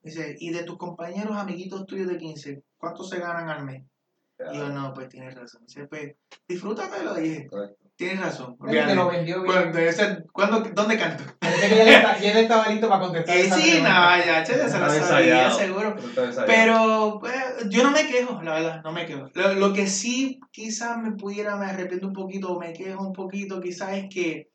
Dice, 0.02 0.36
y 0.40 0.52
de 0.52 0.64
tus 0.64 0.78
compañeros, 0.78 1.38
amiguitos 1.38 1.86
tuyos 1.86 2.10
de 2.10 2.18
15, 2.18 2.64
¿cuántos 2.78 3.10
se 3.10 3.20
ganan 3.20 3.48
al 3.48 3.64
mes? 3.64 3.86
Y 4.54 4.58
yo, 4.58 4.70
no, 4.70 4.94
pues 4.94 5.10
tienes 5.10 5.36
razón. 5.36 5.62
Dice, 5.66 5.86
pues, 5.88 6.14
disfrútatelo. 6.48 7.20
Y 7.20 7.24
dije, 7.30 7.48
Correcto. 7.48 7.76
tienes 7.98 8.22
razón. 8.22 8.56
Oye, 8.60 8.82
te 8.84 8.96
lo 8.96 9.10
vendió 9.10 9.42
bien. 9.42 9.54
Cuando, 9.54 9.80
ese- 9.80 10.24
¿cuándo, 10.32 10.62
¿Dónde 10.74 10.98
canto? 10.98 11.24
Parece 11.40 11.68
que 11.68 11.82
él 11.82 11.88
está- 11.90 12.18
ya 12.20 12.32
él 12.32 12.38
estaba 12.38 12.68
listo 12.70 12.88
para 12.88 13.02
contestar. 13.02 13.36
Eh, 13.38 13.50
sí, 13.52 13.80
no, 13.82 13.90
ya, 13.90 14.44
che, 14.46 14.54
se 14.70 14.80
lo 14.80 14.90
sabía 14.90 15.52
seguro. 15.52 15.96
Pero 16.46 17.18
pues, 17.20 17.34
yo 17.70 17.84
no 17.84 17.92
me 17.92 18.08
quejo, 18.08 18.42
la 18.42 18.54
verdad, 18.54 18.82
no 18.84 18.92
me 18.94 19.06
quejo. 19.06 19.30
Lo, 19.34 19.54
lo 19.56 19.74
que 19.74 19.88
sí 19.88 20.40
quizás 20.52 20.98
me 20.98 21.12
pudiera, 21.12 21.58
me 21.58 21.66
arrepiento 21.66 22.08
un 22.08 22.14
poquito 22.14 22.54
o 22.54 22.60
me 22.60 22.72
quejo 22.74 23.06
un 23.06 23.14
poquito 23.14 23.60
quizás 23.60 23.92
es 23.98 24.06
que 24.10 24.50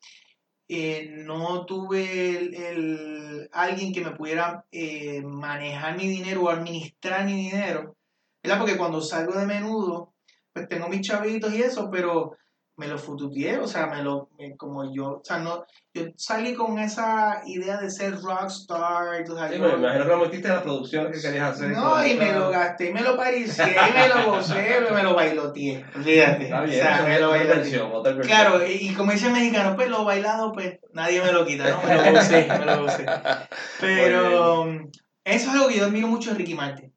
eh, 0.69 1.11
no 1.27 1.67
tuve 1.67 2.31
el, 2.39 2.55
el- 2.55 3.49
alguien 3.53 3.93
que 3.93 4.01
me 4.03 4.13
pudiera 4.13 4.65
eh, 4.73 5.21
manejar 5.23 5.97
mi 5.99 6.09
dinero 6.09 6.45
o 6.45 6.49
administrar 6.49 7.27
mi 7.27 7.35
dinero. 7.35 7.97
¿Verdad? 8.45 8.59
Porque 8.61 8.77
cuando 8.77 9.01
salgo 9.01 9.33
de 9.33 9.47
menudo, 9.47 10.13
pues 10.53 10.69
tengo 10.69 10.87
mis 10.89 11.01
chavitos 11.01 11.53
y 11.53 11.63
eso, 11.63 11.89
pero 11.91 12.37
me 12.77 12.89
lo 12.89 12.99
fututeé, 12.99 13.57
o 13.59 13.67
sea, 13.69 13.87
me 13.87 14.03
lo, 14.03 14.29
me- 14.37 14.57
como 14.57 14.93
yo, 14.93 15.21
o 15.21 15.23
sea, 15.25 15.39
no, 15.39 15.65
yo 15.95 16.07
salí 16.17 16.55
con 16.55 16.77
esa 16.81 17.41
idea 17.47 17.77
de 17.79 17.89
ser 17.89 18.21
rockstar, 18.21 19.23
tú 19.25 19.35
sabes, 19.37 19.53
Sí, 19.53 19.59
yo- 19.63 19.69
me 19.69 19.75
imagino 19.75 20.05
que 20.05 20.11
lo 20.11 20.19
metiste 20.19 20.49
en 20.49 20.55
la 20.55 20.63
producción 20.63 21.13
que 21.13 21.21
querías 21.21 21.53
hacer. 21.55 21.69
no, 21.71 22.05
y 22.05 22.15
me 22.15 22.33
lo 22.33 22.51
gasté, 22.51 22.91
y 22.91 22.93
me 22.93 23.03
lo 23.03 23.17
paricié, 23.17 23.65
y 23.65 23.93
me 23.93 24.09
lo 24.09 24.27
gocé, 24.33 24.81
me 24.93 25.03
lo 25.05 25.15
bailoteé. 25.15 25.85
Fíjate. 26.03 26.45
Está 26.47 26.63
o 26.63 26.69
sea, 26.69 27.03
me 27.07 27.21
lo 27.21 27.29
bailoteé. 27.31 27.81
Claro, 28.23 28.67
y, 28.67 28.73
y 28.73 28.95
como 28.95 29.13
dice 29.13 29.29
el 29.29 29.33
mexicano, 29.35 29.77
pues 29.77 29.89
lo 29.89 30.05
bailado, 30.05 30.53
pues 30.53 30.79
nadie 30.93 31.23
me 31.23 31.33
lo 31.33 31.47
quita, 31.47 31.71
¿no? 31.71 31.81
Me 31.83 31.95
lo 31.95 32.13
gocé, 32.13 32.47
me 32.59 32.67
lo 32.67 32.83
gocé. 32.83 33.07
Pero 33.81 34.65
eso 34.75 34.89
es 35.25 35.49
algo 35.49 35.69
que 35.69 35.77
yo 35.79 35.85
admiro 35.87 36.09
mucho 36.09 36.31
de 36.31 36.37
Ricky 36.39 36.55
Martin. 36.55 36.93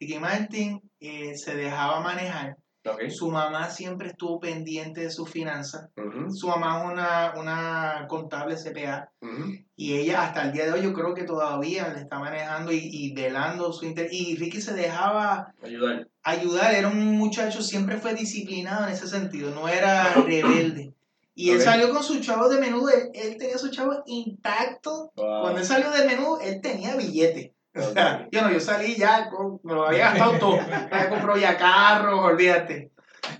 Ricky 0.00 0.18
Martin 0.18 0.89
eh, 1.00 1.34
se 1.36 1.56
dejaba 1.56 2.00
manejar. 2.00 2.56
Ok. 2.86 3.10
Su 3.10 3.30
mamá 3.30 3.68
siempre 3.68 4.08
estuvo 4.08 4.40
pendiente 4.40 5.02
de 5.02 5.10
sus 5.10 5.28
finanzas. 5.28 5.90
Su 6.34 6.48
mamá 6.48 6.78
es 6.82 6.92
una, 6.92 7.34
una 7.36 8.06
contable 8.08 8.56
CPA. 8.56 9.10
ujú. 9.20 9.52
Y 9.76 9.96
ella 9.98 10.22
hasta 10.22 10.42
el 10.44 10.52
día 10.52 10.64
de 10.64 10.72
hoy 10.72 10.82
yo 10.82 10.94
creo 10.94 11.12
que 11.14 11.24
todavía 11.24 11.88
le 11.88 12.00
está 12.00 12.18
manejando 12.18 12.72
y, 12.72 12.78
y 12.82 13.12
velando 13.12 13.70
su 13.74 13.84
interés. 13.84 14.12
Y 14.14 14.34
Ricky 14.36 14.62
se 14.62 14.72
dejaba 14.72 15.52
Ayudar. 15.62 16.08
ayudar, 16.22 16.74
era 16.74 16.88
un 16.88 17.18
muchacho, 17.18 17.60
siempre 17.62 17.98
fue 17.98 18.14
disciplinado 18.14 18.86
en 18.86 18.92
ese 18.94 19.06
sentido, 19.08 19.50
no 19.54 19.68
era 19.68 20.14
rebelde. 20.26 20.94
Y 21.34 21.50
él 21.50 21.60
salió 21.60 21.90
con 21.90 22.02
sus 22.02 22.20
chavos 22.22 22.50
de 22.50 22.60
menudo, 22.60 22.88
él, 22.90 23.10
él 23.14 23.36
tenía 23.38 23.56
sus 23.58 23.70
chavos 23.70 23.98
intactos. 24.06 25.08
Wow. 25.16 25.42
Cuando 25.42 25.60
él 25.60 25.66
salió 25.66 25.90
de 25.90 26.04
menudo, 26.06 26.40
él 26.40 26.60
tenía 26.62 26.96
billete. 26.96 27.54
Yo 27.74 28.42
no, 28.42 28.50
yo 28.52 28.60
salí 28.60 28.96
ya, 28.96 29.28
con- 29.30 29.60
me 29.62 29.74
lo 29.74 29.86
había 29.86 30.10
gastado 30.10 30.32
todo. 30.38 30.58
Ya 30.90 31.08
compró 31.08 31.36
ya 31.36 31.56
carros, 31.56 32.20
olvídate. 32.20 32.90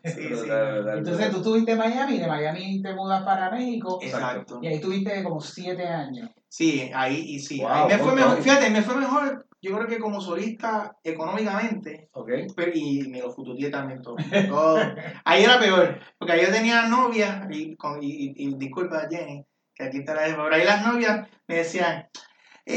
Sí, 0.04 0.12
sí. 0.34 0.48
Entonces 0.96 1.30
tú 1.30 1.38
estuviste 1.38 1.72
en 1.72 1.78
Miami 1.78 2.16
y 2.16 2.18
de 2.18 2.26
Miami 2.28 2.82
te 2.82 2.94
mudas 2.94 3.22
para 3.24 3.50
México 3.50 3.98
Exacto. 4.02 4.58
y 4.62 4.68
ahí 4.68 4.80
tuviste 4.80 5.22
como 5.24 5.40
siete 5.40 5.86
años. 5.86 6.30
Sí, 6.48 6.90
ahí 6.94 7.16
y 7.26 7.38
sí. 7.40 7.60
Wow, 7.60 7.68
ahí 7.70 7.88
me 7.88 7.98
fue 7.98 8.14
mejor. 8.14 8.42
Fíjate, 8.42 8.70
me 8.70 8.82
fue 8.82 8.96
mejor, 8.96 9.46
yo 9.62 9.74
creo 9.76 9.86
que 9.88 9.98
como 9.98 10.20
solista 10.20 10.96
económicamente, 11.02 12.08
Ok. 12.12 12.30
pero- 12.54 12.72
y 12.74 13.08
me 13.08 13.20
lo 13.20 13.30
fututeé 13.32 13.70
también 13.70 14.02
todo. 14.02 14.16
Todo. 14.48 14.78
Ahí 15.24 15.44
era 15.44 15.58
peor, 15.58 15.98
porque 16.18 16.32
ahí 16.34 16.42
yo 16.46 16.52
tenía 16.52 16.82
novia, 16.86 17.46
y, 17.50 17.74
con, 17.76 18.02
y, 18.02 18.06
y- 18.08 18.34
y 18.36 18.54
disculpa 18.56 19.06
Jenny, 19.10 19.44
que 19.74 19.84
aquí 19.84 19.98
está 19.98 20.14
la 20.14 20.22
pero 20.26 20.54
ahí 20.54 20.64
las 20.64 20.84
novias 20.86 21.26
me 21.48 21.56
decían, 21.56 22.06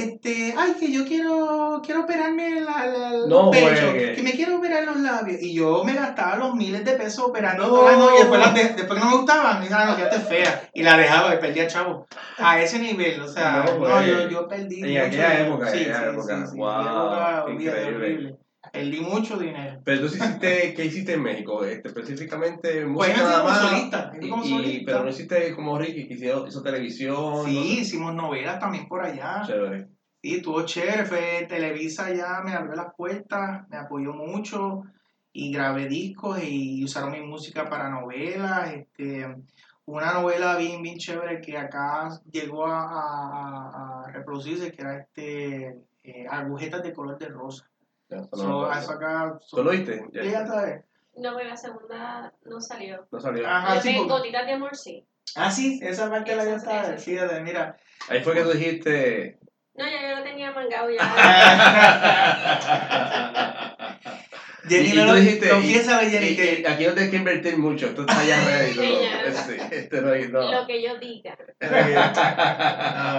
este, 0.02 0.54
ay, 0.58 0.74
que 0.80 0.92
yo 0.92 1.06
quiero, 1.06 1.82
quiero 1.86 2.02
operarme 2.02 2.62
la, 2.62 2.86
la- 2.86 3.12
los 3.12 3.28
No 3.28 3.52
pechos, 3.52 3.92
juegue. 3.92 4.14
que 4.16 4.24
me 4.24 4.32
quiero 4.32 4.58
operar 4.58 4.84
los 4.86 4.98
labios. 4.98 5.42
Y 5.42 5.54
yo 5.54 5.84
me 5.84 5.94
gastaba 5.94 6.36
los 6.38 6.56
miles 6.56 6.84
de 6.86 6.94
pesos 6.94 7.26
operando 7.26 7.68
No. 7.68 8.16
y 8.16 8.18
después, 8.20 8.40
las 8.40 8.54
de- 8.54 8.74
después 8.74 9.00
no 9.00 9.10
me 9.10 9.18
gustaban, 9.18 9.60
me 9.60 9.66
dijeron, 9.68 9.88
no, 9.88 9.96
quedaste 9.96 10.20
fea. 10.20 10.70
Y 10.74 10.84
la 10.84 10.98
dejaba 10.98 11.36
y 11.36 11.38
perdía 11.40 11.68
chavo. 11.68 12.08
A 12.38 12.62
ese 12.62 12.80
nivel, 12.80 13.22
o 13.22 13.28
sea, 13.28 13.64
No 13.66 13.78
no, 13.80 13.86
juegue. 13.86 14.12
yo, 14.12 14.30
yo 14.30 14.48
perdí 14.48 14.82
En 14.84 14.98
aquella 15.06 15.40
época, 15.42 15.68
en 15.68 15.74
Sí, 15.74 15.80
aquella 15.84 16.00
sí, 16.00 16.10
época. 16.10 16.48
sí, 16.48 16.58
Wow, 16.58 17.50
increíble. 17.52 17.96
horrible. 17.96 18.36
Perdí 18.74 19.02
mucho 19.02 19.38
dinero. 19.38 19.80
Pero 19.86 20.00
tú 20.02 20.06
hiciste, 20.08 20.74
¿qué 20.74 20.86
hiciste 20.86 21.14
en 21.14 21.22
México? 21.22 21.64
Este, 21.64 21.90
específicamente 21.90 22.84
música 22.88 23.14
Pues 23.14 23.24
nada 23.24 23.44
más. 23.44 23.60
solista, 23.70 24.12
Y- 24.20 24.30
como 24.32 24.44
y- 24.44 24.50
solista. 24.50 24.92
pero 24.92 25.04
no 25.04 25.10
hiciste 25.12 25.54
como 25.56 25.78
Ricky, 25.78 26.08
que 26.08 26.16
hizo, 26.16 26.48
hizo 26.48 26.64
televisión. 26.64 27.46
Sí, 27.46 27.80
hicimos 27.82 28.16
novelas 28.16 28.60
también 28.60 28.88
por 28.88 29.06
allá. 29.06 29.44
Chévere. 29.46 29.90
Sí, 30.24 30.38
estuvo 30.38 30.66
chévere, 30.66 31.06
fue 31.06 31.46
Televisa 31.48 32.12
ya 32.16 32.42
me 32.44 32.54
abrió 32.54 32.74
las 32.74 32.96
puertas, 32.98 33.70
me 33.70 33.78
apoyó 33.78 34.12
mucho 34.14 34.82
y 35.32 35.54
grabé 35.54 35.88
discos 35.88 36.40
y 36.44 36.84
usaron 36.84 37.12
mi 37.12 37.22
música 37.22 37.70
para 37.70 37.90
novelas. 37.92 38.74
Este, 38.74 39.28
una 39.86 40.14
novela 40.14 40.58
bien, 40.58 40.82
bien 40.82 40.98
chévere 40.98 41.42
que 41.42 41.56
acá 41.60 42.10
llegó 42.32 42.66
a, 42.66 42.82
a- 42.86 44.04
a 44.08 44.12
reproducirse, 44.12 44.72
que 44.72 44.82
era 44.82 44.98
este 45.00 45.76
eh, 46.06 46.26
Agujetas 46.28 46.82
de 46.82 46.92
color 46.92 47.20
de 47.20 47.28
rosa. 47.28 47.70
Ya, 48.10 48.18
eso 48.18 48.30
no, 48.32 48.38
So, 48.38 48.44
me 48.48 48.54
acuerdo. 48.66 48.80
eso 48.82 48.92
acá... 48.92 49.40
so- 49.42 49.58
¿Tú 49.58 49.64
lo 49.64 49.72
viste? 49.72 50.06
Ya. 50.12 50.24
No, 51.16 51.36
pero 51.36 51.50
la 51.50 51.58
segunda 51.58 52.34
no 52.46 52.60
salió. 52.60 53.08
No 53.12 53.20
salió. 53.20 53.48
Ajá, 53.48 53.80
sí, 53.82 53.92
de 53.94 53.98
porque- 54.00 54.12
Gotitas 54.14 54.46
de 54.48 54.54
amor 54.54 54.76
sí. 54.76 55.06
Ah, 55.36 55.50
sí, 55.52 55.80
esa 55.82 56.10
parte 56.10 56.36
la 56.36 56.44
ya 56.46 56.56
está. 56.56 56.84
Fíjate, 56.98 57.42
mira. 57.42 57.78
Ahí 58.10 58.22
fue 58.24 58.34
que 58.34 58.42
tú 58.44 58.52
dijiste. 58.52 59.40
No, 59.76 59.86
ya 59.86 60.10
yo 60.10 60.16
lo 60.18 60.24
tenía 60.24 60.52
mangado 60.52 60.90
ya. 60.92 61.04
Jenny, 64.68 64.88
Y- 64.90 64.92
tú 64.92 64.98
lo 64.98 65.16
dijiste, 65.16 65.50
confiésale, 65.50 66.08
y- 66.08 66.12
Jenny, 66.12 66.36
que... 66.36 66.64
aquí 66.68 66.86
no 66.86 66.94
tienes 66.94 67.12
que 67.12 67.18
invertir 67.18 67.58
mucho. 67.58 67.94
Tú 67.94 68.02
estás 68.02 68.28
ya 68.28 68.38
ready. 68.46 68.74
Lo 70.52 70.66
que 70.68 70.82
yo 70.82 70.98
diga. 71.00 71.38
No, 71.60 71.70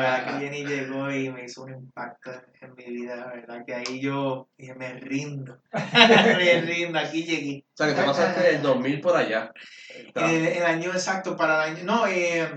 verdad 0.00 0.24
que 0.24 0.32
Jenny 0.44 0.64
llegó 0.66 1.10
y 1.10 1.30
me 1.30 1.44
hizo 1.44 1.62
un 1.64 1.72
impacto 1.74 2.30
en 2.60 2.74
mi 2.74 2.84
vida, 2.84 3.16
la 3.16 3.26
verdad 3.26 3.64
que 3.66 3.74
ahí 3.74 4.00
yo 4.00 4.48
dije, 4.56 4.74
me 4.74 4.94
rindo, 4.94 5.58
me 5.72 6.60
rindo, 6.62 6.98
aquí 6.98 7.24
llegué. 7.24 7.64
O 7.72 7.76
sea, 7.76 7.88
que 7.88 7.94
te 7.94 8.02
pasaste 8.02 8.54
el 8.56 8.62
2000 8.62 9.00
por 9.00 9.16
allá. 9.16 9.50
El, 10.14 10.46
el 10.46 10.62
año 10.64 10.90
exacto 10.92 11.36
para 11.36 11.66
el 11.66 11.74
año, 11.76 11.84
no, 11.84 12.06
eh, 12.06 12.48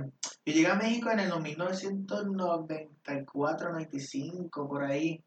yo 0.45 0.53
llegué 0.53 0.67
a 0.67 0.75
México 0.75 1.09
en 1.11 1.19
el 1.19 1.29
1994, 1.41 3.71
95, 3.71 4.69
por 4.69 4.83
ahí. 4.83 5.21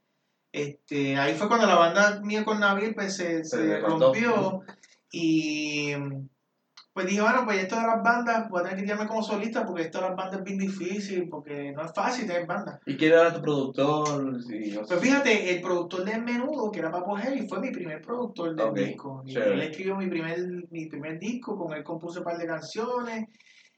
Este, 0.53 1.17
ahí 1.17 1.35
fue 1.35 1.49
cuando 1.49 1.67
la 1.67 1.77
banda 1.77 2.21
mía 2.23 2.45
con 2.45 2.59
Nabil 2.61 2.95
pues 2.95 3.15
se, 3.17 3.45
Se 3.45 3.79
rompió 3.79 4.63
y 5.13 5.95
pues 6.93 7.07
dije, 7.07 7.23
bueno, 7.23 7.45
pues 7.45 7.63
esto 7.63 7.77
de 7.77 7.83
las 7.83 8.03
bandas, 8.03 8.49
voy 8.51 8.61
a 8.61 8.63
tener 8.65 8.79
que 8.79 8.83
tirarme 8.83 9.07
como 9.07 9.23
solista 9.23 9.65
porque 9.65 9.83
esto 9.83 9.99
de 10.01 10.09
las 10.09 10.17
bandas 10.17 10.39
es 10.41 10.45
bien 10.45 10.59
difícil, 10.59 11.29
porque 11.29 11.71
no 11.73 11.85
es 11.85 11.93
fácil 11.95 12.27
tener 12.27 12.47
bandas. 12.47 12.81
¿Y 12.85 12.97
quién 12.97 13.13
era 13.13 13.33
tu 13.33 13.41
productor? 13.41 14.43
Sí. 14.43 14.77
Pues 14.87 15.01
fíjate, 15.01 15.55
el 15.55 15.63
productor 15.63 16.05
de 16.05 16.19
Menudo, 16.19 16.71
que 16.71 16.81
era 16.81 16.91
Papo 16.91 17.17
Heli, 17.17 17.49
fue 17.49 17.61
mi 17.61 17.71
primer 17.71 18.03
productor 18.03 18.57
del 18.57 18.75
disco. 18.89 19.23
Y 19.25 19.37
él 19.37 19.63
escribió 19.63 19.95
mi 19.97 20.09
primer, 20.09 20.37
mi 20.71 20.87
primer 20.87 21.19
disco, 21.21 21.57
con 21.57 21.73
él 21.77 21.85
compuse 21.85 22.19
un 22.19 22.25
par 22.25 22.37
de 22.39 22.47
canciones. 22.47 23.29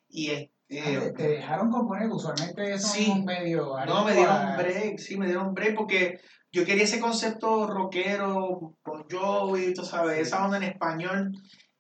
Y 0.08 0.28
Te, 0.28 0.50
este, 0.68 1.12
te 1.12 1.28
dejaron 1.28 1.70
componer, 1.70 2.08
usualmente 2.08 2.72
eso 2.72 2.88
Sí. 2.88 3.02
es 3.02 3.08
un 3.10 3.24
medio. 3.26 3.74
no, 3.86 4.04
me 4.06 4.14
dieron 4.14 4.34
a- 4.36 4.56
break, 4.56 4.98
sí, 4.98 5.18
me 5.18 5.26
dieron 5.26 5.52
break 5.52 5.76
porque 5.76 6.18
yo 6.52 6.64
quería 6.64 6.84
ese 6.84 7.00
concepto 7.00 7.66
rockero, 7.66 8.74
con 8.82 9.04
Joey, 9.10 9.72
tú 9.74 9.84
sabes, 9.84 10.16
Sí. 10.16 10.22
esa 10.22 10.44
onda 10.44 10.58
en 10.58 10.64
español. 10.64 11.32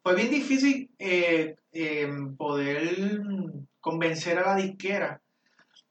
Fue 0.02 0.14
bien 0.14 0.30
difícil 0.30 0.90
eh, 0.98 1.54
eh, 1.72 2.08
poder 2.36 3.20
convencer 3.80 4.38
a 4.38 4.46
la 4.48 4.56
disquera. 4.56 5.20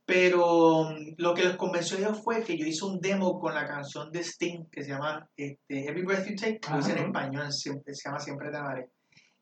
Pero 0.06 0.90
mm, 0.92 1.14
lo 1.18 1.34
que 1.34 1.44
los 1.46 1.56
convenció 1.56 1.98
a 1.98 2.02
ellos 2.02 2.22
fue 2.24 2.44
que 2.44 2.58
yo 2.58 2.66
hice 2.66 2.84
un 2.86 3.00
demo 3.00 3.40
con 3.40 3.54
la 3.54 3.66
canción 3.68 4.12
de 4.12 4.20
Sting 4.24 4.66
que 4.72 4.84
se 4.84 4.90
llama 4.90 5.28
este, 5.38 5.88
Every 5.88 6.04
Breath 6.04 6.28
You 6.28 6.36
Take, 6.36 6.60
lo 6.72 6.80
hice 6.80 6.92
en 6.94 7.06
español, 7.06 7.52
siempre, 7.52 7.94
se 7.94 8.10
llama 8.10 8.20
Siempre 8.20 8.50
Te 8.52 8.58
Amaré. 8.58 8.90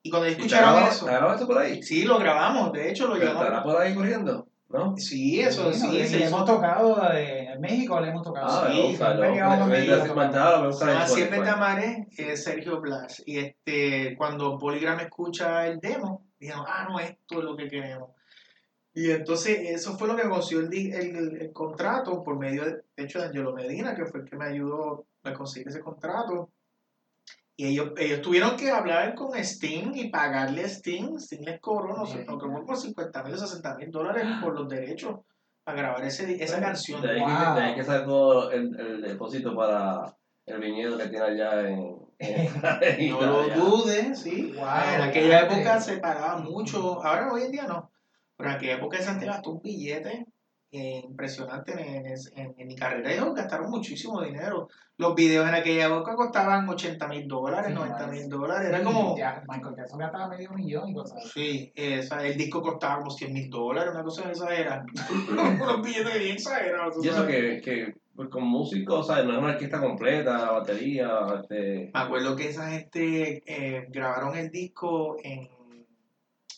Y 0.04 0.10
cuando 0.10 0.28
¿Y 0.28 0.32
te 0.32 0.38
escucharon 0.38 0.76
grabó- 0.76 0.90
eso, 0.92 1.06
¿Te 1.06 1.12
grabaste 1.12 1.46
por 1.46 1.58
ahí? 1.58 1.82
sí, 1.84 2.04
lo 2.04 2.20
grabamos, 2.20 2.72
de 2.74 2.90
hecho 2.92 3.08
lo 3.08 3.14
¿Pero 3.14 3.26
llamamos. 3.28 3.46
estará 3.48 3.64
por 3.64 3.82
ahí 3.82 3.96
corriendo? 3.96 4.48
¿No? 4.70 4.96
Sí, 4.98 5.40
eso 5.40 5.74
Sí, 5.74 5.80
sí, 5.80 5.88
le 5.92 6.06
hizo. 6.06 6.18
hemos 6.28 6.46
tocado 6.46 7.12
eh, 7.14 7.39
en 7.39 7.39
México, 7.60 8.00
le 8.00 8.10
hemos 8.10 8.24
tocado. 8.24 8.48
Ah, 8.50 8.70
sí, 8.72 8.96
siempre 8.96 9.16
lo- 9.16 9.32
llegamos 9.34 9.58
a 9.60 9.66
me- 9.66 9.72
me- 9.72 9.78
México, 9.78 9.92
me- 9.96 10.00
tocamos. 10.02 10.16
mandaba, 10.18 10.58
me 10.58 10.62
Se 10.64 10.68
gusta 10.68 10.86
en 10.86 10.94
llama 10.94 11.08
Siempre 11.08 11.38
te 11.40 11.44
Spotify. 11.50 11.56
amaré, 11.56 12.08
es 12.18 12.44
Sergio 12.44 12.82
Blas. 12.82 13.24
Y 13.26 13.38
este, 13.40 14.16
cuando 14.18 14.58
Polygram 14.58 15.00
escucha 15.02 15.68
el 15.68 15.80
demo, 15.80 16.26
dijeron, 16.40 16.66
ah, 16.68 16.88
no, 16.90 17.00
esto 17.00 17.40
es 17.40 17.44
lo 17.44 17.56
que 17.56 17.68
queremos. 17.68 18.12
Y 18.94 19.12
entonces 19.12 19.60
eso 19.70 19.98
fue 19.98 20.08
lo 20.08 20.16
que 20.16 20.28
consiguió 20.28 20.66
el, 20.66 20.74
el, 20.74 21.42
el 21.42 21.54
contrato 21.54 22.24
por 22.24 22.38
medio, 22.38 22.66
de, 22.66 22.72
de 22.98 23.04
hecho, 23.04 23.20
de 23.20 23.26
Angelo 23.28 23.54
Medina, 23.54 23.96
que 23.96 24.06
fue 24.06 24.22
el 24.22 24.26
que 24.30 24.36
me 24.36 24.46
ayudó 24.46 25.06
a 25.24 25.34
conseguir 25.34 25.68
ese 25.70 25.80
contrato. 25.80 26.50
Y 27.56 27.68
ellos, 27.68 27.92
ellos 27.98 28.22
tuvieron 28.22 28.56
que 28.56 28.72
hablar 28.72 29.16
con 29.16 29.36
Sting 29.38 29.92
y 29.94 30.10
pagarle 30.10 30.64
a 30.64 30.68
Sting. 30.68 31.18
Sting 31.18 31.42
les 31.46 31.60
cobró, 31.60 31.96
no 31.98 32.06
sé, 32.06 32.24
nos 32.26 32.40
cobró 32.42 32.66
por 32.66 32.78
50 32.78 33.22
mil 33.24 33.34
o 33.34 33.38
60 33.38 33.76
mil 33.76 33.92
dólares 33.92 34.24
por 34.42 34.54
los 34.58 34.68
derechos 34.70 35.20
a 35.70 35.74
grabar 35.74 36.04
ese, 36.06 36.42
esa 36.44 36.60
canción. 36.60 37.02
De 37.02 37.12
ahí, 37.12 37.20
Wow. 37.20 37.30
que, 37.56 37.60
de 37.62 37.68
ahí 37.68 37.76
que 37.76 37.84
sacó 37.84 38.50
el, 38.52 38.80
el 38.80 39.02
depósito 39.02 39.56
para 39.56 40.16
el 40.46 40.60
viñedo 40.60 40.98
que 40.98 41.08
tiene 41.08 41.26
allá 41.26 41.68
en, 41.70 41.96
en 42.20 43.10
No 43.12 43.22
lo 43.22 43.50
dudes, 43.50 44.20
sí. 44.20 44.54
Wow, 44.56 44.66
en 44.96 45.02
aquella 45.02 45.42
época 45.42 45.80
se 45.80 45.98
pagaba 45.98 46.38
mucho. 46.38 47.04
Ahora, 47.04 47.32
hoy 47.32 47.44
en 47.44 47.52
día 47.52 47.64
no. 47.68 47.92
Pero 48.36 48.50
en 48.50 48.56
aquella 48.56 48.76
época 48.76 48.98
se 49.00 49.26
gastó 49.26 49.52
un 49.52 49.62
billete 49.62 50.26
eh, 50.72 51.02
impresionante 51.04 51.72
en, 51.74 52.06
en- 52.36 52.54
en 52.58 52.68
mi 52.68 52.76
carrera. 52.76 53.12
Ellos 53.12 53.34
gastaron 53.34 53.70
muchísimo 53.72 54.22
dinero. 54.22 54.68
Los 54.98 55.16
videos 55.16 55.48
en 55.48 55.56
aquella 55.56 55.88
época 55.88 56.16
costaban 56.16 56.68
80 56.70 57.08
mil 57.08 57.28
dólares, 57.28 57.68
Sí, 57.70 57.74
90 57.74 57.98
más. 58.06 58.12
mil 58.12 58.30
dólares. 58.30 58.68
Era 58.70 58.78
Sí, 58.80 58.84
como. 58.84 59.18
ya, 59.18 59.44
Michael 59.48 59.76
Jackson 59.76 60.00
gastaba 60.00 60.28
medio 60.28 60.52
millón 60.52 60.90
y 60.90 60.94
cosas. 60.94 61.24
Sí, 61.34 61.72
esa- 61.76 62.26
el 62.26 62.38
disco 62.38 62.62
costaba 62.62 62.98
como 63.00 63.10
100 63.10 63.34
mil 63.34 63.50
dólares, 63.50 63.92
una 63.94 64.04
cosa 64.04 64.30
exagerada. 64.30 64.86
Unos 65.64 65.82
billetes 65.82 66.20
bien 66.20 66.34
exagerados. 66.36 67.04
Y 67.04 67.08
eso 67.08 67.26
que, 67.26 67.62
que 67.64 67.94
pues, 68.16 68.30
con 68.30 68.44
músicos, 68.44 69.08
¿sabes? 69.08 69.26
No 69.26 69.32
es 69.34 69.38
una 69.40 69.54
orquesta 69.54 69.80
completa, 69.80 70.52
batería, 70.52 71.10
este... 71.42 71.90
Me 71.94 72.00
acuerdo 72.00 72.36
que 72.36 72.50
esa 72.50 72.70
gente 72.70 73.42
eh, 73.48 73.88
grabaron 73.90 74.36
el 74.38 74.52
disco 74.52 75.16
en, 75.24 75.48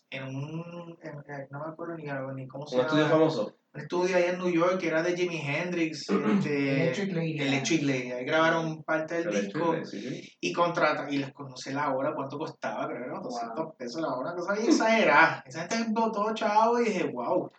en 0.10 0.24
un. 0.36 0.98
en- 1.02 1.48
no 1.52 1.60
me 1.60 1.72
acuerdo 1.72 1.96
ni, 1.96 2.06
ni 2.36 2.48
cómo 2.48 2.66
se 2.68 2.76
Un 2.76 2.82
llama. 2.82 2.90
estudio 2.90 3.08
famoso. 3.08 3.56
Un 3.74 3.82
estudio 3.82 4.18
allá 4.18 4.32
en 4.32 4.38
New 4.40 4.50
York 4.52 4.80
que 4.80 4.88
era 4.90 5.02
de 5.02 5.16
Jimi 5.16 5.40
Hendrix. 5.40 6.10
este, 6.10 6.82
Electric 6.84 7.14
Lady. 7.14 7.40
Electric 7.40 7.82
Lady. 7.84 8.12
Ahí 8.12 8.26
grabaron 8.26 8.84
parte 8.84 9.16
del 9.24 9.28
El 9.36 9.46
disco 9.46 9.76
sí, 9.86 10.22
y 10.42 10.52
contrata 10.52 11.08
y 11.10 11.18
les 11.18 11.32
conoce 11.32 11.74
la 11.74 11.90
hora, 11.94 12.12
cuánto 12.14 12.38
costaba, 12.38 12.86
creo 12.88 13.00
que 13.00 13.06
eran 13.06 13.22
Wow. 13.22 13.32
200 13.32 13.76
pesos 13.78 14.02
la 14.02 14.10
hora, 14.14 14.34
cosa 14.36 14.54
bien 14.54 14.68
exagerada. 14.68 15.44
Esa 15.46 15.68
gente 15.70 15.86
botó 15.92 16.34
chavo 16.34 16.80
y 16.82 16.86
dije, 16.86 17.04
wow. 17.14 17.50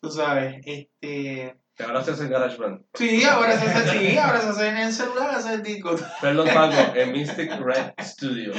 Tú 0.00 0.10
sabes, 0.10 0.56
este. 0.66 1.56
Que 1.74 1.84
ahora 1.84 2.02
se 2.04 2.10
hace 2.10 2.24
en 2.24 2.30
GarageBand. 2.30 2.82
Sí, 2.92 3.24
ahora 3.24 3.52
se 3.56 3.66
hace, 3.70 3.98
sí, 3.98 4.18
ahora 4.18 4.40
se 4.42 4.48
hace 4.50 4.68
en 4.68 4.76
el 4.76 4.92
celular, 4.92 5.30
hace 5.30 5.54
el 5.54 5.62
disco. 5.62 5.94
Perdón, 6.20 6.48
Paco, 6.52 6.94
en 6.98 7.12
Mystic 7.12 7.50
Red 7.60 7.92
Studios. 7.98 8.54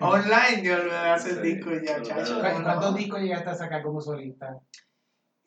Online, 0.00 0.62
yo 0.64 0.78
lo 0.78 0.92
hace 0.96 1.30
el 1.30 1.42
disco 1.42 1.70
ya, 1.84 2.02
chacho. 2.02 2.40
claro. 2.40 2.56
¿Cu- 2.56 2.62
¿Cuántos 2.64 2.94
discos 2.96 3.20
llegaste 3.20 3.50
a 3.50 3.54
sacar 3.54 3.82
como 3.82 4.00
solista? 4.00 4.48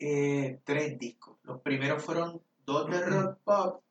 Eh, 0.06 0.60
tres 0.64 0.98
discos. 0.98 1.38
Los 1.44 1.62
primeros 1.62 2.04
fueron 2.04 2.42
dos 2.66 2.90
de 2.90 3.00
rock 3.00 3.38
pop 3.42 3.82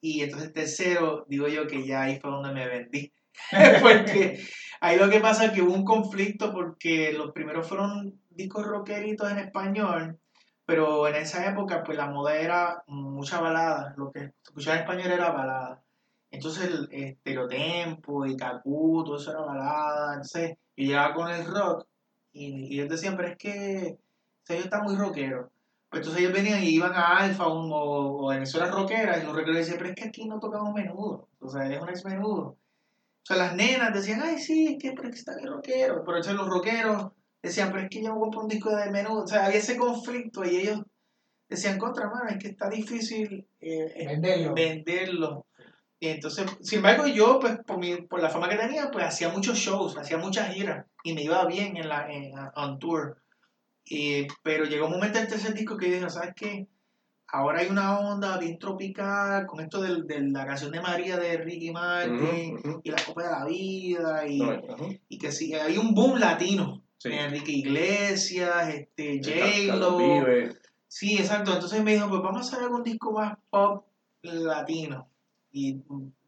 y 0.00 0.22
entonces 0.22 0.48
el 0.48 0.54
tercero, 0.54 1.26
digo 1.28 1.46
yo 1.46 1.66
que 1.66 1.86
ya 1.86 2.02
ahí 2.04 2.18
fue 2.18 2.30
donde 2.30 2.54
me 2.54 2.66
vendí. 2.66 3.12
porque 3.82 4.42
ahí 4.80 4.98
lo 4.98 5.10
que 5.10 5.20
pasa 5.20 5.44
es 5.44 5.52
que 5.52 5.60
hubo 5.60 5.74
un 5.74 5.84
conflicto 5.84 6.52
porque 6.52 7.12
los 7.12 7.32
primeros 7.32 7.68
fueron 7.68 8.18
discos 8.30 8.66
rockeritos 8.66 9.30
en 9.30 9.40
español, 9.40 10.18
pero 10.64 11.06
en 11.06 11.16
esa 11.16 11.46
época 11.46 11.84
pues 11.84 11.98
la 11.98 12.06
moda 12.06 12.36
era 12.36 12.82
mucha 12.86 13.38
balada, 13.38 13.92
lo 13.98 14.10
que 14.10 14.32
escuchaba 14.42 14.76
en 14.76 14.82
español 14.84 15.12
era 15.12 15.32
balada. 15.32 15.82
Entonces 16.30 16.64
el 16.64 16.88
estereotempo 16.90 18.24
y 18.24 18.38
Cacú, 18.38 19.04
todo 19.04 19.18
eso 19.18 19.32
era 19.32 19.40
balada. 19.40 20.14
Entonces 20.14 20.56
yo 20.78 20.84
llegaba 20.86 21.14
con 21.14 21.30
el 21.30 21.44
rock 21.44 21.86
y, 22.32 22.74
y 22.74 22.80
ellos 22.80 22.88
decían, 22.88 23.16
pero 23.16 23.28
es 23.28 23.36
que 23.36 23.98
o 23.98 24.46
sea, 24.46 24.56
ellos 24.56 24.64
están 24.64 24.84
muy 24.84 24.96
rockeros. 24.96 25.50
Pues 25.90 26.00
entonces 26.02 26.20
ellos 26.22 26.34
venían 26.34 26.62
y 26.62 26.68
iban 26.68 26.92
a 26.94 27.18
Alfa 27.18 27.46
o, 27.46 27.54
o, 27.66 28.26
o 28.26 28.32
emisoras 28.32 28.70
rockeras 28.70 29.22
y 29.22 29.26
los 29.26 29.34
rockeros 29.34 29.56
decían, 29.56 29.78
pero 29.78 29.90
es 29.90 29.96
que 29.96 30.04
aquí 30.08 30.26
no 30.26 30.38
tocamos 30.38 30.74
menudo. 30.74 31.28
O 31.40 31.48
sea, 31.48 31.66
es 31.70 31.80
un 31.80 31.88
ex 31.88 32.04
menudo. 32.04 32.42
O 33.22 33.24
sea, 33.24 33.36
las 33.36 33.54
nenas 33.54 33.92
decían, 33.94 34.20
ay, 34.22 34.38
sí, 34.38 34.66
es 34.68 34.82
que, 34.82 34.92
pero 34.92 35.08
es 35.08 35.14
que 35.14 35.18
está 35.20 35.34
bien 35.36 35.48
rockero. 35.48 36.02
Pero 36.04 36.16
entonces 36.16 36.34
los 36.34 36.48
rockeros 36.48 37.12
decían, 37.42 37.70
pero 37.70 37.84
es 37.84 37.90
que 37.90 38.02
yo 38.02 38.12
me 38.12 38.18
voy 38.18 38.28
a 38.28 38.30
poner 38.30 38.44
un 38.44 38.48
disco 38.48 38.74
de 38.76 38.90
menudo. 38.90 39.24
O 39.24 39.26
sea, 39.26 39.46
había 39.46 39.58
ese 39.58 39.76
conflicto 39.76 40.44
y 40.44 40.56
ellos 40.56 40.82
decían 41.48 41.78
contra, 41.78 42.08
mano, 42.10 42.28
es 42.28 42.38
que 42.38 42.48
está 42.48 42.68
difícil 42.68 43.46
eh, 43.60 43.92
eh, 43.96 44.06
Venderlo. 44.06 44.54
venderlo. 44.54 45.46
Y 46.00 46.08
entonces, 46.08 46.46
sin 46.62 46.78
embargo, 46.78 47.06
yo, 47.06 47.38
pues, 47.40 47.58
por, 47.66 47.78
mi, 47.78 47.96
por 48.02 48.22
la 48.22 48.28
fama 48.30 48.48
que 48.48 48.56
tenía, 48.56 48.90
pues 48.90 49.04
hacía 49.04 49.30
muchos 49.30 49.58
shows, 49.58 49.96
hacía 49.98 50.16
muchas 50.18 50.54
giras 50.54 50.86
y 51.02 51.12
me 51.14 51.22
iba 51.22 51.44
bien 51.46 51.76
en 51.76 51.88
la 51.88 52.10
en, 52.12 52.32
on 52.54 52.78
tour. 52.78 53.20
Y, 53.90 54.26
pero 54.42 54.64
llegó 54.64 54.86
un 54.86 54.92
momento 54.92 55.18
en 55.18 55.24
el 55.24 55.30
tercer 55.30 55.54
disco 55.54 55.76
que 55.76 55.86
dije, 55.90 56.10
¿sabes 56.10 56.34
qué? 56.36 56.66
Ahora 57.30 57.60
hay 57.60 57.68
una 57.68 57.98
onda 58.00 58.38
bien 58.38 58.58
tropical 58.58 59.46
con 59.46 59.60
esto 59.60 59.80
del- 59.82 60.06
de, 60.06 60.20
la 60.30 60.46
canción 60.46 60.70
de 60.72 60.80
María 60.80 61.16
de 61.18 61.36
Ricky 61.38 61.70
Martin 61.70 62.54
Ujú, 62.54 62.68
ujú. 62.70 62.80
y 62.84 62.90
la 62.90 63.02
Copa 63.04 63.22
de 63.24 63.30
la 63.30 63.44
Vida 63.44 64.26
y, 64.26 64.38
No, 64.38 64.58
ujú. 64.74 64.98
y 65.08 65.18
que 65.18 65.30
sí, 65.32 65.52
hay 65.54 65.76
un 65.78 65.94
boom 65.94 66.18
latino. 66.18 66.82
Sí. 66.98 67.10
Enrique 67.12 67.52
Iglesias, 67.52 68.68
este, 68.74 69.20
J-Lo. 69.22 69.98
Sí, 70.88 71.18
exacto. 71.18 71.52
Entonces 71.54 71.82
me 71.84 71.92
dijo, 71.94 72.08
pues 72.08 72.22
vamos 72.22 72.46
a 72.46 72.48
hacer 72.50 72.64
algún 72.64 72.82
disco 72.82 73.12
más 73.12 73.36
pop 73.50 73.86
latino. 74.22 75.08
Y 75.52 75.80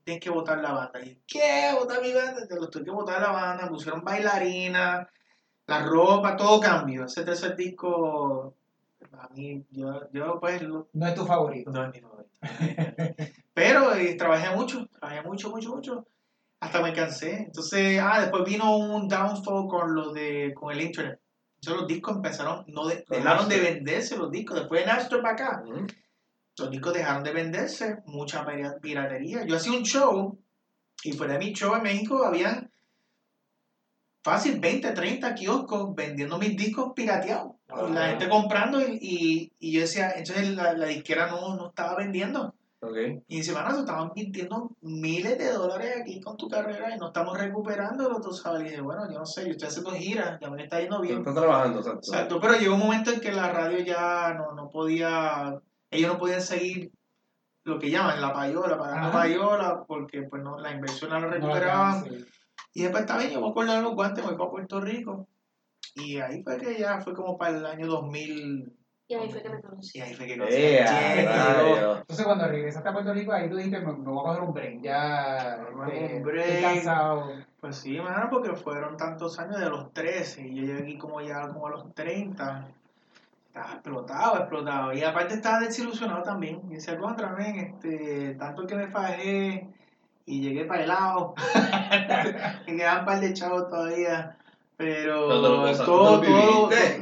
tienes 0.04 0.22
que 0.22 0.30
votar 0.30 0.58
la 0.58 0.72
banda. 0.72 1.00
Y 1.04 1.18
¿qué? 1.26 1.72
¿Votar 1.78 2.00
mi 2.02 2.12
banda? 2.12 2.46
Te 2.46 2.54
lo 2.56 2.68
tuve 2.68 2.84
que 2.84 2.90
votar 2.90 3.20
la 3.20 3.32
banda. 3.32 3.68
Pusieron 3.68 4.02
bailarina, 4.04 5.08
la 5.70 5.82
ropa, 5.84 6.36
todo 6.36 6.58
cambió. 6.60 7.04
Ese 7.04 7.24
tercer 7.24 7.54
disco, 7.56 8.54
a 9.12 9.28
mí, 9.34 9.64
yo, 9.70 10.00
yo 10.12 10.38
pues, 10.40 10.60
lo- 10.62 10.88
No 10.92 11.06
es 11.06 11.14
tu 11.14 11.24
favorito. 11.24 11.70
no 11.70 11.84
es 11.84 11.90
mi 11.92 12.00
favorito. 12.00 12.30
Pero 13.54 13.94
eh, 13.94 14.14
trabajé 14.16 14.54
mucho, 14.56 14.86
trabajé 14.88 15.22
mucho, 15.22 15.50
mucho, 15.50 15.70
mucho. 15.74 16.06
Hasta 16.60 16.82
me 16.82 16.92
cansé. 16.92 17.44
Entonces, 17.46 18.00
ah, 18.02 18.20
después 18.20 18.44
vino 18.44 18.76
un 18.76 19.08
downfall 19.08 19.66
con 19.68 19.94
lo 19.94 20.12
de, 20.12 20.52
con 20.54 20.72
el 20.72 20.80
internet. 20.82 21.20
Entonces 21.56 21.80
los 21.80 21.86
discos 21.88 22.16
empezaron, 22.16 22.64
no 22.68 22.86
de- 22.86 23.04
dejaron 23.08 23.48
de 23.48 23.60
venderse 23.60 24.16
los 24.16 24.30
discos. 24.30 24.58
Después 24.58 24.80
de 24.80 24.86
Napster 24.86 25.20
para 25.22 25.34
acá, 25.34 25.62
Ujú. 25.66 25.86
los 26.58 26.70
discos 26.70 26.92
dejaron 26.94 27.22
de 27.22 27.32
venderse, 27.32 27.98
mucha 28.06 28.44
pira- 28.44 28.76
piratería. 28.80 29.44
Yo 29.46 29.56
hacía 29.56 29.72
un 29.78 29.84
show 29.84 30.38
y 31.04 31.12
fuera 31.12 31.34
de 31.34 31.38
mi 31.38 31.52
show 31.52 31.74
en 31.76 31.82
México 31.82 32.24
habían 32.24 32.70
fácil 34.22 34.60
20, 34.60 34.92
30 34.92 35.34
kioscos 35.34 35.94
vendiendo 35.94 36.38
mis 36.38 36.56
discos 36.56 36.92
pirateados. 36.94 37.52
Y 37.88 37.92
la 37.92 38.04
Ah. 38.04 38.08
gente 38.10 38.28
comprando 38.28 38.80
y, 38.80 38.98
y, 39.00 39.52
y 39.58 39.72
yo 39.72 39.80
decía, 39.82 40.10
entonces 40.16 40.50
la, 40.56 40.72
la 40.74 40.86
disquera 40.86 41.28
no, 41.28 41.54
no 41.56 41.68
estaba 41.68 41.96
vendiendo. 41.96 42.54
Ok. 42.82 42.96
Y 43.28 43.36
dice, 43.36 43.52
te 43.52 43.78
estaban 43.78 44.10
mintiendo 44.16 44.70
miles 44.80 45.36
de 45.36 45.52
dólares 45.52 45.98
aquí 46.00 46.18
con 46.20 46.36
tu 46.38 46.48
carrera 46.48 46.94
y 46.94 46.98
no 46.98 47.08
estamos 47.08 47.36
recuperándolo, 47.38 48.20
tú 48.22 48.32
sabes. 48.32 48.62
Y 48.62 48.64
dije, 48.70 48.80
bueno, 48.80 49.02
yo 49.12 49.18
no 49.18 49.26
sé, 49.26 49.44
yo 49.44 49.50
estoy 49.50 49.68
haciendo 49.68 49.90
giras, 49.92 50.38
ya 50.40 50.48
me 50.50 50.62
está 50.64 50.80
yendo 50.80 50.98
bien. 51.00 51.18
estás 51.18 51.34
trabajando, 51.34 51.78
exacto. 51.80 52.00
Exacto, 52.10 52.40
pero 52.40 52.54
llegó 52.58 52.74
un 52.74 52.80
momento 52.80 53.10
en 53.12 53.20
que 53.20 53.32
la 53.32 53.52
radio 53.52 53.80
ya 53.80 54.32
no, 54.34 54.52
no 54.54 54.70
podía, 54.70 55.60
ellos 55.90 56.12
no 56.14 56.18
podían 56.18 56.40
seguir 56.40 56.90
lo 57.64 57.78
que 57.78 57.90
llaman 57.90 58.18
la 58.20 58.32
payola, 58.32 58.78
pagando 58.78 59.08
Ajá. 59.08 59.18
payola, 59.18 59.84
porque 59.86 60.22
pues 60.22 60.42
no, 60.42 60.58
la 60.58 60.72
inversión 60.72 61.10
no 61.10 61.20
la 61.20 61.26
No 61.26 61.28
la 61.32 61.34
recuperaban. 61.36 62.04
Y 62.72 62.82
después 62.82 63.02
está 63.02 63.18
bien, 63.18 63.30
yo 63.30 63.40
voy 63.40 63.50
a 63.50 63.54
colgar 63.54 63.82
los 63.82 63.94
guantes, 63.94 64.24
voy 64.24 64.36
para 64.36 64.50
Puerto 64.50 64.80
Rico. 64.80 65.26
Y 65.96 66.18
ahí 66.18 66.42
fue 66.42 66.56
que 66.58 66.78
ya 66.78 67.00
fue 67.00 67.14
como 67.14 67.36
para 67.36 67.56
el 67.56 67.66
año 67.66 67.86
2000. 67.86 68.72
Y 69.08 69.14
ahí 69.14 69.28
fue 69.28 69.42
que 69.42 69.48
me 69.50 69.60
conocí. 69.60 69.98
Y 69.98 70.00
ahí 70.02 70.14
fue 70.14 70.26
que 70.26 70.38
conocí 70.38 70.56
¡Eh, 70.56 70.84
a 70.84 71.50
a 71.50 71.54
rayos! 71.54 71.98
Entonces 72.02 72.24
cuando 72.24 72.46
regresaste 72.46 72.88
a 72.88 72.92
Puerto 72.92 73.12
Rico, 73.12 73.32
ahí 73.32 73.50
tú 73.50 73.56
dijiste, 73.56 73.80
me, 73.80 73.92
me 73.92 74.04
voy 74.04 74.20
a 74.20 74.22
coger 74.22 74.42
un 74.42 74.54
break, 74.54 74.82
ya 74.82 75.58
Me 75.74 75.84
a 75.84 75.96
este, 75.96 76.16
un 76.16 76.22
break. 76.22 76.46
estoy 76.46 76.62
cansado. 76.62 77.32
Pues 77.60 77.76
sí, 77.76 77.98
mano, 78.00 78.28
porque 78.30 78.54
fueron 78.54 78.96
tantos 78.96 79.38
años 79.40 79.58
de 79.58 79.68
los 79.68 79.92
13 79.92 80.46
y 80.46 80.54
yo 80.54 80.62
llegué 80.62 80.82
aquí 80.82 80.96
como 80.96 81.20
ya 81.20 81.48
como 81.48 81.66
a 81.66 81.70
los 81.70 81.92
30. 81.94 82.68
Estaba 83.48 83.72
explotado, 83.72 84.36
explotado. 84.38 84.92
Y 84.92 85.02
aparte 85.02 85.34
estaba 85.34 85.58
desilusionado 85.58 86.22
también. 86.22 86.60
Y 86.70 86.74
decía, 86.74 86.96
contra, 86.96 87.32
men, 87.32 87.56
este, 87.56 88.36
tanto 88.36 88.64
que 88.64 88.76
me 88.76 88.86
fajé 88.86 89.68
y 90.30 90.40
llegué 90.40 90.64
para 90.64 90.82
el 90.82 90.88
lado. 90.88 91.34
me 92.66 92.76
quedaban 92.76 93.00
un 93.00 93.04
par 93.04 93.20
de 93.20 93.34
chavos 93.34 93.68
todavía. 93.68 94.36
Pero 94.76 95.28
todo, 95.28 95.74
todo, 95.84 96.20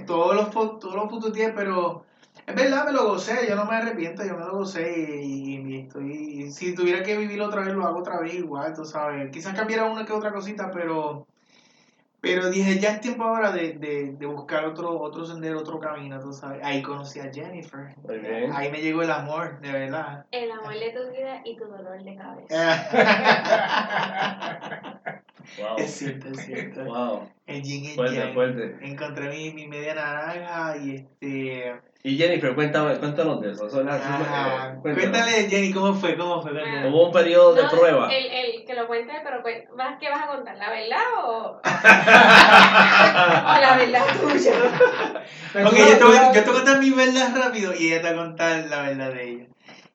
todos 0.06 0.34
los 0.34 0.50
todos 0.50 0.94
los 0.94 1.08
putos 1.08 1.32
días, 1.32 1.52
pero 1.54 2.02
es 2.44 2.54
verdad, 2.54 2.86
me 2.86 2.92
lo 2.92 3.06
gocé, 3.06 3.46
yo 3.48 3.54
no 3.54 3.66
me 3.66 3.76
arrepiento, 3.76 4.24
yo 4.24 4.36
me 4.36 4.44
lo 4.44 4.52
gocé 4.54 5.22
y, 5.22 5.76
estoy, 5.76 6.12
y 6.12 6.50
si 6.50 6.74
tuviera 6.74 7.04
que 7.04 7.16
vivirlo 7.16 7.46
otra 7.46 7.62
vez, 7.62 7.74
lo 7.74 7.86
hago 7.86 8.00
otra 8.00 8.18
vez 8.18 8.34
igual, 8.34 8.74
tú 8.74 8.84
sabes. 8.84 9.30
Quizás 9.30 9.54
cambiara 9.54 9.84
una 9.84 10.04
que 10.04 10.12
otra 10.12 10.32
cosita, 10.32 10.72
pero 10.72 11.27
pero 12.20 12.50
dije, 12.50 12.78
ya 12.80 12.90
es 12.90 13.00
tiempo 13.00 13.24
ahora 13.24 13.52
de, 13.52 13.74
de, 13.74 14.12
de 14.12 14.26
buscar 14.26 14.64
otro, 14.64 15.00
otro 15.00 15.24
sendero, 15.24 15.60
otro 15.60 15.78
camino, 15.78 16.18
tú 16.20 16.32
sabes. 16.32 16.60
Ahí 16.64 16.82
conocí 16.82 17.20
a 17.20 17.32
Jennifer. 17.32 17.94
Ahí 18.52 18.70
me 18.72 18.80
llegó 18.80 19.02
el 19.02 19.10
amor, 19.10 19.60
de 19.60 19.70
verdad. 19.72 20.26
El 20.32 20.50
amor 20.50 20.74
de 20.74 20.90
tu 20.90 21.10
vida 21.12 21.42
y 21.44 21.56
tu 21.56 21.66
dolor 21.66 22.02
de 22.02 22.16
cabeza. 22.16 22.88
Wow. 25.56 25.76
es 25.78 25.90
cierto, 25.94 26.28
es 26.28 26.44
cierto. 26.46 26.84
Wow. 26.84 27.28
El 27.46 27.62
yin 27.62 27.84
y 27.84 27.94
Fuerte, 27.94 28.14
yang. 28.16 28.34
fuerte. 28.34 28.76
Encontré 28.82 29.30
mi, 29.30 29.52
mi 29.54 29.66
media 29.66 29.94
naranja 29.94 30.76
y 30.76 30.96
este... 30.96 31.74
Y 32.04 32.16
Jennifer, 32.16 32.54
cuéntame, 32.54 32.94
cuéntanos 32.98 33.40
de 33.40 33.50
eso. 33.52 33.66
eso 33.66 33.80
es- 33.80 33.86
Ah, 33.90 34.72
eh, 34.74 34.78
cuéntanos. 34.82 35.10
cuéntale, 35.10 35.48
Jenny, 35.50 35.72
¿cómo 35.72 35.94
fue? 35.94 36.16
¿Cómo 36.16 36.40
fue? 36.42 36.52
Cuéntale. 36.52 36.88
Hubo 36.88 37.06
un 37.06 37.12
periodo 37.12 37.54
de 37.54 37.62
No, 37.64 37.70
prueba. 37.70 38.08
El, 38.14 38.26
el 38.26 38.64
que 38.66 38.74
lo 38.74 38.86
cuente, 38.86 39.12
pero 39.24 39.42
¿vas, 39.76 39.96
¿qué 39.98 40.08
vas 40.10 40.22
a 40.22 40.26
contar? 40.28 40.56
¿La 40.56 40.70
verdad 40.70 41.00
o, 41.24 41.60
o 41.64 43.60
la 43.60 43.76
verdad 43.78 44.04
tuya? 44.20 44.52
Ok, 45.66 45.76
yo 45.76 45.98
te, 45.98 46.04
voy, 46.04 46.14
yo 46.16 46.32
te 46.32 46.50
voy 46.50 46.50
a 46.50 46.52
contar 46.64 46.78
mi 46.78 46.90
verdad 46.90 47.34
rápido 47.34 47.72
y 47.74 47.86
ella 47.92 48.02
te 48.02 48.12
va 48.14 48.20
a 48.22 48.24
contar 48.26 48.66
la 48.68 48.82
verdad 48.82 49.12
de 49.14 49.30
ella. 49.30 49.46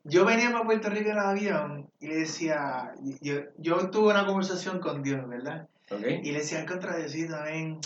Yo 0.03 0.25
venía 0.25 0.51
para 0.51 0.65
Puerto 0.65 0.89
Rico 0.89 1.09
en 1.09 1.17
el 1.17 1.19
avión 1.19 1.87
y 1.99 2.07
le 2.07 2.15
decía, 2.17 2.93
yo, 3.21 3.35
yo 3.57 3.89
tuve 3.89 4.11
una 4.11 4.25
conversación 4.25 4.79
con 4.79 5.01
Dios, 5.01 5.27
¿verdad? 5.29 5.67
Y 6.23 6.31
le 6.31 6.39
decía, 6.39 6.65
contra 6.65 6.97
Diosito, 6.97 7.35
ven, 7.43 7.79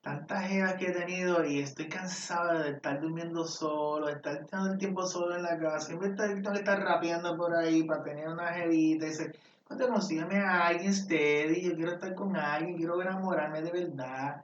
tantas 0.00 0.48
jevas 0.48 0.74
que 0.74 0.86
he 0.86 0.92
tenido 0.92 1.44
y 1.44 1.60
estoy 1.60 1.88
cansada 1.88 2.64
de 2.64 2.70
estar 2.72 3.00
durmiendo 3.00 3.44
solo, 3.46 4.06
de 4.06 4.14
estar 4.14 4.44
todo 4.46 4.72
el 4.72 4.78
tiempo 4.78 5.06
solo 5.06 5.36
en 5.36 5.44
la 5.44 5.56
casa, 5.58 5.86
siempre 5.86 6.08
estar- 6.08 6.34
tengo 6.34 6.52
que 6.52 6.58
estar 6.58 6.80
rapeando 6.82 7.36
por 7.36 7.54
ahí 7.54 7.84
para 7.84 8.02
tener 8.02 8.28
una 8.28 8.48
jevita 8.52 9.06
y 9.06 9.08
dice, 9.10 9.30
cuando 9.68 9.88
consígueme 9.88 10.38
a 10.40 10.66
alguien 10.66 10.92
steady, 10.92 11.62
yo 11.62 11.76
quiero 11.76 11.92
estar 11.92 12.12
con 12.16 12.36
alguien, 12.36 12.76
quiero 12.76 13.00
enamorarme 13.00 13.62
de 13.62 13.70
verdad. 13.70 14.42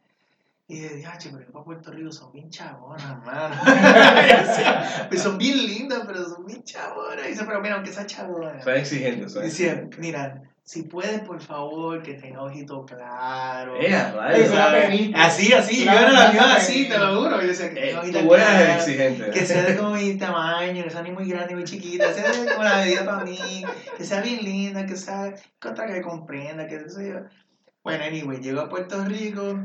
Y 0.70 0.80
dije, 0.80 0.96
diache, 0.96 1.30
pero 1.32 1.44
yo 1.46 1.50
para 1.52 1.64
Puerto 1.64 1.90
Rico 1.90 2.12
son 2.12 2.30
bien 2.30 2.50
chabonas, 2.50 3.24
mano. 3.24 3.56
Pues 5.08 5.22
son 5.22 5.38
bien 5.38 5.56
lindas, 5.66 6.02
pero 6.06 6.24
son 6.28 6.44
bien 6.44 6.62
chabonas. 6.62 7.26
Y 7.26 7.30
dice, 7.30 7.44
pero 7.46 7.60
mira, 7.62 7.76
aunque 7.76 7.90
sea 7.92 8.04
chabona. 8.06 8.62
Soy 8.62 8.78
exigente, 8.78 9.28
soy 9.30 9.44
Decía, 9.44 9.72
exigente. 9.72 9.96
mira, 9.98 10.42
si 10.64 10.82
puedes, 10.82 11.20
por 11.22 11.40
favor, 11.40 12.02
que 12.02 12.12
tenga 12.14 12.42
ojito 12.42 12.84
claro. 12.84 13.80
Eh, 13.80 13.94
a 13.94 14.08
Eso 14.10 14.18
rayos. 14.18 14.54
la 14.54 14.72
pediste. 14.88 15.18
Así, 15.18 15.52
así, 15.54 15.82
Claro, 15.84 16.00
yo 16.00 16.06
era 16.06 16.12
la 16.24 16.30
misma 16.32 16.54
así, 16.56 16.86
te 16.86 16.98
lo 16.98 17.16
juro. 17.22 17.40
Yo 17.40 17.46
decía, 17.48 17.70
que 17.72 17.78
Eh, 17.78 17.86
tenga 17.86 18.00
ojito 18.00 18.18
eres 18.18 18.28
claro, 18.46 18.72
exigente. 18.74 19.30
que 19.30 19.46
sea 19.46 19.62
de 19.62 19.76
como 19.76 19.90
mi 19.92 20.18
tamaño, 20.18 20.84
que 20.84 20.90
sea 20.90 21.00
ni 21.02 21.12
muy 21.12 21.26
grande 21.30 21.48
ni 21.48 21.54
muy 21.54 21.64
chiquita, 21.64 22.12
sea 22.12 22.30
de 22.30 22.50
como 22.50 22.62
la 22.64 22.76
medida 22.76 23.06
para 23.06 23.24
mí, 23.24 23.64
que 23.96 24.04
sea 24.04 24.20
bien 24.20 24.44
linda, 24.44 24.84
que 24.84 24.96
sea 24.96 25.34
contra 25.58 25.86
que 25.86 26.02
comprenda, 26.02 26.66
que 26.66 26.76
eso 26.76 27.00
yo. 27.00 27.20
Bueno, 27.82 28.04
anyway, 28.04 28.38
llego 28.40 28.60
a 28.60 28.68
Puerto 28.68 29.02
Rico, 29.06 29.58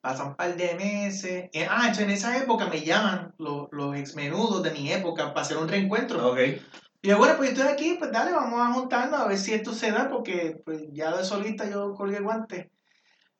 pasan 0.00 0.28
un 0.28 0.34
par 0.36 0.56
de 0.56 0.74
meses. 0.74 1.50
eh, 1.52 1.66
ah, 1.68 1.82
entonces 1.82 2.04
en 2.04 2.10
esa 2.10 2.36
época 2.38 2.66
me 2.66 2.82
llaman 2.82 3.34
los, 3.38 3.68
los 3.72 3.96
exmenudos 3.96 4.62
de 4.62 4.70
mi 4.70 4.92
época 4.92 5.28
para 5.34 5.42
hacer 5.42 5.56
un 5.58 5.68
reencuentro. 5.68 6.32
Ok. 6.32 6.38
Y 7.02 7.08
yo, 7.08 7.18
bueno, 7.18 7.34
pues 7.36 7.50
yo 7.50 7.56
estoy 7.56 7.72
aquí, 7.72 7.96
pues 7.98 8.12
dale, 8.12 8.32
vamos 8.32 8.60
a 8.60 8.72
juntarnos 8.74 9.20
a 9.20 9.26
ver 9.26 9.38
si 9.38 9.54
esto 9.54 9.72
se 9.72 9.90
da, 9.90 10.10
porque 10.10 10.60
pues 10.64 10.82
ya 10.92 11.16
de 11.16 11.24
solista 11.24 11.68
yo 11.68 11.94
colgué 11.94 12.18
el 12.18 12.24
guante. 12.24 12.70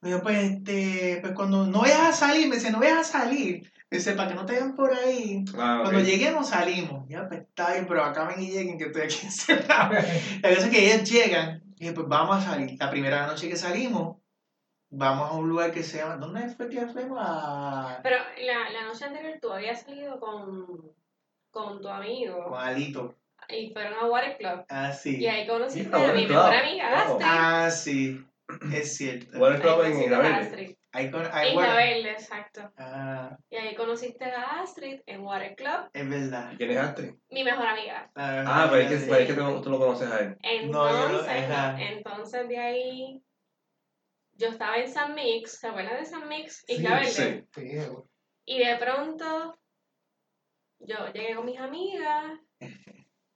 Me 0.01 0.09
dijo, 0.09 0.23
pues, 0.23 0.51
este, 0.51 1.19
pues 1.21 1.33
cuando 1.33 1.67
no 1.67 1.81
vayas 1.81 1.99
a 1.99 2.11
salir, 2.11 2.47
me 2.47 2.55
dice, 2.55 2.71
no 2.71 2.79
vayas 2.79 3.01
a 3.01 3.19
salir. 3.19 3.71
Me 3.91 3.99
dice, 3.99 4.13
para 4.13 4.29
que 4.29 4.33
no 4.35 4.47
te 4.47 4.53
vean 4.53 4.75
por 4.75 4.91
ahí. 4.91 5.45
Ah, 5.55 5.77
ok. 5.77 5.83
Cuando 5.83 5.99
lleguemos 5.99 6.49
salimos. 6.49 7.07
Ya, 7.07 7.27
pues 7.27 7.41
está 7.41 7.73
bien, 7.73 7.85
pero 7.87 8.03
acaben 8.03 8.41
y 8.41 8.49
lleguen, 8.49 8.79
que 8.79 8.85
estoy 8.85 9.03
aquí 9.03 9.19
encerrado. 9.23 9.93
La 10.41 10.49
cosa 10.49 10.65
es 10.65 10.69
que 10.69 10.85
ellas 10.85 11.07
llegan, 11.07 11.61
y 11.75 11.81
dije, 11.81 11.93
pues 11.93 12.07
vamos 12.07 12.37
a 12.37 12.41
salir. 12.41 12.79
La 12.79 12.89
primera 12.89 13.27
noche 13.27 13.47
que 13.47 13.55
salimos, 13.55 14.17
vamos 14.91 15.31
a 15.31 15.33
un 15.33 15.49
lugar 15.49 15.71
que 15.71 15.83
se 15.83 15.97
llama, 15.97 16.17
¿dónde 16.17 16.47
fue 16.49 16.69
que 16.69 16.85
fuimos? 16.87 17.17
A... 17.21 17.99
Pero 18.03 18.17
la, 18.45 18.69
la 18.69 18.83
noche 18.83 19.05
anterior 19.05 19.39
tú 19.41 19.51
habías 19.51 19.81
salido 19.81 20.19
con, 20.19 20.91
con 21.49 21.81
tu 21.81 21.87
amigo 21.87 22.43
Con 22.45 22.59
Alito. 22.59 23.15
y 23.49 23.71
fueron 23.71 23.93
a 23.99 24.05
Water 24.05 24.37
Club. 24.37 24.65
Ah, 24.69 24.91
sí. 24.91 25.17
Y 25.19 25.27
ahí 25.27 25.47
conociste 25.47 25.89
Ah, 25.93 25.97
a 25.97 26.01
Water 26.01 26.15
mi 26.15 26.27
mejor 26.27 26.53
amiga, 26.53 26.89
Wow. 26.91 26.99
Astrid. 27.15 27.25
Ah, 27.27 27.69
sí. 27.71 28.25
Es 28.73 28.97
cierto. 28.97 29.39
Water 29.39 29.61
Club 29.61 29.81
en 29.85 30.13
a. 30.13 30.37
Astrid. 30.37 30.75
Ahí 30.93 31.09
con, 31.09 31.25
ahí, 31.31 31.55
Verde, 31.55 32.11
exacto. 32.11 32.69
Ah, 32.77 33.37
Y 33.49 33.55
ahí 33.55 33.73
conociste 33.75 34.25
a 34.25 34.59
Astrid 34.61 34.99
en 35.05 35.21
Water 35.21 35.55
Club, 35.55 35.89
es 35.93 36.09
verdad. 36.09 36.51
¿Quién 36.57 36.71
es 36.71 36.77
Astrid? 36.77 37.11
mi 37.29 37.45
mejor 37.45 37.65
amiga. 37.65 38.11
Verdad 38.13 38.43
Ah, 38.45 38.67
pero 38.69 38.81
es 38.81 38.89
que, 38.89 38.97
sí. 38.97 39.05
pero 39.09 39.21
es 39.21 39.27
que 39.27 39.33
tú, 39.35 39.61
tú 39.61 39.69
lo 39.69 39.79
conoces 39.79 40.11
a 40.11 40.19
él. 40.19 40.37
No, 40.69 40.89
yo 40.89 41.09
no- 41.13 41.19
Entonces, 41.29 41.87
entonces 41.95 42.47
de 42.49 42.57
ahí 42.59 43.23
yo 44.33 44.49
estaba 44.49 44.77
en 44.77 44.91
San 44.91 45.13
Mix, 45.15 45.59
¿se 45.59 45.67
acuerdan 45.67 45.99
de 45.99 46.05
San 46.05 46.27
Mix? 46.27 46.63
Isla 46.67 46.95
Verde. 46.95 47.47
sí. 47.53 47.61
Sí, 47.61 47.77
Y 48.45 48.59
de 48.59 48.75
pronto 48.77 49.57
yo 50.79 51.11
llegué 51.13 51.35
con 51.35 51.45
mis 51.45 51.59
amigas 51.59 52.39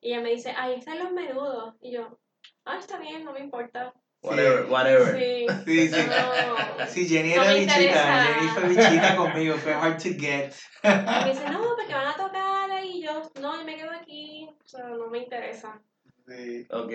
y 0.02 0.14
ella 0.14 0.22
me 0.22 0.32
dice, 0.32 0.54
ahí 0.58 0.76
están 0.76 1.00
los 1.00 1.12
menudos. 1.12 1.76
Y 1.82 1.92
yo, 1.94 2.20
ah, 2.66 2.78
está 2.80 3.00
bien, 3.00 3.24
no 3.24 3.34
me 3.34 3.40
importa. 3.40 3.94
Whatever, 4.22 4.66
whatever. 4.66 5.16
Sí. 5.18 5.46
Sí, 5.66 5.88
sí. 5.88 5.96
No. 6.08 6.88
Sí, 6.88 7.08
Jenny 7.08 7.36
No 7.36 7.44
era 7.44 7.54
bichita. 7.54 8.24
Jenny 8.24 8.48
fue 8.50 8.70
bichita 8.70 9.16
conmigo. 9.16 9.56
Fue 9.58 9.74
hard 9.74 9.98
to 9.98 10.10
get. 10.18 10.54
Y 10.84 11.24
me 11.24 11.32
dice, 11.32 11.50
no, 11.52 11.76
porque 11.76 11.94
van 11.94 12.08
a 12.08 12.16
tocar 12.16 12.72
ahí. 12.72 12.98
Y 13.00 13.04
yo, 13.04 13.32
no, 13.40 13.58
yo 13.58 13.64
me 13.64 13.76
quedo 13.76 13.92
aquí. 13.92 14.50
O 14.50 14.68
sea, 14.68 14.86
no 14.86 15.10
me 15.10 15.20
interesa. 15.20 15.80
Sí. 16.28 16.68
Ok. 16.72 16.92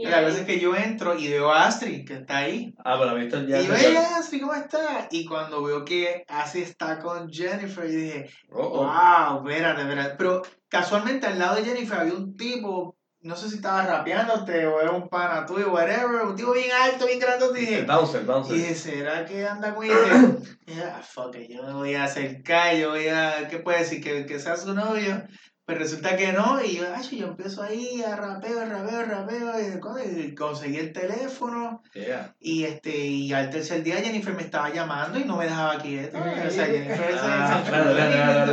Y 0.00 0.06
La 0.06 0.22
cosa 0.22 0.38
es 0.40 0.46
que 0.46 0.60
yo 0.60 0.74
entro 0.76 1.18
y 1.18 1.28
veo 1.28 1.50
a 1.52 1.66
Astrid, 1.66 2.06
que 2.06 2.14
está 2.14 2.38
ahí. 2.38 2.72
Ah, 2.84 2.96
pero 2.98 3.10
ha 3.10 3.14
visto 3.14 3.36
el 3.36 3.46
día 3.46 3.60
Y 3.60 3.66
yo, 3.66 3.72
anterior. 3.72 4.02
hey 4.06 4.14
Astrid, 4.18 4.40
¿cómo 4.42 4.54
estás? 4.54 5.06
Y 5.10 5.24
cuando 5.26 5.62
veo 5.62 5.84
que 5.84 6.24
Astrid 6.28 6.62
está 6.62 6.98
con 7.00 7.28
Jennifer, 7.30 7.84
yo 7.84 7.96
dije, 7.98 8.30
Oh, 8.50 8.62
oh. 8.62 8.84
wow, 8.86 9.48
espérate, 9.48 9.82
espérate. 9.82 10.14
Pero 10.16 10.42
casualmente 10.68 11.26
al 11.26 11.38
lado 11.38 11.56
de 11.56 11.64
Jennifer 11.64 11.98
había 11.98 12.14
un 12.14 12.36
tipo, 12.36 12.96
no 13.22 13.34
sé 13.34 13.48
si 13.48 13.56
estaba 13.56 13.84
rapeándote 13.84 14.66
o 14.66 14.80
era 14.80 14.92
un 14.92 15.08
pana 15.08 15.44
tuyo, 15.44 15.72
whatever, 15.72 16.22
un 16.26 16.36
tipo 16.36 16.52
bien 16.52 16.70
alto, 16.70 17.04
bien 17.06 17.18
grandote. 17.18 17.58
Y 17.58 17.66
dije, 17.66 17.78
El 17.80 17.86
bouncer, 17.86 18.22
y 18.22 18.24
bouncer. 18.26 18.56
dije, 18.56 18.74
¿será 18.76 19.24
que 19.24 19.46
anda 19.48 19.74
con 19.74 19.84
ella? 19.84 19.94
Y 20.66 20.72
dije, 20.72 20.84
ah, 20.84 21.02
fuck 21.02 21.34
it, 21.34 21.50
yo 21.50 21.62
me 21.64 21.72
voy 21.72 21.94
a 21.94 22.04
acercar, 22.04 22.76
yo 22.76 22.90
voy 22.90 23.08
a, 23.08 23.48
¿qué 23.48 23.58
puede 23.58 23.78
decir? 23.80 24.00
Que, 24.02 24.26
que 24.26 24.38
sea 24.38 24.56
su 24.56 24.74
novio. 24.74 25.24
Pero 25.68 25.80
resulta 25.80 26.16
que 26.16 26.32
no, 26.32 26.64
y 26.64 26.76
yo, 26.78 26.84
ay, 26.96 27.18
yo 27.18 27.26
empiezo 27.26 27.62
ahí 27.62 28.02
a 28.02 28.16
rapeo, 28.16 28.64
rapeo, 28.64 29.02
rapeo, 29.04 29.52
y, 29.60 30.34
conseguí 30.34 30.78
el 30.78 30.94
teléfono, 30.94 31.82
Yeah. 31.92 32.32
y 32.40 32.64
este, 32.64 32.96
y 32.96 33.32
al 33.34 33.50
tercer 33.50 33.82
día 33.82 33.96
Jennifer 33.96 34.32
me 34.32 34.44
estaba 34.44 34.70
llamando 34.70 35.18
y 35.18 35.24
no 35.24 35.36
me 35.36 35.44
dejaba 35.44 35.76
quieto. 35.76 36.16
O 36.18 36.50
sea, 36.50 36.64
Jennifer 36.64 37.12
se- 37.12 37.18
Ah. 37.20 37.62
Ya. 37.68 38.46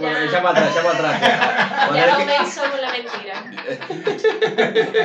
Bueno, 0.00 0.18
echa 0.18 0.42
para 0.42 0.50
atrás, 0.50 0.70
echa 0.76 0.82
para 0.82 0.98
atrás. 0.98 1.94
Ya 1.94 2.04
es 2.04 2.18
lo 2.18 2.26
pensó 2.26 2.60
con 2.70 2.80
la 2.82 2.92
mentira. 2.92 3.52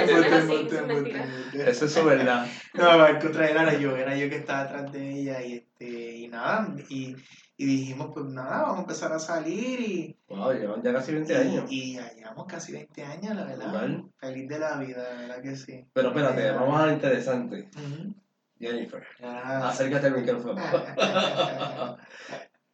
Eso 0.03 0.17
no 0.17 0.23
es 0.25 0.33
así, 0.33 0.67
eso 0.67 0.79
es 0.81 0.87
mentira. 0.87 1.25
es 1.53 1.79
su 1.93 2.03
verdad. 2.03 2.47
No, 2.73 2.89
al 2.89 3.17
contrario, 3.19 3.61
era 3.61 3.73
yo, 3.77 3.95
era 3.95 4.13
yo 4.17 4.29
que 4.29 4.35
estaba 4.35 4.59
atrás 4.63 4.91
de 4.91 5.09
ella 5.21 5.41
y 5.41 5.53
este, 5.53 6.17
y 6.17 6.27
nada, 6.27 6.67
y, 6.89 7.15
y 7.57 7.65
dijimos, 7.65 8.11
pues 8.13 8.25
nada, 8.25 8.63
vamos 8.63 8.77
a 8.77 8.81
empezar 8.81 9.13
a 9.13 9.19
salir 9.19 9.79
y, 9.79 10.17
Wow, 10.27 10.51
llevan 10.53 10.81
ya 10.83 10.91
casi 10.93 11.13
20 11.13 11.37
años. 11.37 11.65
y, 11.71 11.93
ya 11.95 12.11
llevamos 12.13 12.45
casi 12.47 12.73
20 12.73 13.03
años, 13.03 13.35
la 13.35 13.45
verdad. 13.45 13.89
Feliz 14.19 14.49
de 14.49 14.59
la 14.59 14.77
vida, 14.77 15.03
la 15.13 15.19
verdad 15.21 15.41
que 15.41 15.55
sí. 15.55 15.85
Pero 15.93 16.09
espérate, 16.09 16.51
vamos 16.51 16.79
a 16.81 16.85
lo 16.87 16.91
interesante. 16.93 17.69
Ujú. 17.75 18.13
Jennifer, 18.59 19.03
Ah. 19.23 19.69
acércate 19.69 20.07
al 20.07 20.17
micrófono. 20.19 20.55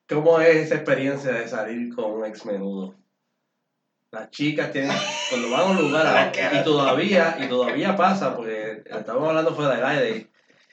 ¿Cómo 0.09 0.39
es 0.41 0.55
esa 0.57 0.75
experiencia 0.75 1.31
de 1.31 1.47
salir 1.47 1.93
con 1.95 2.11
un 2.11 2.25
ex 2.25 2.45
menudo? 2.45 2.95
Las 4.11 4.29
chicas 4.29 4.71
tienen, 4.73 4.91
cuando 5.29 5.49
van 5.51 5.61
a 5.61 5.65
un 5.69 5.77
lugar, 5.77 6.31
y 6.53 6.63
todavía, 6.63 7.37
y 7.39 7.47
todavía 7.47 7.95
pasa, 7.95 8.35
porque 8.35 8.83
estamos 8.85 9.29
hablando 9.29 9.55
fuera 9.55 9.75
del 9.75 9.85
aire, 9.85 10.30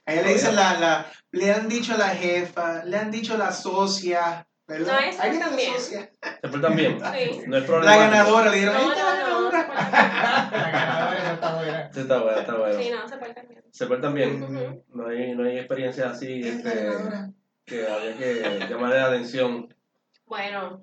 A 0.09 0.13
ella 0.15 0.23
le 0.23 0.33
dicen 0.33 0.57
la, 0.57 0.79
la, 0.81 1.07
le 1.33 1.53
han 1.53 1.69
dicho 1.69 1.97
la 1.97 2.09
jefa, 2.09 2.83
le 2.85 2.97
han 2.97 3.11
dicho 3.11 3.37
la 3.37 3.53
socia, 3.53 4.47
¿verdad? 4.67 4.93
No, 4.95 4.99
eso 5.07 5.23
Ahí 5.23 5.31
viene 5.31 5.45
la 5.45 5.49
también. 5.51 5.75
socia. 5.75 6.11
se 6.41 6.49
portan 6.49 6.77
bien. 6.77 6.99
Sí. 7.13 7.41
No 7.47 7.57
es 7.59 7.63
La 7.63 7.67
problema. 7.67 7.97
ganadora, 7.97 8.51
le 8.51 8.57
dieron, 8.57 8.75
No, 8.75 8.81
"Esta 8.93 8.95
es 8.99 9.05
la 9.05 9.29
no, 9.29 9.41
no. 9.41 9.51
ganadora". 9.51 9.69
La 10.53 11.33
está 11.35 11.55
buena. 11.57 11.93
Sí, 11.93 12.01
está 12.01 12.19
bueno, 12.23 12.39
está 12.41 12.55
bueno. 12.55 12.83
Sí, 12.83 12.91
no, 12.91 13.09
se 13.09 13.17
puede 13.19 13.35
cambiar. 13.35 13.65
Se 13.71 13.87
portan 13.87 14.15
bien. 14.15 14.85
No 14.95 15.07
hay, 15.09 15.35
no 15.35 15.45
hay 15.45 15.59
experiencias 15.59 16.07
así 16.13 16.41
"Esta 16.41 16.49
es 16.59 16.65
la 16.65 16.71
este, 16.73 16.85
ganadora". 16.87 17.31
que 17.67 17.87
había 17.87 18.17
que 18.17 18.67
llamarle 18.71 18.97
la 18.97 19.07
atención. 19.09 19.75
Bueno, 20.27 20.83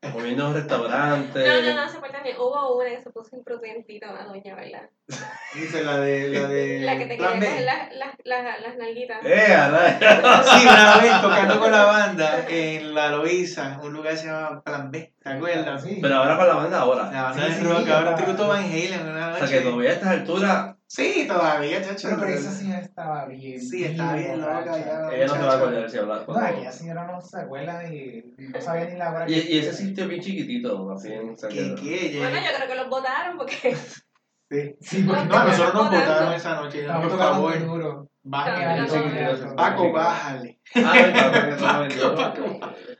Comiendo 0.00 0.46
en 0.48 0.54
restaurantes. 0.54 1.46
no, 1.46 1.74
no, 1.74 1.82
no, 1.84 1.88
se 1.92 1.98
puede 1.98 2.12
cambiar. 2.12 2.38
Hubo 2.38 2.78
una 2.78 2.88
que 2.88 3.02
se 3.02 3.10
puso 3.10 3.36
imprudentita, 3.36 4.10
una 4.10 4.24
doña, 4.24 4.54
¿verdad? 4.54 4.88
Dice 5.54 5.84
la 5.84 5.98
de, 5.98 6.28
la 6.30 6.48
de 6.48 6.80
La 6.80 6.96
que 6.96 7.04
te 7.04 7.16
B. 7.18 7.18
coger 7.18 7.62
las, 7.64 7.92
las, 7.94 8.14
las, 8.24 8.60
las 8.62 8.76
nalguitas. 8.78 9.18
¡Eh, 9.26 9.52
a 9.54 9.68
la- 9.68 10.42
Sí, 10.44 10.62
una 10.66 10.96
vez 11.02 11.20
tocando 11.20 11.60
con 11.60 11.70
la 11.70 11.84
banda 11.84 12.46
en 12.48 12.94
La 12.94 13.10
Loíza, 13.10 13.78
un 13.82 13.92
lugar 13.92 14.12
que 14.12 14.18
se 14.20 14.26
llama 14.28 14.62
Plan 14.62 14.90
B, 14.90 15.12
¿te 15.22 15.28
acuerdas? 15.28 15.82
Sí. 15.82 15.98
Pero 16.00 16.14
ahora 16.16 16.36
con 16.38 16.48
la 16.48 16.54
banda 16.54 16.78
ahora. 16.80 17.10
La 17.10 17.22
banda 17.24 17.42
Sí, 17.46 17.52
de 17.52 17.58
sí, 17.58 17.64
rock, 17.64 17.84
sí, 17.84 17.90
ahora 17.90 18.10
está- 18.12 18.24
tributo 18.24 18.48
Van 18.48 18.64
Halen 18.64 19.06
una 19.06 19.34
O 19.34 19.36
sea 19.36 19.48
que 19.48 19.60
todavía 19.60 19.90
a 19.90 19.92
estas 19.92 20.08
alturas 20.08 20.76
Sí, 20.92 21.24
todavía, 21.28 21.80
chacho. 21.80 22.08
Pero, 22.08 22.20
pero 22.20 22.32
esa 22.34 22.50
señora 22.50 22.80
estaba 22.80 23.26
bien. 23.26 23.62
Sí, 23.62 23.84
estaba 23.84 24.14
bien 24.14 24.40
loca 24.40 24.64
ya. 24.64 25.08
ella 25.12 25.26
no 25.28 25.34
se 25.34 25.38
va 25.42 25.52
a 25.52 25.56
acordar 25.56 25.88
si 25.88 25.98
habla. 25.98 26.24
No, 26.26 26.36
aquella 26.36 26.72
señora 26.72 27.06
no 27.06 27.20
se 27.20 27.38
acuerda 27.38 27.88
y 27.88 28.34
no 28.36 28.60
sabía 28.60 28.86
ni 28.86 28.96
la 28.96 29.12
hora 29.12 29.30
Y, 29.30 29.34
que 29.34 29.52
y 29.52 29.58
ese 29.58 29.72
sitio 29.72 30.02
es 30.02 30.10
bien 30.10 30.20
chiquitito, 30.20 30.90
así 30.90 31.12
en 31.12 31.38
San 31.38 31.48
¿Qué, 31.48 31.76
qué? 31.80 32.18
Bueno, 32.18 32.38
yo 32.38 32.56
creo 32.56 32.68
que 32.68 32.74
los 32.74 32.88
votaron 32.88 33.38
porque 33.38 33.76
Sí. 34.50 34.76
Sí, 34.80 35.02
porque 35.04 35.24
No, 35.26 35.44
nosotros 35.44 35.74
nos 35.74 35.90
votaron 35.92 36.32
esa 36.32 36.54
noche, 36.56 36.84
por 36.88 37.18
favor. 37.18 38.09
Duro. 38.22 39.56
Paco, 39.56 39.92
bájale. 39.92 40.58
Ah, 40.74 40.92
Paco, 41.14 41.80
vendiendo. 41.80 42.14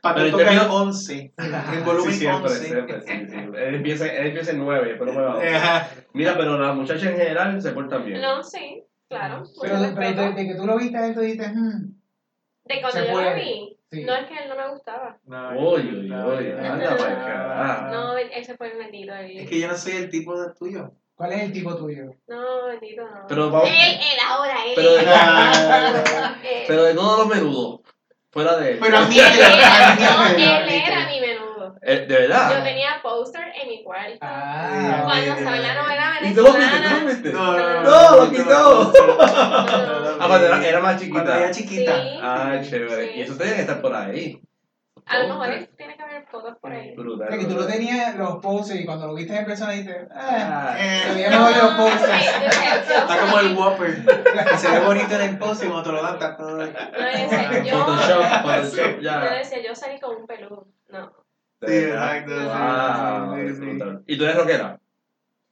Paco 0.01 0.15
Pero 0.15 0.31
toca 0.31 0.43
el 0.43 0.57
términos- 0.57 0.67
11, 0.69 1.33
en 1.37 1.85
volumen 1.85 2.13
Sí, 2.13 2.19
siempre, 2.19 2.51
11. 2.51 2.65
siempre, 2.65 3.01
sí. 3.01 3.11
Él 3.11 3.75
empieza, 3.75 4.07
él 4.07 4.27
empieza 4.27 4.51
en 4.51 4.59
9, 4.59 4.87
después 4.89 5.13
no 5.13 5.19
me 5.19 5.25
va. 5.25 5.87
Mira, 6.13 6.35
pero 6.37 6.57
las 6.57 6.75
muchachas 6.75 7.03
en 7.03 7.17
general 7.17 7.61
se 7.61 7.71
portan 7.71 8.05
bien. 8.05 8.21
No, 8.21 8.43
sí, 8.43 8.83
claro. 9.07 9.43
Pero, 9.61 9.79
de, 9.79 10.33
de 10.33 10.47
que 10.47 10.55
tú 10.55 10.65
lo 10.65 10.77
viste 10.77 10.97
a 10.97 11.07
él, 11.07 11.13
tú 11.13 11.19
dijiste, 11.21 11.47
hmm, 11.49 11.93
De 12.65 12.81
cuando 12.81 13.05
yo 13.05 13.21
lo 13.21 13.35
vi, 13.35 13.77
sí. 13.91 14.03
no 14.03 14.15
es 14.15 14.25
que 14.27 14.33
él 14.43 14.49
no 14.49 14.55
me 14.55 14.69
gustaba. 14.71 15.17
No, 15.25 15.49
Uy, 15.51 15.81
uy, 15.81 16.11
uy, 16.11 16.51
anda 16.51 16.97
para 16.97 17.11
acá. 17.11 17.89
No, 17.91 18.17
ese 18.17 18.57
fue 18.57 18.71
el 18.71 18.77
bendito. 18.79 19.13
Es 19.13 19.47
que 19.49 19.59
yo 19.59 19.67
no 19.67 19.75
soy 19.77 19.93
el 19.93 20.09
tipo 20.09 20.39
de 20.41 20.51
tuyo. 20.55 20.91
¿Cuál 21.21 21.33
es 21.33 21.41
el 21.43 21.53
tipo 21.53 21.75
tuyo? 21.75 22.05
No, 22.27 22.65
bendito 22.65 23.03
no. 23.03 23.27
Pero 23.27 23.51
vamos- 23.51 23.69
Él, 23.69 23.75
él 23.75 24.17
ahora, 24.27 24.55
él. 24.65 24.73
Pero- 26.67 26.83
de 26.83 26.93
todos 26.95 27.19
los 27.19 27.27
menudos, 27.27 27.81
fuera 28.31 28.57
de 28.57 28.71
él. 28.71 28.79
Pero 28.81 28.97
a 28.97 29.01
mí, 29.01 29.19
Él 29.19 29.25
era- 29.37 31.07
mi 31.07 31.19
menudo. 31.21 31.75
Eh, 31.83 32.05
de 32.07 32.07
Yo 32.13 32.19
verdad. 32.21 32.63
tenía 32.63 32.99
póster 33.03 33.53
en 33.61 33.67
mi 33.67 33.83
cuarto. 33.83 34.17
Ah, 34.21 35.01
Cuando 35.03 35.31
estaba 35.33 35.55
en 35.57 35.61
la 35.63 35.73
novela 35.81 36.13
¿Y 36.23 36.33
tú 36.33 36.41
lo 36.41 36.53
viste? 36.53 36.71
¿Tú 36.71 36.81
lo 36.81 36.81
venezolana. 36.81 37.05
viste? 37.05 37.33
No, 37.33 37.57
no, 37.57 37.83
No, 37.83 38.15
lo 38.15 38.25
no, 38.25 38.31
quitó. 38.31 38.43
no, 38.49 38.83
No, 38.91 38.91
Ah, 40.21 40.25
cuando 40.27 40.47
era, 40.47 40.67
era 40.67 40.79
más 40.79 41.03
Cuando 41.07 41.33
era 41.35 41.51
chiquita. 41.51 41.93
chiquita. 41.93 42.01
Sí. 42.03 42.19
Ah, 42.21 42.59
chévere. 42.67 43.13
Sí. 43.13 43.19
Y 43.19 43.21
eso 43.21 43.35
tiene 43.37 43.53
que 43.55 43.61
estar 43.61 43.79
por 43.81 43.95
ahí. 43.95 44.41
A 45.05 45.19
lo 45.19 45.27
mejor 45.29 45.67
tiene 45.77 45.95
que 45.97 46.00
fotos 46.31 46.57
por 46.59 46.71
ahí. 46.71 46.95
Brutal. 46.95 47.27
O 47.27 47.31
sea, 47.31 47.39
que 47.39 47.45
tú 47.45 47.55
lo 47.55 47.67
tenías 47.67 48.15
los 48.15 48.37
poses 48.37 48.79
y 48.79 48.85
cuando 48.85 49.07
lo 49.07 49.13
viste 49.13 49.35
en 49.37 49.45
persona 49.45 49.71
dijiste, 49.73 50.07
ah, 50.15 50.71
Ah, 50.71 50.75
Eh, 50.79 51.27
mejor 51.29 51.57
los 51.57 51.73
poses. 51.75 52.09
Está 52.89 53.19
como 53.19 53.39
el 53.39 53.55
Whopper, 53.57 54.05
que 54.49 54.57
se 54.57 54.71
ve 54.71 54.79
bonito 54.85 55.15
en 55.15 55.21
el 55.21 55.37
post 55.37 55.63
y 55.63 55.67
cuando 55.67 55.83
te 55.83 55.91
lo 55.91 56.01
dan, 56.01 56.13
está 56.13 56.37
todo. 56.37 56.57
No, 56.57 56.65
yo 59.01 59.35
decía, 59.37 59.61
yo, 59.61 59.75
salí 59.75 59.99
con 59.99 60.15
un 60.15 60.25
peludo. 60.27 60.67
No. 60.89 61.11
Sí, 61.61 61.77
exacto. 61.77 62.31
Brutal. 63.59 64.03
¿Y 64.07 64.17
tú 64.17 64.23
eres 64.23 64.37
rockera? 64.37 64.79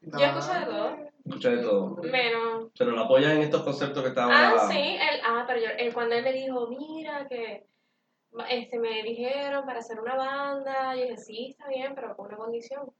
No. 0.01 0.19
Yo 0.19 0.25
escucho 0.25 0.53
de 0.59 0.65
todo. 0.65 0.97
Escucha 1.25 1.49
de 1.49 1.57
todo. 1.57 2.01
Menos. 2.03 2.71
Pero 2.77 2.91
la 2.91 3.01
apoyan 3.01 3.32
en 3.34 3.41
estos 3.41 3.61
conceptos 3.61 4.01
que 4.01 4.09
estaban. 4.09 4.32
Ah, 4.34 4.67
sí, 4.71 4.80
él, 4.80 5.21
ah, 5.23 5.43
pero 5.47 5.59
yo, 5.59 5.67
él, 5.77 5.93
cuando 5.93 6.15
él 6.15 6.23
me 6.23 6.34
dijo, 6.34 6.67
mira, 6.67 7.27
que 7.27 7.67
este, 8.49 8.80
me 8.80 9.03
dijeron 9.03 9.65
para 9.65 9.80
hacer 9.80 9.99
una 9.99 10.15
banda, 10.15 10.95
yo 10.95 11.03
dije, 11.03 11.17
sí, 11.17 11.47
está 11.51 11.67
bien, 11.67 11.93
pero 11.95 12.15
con 12.15 12.27
una 12.27 12.38
condición. 12.38 12.91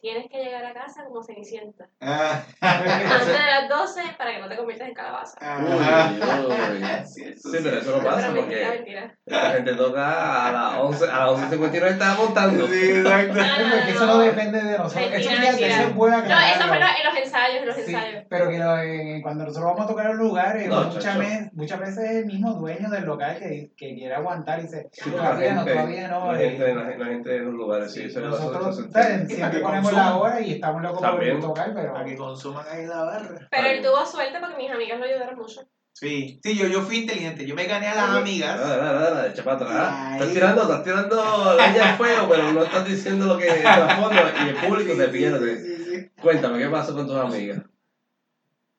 Tienes 0.00 0.30
que 0.30 0.38
llegar 0.44 0.64
a 0.64 0.74
casa 0.74 1.04
como 1.06 1.22
cenicienta. 1.22 1.88
Ah, 2.00 2.42
Antes 2.60 3.26
de 3.26 3.32
las 3.32 3.68
12 3.68 4.02
para 4.18 4.32
que 4.34 4.40
no 4.40 4.48
te 4.48 4.56
conviertas 4.56 4.88
en 4.88 4.94
calabaza. 4.94 5.36
ah, 5.40 5.58
Uy, 5.60 6.52
uy. 6.52 6.84
Sí, 7.06 7.58
pero 7.62 7.78
eso 7.78 7.96
no 7.96 8.04
pasa 8.04 8.28
pero 8.30 8.40
porque 8.42 8.64
mentira. 8.66 9.14
la 9.26 9.50
gente 9.52 9.74
toca 9.74 10.46
a 10.48 10.52
las 10.52 10.78
11, 10.80 11.04
a 11.10 11.26
las 11.26 11.50
11.59 11.52 11.86
estaba 11.86 12.14
montando. 12.14 12.66
Sí, 12.66 12.90
exacto. 12.90 13.34
No, 13.34 13.42
Porque 13.76 13.90
eso 13.90 14.06
no 14.06 14.18
depende 14.18 14.62
de 14.62 14.78
nosotros. 14.78 15.10
Mentira, 15.10 15.32
Eso 15.32 15.42
mentira. 15.50 15.82
es 15.82 15.94
buena 15.94 16.16
No, 16.18 16.24
eso 16.40 16.68
fue 16.68 16.76
en 16.76 16.82
los 17.06 17.16
ensayos, 17.24 17.56
en 17.60 17.66
los 17.66 17.76
Sí, 17.76 17.82
ensayos. 17.86 18.24
pero 18.28 18.48
que 18.50 18.58
lo- 18.58 19.22
cuando 19.22 19.44
nosotros 19.44 19.64
vamos 19.70 19.84
a 19.84 19.88
tocar 19.88 20.10
en 20.10 20.16
lugares, 20.18 20.68
No, 20.68 20.84
muchas, 20.84 21.18
veces, 21.18 21.52
muchas 21.54 21.80
veces 21.80 22.10
el 22.10 22.26
mismo 22.26 22.52
dueño 22.52 22.90
del 22.90 23.04
local 23.04 23.38
que, 23.38 23.70
que 23.76 23.94
quiere 23.94 24.14
aguantar 24.14 24.58
y 24.60 24.62
dice, 24.62 24.88
todavía 25.02 25.48
la 25.48 25.54
no, 25.54 25.64
todavía 25.64 26.08
no. 26.08 26.32
la 26.32 26.42
eh, 26.42 26.50
gente, 26.50 26.74
la, 26.74 26.84
la 26.96 27.04
gente 27.06 27.36
en 27.36 27.44
los 27.46 27.54
lugares, 27.54 27.92
sí, 27.92 28.04
eso, 28.04 28.20
nosotros 28.20 28.76
ponemos 28.92 29.90
consuman. 29.90 29.95
La 29.96 30.16
hora 30.16 30.40
y 30.40 30.52
estamos 30.52 30.82
locos 30.82 31.00
También. 31.00 31.40
por 31.40 31.50
tocar, 31.50 31.72
pero 31.74 31.92
Para 31.92 32.04
que 32.04 32.16
consuman 32.16 32.64
ahí 32.70 32.86
la 32.86 33.02
barra. 33.04 33.48
Pero 33.50 33.66
él 33.68 33.82
tuvo 33.82 34.04
suerte 34.06 34.38
porque 34.40 34.56
mis 34.56 34.70
amigas 34.70 34.98
lo 34.98 35.04
ayudaron 35.04 35.36
mucho. 35.38 35.60
Sí, 35.92 36.38
sí, 36.42 36.56
yo, 36.58 36.66
yo 36.66 36.82
fui 36.82 36.98
inteligente. 36.98 37.46
Yo 37.46 37.54
me 37.54 37.64
gané 37.64 37.88
a 37.88 37.94
las 37.94 38.08
amigas. 38.10 38.60
dale, 38.60 38.76
dale, 38.82 39.10
dale, 39.14 39.28
echa 39.30 39.42
para 39.44 39.56
atrás. 39.56 40.12
Estás 40.12 40.32
tirando, 40.34 40.62
estás 40.62 40.84
tirando 40.84 41.22
al 41.22 41.96
fuego, 41.96 42.28
pero 42.28 42.52
no 42.52 42.62
estás 42.64 42.84
diciendo 42.86 43.24
lo 43.26 43.38
que 43.38 43.46
trasfondo 43.46 44.20
y 44.44 44.48
el 44.48 44.56
público 44.56 44.94
te 44.94 45.08
pierde. 45.08 45.58
Sí, 45.58 45.76
sí, 45.76 45.84
sí. 46.02 46.10
Cuéntame, 46.20 46.58
¿qué 46.58 46.68
pasó 46.68 46.94
con 46.94 47.06
tus 47.06 47.16
amigas? 47.16 47.62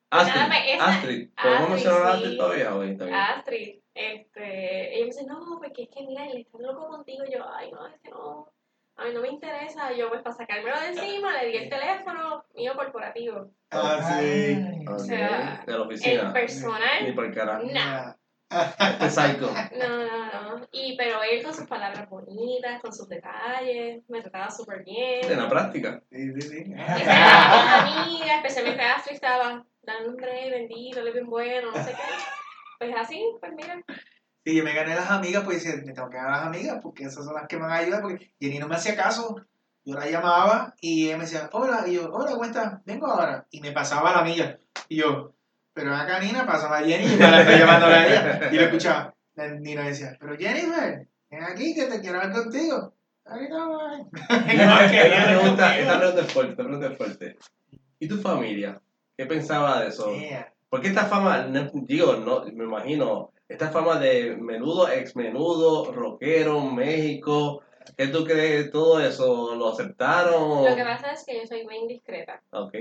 Astrid, 0.09 0.35
Nada, 0.39 0.47
pues, 0.47 0.73
esa- 0.75 0.85
Astrid, 0.89 1.29
¿podemos 1.35 1.61
Astrid, 1.61 1.73
mencionar 1.73 2.01
a 2.01 2.11
sí. 2.11 2.17
Astrid 2.23 2.37
todavía 2.37 2.75
hoy? 2.75 2.93
Bien. 2.95 3.13
Astrid, 3.13 3.79
este, 3.93 4.93
ella 4.95 4.99
me 5.01 5.05
dice, 5.07 5.25
no, 5.25 5.59
porque 5.61 5.83
es 5.83 5.89
que 5.89 6.05
mira, 6.07 6.25
él 6.27 6.37
está 6.37 6.57
loco 6.59 6.87
contigo. 6.87 7.23
Y 7.27 7.33
yo, 7.33 7.45
ay, 7.53 7.71
no, 7.71 7.87
es 7.87 7.93
que 8.01 8.09
no, 8.11 8.47
a 8.97 9.05
mí 9.05 9.13
no 9.13 9.21
me 9.21 9.29
interesa. 9.29 9.91
Yo, 9.93 10.09
pues, 10.09 10.21
para 10.21 10.35
sacármelo 10.35 10.79
de 10.79 10.87
encima, 10.87 11.33
le 11.41 11.47
di 11.49 11.57
el 11.57 11.69
teléfono 11.69 12.43
mío 12.55 12.73
corporativo. 12.75 13.51
Ah, 13.71 13.99
sí. 14.19 14.25
Ay. 14.25 14.85
Ok, 14.87 14.99
sea, 14.99 15.63
de 15.65 15.71
la 15.71 15.77
El 15.77 15.81
oficina. 15.81 16.23
Ni 16.23 16.33
personal, 16.33 17.15
por 17.15 17.25
el 17.25 17.33
carajo. 17.33 17.63
no. 17.63 18.15
Este 18.49 19.09
psycho. 19.09 19.51
No, 19.77 19.89
no, 20.07 20.57
no. 20.57 20.67
Y, 20.71 20.95
pero 20.95 21.21
él 21.21 21.43
con 21.43 21.53
sus 21.53 21.67
palabras 21.67 22.09
bonitas, 22.09 22.81
con 22.81 22.93
sus 22.93 23.09
detalles, 23.09 24.03
me 24.07 24.21
trataba 24.21 24.49
súper 24.49 24.85
bien. 24.85 25.29
En 25.29 25.37
la 25.37 25.49
práctica. 25.49 26.01
Sí, 26.09 26.31
sí, 26.33 26.41
sí. 26.41 26.63
Y 26.65 26.73
las 26.73 27.81
amigas, 27.83 28.37
especialmente 28.37 28.81
Ashley, 28.83 29.15
estaba 29.15 29.65
dando 29.81 30.09
un 30.11 30.15
break, 30.15 30.49
bendito, 30.49 31.01
él 31.01 31.09
es 31.09 31.13
bien 31.13 31.29
bueno, 31.29 31.71
no 31.71 31.83
sé 31.83 31.91
qué. 31.91 32.03
Pues 32.79 32.95
así, 32.95 33.21
pues 33.41 33.51
mira. 33.53 33.81
Sí, 34.47 34.55
yo 34.55 34.63
me 34.63 34.73
gané 34.73 34.95
las 34.95 35.11
amigas, 35.11 35.43
pues 35.43 35.61
decía, 35.61 35.83
me 35.85 35.91
tengo 35.91 36.09
que 36.09 36.15
ganar 36.15 36.31
las 36.31 36.47
amigas, 36.47 36.79
porque 36.81 37.03
esas 37.03 37.25
son 37.25 37.33
las 37.33 37.49
que 37.49 37.57
me 37.57 37.63
van 37.63 37.71
a 37.73 37.75
ayudar, 37.79 38.01
porque 38.01 38.31
Jenny 38.39 38.59
no 38.59 38.69
me 38.69 38.77
hacía 38.77 38.95
caso. 38.95 39.35
Yo 39.83 39.95
la 39.95 40.09
llamaba 40.09 40.73
y 40.79 41.07
ella 41.07 41.17
me 41.17 41.25
decía, 41.25 41.49
hola, 41.51 41.83
y 41.85 41.95
yo, 41.95 42.09
hola, 42.13 42.31
¿cómo 42.31 42.45
estás? 42.45 42.81
Vengo 42.85 43.07
ahora. 43.07 43.45
Y 43.51 43.59
me 43.59 43.73
pasaba 43.73 44.13
la 44.13 44.21
milla. 44.21 44.57
Y 44.87 44.95
yo, 44.99 45.33
pero 45.73 45.93
acá 45.93 46.21
Nina, 46.21 46.45
pásame 46.45 46.77
a 46.77 46.79
Jenny, 46.79 47.13
y 47.13 47.17
me 47.17 47.29
la 47.29 47.41
estoy 47.41 47.59
llamando 47.59 47.87
a 47.87 48.07
ella. 48.07 48.49
Y 48.49 48.55
lo 48.55 48.61
escuchaba. 48.61 49.13
La 49.35 49.49
Nina 49.49 49.83
decía, 49.83 50.15
pero 50.17 50.37
Jennifer, 50.37 51.09
ven 51.29 51.43
aquí 51.43 51.75
que 51.75 51.87
te 51.87 51.99
quiero 51.99 52.19
ver 52.19 52.31
contigo. 52.31 52.93
Ahorita 53.25 53.65
voy. 53.67 54.05
Esta 54.47 55.25
pregunta, 55.25 55.77
esta 55.77 55.99
pregunta 55.99 56.21
es 56.21 56.31
fuerte, 56.31 56.51
esta 56.51 56.63
pregunta 56.63 56.87
es 56.87 56.97
fuerte. 56.97 57.37
¿Y 57.99 58.07
tu 58.07 58.21
familia? 58.21 58.81
¿Qué 59.17 59.25
pensaba 59.25 59.81
de 59.81 59.89
eso? 59.89 60.15
Yeah. 60.15 60.53
Porque 60.69 60.87
esta 60.87 61.03
fama, 61.03 61.49
digo, 61.73 62.15
no, 62.15 62.45
me 62.45 62.63
imagino, 62.63 63.33
esta 63.49 63.69
fama 63.69 63.99
de 63.99 64.35
menudo, 64.35 64.89
ex 64.89 65.15
menudo, 65.15 65.91
rockero, 65.91 66.61
México, 66.61 67.61
¿qué 67.95 68.07
tú 68.07 68.25
crees 68.25 68.65
de 68.65 68.71
todo 68.71 68.99
eso? 68.99 69.55
¿Lo 69.55 69.69
aceptaron? 69.69 70.65
Lo 70.65 70.75
que 70.75 70.83
pasa 70.83 71.11
es 71.13 71.23
que 71.25 71.39
yo 71.39 71.47
soy 71.47 71.63
muy 71.63 71.77
indiscreta. 71.77 72.41
Ok. 72.51 72.73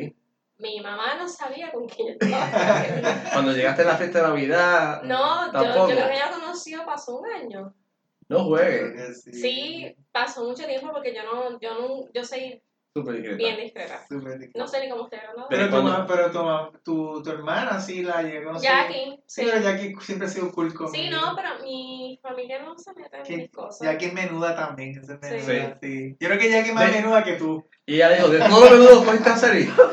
Mi 0.59 0.81
mamá 0.81 1.17
no 1.17 1.29
sabía 1.29 1.71
con 1.71 1.87
quién 1.87 2.09
yo 2.09 2.15
estaba. 2.21 3.31
Cuando 3.33 3.53
llegaste 3.53 3.83
a 3.83 3.87
la 3.87 3.97
fiesta 3.97 4.23
de 4.23 4.29
Navidad, 4.29 5.03
No, 5.03 5.47
yo, 5.47 5.53
Tampoco. 5.53 5.89
yo 5.91 5.97
creo 5.97 6.09
que 6.09 6.15
ella 6.15 6.31
conoció, 6.33 6.85
pasó 6.87 7.19
un 7.19 7.27
año. 7.31 7.75
no 8.29 8.45
juegues. 8.47 9.23
Sí, 9.25 9.95
pasó 10.13 10.45
mucho 10.45 10.65
tiempo 10.67 10.91
porque 10.93 11.15
yo 11.15 11.23
no, 11.25 11.61
yo 11.61 11.75
no, 11.79 12.09
yo 12.13 12.25
soy 12.25 12.61
Súper 13.01 13.15
discreta. 13.17 13.37
bien 13.37 13.57
discreta. 13.59 14.07
Súper 14.09 14.39
difícil. 14.39 14.59
No 14.61 14.67
sé 14.69 14.81
ni 14.81 14.89
cómo 14.89 15.03
ustedes 15.05 15.23
no. 15.37 15.47
Pero, 15.49 15.69
tu, 15.69 16.07
pero 16.07 16.31
tu, 16.31 16.79
tu, 16.83 17.23
tu 17.23 17.31
hermana 17.31 17.79
sí 17.81 18.03
la 18.03 18.23
llegó 18.23 18.47
conocer. 18.49 18.71
Jackie, 18.71 19.23
Sí, 19.27 19.43
sí. 19.43 19.49
pero 19.51 19.63
Jackie 19.63 19.95
siempre 20.01 20.27
ha 20.27 20.31
sido 20.31 20.51
cool 20.53 20.73
conmigo. 20.73 20.95
Sí, 20.95 21.11
no, 21.11 21.35
pero 21.37 21.51
mi 21.63 22.19
familia 22.23 22.63
no 22.63 22.79
se 22.79 22.93
mete 22.95 23.19
en 23.25 23.37
mis 23.39 23.51
cosas. 23.51 23.81
Jackie 23.87 24.07
es 24.07 24.13
menuda 24.15 24.55
también. 24.57 24.99
es 24.99 25.07
Sí. 25.07 25.13
menuda, 25.21 25.79
sí. 25.83 26.17
Yo 26.19 26.29
creo 26.29 26.39
que 26.41 26.51
Jackie 26.51 26.69
es 26.71 26.75
más 26.75 26.87
De- 26.93 27.01
menuda 27.01 27.23
que 27.25 27.33
tú. 27.35 27.67
Y 27.85 27.97
ella 27.97 28.09
dijo, 28.11 28.29
de 28.29 28.39
todo 28.39 28.71
menudo 28.71 29.05
a 29.11 29.37
salir. 29.37 29.71
No, 29.77 29.87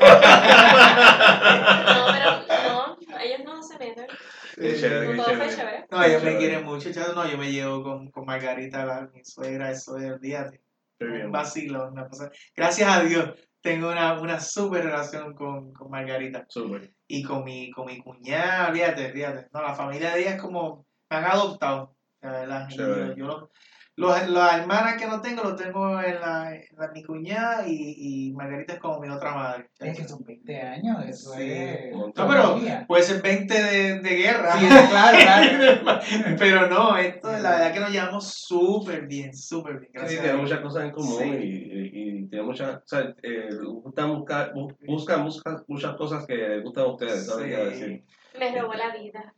pero 2.11 2.29
no, 2.69 2.97
ellos 3.21 3.39
no 3.45 3.61
se 3.63 3.77
meten. 3.77 4.07
Qué 4.55 4.75
chévere, 4.79 5.07
qué 5.07 5.15
fue 5.15 5.25
chévere. 5.33 5.55
chévere. 5.55 5.85
No, 5.91 6.03
ellos 6.03 6.23
me 6.23 6.37
quieren 6.37 6.63
mucho, 6.65 6.91
chaval. 6.93 7.15
No, 7.15 7.27
yo 7.27 7.37
me 7.37 7.51
llevo 7.51 7.83
con, 7.83 8.11
con 8.11 8.25
Margarita, 8.25 8.85
la, 8.85 9.09
mi 9.13 9.23
suegra, 9.25 9.71
eso 9.71 9.97
es, 9.97 10.11
olvídate. 10.11 10.61
Un 10.99 11.31
vacilo, 11.31 11.89
una 11.89 12.07
cosa. 12.07 12.31
Gracias 12.55 12.89
a 12.89 13.03
Dios, 13.03 13.33
tengo 13.61 13.89
una, 13.89 14.19
una 14.19 14.39
súper 14.39 14.85
relación 14.85 15.33
con, 15.33 15.73
con 15.73 15.89
Margarita. 15.89 16.45
Súper. 16.47 16.93
Y 17.07 17.23
con 17.23 17.43
mi, 17.43 17.71
con 17.71 17.85
mi 17.85 17.97
cuñada, 17.99 18.69
olvídate, 18.69 19.07
olvídate. 19.07 19.47
No, 19.53 19.61
la 19.61 19.73
familia 19.73 20.13
de 20.13 20.21
ella 20.21 20.35
es 20.35 20.41
como, 20.41 20.85
me 21.09 21.17
han 21.17 21.25
adoptado, 21.25 21.95
la 22.21 22.67
yo, 22.69 23.15
yo 23.15 23.25
los, 23.25 23.49
los, 23.95 24.27
las 24.29 24.59
hermanas 24.59 24.99
que 24.99 25.05
no 25.07 25.21
tengo, 25.21 25.43
los 25.43 25.55
tengo 25.55 26.01
en 26.01 26.19
la, 26.19 26.55
en 26.55 26.63
la- 26.77 26.87
mi 26.93 27.03
cuñada 27.03 27.67
y, 27.67 28.27
y 28.29 28.33
Margarita 28.33 28.73
es 28.73 28.79
como 28.79 28.99
mi 28.99 29.07
otra 29.09 29.35
madre. 29.35 29.69
Es 29.79 29.97
que 29.97 30.07
son 30.07 30.23
20 30.23 30.61
años, 30.61 31.05
eso 31.07 31.31
Sí. 31.33 31.43
es. 31.51 31.91
No, 31.95 32.11
pero-. 32.27 32.59
Puede 32.87 33.03
ser 33.03 33.21
20 33.21 33.53
de, 33.53 33.99
de 33.99 34.09
guerra. 34.15 34.53
Sí, 34.59 34.65
claro, 34.67 35.17
claro. 35.19 35.99
Pero 36.39 36.67
no, 36.69 36.97
esto 36.97 37.31
la 37.31 37.51
verdad 37.51 37.73
que 37.73 37.79
nos 37.79 37.91
llevamos 37.91 38.33
súper 38.33 39.05
bien, 39.07 39.33
súper 39.35 39.73
bien. 39.79 39.91
Sí, 39.91 39.97
Gracias 39.99 40.21
tienen 40.21 40.37
Dios. 40.37 40.49
muchas 40.49 40.59
cosas 40.61 40.83
en 40.85 40.91
común 40.91 41.19
Sí. 41.19 41.29
y, 41.29 41.45
y, 41.45 42.19
y 42.23 42.27
tienen 42.29 42.47
muchas, 42.47 42.75
o 42.77 42.81
sea, 42.87 43.13
eh, 43.21 43.49
gustan 43.83 44.15
buscar, 44.17 44.53
bu- 44.53 44.75
buscan, 44.87 45.23
buscan 45.23 45.63
muchas 45.67 45.95
cosas 45.95 46.25
que 46.25 46.35
les 46.35 46.63
gustan 46.63 46.85
a 46.85 46.87
ustedes, 46.87 47.25
¿sabes? 47.27 48.01
Me 48.39 48.59
robó 48.59 48.73
la 48.73 48.89
vida. 48.95 49.33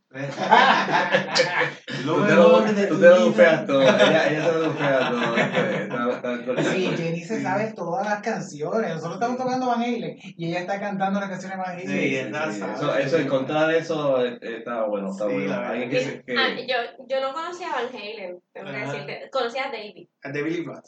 Lo 2.04 2.14
Tú 2.16 2.26
te 2.26 2.34
lo, 2.34 2.60
de 2.62 2.86
tú 2.86 2.94
tu 2.94 3.00
te 3.00 3.06
lo 3.08 3.14
vida. 3.16 3.24
bufeas 3.26 3.66
todo, 3.66 3.82
ella, 3.82 4.28
ella 4.30 4.46
te 4.46 4.52
lo 4.58 4.68
bufea 4.70 5.10
todo. 5.10 5.36
este. 5.36 6.62
Sí, 6.64 6.90
Jenny 6.96 7.20
se 7.22 7.42
sabe 7.42 7.72
todas 7.74 8.06
las 8.06 8.20
canciones. 8.22 8.90
Nosotros 8.94 9.14
estamos 9.14 9.36
tocando 9.36 9.66
Van 9.66 9.82
Halen 9.82 10.16
y 10.22 10.48
ella 10.48 10.60
está 10.60 10.80
cantando 10.80 11.20
las 11.20 11.28
canciones 11.28 11.58
de 11.58 11.62
Van 11.62 11.72
Halen. 11.74 11.88
Sí, 11.88 11.98
Sí, 12.08 12.16
esa 12.16 12.52
sí, 12.52 12.58
sabe. 12.60 12.72
eso, 12.74 12.96
eso, 12.96 13.18
encontrar 13.18 13.70
eso 13.74 14.24
eh, 14.24 14.38
está 14.40 14.84
bueno, 14.84 15.10
está 15.10 15.26
Sí, 15.28 15.32
bueno. 15.34 15.54
Alguien 15.54 15.90
que 15.90 16.24
Ah, 16.38 16.48
yo, 16.66 17.06
yo 17.08 17.20
no 17.20 17.34
conocía 17.34 17.68
a 17.72 17.82
Van 17.82 17.88
Halen, 17.94 18.40
tengo 18.52 18.70
que 18.70 18.76
Ajá. 18.76 18.92
decirte. 18.92 19.30
Conocía 19.30 19.64
a 19.66 19.70
David. 19.72 20.08
De 20.24 20.42
Billy 20.42 20.64
Roth. 20.64 20.86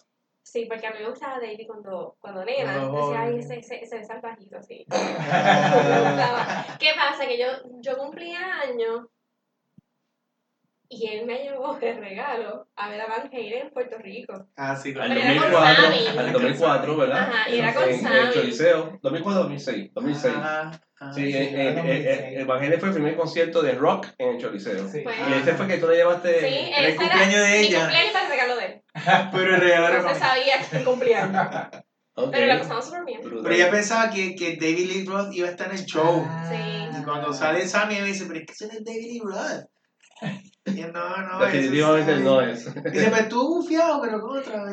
Sí, 0.50 0.64
porque 0.64 0.86
a 0.86 0.92
mí 0.92 1.00
me 1.00 1.10
gustaba 1.10 1.38
David 1.40 1.66
cuando, 1.66 2.16
cuando 2.20 2.42
nena. 2.42 2.72
Decía, 2.90 3.20
ay, 3.20 3.38
ese, 3.38 3.58
ese, 3.58 3.84
ese 3.84 4.02
salvajito, 4.04 4.56
así. 4.56 4.86
Me 4.88 6.00
gustaba. 6.00 6.66
¿Qué 6.78 6.88
pasa? 6.96 7.26
Que 7.26 7.38
yo, 7.38 7.46
yo 7.82 7.98
cumplía 7.98 8.38
años 8.62 9.06
y 10.90 11.06
él 11.06 11.26
me 11.26 11.42
llevó 11.42 11.74
de 11.74 11.92
regalo 11.92 12.66
a 12.76 12.88
ver 12.88 12.98
a 13.02 13.06
Van 13.08 13.28
Halen 13.30 13.66
en 13.66 13.70
Puerto 13.72 13.98
Rico. 13.98 14.46
Ah, 14.56 14.74
sí, 14.74 14.94
al 14.98 15.08
Pero 15.12 15.20
era 15.20 15.42
con 15.42 15.50
2004, 15.52 15.84
Sammy. 15.84 16.06
al 16.18 16.32
2004, 16.32 16.96
¿verdad? 16.96 17.18
Ajá, 17.18 17.50
y 17.50 17.58
era 17.58 17.68
En- 17.68 17.74
con 17.74 17.82
en, 17.84 17.90
en 17.90 18.00
Sammy. 18.00 18.32
Choliseo, 18.32 18.98
2004, 19.02 19.42
2006, 19.42 19.90
2006. 19.92 20.34
Ah, 20.38 20.70
ah, 21.00 21.12
Sí, 21.12 21.30
sí, 21.30 21.36
eh, 21.38 21.50
eh, 21.68 21.74
2006. 21.74 22.06
eh, 22.06 22.28
el 22.36 22.40
Evangelio 22.40 22.78
fue 22.80 22.88
el 22.88 22.94
primer 22.94 23.16
concierto 23.16 23.60
de 23.60 23.72
rock 23.72 24.06
en 24.16 24.28
el 24.30 24.40
Choliseo. 24.40 24.88
Sí. 24.88 25.00
Pues, 25.04 25.16
Y 25.28 25.32
ese 25.34 25.52
fue 25.56 25.68
que 25.68 25.76
tú 25.76 25.88
le 25.88 25.96
llevaste. 25.96 26.40
sí, 26.40 26.70
el 26.74 26.84
ese 26.86 26.96
cumpleaños 26.96 27.34
era 27.34 27.44
de 27.48 27.58
mi 27.58 27.66
ella. 27.66 27.78
cumpleaños 27.80 28.12
para 28.14 28.24
el 28.24 28.30
regalo 28.30 28.56
de 28.56 28.64
él. 28.64 28.82
Pero 29.32 29.54
el 29.54 29.60
regalo 29.60 29.88
era 29.88 30.02
No 30.02 30.08
se 30.08 30.18
sabía 30.20 30.54
que 30.70 30.84
cumplía. 30.84 31.70
Ok. 32.20 32.32
Pero 32.32 32.46
la 32.46 32.58
pasamos 32.58 32.84
súper 32.84 33.04
bien. 33.04 33.20
Brutal. 33.22 33.42
Pero 33.44 33.54
ella 33.54 33.70
pensaba 33.70 34.10
que, 34.10 34.34
que 34.34 34.56
David 34.56 34.90
Lee 34.90 35.04
Roth 35.06 35.32
iba 35.32 35.46
a 35.46 35.52
estar 35.52 35.68
en 35.70 35.78
el 35.78 35.84
show. 35.84 36.26
Ah. 36.28 36.90
Y 36.98 37.04
cuando 37.04 37.32
sale 37.32 37.64
Sammy 37.64 37.94
me 38.00 38.08
dice, 38.08 38.24
pero 38.26 38.40
es 38.40 38.46
que 38.46 38.52
ese 38.54 38.66
no 38.66 38.72
es 38.72 38.84
David 38.84 39.06
Lee 39.06 39.20
Roth. 39.22 39.64
Y 40.64 40.80
yo, 40.80 40.88
no, 40.88 41.16
no. 41.16 41.38
Definitivamente 41.38 42.10
Sammy". 42.10 42.24
no 42.24 42.40
es. 42.40 42.64
Dice, 42.74 43.10
pero 43.14 43.28
tú 43.28 43.48
bufiado, 43.60 44.00
pero. 44.02 44.18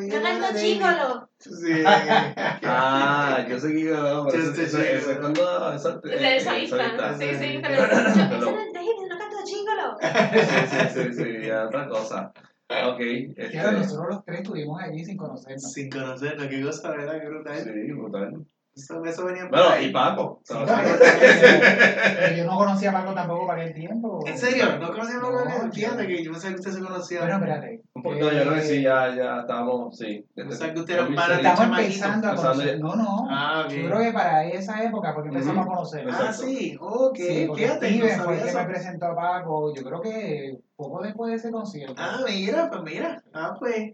Y 0.02 0.10
era 0.10 0.22
canto 0.22 0.46
David. 0.46 0.60
chícolo. 0.60 1.30
Sí. 1.38 1.84
Ah, 2.68 3.46
yo 3.48 3.60
sé 3.60 3.68
que 3.72 3.84
yo. 3.84 4.26
pero 4.28 4.42
Yo 4.44 4.50
Eso, 4.52 4.62
eso, 4.62 4.78
que- 4.78 4.96
eso 4.96 5.10
es 5.12 5.18
cuando. 5.18 5.72
Eso, 5.72 6.00
Es 6.04 6.20
eh, 6.22 6.40
solista. 6.40 7.16
Sí, 7.16 7.28
sí, 7.28 7.36
Sí. 7.38 7.58
pero 7.62 7.76
yo, 7.76 7.84
ese 7.84 8.26
no 8.26 8.60
es 8.60 8.72
David, 8.72 9.08
no 9.08 9.18
canto 9.18 9.36
chícolo. 9.44 9.96
Sí, 10.00 10.88
sí, 10.94 11.14
sí, 11.14 11.42
sí, 11.44 11.50
otra 11.50 11.88
cosa. 11.88 12.32
Ok. 12.68 13.00
Este, 13.00 13.50
Claro, 13.50 13.78
nosotros 13.78 14.08
los 14.08 14.24
tres 14.24 14.40
estuvimos 14.40 14.82
allí 14.82 15.04
sin 15.04 15.16
conocernos. 15.16 15.72
Sin 15.72 15.88
conocernos, 15.88 16.46
qué 16.48 16.62
cosa, 16.62 16.90
¿verdad? 16.90 17.20
Qué 17.20 17.28
brutal. 17.28 17.62
sí, 17.62 17.92
brutal. 17.92 18.46
Eso, 18.76 19.02
eso 19.06 19.24
venía 19.24 19.44
por 19.48 19.52
Bueno, 19.52 19.68
ahí. 19.70 19.86
y 19.86 19.90
Paco. 19.90 20.40
Sí, 20.44 20.54
pero 20.54 22.36
yo 22.36 22.44
no 22.44 22.58
conocía 22.58 22.90
a 22.90 22.92
Paco 22.92 23.14
tampoco 23.14 23.46
para 23.46 23.62
aquel 23.62 23.74
tiempo. 23.74 24.20
¿En 24.26 24.36
serio? 24.36 24.78
¿No 24.78 24.88
conocían 24.92 25.18
a 25.18 25.22
No, 25.22 25.32
Paco? 25.32 25.72
Fíjate 25.72 26.02
yo- 26.02 26.08
que 26.08 26.22
yo 26.24 26.30
pensaba 26.32 26.50
que 26.52 26.60
ustedes 26.60 26.76
se 26.76 26.82
conocían. 26.82 27.22
Bueno, 27.22 27.36
espérate. 27.36 27.80
Un 27.94 28.02
poquito, 28.02 28.30
yo 28.32 28.42
creo 28.42 28.54
que 28.54 28.60
sí, 28.60 28.82
ya, 28.82 29.14
ya 29.16 29.40
estábamos, 29.40 29.96
sí. 29.96 30.22
O 30.36 30.50
sea, 30.52 30.74
que 30.74 30.80
2006. 30.80 31.16
panas 31.16 31.42
de 31.42 31.48
Estamos 31.48 31.78
empezando 31.78 32.28
a 32.28 32.34
conocer. 32.36 32.80
No, 32.80 32.96
no. 32.96 33.26
Ah, 33.30 33.62
ok. 33.64 33.72
Yo 33.72 33.86
creo 33.88 34.00
que 34.00 34.12
para 34.12 34.44
esa 34.44 34.82
época, 34.84 35.14
porque 35.14 35.28
empezamos 35.30 35.56
Ujú. 35.64 35.72
a 35.72 35.74
conocer. 35.74 36.06
Ah, 36.10 36.32
sí, 36.34 36.76
ok, 36.78 37.16
Sí, 37.16 37.44
porque 37.48 37.62
fíjate, 37.64 37.90
no 37.90 37.96
Steven 37.96 38.20
fue 38.24 38.34
el 38.34 38.40
sabía 38.40 38.52
que 38.52 38.58
me 38.58 38.64
presentó 38.74 39.06
a 39.06 39.16
Paco. 39.16 39.74
Yo 39.74 39.82
creo 39.84 40.00
que 40.02 40.58
poco 40.76 41.00
después 41.02 41.30
de 41.30 41.36
ese 41.38 41.50
concierto. 41.50 41.94
Ah, 41.96 42.18
mira, 42.26 42.68
pues 42.68 42.82
mira. 42.82 43.22
Ah, 43.32 43.54
pues. 43.58 43.92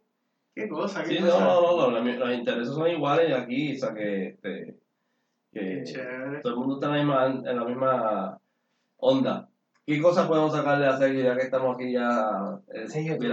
Qué 0.54 0.68
cosa, 0.68 1.02
qué 1.02 1.16
Sí, 1.16 1.20
no, 1.20 1.26
cosa. 1.26 1.44
no, 1.44 1.60
no, 1.62 1.90
no, 1.90 2.00
los, 2.00 2.16
los 2.18 2.32
intereses 2.34 2.74
son 2.74 2.88
iguales 2.90 3.32
aquí, 3.34 3.74
o 3.76 3.78
sea, 3.78 3.94
que, 3.94 4.26
este, 4.28 4.76
que 5.52 5.84
todo 6.42 6.52
el 6.52 6.58
mundo 6.58 6.74
está 6.74 6.86
en 6.86 6.92
la 7.08 7.14
misma, 7.16 7.50
en 7.50 7.56
la 7.56 7.64
misma 7.64 8.38
onda. 8.98 9.48
¿Qué 9.84 10.00
cosas 10.00 10.28
podemos 10.28 10.52
sacarle 10.52 10.86
a 10.86 10.96
Sergio 10.96 11.24
ya 11.24 11.36
que 11.36 11.42
estamos 11.42 11.74
aquí 11.74 11.92
ya 11.92 12.60
eh, 12.72 12.86
Sí, 12.88 13.04
yo 13.04 13.18
que 13.18 13.28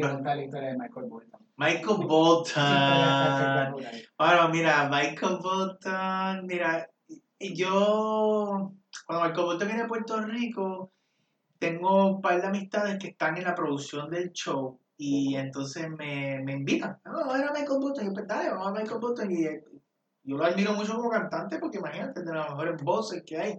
contar 0.00 0.36
la 0.36 0.44
historia 0.44 0.68
de 0.70 0.78
Michael 0.78 1.06
Bolton. 1.06 1.40
Michael 1.56 2.06
Bolton. 2.08 2.62
espectacular. 2.64 3.94
Bueno, 4.18 4.48
mira, 4.48 4.88
Michael 4.90 5.38
Bolton, 5.40 6.46
mira, 6.46 6.90
y 7.38 7.54
yo, 7.54 8.72
cuando 9.06 9.24
Michael 9.26 9.46
Bolton 9.46 9.68
viene 9.68 9.82
a 9.82 9.86
Puerto 9.86 10.20
Rico, 10.20 10.90
tengo 11.60 12.16
un 12.16 12.20
par 12.20 12.40
de 12.40 12.48
amistades 12.48 12.98
que 12.98 13.08
están 13.08 13.36
en 13.38 13.44
la 13.44 13.54
producción 13.54 14.10
del 14.10 14.32
show 14.32 14.80
y 14.96 15.34
entonces 15.36 15.88
me, 15.90 16.40
me 16.44 16.52
invitan. 16.52 16.98
No, 17.04 17.12
vamos 17.12 17.34
a 17.34 17.38
ver 17.38 17.48
a 17.48 17.52
Michael 17.52 17.80
Bolton. 17.80 18.04
Y 18.04 18.08
yo, 18.08 18.14
pues 18.14 18.26
dale, 18.26 18.50
vamos 18.50 18.66
a 18.66 18.70
a 18.70 18.72
Michael 18.72 19.00
Bolton. 19.00 19.30
Y 19.30 19.44
eh, 19.44 19.64
yo 20.22 20.36
lo 20.36 20.44
admiro 20.44 20.72
mucho 20.74 20.94
como 20.94 21.10
cantante 21.10 21.58
porque 21.58 21.78
imagínate, 21.78 22.22
de 22.22 22.32
las 22.32 22.50
mejores 22.50 22.82
voces 22.82 23.22
que 23.26 23.38
hay. 23.38 23.58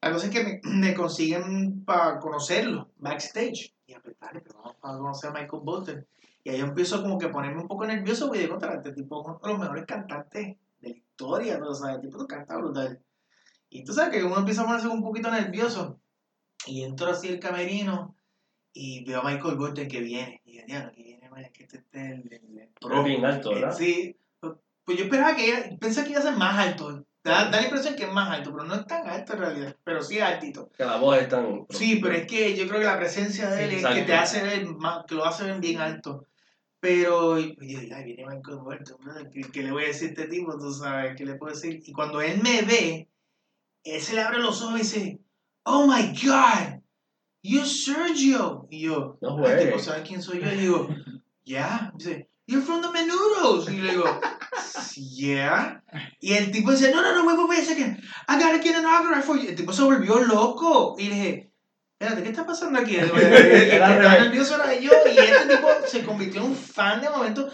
La 0.00 0.12
cosa 0.12 0.26
es 0.26 0.32
que 0.32 0.44
me, 0.44 0.60
me 0.64 0.94
consiguen 0.94 1.84
para 1.84 2.18
conocerlo 2.18 2.90
backstage. 2.96 3.74
Y 3.86 3.94
yo, 3.94 4.02
pues 4.02 4.16
dale, 4.20 4.40
pero 4.40 4.58
vamos 4.62 4.76
a 4.82 4.98
conocer 4.98 5.30
a 5.30 5.32
Michael 5.32 5.62
Bolton. 5.64 6.06
Y 6.44 6.50
ahí 6.50 6.58
yo 6.58 6.66
empiezo 6.66 7.00
como 7.02 7.18
que 7.18 7.26
a 7.26 7.32
ponerme 7.32 7.62
un 7.62 7.68
poco 7.68 7.86
nervioso, 7.86 8.26
porque 8.26 8.40
de 8.40 8.48
contra 8.48 8.74
este 8.74 8.92
tipo 8.92 9.20
es 9.20 9.26
uno 9.26 9.38
de 9.42 9.48
los 9.48 9.60
mejores 9.60 9.86
cantantes 9.86 10.56
de 10.80 10.88
la 10.88 10.88
historia, 10.88 11.58
¿no? 11.58 11.68
O 11.68 11.74
sea, 11.74 11.94
el 11.94 12.00
tipo 12.00 12.26
canta 12.26 12.56
brutal. 12.56 13.00
Y 13.70 13.84
tú 13.84 13.92
sabes 13.92 14.12
que 14.12 14.24
uno 14.24 14.38
empieza 14.38 14.62
a 14.62 14.66
ponerse 14.66 14.88
un 14.88 15.02
poquito 15.02 15.30
nervioso. 15.30 16.00
Y 16.66 16.82
entro 16.82 17.08
así 17.08 17.28
el 17.28 17.40
camerino 17.40 18.16
y 18.72 19.04
veo 19.04 19.20
a 19.20 19.24
Michael 19.30 19.56
Bolton 19.56 19.88
que 19.88 20.00
viene. 20.00 20.40
Y 20.44 20.58
yo, 20.58 20.66
diablo, 20.66 20.92
que 20.92 21.02
viene, 21.02 21.28
man, 21.30 21.44
que 21.52 21.64
este 21.64 21.78
es 21.78 21.84
el, 21.92 22.32
el, 22.32 22.58
el 22.58 22.68
Pero 22.80 23.02
bien 23.04 23.24
alto, 23.24 23.52
Eh, 23.52 23.54
¿verdad? 23.56 23.76
Sí. 23.76 24.16
Pues 24.84 24.98
yo 24.98 25.04
esperaba 25.04 25.36
que 25.36 25.76
pensé 25.80 26.02
que 26.04 26.10
iba 26.10 26.18
a 26.20 26.24
ser 26.24 26.36
más 26.36 26.58
alto. 26.58 27.04
Da, 27.22 27.44
da 27.50 27.60
la 27.60 27.64
impresión 27.64 27.94
que 27.94 28.02
es 28.04 28.12
más 28.12 28.30
alto, 28.30 28.52
pero 28.52 28.64
no 28.64 28.74
es 28.74 28.86
tan 28.86 29.06
alto 29.06 29.34
en 29.34 29.38
realidad. 29.38 29.76
Pero 29.84 30.02
sí 30.02 30.16
es 30.16 30.24
altito. 30.24 30.70
Que 30.76 30.84
la 30.84 30.96
voz 30.96 31.18
es 31.18 31.28
tan... 31.28 31.66
Sí, 31.70 32.00
pero 32.02 32.14
es 32.14 32.26
que 32.26 32.56
yo 32.56 32.66
creo 32.66 32.80
que 32.80 32.86
la 32.86 32.98
presencia 32.98 33.48
de 33.48 33.64
él 33.64 33.70
Sí, 33.70 33.76
es 33.76 33.86
que 33.86 34.02
te 34.02 34.14
hace 34.14 34.42
ver 34.42 34.66
más, 34.66 35.04
que 35.06 35.14
lo 35.14 35.24
hace 35.24 35.44
ver 35.44 35.60
bien 35.60 35.80
alto. 35.80 36.26
Pero, 36.80 37.38
y 37.38 37.54
yo 37.60 37.78
digo, 37.78 37.94
ay, 37.94 38.02
viene 38.02 38.26
Michael 38.26 38.58
brother, 38.58 39.30
¿qué, 39.30 39.42
qué 39.52 39.62
le 39.62 39.70
voy 39.70 39.84
a 39.84 39.86
decir 39.86 40.08
a 40.08 40.10
este 40.10 40.26
tipo? 40.26 40.58
Tú 40.58 40.72
sabes, 40.72 41.14
¿qué 41.16 41.24
le 41.24 41.36
puedo 41.36 41.54
decir? 41.54 41.80
Y 41.86 41.92
cuando 41.92 42.20
él 42.20 42.42
me 42.42 42.62
ve, 42.62 43.08
él 43.84 44.00
se 44.00 44.16
le 44.16 44.22
abre 44.22 44.40
los 44.40 44.60
ojos 44.62 44.80
y 44.80 44.82
dice, 44.82 45.20
oh 45.62 45.86
my 45.86 46.08
God, 46.24 46.81
you're 47.42 47.66
Sergio. 47.66 48.66
Y 48.70 48.80
yo, 48.82 49.18
No 49.20 49.30
"Ay, 49.30 49.34
tipo, 49.34 49.72
juegues. 49.72 49.84
¿sabes 49.84 50.08
quién 50.08 50.22
soy 50.22 50.40
yo? 50.40 50.46
Y 50.52 50.56
digo, 50.56 50.88
yeah. 51.44 51.92
Dice, 51.96 52.28
you're 52.46 52.64
from 52.64 52.80
the 52.82 52.88
Menudos. 52.88 53.68
Y 53.68 53.80
le 53.80 53.92
digo, 53.92 54.04
yeah. 54.96 55.82
Y 56.20 56.34
el 56.34 56.50
tipo 56.50 56.70
dice, 56.70 56.90
no, 56.92 57.02
no, 57.02 57.14
no, 57.14 57.24
wait, 57.26 57.38
wait, 57.38 57.48
wait 57.48 57.58
a 57.60 57.64
second. 57.64 57.98
I 58.28 58.38
gotta 58.38 58.62
get 58.62 58.76
an 58.76 58.86
autograph 58.86 59.24
for 59.24 59.36
you. 59.36 59.48
El 59.48 59.56
tipo 59.56 59.72
se 59.72 59.82
volvió 59.82 60.20
loco. 60.26 60.96
Y 60.98 61.08
le 61.08 61.14
dije, 61.14 61.52
espérate, 61.98 62.22
¿qué 62.22 62.28
está 62.30 62.46
pasando 62.46 62.78
aquí? 62.78 62.96
El 62.96 63.10
que 63.10 63.72
estaba 63.74 64.18
nervioso 64.18 64.54
era 64.54 64.74
yo. 64.78 64.90
Y 65.12 65.18
este 65.18 65.56
tipo 65.56 65.68
se 65.86 66.04
convirtió 66.04 66.40
en 66.42 66.48
un 66.48 66.56
fan 66.56 67.00
de 67.00 67.10
momento. 67.10 67.48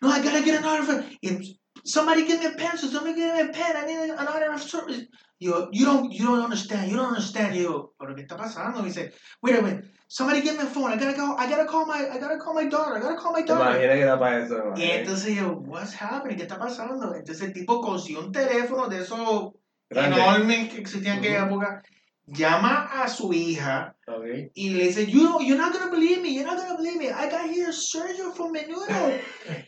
No, 0.00 0.08
I 0.14 0.20
gotta 0.20 0.42
get 0.42 0.58
an 0.58 0.64
autograph. 0.64 1.06
Y, 1.20 1.58
somebody 1.86 2.26
give 2.26 2.40
me 2.40 2.46
a 2.46 2.52
pencil, 2.52 2.90
somebody 2.90 3.14
give 3.14 3.34
me 3.34 3.40
a 3.40 3.48
pen. 3.52 3.76
I 3.76 3.86
need 3.86 4.10
an 4.10 4.18
autograph. 4.18 4.62
service." 4.62 5.06
Yo, 5.38 5.68
you 5.70 5.84
don't, 5.84 6.10
you 6.10 6.24
don't 6.24 6.42
understand, 6.42 6.90
you 6.90 6.96
don't 6.96 7.08
understand. 7.08 7.54
Yo, 7.54 7.92
¿pero 7.98 8.14
qué 8.14 8.22
está 8.22 8.38
pasando? 8.38 8.80
Y 8.80 8.86
dice, 8.86 9.12
wait 9.42 9.58
a 9.58 9.62
minute. 9.62 9.84
Somebody 10.08 10.40
give 10.40 10.56
me 10.56 10.62
a 10.62 10.66
phone. 10.66 10.92
I 10.92 10.96
gotta 10.96 11.14
go. 11.14 11.36
I 11.36 11.46
gotta 11.48 11.66
call 11.66 11.84
my. 11.84 12.08
I 12.10 12.18
gotta 12.18 12.38
call 12.38 12.54
my 12.54 12.68
daughter. 12.68 12.96
I 12.96 13.00
gotta 13.00 13.16
call 13.16 13.32
my 13.32 13.42
daughter. 13.42 13.76
imaginas 13.76 13.98
que 13.98 14.18
para 14.18 14.44
eso, 14.44 14.72
Y 14.76 14.82
entonces 14.82 15.34
yo, 15.34 15.58
what's 15.66 15.94
happening? 16.00 16.36
¿Qué 16.36 16.44
está 16.44 16.58
pasando? 16.58 17.14
Entonces 17.14 17.48
el 17.48 17.52
tipo 17.52 17.80
consiguió 17.80 18.20
un 18.20 18.32
teléfono 18.32 18.88
de 18.88 19.00
esos 19.00 19.52
enormes 19.90 20.72
que 20.72 20.80
existían 20.80 21.18
en 21.18 21.24
aquella 21.24 21.46
época. 21.46 21.82
Llama 22.28 22.88
a 22.92 23.08
su 23.08 23.32
hija 23.32 23.94
Ok. 24.08 24.50
y 24.54 24.70
le 24.70 24.84
dice, 24.88 25.06
you 25.06 25.38
you're 25.42 25.56
not 25.56 25.72
gonna 25.72 25.90
believe 25.92 26.20
me. 26.20 26.30
You're 26.34 26.44
not 26.44 26.56
gonna 26.56 26.76
believe 26.76 26.96
me. 26.96 27.08
I 27.08 27.30
got 27.30 27.48
here 27.48 27.70
Sergio 27.70 28.34
from 28.34 28.52
Menudo. 28.52 29.20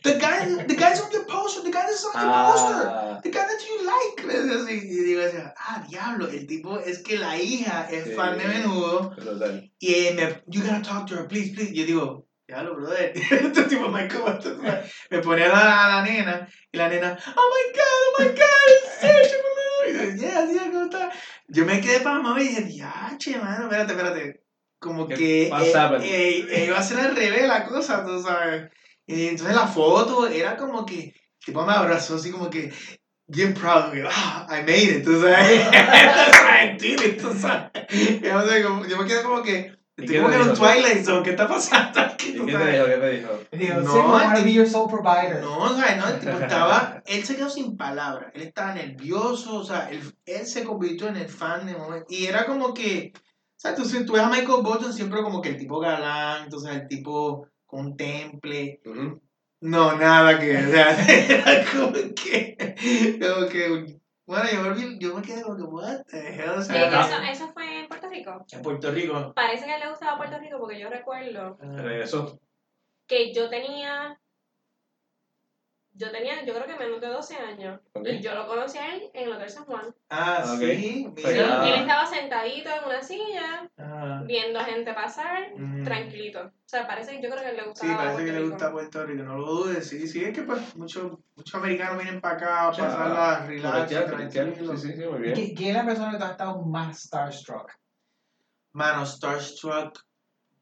The 0.03 0.19
guy, 0.19 0.45
the 0.67 0.75
guy's 0.75 0.99
on 0.99 1.09
your 1.11 1.25
poster. 1.25 1.61
The 1.63 1.71
guy 1.71 1.83
that's 1.87 2.03
on 2.05 2.21
your 2.21 2.33
poster. 2.33 2.89
Ah, 2.89 3.19
The 3.23 3.29
guy 3.29 3.45
that 3.47 3.61
you 3.65 3.85
like. 3.85 4.25
Y 4.71 5.03
digo, 5.05 5.21
así, 5.21 5.37
ah, 5.57 5.85
diablo. 5.89 6.27
El 6.27 6.47
tipo 6.47 6.77
es 6.79 6.99
que 7.01 7.17
la 7.17 7.37
hija 7.37 7.87
es 7.89 8.03
Sí. 8.09 8.15
fan 8.15 8.37
de 8.37 8.45
Menudo. 8.45 9.15
Y 9.79 9.93
eh, 9.93 10.13
me, 10.13 10.41
you 10.47 10.61
gotta 10.61 10.81
talk 10.81 11.07
to 11.07 11.15
her, 11.15 11.27
please, 11.29 11.53
please. 11.55 11.71
Yo 11.73 11.85
digo, 11.85 12.25
diablo, 12.45 12.75
brother. 12.75 13.13
Este 13.31 13.63
tipo 13.69 13.87
me. 13.89 14.07
Me 15.11 15.21
pone 15.21 15.43
a 15.45 15.49
la, 15.49 15.85
a 15.85 15.87
la 15.95 16.01
nena 16.03 16.47
y 16.73 16.77
la 16.77 16.89
nena, 16.89 17.17
oh 17.37 17.49
my 17.53 17.73
god, 17.73 17.99
oh 18.03 18.15
my 18.19 18.27
god, 18.27 18.99
Sergio 18.99 19.38
yeah, 20.19 20.45
yeah, 20.51 20.71
¿cómo 20.71 20.85
está? 20.85 21.11
Yo 21.47 21.65
me 21.65 21.81
quedé 21.81 22.01
para 22.01 22.19
mamá 22.19 22.41
y 22.41 22.47
dije, 22.47 22.61
diache, 22.63 23.37
mano, 23.37 23.63
espérate, 23.63 23.93
espérate. 23.93 24.43
Como 24.79 25.07
¿Qué 25.07 25.15
que 25.15 25.47
eh, 25.47 25.51
eh, 26.03 26.47
eh, 26.49 26.65
iba 26.67 26.77
a 26.77 26.83
ser 26.83 26.99
al 26.99 27.15
revés 27.15 27.47
la 27.47 27.65
cosa, 27.65 28.05
tú 28.05 28.21
sabes. 28.21 28.71
Y 29.05 29.27
entonces 29.27 29.55
la 29.55 29.67
foto 29.67 30.27
era 30.27 30.55
como 30.55 30.85
que, 30.85 31.13
tipo 31.43 31.65
me 31.65 31.73
abrazó 31.73 32.15
así 32.15 32.31
como 32.31 32.49
que, 32.49 32.71
bien 33.27 33.53
proud, 33.53 33.91
que, 33.91 34.07
ah, 34.09 34.47
I 34.49 34.61
made 34.61 34.97
it, 34.97 35.03
tú 35.03 35.21
sabes. 35.21 35.67
I 35.71 36.77
did 36.77 37.01
it, 37.01 37.21
tú 37.21 37.33
sabes. 37.33 37.71
Yo 38.21 38.97
me 38.97 39.05
quedé 39.05 39.23
como 39.23 39.43
que, 39.43 39.78
Twilight 40.05 41.05
Zone, 41.05 41.23
¿qué 41.23 41.29
está 41.31 41.47
pasando 41.47 41.99
aquí? 42.01 42.29
¿Y 42.29 42.37
tú 42.37 42.45
qué 42.45 42.53
te 42.53 42.71
dijo? 42.71 42.85
¿Qué 42.85 42.97
te 42.97 43.09
dijo? 43.11 43.29
Digo, 43.51 43.81
No, 43.81 43.91
sí, 43.91 43.97
I 43.97 44.01
wanna 44.01 44.37
el 44.37 44.43
be 44.43 44.53
your 44.53 44.67
sole 44.67 44.91
provider. 44.91 45.41
No, 45.41 45.57
o 45.57 45.75
sea, 45.75 45.95
no, 45.95 46.07
el 46.07 46.19
tipo 46.19 46.37
estaba, 46.37 47.01
él 47.05 47.23
se 47.23 47.35
quedó 47.35 47.49
sin 47.49 47.77
palabras, 47.77 48.31
él 48.33 48.43
estaba 48.43 48.73
nervioso, 48.73 49.57
o 49.57 49.63
sea, 49.63 49.89
él, 49.89 50.01
él 50.25 50.45
se 50.45 50.63
convirtió 50.63 51.07
en 51.07 51.17
el 51.17 51.27
fan 51.27 51.65
de 51.65 51.75
momento, 51.75 52.05
y 52.09 52.25
era 52.25 52.45
como 52.45 52.73
que, 52.73 53.11
o 53.15 53.19
sea, 53.59 53.75
tú, 53.75 53.83
tú 54.05 54.13
ves 54.13 54.21
a 54.21 54.29
Michael 54.29 54.63
Bolton 54.63 54.93
siempre 54.93 55.21
como 55.21 55.41
que 55.41 55.49
el 55.49 55.57
tipo 55.57 55.79
galán, 55.79 56.43
entonces 56.43 56.71
el 56.71 56.87
tipo 56.87 57.47
contemple, 57.65 58.81
Ujú. 58.85 59.21
no, 59.61 59.95
nada 59.97 60.39
que, 60.39 60.57
o 60.57 60.69
sea, 60.71 60.97
era 61.07 61.65
como 61.71 61.91
que, 61.91 63.19
como 63.19 63.47
que, 63.47 63.98
bueno, 64.29 64.45
yo, 64.53 64.61
volví- 64.63 64.97
yo 64.99 65.15
me 65.15 65.21
quedé 65.21 65.41
como 65.41 65.57
que, 65.57 65.63
what 65.63 66.05
the 66.09 66.19
hell, 66.35 66.49
o 66.51 66.59
Eh, 66.59 66.63
sea, 66.63 67.01
eso, 67.01 67.43
eso 67.43 67.51
fue 67.53 67.79
en 67.81 67.87
Puerto 67.87 68.07
Rico. 68.09 68.45
en 68.51 68.61
Puerto 68.61 68.91
Rico, 68.91 69.33
Parece 69.35 69.65
que 69.65 69.71
a 69.71 69.75
él 69.77 69.81
le 69.83 69.89
gustaba 69.89 70.17
Puerto 70.17 70.37
Rico 70.39 70.59
porque 70.59 70.79
yo 70.79 70.89
recuerdo 70.89 71.57
Regresó. 71.59 72.39
que 73.07 73.33
yo 73.33 73.49
tenía. 73.49 74.19
Yo 75.93 76.11
tenía, 76.11 76.45
yo 76.45 76.53
creo 76.53 76.65
que 76.65 76.75
menos 76.77 77.01
de 77.01 77.07
12 77.07 77.35
años. 77.35 77.81
Y 78.05 78.21
yo 78.21 78.33
lo 78.33 78.47
conocí 78.47 78.77
a 78.77 78.95
él 78.95 79.09
en 79.13 79.23
el 79.27 79.33
Hotel 79.33 79.49
San 79.49 79.65
Juan. 79.65 79.93
ah, 80.09 80.43
Ok. 80.53 80.59
sí, 80.61 80.67
Sí, 80.77 81.11
mira, 81.15 81.67
él 81.67 81.81
estaba 81.81 82.05
sentadito 82.05 82.69
en 82.69 82.83
una 82.85 83.01
silla, 83.01 83.69
Ah, 83.77 84.21
viendo 84.25 84.59
a 84.59 84.63
gente 84.63 84.93
pasar, 84.93 85.51
mm. 85.57 85.83
tranquilito. 85.83 86.39
O 86.45 86.51
sea, 86.69 86.87
parece 86.87 87.11
que 87.17 87.21
yo 87.23 87.29
creo 87.29 87.43
que 87.43 87.51
le 87.53 87.61
Sí, 87.63 87.67
gustaba. 87.67 87.97
parece 87.97 88.17
que 88.17 88.21
Puerto 88.23 88.31
le 88.33 88.39
Rico. 88.39 88.49
gusta 88.51 88.71
Puerto 88.71 89.05
Rico, 89.05 89.23
no 89.23 89.37
lo 89.37 89.45
dudes. 89.45 89.89
Sí, 89.89 90.07
sí, 90.07 90.23
es 90.23 90.33
que 90.33 90.43
pues 90.43 90.75
muchos 90.77 91.11
muchos 91.35 91.55
americanos 91.55 92.01
vienen 92.01 92.21
para 92.21 92.35
acá 92.35 92.61
a 92.61 92.69
O 92.69 92.73
sea, 92.73 92.85
pasarla 92.85 93.45
relax, 93.47 93.89
tranquilo. 94.05 94.77
Sí, 94.77 94.87
sí, 94.87 94.93
sí, 94.95 95.05
muy 95.05 95.19
bien. 95.19 95.35
¿Qui- 95.35 95.53
¿Quién 95.57 95.69
es 95.71 95.75
la 95.75 95.85
persona 95.85 96.11
que 96.11 96.17
tú 96.17 96.23
has 96.23 96.31
estado 96.31 96.61
más 96.61 96.97
starstruck? 96.99 97.71
Mano, 98.71 99.05
Starstruck 99.05 99.99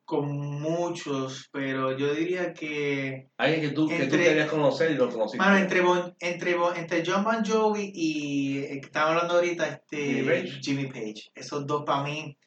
con 0.07 0.37
muchos, 0.61 1.49
pero 1.51 1.97
yo 1.97 2.13
diría 2.15 2.53
que... 2.53 3.27
Alguien 3.35 3.59
que 3.59 3.69
tú, 3.71 3.89
que 3.89 3.97
tú 3.97 4.03
Entre- 4.03 4.23
querías 4.23 4.49
conocer 4.49 4.91
y 4.91 4.95
lo 4.95 5.09
conociste. 5.09 5.37
Mano, 5.37 5.57
entre, 5.57 5.81
bon, 5.81 6.15
entre, 6.21 6.55
bon- 6.55 6.77
entre 6.77 7.03
John 7.05 7.25
Bon 7.25 7.43
Jovi 7.43 7.91
y 7.93 8.61
que 8.61 8.85
estamos 8.85 9.09
hablando 9.09 9.33
ahorita, 9.33 9.67
este, 9.67 9.97
Jimmy 9.97 10.23
Page. 10.29 10.59
Jimmy 10.61 10.85
Page. 10.85 11.29
Esos 11.35 11.67
dos 11.67 11.83
para 11.85 12.03
mí. 12.03 12.37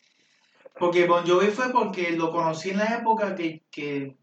Porque 0.78 1.04
Bon 1.06 1.22
Jovi 1.26 1.48
fue 1.48 1.70
porque 1.70 2.12
lo 2.12 2.30
conocí 2.32 2.70
en 2.70 2.78
la 2.78 2.96
época 2.96 3.34
que, 3.34 3.62
que 3.70 4.16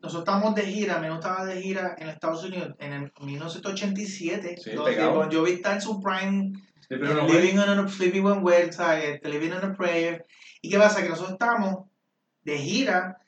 nosotros 0.00 0.20
estábamos 0.22 0.54
de 0.54 0.62
gira, 0.66 1.00
menos 1.00 1.18
estaba 1.18 1.44
de 1.44 1.60
gira 1.60 1.96
en 1.98 2.08
Estados 2.08 2.44
Unidos 2.44 2.76
en 2.78 2.92
el 2.92 3.12
1987, 3.20 4.58
Sí, 4.62 4.70
donde 4.70 4.92
pegado. 4.92 5.14
Bon 5.14 5.28
Jovi 5.28 5.50
está 5.54 5.72
en 5.74 5.80
su 5.80 6.00
prime 6.00 6.52
Sí, 6.88 6.94
no 7.00 7.26
Living 7.26 7.58
on 7.58 7.68
a 7.68 7.82
One 7.82 8.42
Well, 8.42 8.72
¿sabes? 8.72 9.16
Este, 9.16 9.28
Living 9.28 9.50
on 9.50 9.72
a 9.72 9.76
Prayer. 9.76 10.24
¿Y 10.62 10.70
qué 10.70 10.78
pasa? 10.78 11.02
Que 11.02 11.08
nosotros 11.08 11.32
estamos 11.32 11.86
de 12.46 12.58
gira 12.58 13.18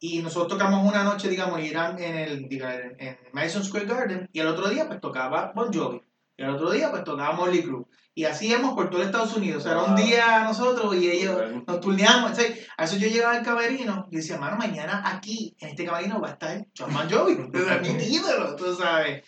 y 0.00 0.22
nosotros 0.22 0.48
tocamos 0.56 0.88
una 0.88 1.02
noche, 1.02 1.28
digamos, 1.28 1.60
eran 1.60 1.98
en 1.98 2.16
el 2.16 2.32
en, 2.50 2.96
en 3.00 3.18
Madison 3.32 3.64
Square 3.64 3.86
Garden 3.86 4.28
y 4.32 4.38
el 4.40 4.46
otro 4.46 4.68
día 4.68 4.86
pues 4.86 5.00
tocaba 5.00 5.52
Bon 5.54 5.72
Jovi. 5.72 6.00
Y 6.36 6.42
el 6.44 6.50
otro 6.50 6.70
día 6.70 6.90
pues 6.92 7.02
tocaba 7.02 7.32
Molly 7.34 7.62
Crew. 7.64 7.88
Y 8.14 8.24
así 8.24 8.46
íbamos 8.48 8.74
por 8.74 8.90
todo 8.90 9.02
Estados 9.02 9.36
Unidos. 9.36 9.58
O 9.58 9.62
sea, 9.62 9.72
era 9.72 9.82
un 9.82 9.94
Wow. 9.96 10.04
día 10.04 10.44
nosotros 10.44 10.94
y 10.96 11.10
ellos 11.10 11.40
nos 11.66 11.80
turneamos. 11.80 12.30
Entonces, 12.30 12.66
a 12.76 12.84
eso 12.84 12.96
yo 12.96 13.08
llegaba 13.08 13.36
al 13.36 13.44
camerino 13.44 14.06
y 14.10 14.16
decía, 14.16 14.38
mano, 14.38 14.56
mañana 14.56 15.02
aquí, 15.04 15.56
en 15.60 15.68
este 15.70 15.84
camerino, 15.84 16.20
va 16.20 16.28
a 16.28 16.32
estar 16.32 16.64
John 16.76 16.92
Bon 16.94 17.08
Jovi. 17.10 17.34
Mi 17.82 18.04
ídolo, 18.04 18.54
tú 18.56 18.74
sabes. 18.76 19.24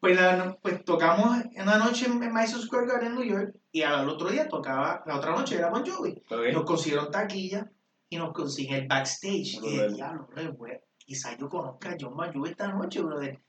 Pues, 0.00 0.16
la- 0.16 0.56
pues 0.62 0.84
tocamos 0.84 1.36
una 1.56 1.78
noche 1.78 2.06
en 2.06 2.22
en 2.22 2.32
Madison 2.32 2.62
Square 2.62 2.86
Garden, 2.86 3.14
New 3.16 3.24
York, 3.24 3.54
y 3.72 3.82
al 3.82 4.08
otro 4.08 4.28
día 4.30 4.46
tocaba, 4.48 5.02
la 5.06 5.16
otra 5.16 5.32
noche 5.32 5.56
era 5.56 5.70
Bon 5.70 5.84
Jovi. 5.84 6.22
Ok. 6.30 6.52
Nos 6.52 6.64
consiguieron 6.64 7.10
taquilla 7.10 7.68
y 8.10 8.16
nos 8.16 8.32
consiguen 8.32 8.82
el 8.82 8.88
backstage. 8.88 9.54
Y 9.54 9.60
dije, 9.60 9.76
Brother. 9.76 9.94
diablo, 9.94 10.28
brother, 10.28 10.84
quizás 10.98 11.36
yo 11.38 11.48
conozca 11.48 11.90
a 11.90 11.96
John 11.98 12.14
Jovi 12.14 12.50
esta 12.50 12.68
noche, 12.68 13.00
brother. 13.00 13.40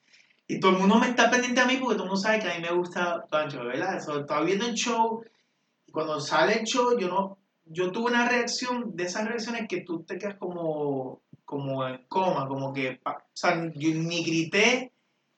Y 0.47 0.59
todo 0.59 0.71
el 0.71 0.77
mundo 0.79 0.95
me 0.95 1.09
está 1.09 1.29
pendiente 1.29 1.61
a 1.61 1.65
mí 1.65 1.77
porque 1.77 1.95
todo 1.95 2.05
el 2.05 2.09
mundo 2.09 2.21
sabe 2.21 2.39
que 2.39 2.49
a 2.49 2.55
mí 2.55 2.61
me 2.61 2.73
gusta 2.73 3.25
Bon 3.31 3.49
Jovi, 3.49 3.67
¿verdad? 3.67 3.99
So, 4.01 4.21
estaba 4.21 4.43
viendo 4.43 4.65
el 4.65 4.73
show 4.73 5.23
y 5.85 5.91
cuando 5.91 6.19
sale 6.19 6.59
el 6.59 6.65
show 6.65 6.97
yo 6.97 7.07
no... 7.07 7.37
Yo 7.71 7.91
tuve 7.91 8.09
una 8.09 8.27
reacción 8.27 8.95
de 8.95 9.03
esas 9.03 9.27
reacciones 9.27 9.67
que 9.69 9.81
tú 9.81 10.01
te 10.01 10.17
quedas 10.17 10.37
como, 10.39 11.21
como 11.45 11.87
en 11.87 12.03
coma, 12.07 12.47
como 12.47 12.73
que, 12.73 12.99
o 13.05 13.11
sea, 13.31 13.71
yo 13.75 13.93
ni 13.93 14.23
grité, 14.23 14.91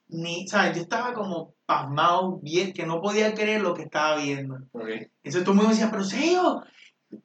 ni, 0.08 0.48
¿sabes? 0.48 0.78
Yo 0.78 0.84
estaba 0.84 1.14
como 1.14 1.56
pasmado, 1.66 2.40
bien, 2.42 2.72
que 2.72 2.86
no 2.86 3.02
podía 3.02 3.34
creer 3.34 3.62
lo 3.62 3.74
que 3.74 3.84
estaba 3.84 4.16
viendo. 4.16 4.60
Ok. 4.72 4.88
Entonces 5.24 5.44
todo 5.44 5.52
el 5.52 5.58
mundo 5.58 5.64
me 5.64 5.74
decía, 5.74 5.92
pero 5.92 6.06
Sergio, 6.06 6.64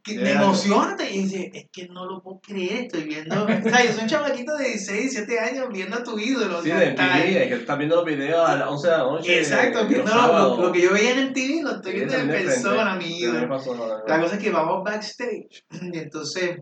que 0.03 0.31
emociona. 0.33 0.97
Y 1.11 1.23
dice, 1.23 1.51
es 1.55 1.67
que 1.73 1.89
no 1.89 2.07
lo 2.07 2.23
puedo 2.23 2.41
creer, 2.41 2.85
estoy 2.85 3.05
viendo. 3.05 3.45
O 3.45 3.47
sea, 3.47 3.85
yo 3.85 3.93
soy 3.93 4.03
un 4.03 4.09
chamaquito 4.09 4.57
de 4.57 4.65
16, 4.69 5.01
17 5.13 5.39
años 5.41 5.69
viendo 5.73 5.97
a 5.97 6.03
tu 6.03 6.19
ídolo. 6.19 6.59
o 6.59 6.63
Sí, 6.63 6.69
sea, 6.69 6.79
de 6.81 6.91
MTV, 6.93 7.37
es 7.43 7.49
que 7.49 7.55
estás 7.55 7.79
viendo 7.79 7.97
los 7.97 8.05
videos 8.05 8.49
a 8.49 8.57
las 8.57 8.69
11 8.69 8.87
de 8.89 8.93
la 8.93 9.03
noche. 9.05 9.39
Exacto, 9.39 9.87
viendo 9.87 10.05
lo, 10.15 10.21
sábados. 10.21 10.59
lo- 10.59 10.67
lo 10.67 10.73
que 10.73 10.81
yo 10.83 10.93
veía 10.93 11.13
en 11.13 11.19
el 11.19 11.33
TV, 11.33 11.63
lo 11.63 11.71
estoy 11.77 11.93
viendo 11.95 12.15
en 12.15 12.29
frente. 12.29 12.45
persona, 12.47 12.95
mi 12.97 13.19
ídolo. 13.19 13.49
pasó, 13.49 14.03
la 14.07 14.21
cosa 14.21 14.35
es 14.37 14.43
que 14.43 14.51
vamos 14.51 14.85
backstage 14.85 15.65
y 15.93 15.99
entonces 15.99 16.61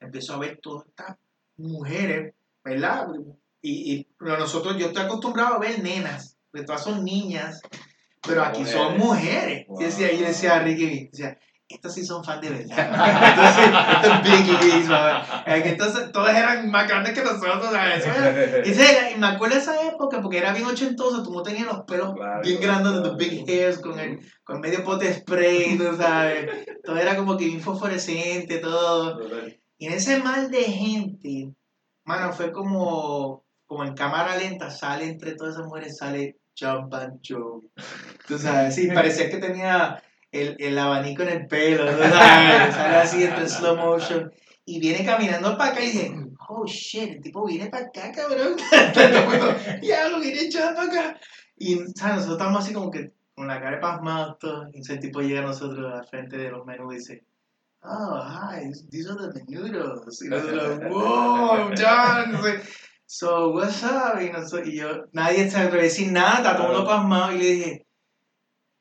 empiezo 0.00 0.34
a 0.34 0.38
ver 0.38 0.58
todas 0.62 0.86
estas 0.88 1.16
mujeres, 1.56 2.34
¿verdad? 2.64 3.06
y, 3.62 3.94
y 3.94 4.08
pero 4.18 4.38
nosotros, 4.38 4.76
yo 4.78 4.88
estoy 4.88 5.04
acostumbrado 5.04 5.54
a 5.54 5.58
ver 5.58 5.82
nenas, 5.82 6.36
porque 6.50 6.66
todas 6.66 6.84
son 6.84 7.02
niñas, 7.04 7.60
pero 8.26 8.42
aquí 8.42 8.64
son 8.66 8.98
mujeres. 8.98 9.66
Wow. 9.68 9.80
Y 9.80 9.84
decía, 9.84 10.12
yo 10.12 10.26
decía 10.26 10.56
a 10.56 10.60
Ricky, 10.60 11.08
decía, 11.10 11.38
estas 11.74 11.94
sí 11.94 12.04
son 12.04 12.24
fans 12.24 12.40
de 12.40 12.50
verdad. 12.50 13.30
Entonces, 13.30 13.66
estos 14.02 14.22
biggies, 14.22 14.86
¿sabes? 14.86 15.28
Eh, 15.46 15.62
Entonces, 15.66 16.12
todas 16.12 16.36
eran 16.36 16.70
más 16.70 16.88
grandes 16.88 17.12
que 17.14 17.22
nosotros, 17.22 17.70
¿sabes? 17.72 18.06
Era- 18.06 19.10
y 19.10 19.18
me 19.18 19.26
acuerdo 19.26 19.56
de 19.56 19.60
esa 19.62 19.82
época 19.88 20.20
porque 20.20 20.38
era 20.38 20.52
bien 20.52 20.66
ochentoso, 20.66 21.22
tú 21.22 21.32
no 21.32 21.42
tenías 21.42 21.66
los 21.66 21.82
pelos 21.84 22.14
Claro, 22.14 22.42
bien 22.42 22.58
claro. 22.58 22.82
grandes, 22.84 23.02
los 23.02 23.16
big 23.16 23.44
hairs 23.48 23.78
con, 23.78 23.98
el, 23.98 24.18
con 24.44 24.60
medio 24.60 24.82
pote 24.84 25.06
de 25.08 25.14
spray, 25.14 25.76
tú 25.76 25.96
sabes. 25.98 26.50
Todo 26.84 26.96
era 26.96 27.16
como 27.16 27.36
que 27.36 27.46
bien 27.46 27.60
fosforescente, 27.60 28.58
todo. 28.58 29.20
Y 29.78 29.86
en 29.86 29.92
ese 29.92 30.18
mal 30.22 30.50
de 30.50 30.62
gente, 30.64 31.52
mano, 32.04 32.32
fue 32.32 32.52
como, 32.52 33.44
como 33.66 33.84
en 33.84 33.94
cámara 33.94 34.36
lenta, 34.36 34.70
sale 34.70 35.06
entre 35.06 35.34
todas 35.34 35.54
esas 35.54 35.66
mujeres, 35.66 35.96
sale 35.98 36.38
Jump 36.58 36.94
and 36.94 37.18
Joe. 37.26 37.60
Tú 38.28 38.38
sabes, 38.38 38.74
sí, 38.76 38.88
parecía 38.94 39.28
que 39.28 39.38
tenía 39.38 40.00
el, 40.34 40.56
el 40.58 40.78
abanico 40.78 41.22
en 41.22 41.28
el 41.28 41.46
pelo, 41.46 41.86
sabes, 41.86 42.74
sale 42.74 42.96
así 42.96 43.22
entre 43.22 43.48
slow 43.48 43.76
motion. 43.76 44.32
Y 44.66 44.80
viene 44.80 45.04
caminando 45.04 45.56
para 45.58 45.72
acá 45.72 45.82
y 45.82 45.86
dice, 45.86 46.14
oh 46.48 46.64
shit, 46.66 47.16
el 47.16 47.20
tipo 47.20 47.46
viene 47.46 47.68
para 47.68 47.86
acá, 47.86 48.10
cabrón. 48.12 48.56
ya 49.82 50.08
lo 50.08 50.20
viene 50.20 50.40
echando 50.40 50.74
para 50.74 50.88
acá. 50.88 51.20
Y, 51.56 51.76
¿sabes? 51.94 52.16
Nosotros 52.16 52.38
estamos 52.38 52.64
así 52.64 52.72
como 52.72 52.90
que 52.90 53.12
con 53.34 53.46
la 53.46 53.60
cara 53.60 54.36
todos. 54.40 54.68
Y 54.72 54.80
ese 54.80 54.96
tipo 54.96 55.20
llega 55.20 55.40
a 55.40 55.46
nosotros 55.46 55.92
al 55.92 56.06
frente 56.06 56.36
de 56.38 56.50
los 56.50 56.64
menús 56.64 56.94
y 56.94 56.96
dice, 56.96 57.24
oh, 57.82 58.20
hi, 58.22 58.72
these 58.90 59.10
are 59.10 59.18
the 59.20 59.44
menudos. 59.44 60.22
Y 60.22 60.28
nosotros, 60.28 60.80
wow, 60.90 61.70
John. 61.76 62.32
No. 62.32 62.40
So, 63.06 63.50
what's 63.52 63.84
up? 63.84 64.20
Y, 64.20 64.30
nosotros, 64.30 64.66
y 64.66 64.78
yo, 64.78 65.04
nadie 65.12 65.48
se 65.48 65.58
atreve 65.58 65.80
a 65.80 65.84
decir 65.84 66.10
nada, 66.10 66.38
está 66.38 66.56
todo 66.56 66.84
pasmado. 66.86 67.32
Y 67.32 67.38
le 67.38 67.44
dije, 67.44 67.86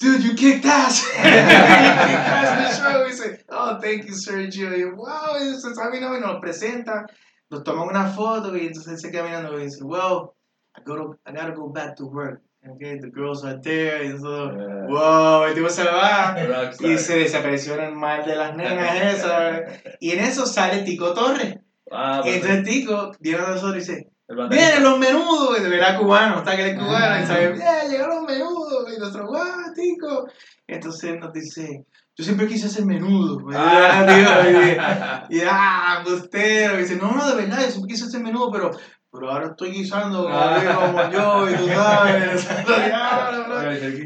dude, 0.04 0.24
you 0.24 0.34
kicked 0.36 0.66
ass. 0.66 1.02
you 1.18 1.24
kicked 1.24 1.26
ass 1.32 2.58
in 2.58 2.64
the 2.64 2.70
show. 2.92 3.06
Y 3.06 3.10
dice, 3.10 3.46
oh, 3.50 3.80
thank 3.82 4.06
you, 4.06 4.14
Sergio. 4.14 4.70
Y 4.76 4.84
wow, 4.96 5.38
y 5.40 5.56
se 5.60 5.74
sabe, 5.74 6.00
no, 6.02 6.16
y 6.16 6.20
nos 6.20 6.40
presenta. 6.42 7.06
Nos 7.50 7.64
toman 7.64 7.88
una 7.90 8.08
foto 8.10 8.56
y 8.56 8.68
entonces 8.68 9.00
se 9.02 9.12
queda 9.12 9.24
mirando 9.24 9.60
y 9.60 9.64
dice, 9.66 9.84
well, 9.84 10.34
I, 10.78 10.82
gotta, 10.86 11.18
I 11.26 11.32
gotta 11.32 11.54
go 11.54 11.70
back 11.70 11.96
to 11.98 12.06
work. 12.06 12.42
Okay, 12.66 12.98
the 12.98 13.10
girls 13.10 13.44
are 13.44 13.60
there. 13.62 14.04
Y 14.06 14.10
nosotros, 14.10 14.56
Yeah. 14.56 14.88
wow, 14.88 15.44
el 15.46 15.54
tipo 15.54 15.70
se 15.70 15.84
va. 15.84 16.34
Rockstar. 16.36 16.92
Y 16.92 16.98
se 16.98 17.18
desapareció 17.20 17.76
en 17.76 17.82
el 17.82 17.96
mar 17.96 18.26
de 18.26 18.36
las 18.36 18.56
nenas 18.56 19.02
esas. 19.16 19.62
Y 20.00 20.12
en 20.12 20.20
eso 20.20 20.46
sale 20.46 20.84
Tico 20.84 21.14
Torres. 21.14 21.58
Ah, 21.92 22.22
entonces 22.26 22.64
Tico 22.64 23.12
viene 23.20 23.40
a 23.40 23.48
nosotros 23.50 23.76
y 23.76 23.80
dice. 23.80 24.13
¡Vienen 24.50 24.84
los 24.84 24.98
menudos! 25.00 25.60
Y 25.60 25.64
de 25.64 25.70
verdad 25.70 26.00
cubano, 26.00 26.38
está 26.40 26.56
que 26.56 26.70
es 26.72 26.76
cubano. 26.80 27.16
Ah. 27.16 27.22
Y 27.22 27.26
sabe, 27.26 27.58
¡ya 27.58 27.84
llegaron 27.88 28.18
los 28.18 28.26
menudos! 28.26 28.94
Y 28.96 29.00
nosotros, 29.00 29.28
¡guau, 29.28 29.74
Tico! 29.76 30.28
Entonces 30.68 31.20
nos 31.20 31.34
dice, 31.34 31.86
yo 32.16 32.24
siempre 32.24 32.48
quise 32.48 32.68
hacer 32.68 32.86
menudo. 32.86 33.40
Ah. 33.54 34.06
Y, 35.30 35.36
y, 35.38 35.42
ah, 35.50 36.04
bustero. 36.06 36.76
Y 36.76 36.80
dice, 36.84 36.96
no, 36.98 37.12
no, 37.12 37.28
de 37.28 37.36
verdad, 37.36 37.62
yo 37.64 37.70
siempre 37.72 37.94
quise 37.94 38.06
hacer 38.06 38.22
menudo, 38.22 38.52
pero, 38.52 38.72
pero 39.12 39.32
ahora 39.32 39.48
estoy 39.48 39.72
guisando 39.72 40.24
como, 40.24 40.36
Ah. 40.36 40.62
como 40.76 41.12
yo, 41.12 41.50
y 41.50 41.56
tú 41.56 41.68
sabes. 41.68 42.48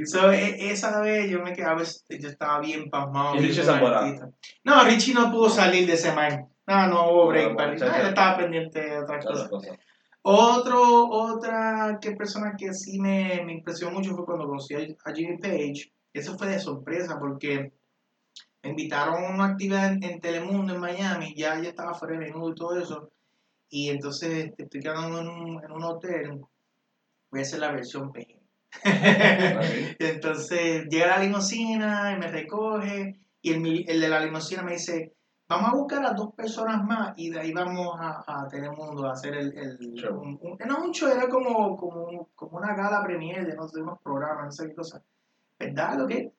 So, 0.05 0.31
e- 0.31 0.71
esa 0.71 1.01
vez 1.01 1.29
yo 1.29 1.41
me 1.41 1.53
quedaba, 1.53 1.81
yo 1.83 2.29
estaba 2.29 2.59
bien 2.59 2.89
pasmado. 2.89 3.35
¿Y 3.35 3.39
Richie 3.39 3.61
artista. 3.69 4.29
No, 4.63 4.83
Richie 4.83 5.13
no 5.13 5.31
pudo 5.31 5.49
salir 5.49 5.85
de 5.87 5.93
ese 5.93 6.11
man. 6.13 6.47
No, 6.67 6.87
no 6.87 7.09
hubo 7.11 7.27
break 7.27 7.49
No, 7.51 7.55
para 7.55 7.71
Richie. 7.71 7.85
muchacho. 7.85 8.01
Él 8.03 8.07
estaba 8.09 8.37
pendiente 8.37 8.81
de 8.81 8.99
otras 8.99 9.25
Otra 9.25 9.49
cosas. 9.49 9.77
Otro, 10.21 11.07
otra 11.09 11.99
que 12.01 12.11
persona 12.11 12.55
que 12.57 12.73
sí 12.73 12.99
me, 12.99 13.41
me 13.45 13.53
impresionó 13.53 13.97
mucho 13.97 14.15
fue 14.15 14.25
cuando 14.25 14.47
conocí 14.47 14.75
a, 14.75 15.13
Jimmy 15.13 15.37
Page. 15.37 15.93
Eso 16.13 16.37
fue 16.37 16.47
de 16.47 16.59
sorpresa 16.59 17.17
porque 17.19 17.71
me 18.63 18.69
invitaron 18.71 19.23
a 19.23 19.29
una 19.33 19.45
actividad 19.45 19.93
en, 19.93 20.03
en 20.03 20.19
Telemundo 20.19 20.73
en 20.73 20.81
Miami. 20.81 21.33
Ya 21.35 21.61
yo 21.61 21.69
estaba 21.69 21.93
fuera 21.93 22.17
de 22.17 22.25
menú 22.25 22.49
y 22.49 22.55
todo 22.55 22.77
eso. 22.79 23.11
Y 23.69 23.89
entonces 23.89 24.45
este, 24.45 24.63
estoy 24.63 24.81
quedando 24.81 25.19
en 25.19 25.27
un, 25.27 25.63
en 25.63 25.71
un 25.71 25.83
hotel. 25.83 26.41
Voy 27.31 27.39
a 27.39 27.43
hacer 27.43 27.59
la 27.59 27.71
versión. 27.71 28.09
Ok. 28.09 28.19
Entonces 29.99 30.87
llega 30.89 31.07
la 31.07 31.23
limusina 31.23 32.13
y 32.13 32.19
me 32.19 32.27
recoge 32.27 33.19
y 33.41 33.53
el, 33.53 33.89
el 33.89 34.01
de 34.01 34.09
la 34.09 34.19
limusina 34.19 34.61
me 34.61 34.73
dice, 34.73 35.15
vamos 35.49 35.71
a 35.71 35.75
buscar 35.75 36.05
a 36.05 36.11
dos 36.13 36.33
personas 36.33 36.83
más 36.83 37.13
y 37.17 37.29
de 37.29 37.39
ahí 37.39 37.53
vamos 37.53 37.95
a, 37.99 38.23
a 38.27 38.47
Telemundo 38.47 39.07
a 39.07 39.13
hacer 39.13 39.33
el... 39.35 39.57
el 39.57 39.77
Show. 39.93 40.19
un- 40.21 40.39
un- 40.41 40.57
no 40.67 40.83
un 40.83 40.91
show, 40.91 41.09
era 41.09 41.27
como, 41.29 41.77
como, 41.77 42.29
como 42.35 42.57
una 42.57 42.75
gala 42.75 43.03
premier 43.03 43.45
de 43.45 43.55
no 43.55 43.67
sé, 43.67 43.81
unos 43.81 43.99
programas, 44.01 44.45
no 44.45 44.51
sé 44.51 44.67
qué 44.67 44.75
cosa. 44.75 45.01
¿Verdad? 45.59 45.97
Lo 45.99 46.07
que... 46.07 46.31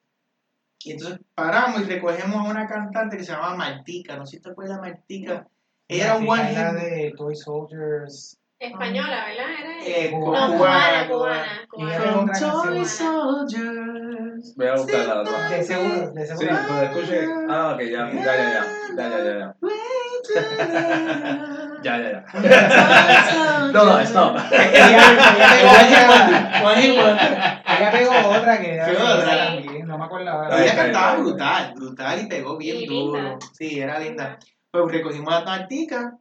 Y 0.85 0.93
entonces 0.93 1.19
paramos 1.35 1.81
y 1.81 1.85
recogemos 1.85 2.37
a 2.47 2.51
una 2.51 2.67
cantante 2.69 3.17
que 3.17 3.25
se 3.25 3.33
llama 3.33 3.57
Martica, 3.57 4.17
no 4.17 4.25
sé 4.27 4.37
si 4.37 4.43
te 4.43 4.51
acuerdas 4.51 4.77
de 4.77 4.83
Martica. 4.91 5.49
Ella 5.89 6.05
era 6.05 6.17
un 6.17 6.29
one 6.29 6.53
Era 6.53 6.73
de 6.73 7.13
Toy 7.17 7.35
Soldiers. 7.35 8.39
Española, 8.61 9.25
¿verdad? 9.27 9.51
Era 9.57 9.85
eh, 9.87 10.11
No, 10.13 10.21
cubana, 10.21 10.57
cubana, 10.57 11.09
cubana. 11.09 11.47
cubana, 11.71 12.33
Toy. 12.39 12.85
Soldiers. 12.85 13.98
Voy 14.57 14.67
a 14.67 14.75
buscar 14.75 15.07
la 15.07 15.21
otra. 15.21 15.49
De 15.51 15.63
seguro, 15.63 16.11
de 16.13 16.27
Sí, 16.27 16.37
seguro. 16.37 16.59
cuando 16.67 16.83
escuche. 16.85 17.29
Ah, 17.49 17.73
ok, 17.75 17.81
ya, 17.83 18.11
ya, 18.13 18.25
ya, 18.25 18.35
ya. 18.53 18.65
Ya, 18.97 19.09
ya, 19.09 19.19
ya, 19.25 19.39
ya. 19.39 19.55
Ya, 21.83 21.97
ya, 21.97 22.11
ya. 22.11 22.25
No, 23.73 23.85
no, 23.85 24.01
stop. 24.01 24.37
Ella, 24.51 24.99
ella 27.79 27.91
pegó 27.93 28.13
otra, 28.31 28.61
que 28.61 28.75
era 28.75 28.87
¿Qué 28.87 28.97
otra? 28.97 29.55
no 29.87 29.99
me 29.99 30.05
acuerdo 30.05 30.31
ahora. 30.31 30.63
Ella 30.63 30.75
cantaba 30.75 31.17
brutal, 31.19 31.73
brutal 31.75 32.21
y 32.21 32.27
pegó 32.27 32.57
bien 32.57 32.77
Y 32.79 32.87
duro. 32.87 33.21
linda. 33.23 33.39
Sí, 33.53 33.79
era 33.81 33.99
linda. 34.01 34.39
Pues 34.71 34.91
recogimos 34.93 35.33
a 35.35 35.41
Martica, 35.45 36.19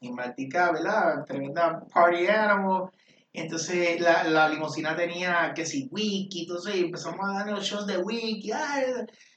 y 0.00 0.12
Martica, 0.12 0.72
¿verdad? 0.72 1.24
Tremenda 1.26 1.80
party 1.92 2.26
animal. 2.28 2.90
Entonces 3.36 4.00
la, 4.00 4.24
la 4.24 4.48
limusina 4.48 4.96
tenía 4.96 5.52
que 5.54 5.66
si 5.66 5.88
wiki, 5.90 6.42
entonces 6.42 6.76
empezamos 6.76 7.20
a 7.28 7.34
dar 7.34 7.50
los 7.50 7.64
shows 7.64 7.86
de 7.86 7.98
wiki. 7.98 8.50
Ay, 8.50 8.84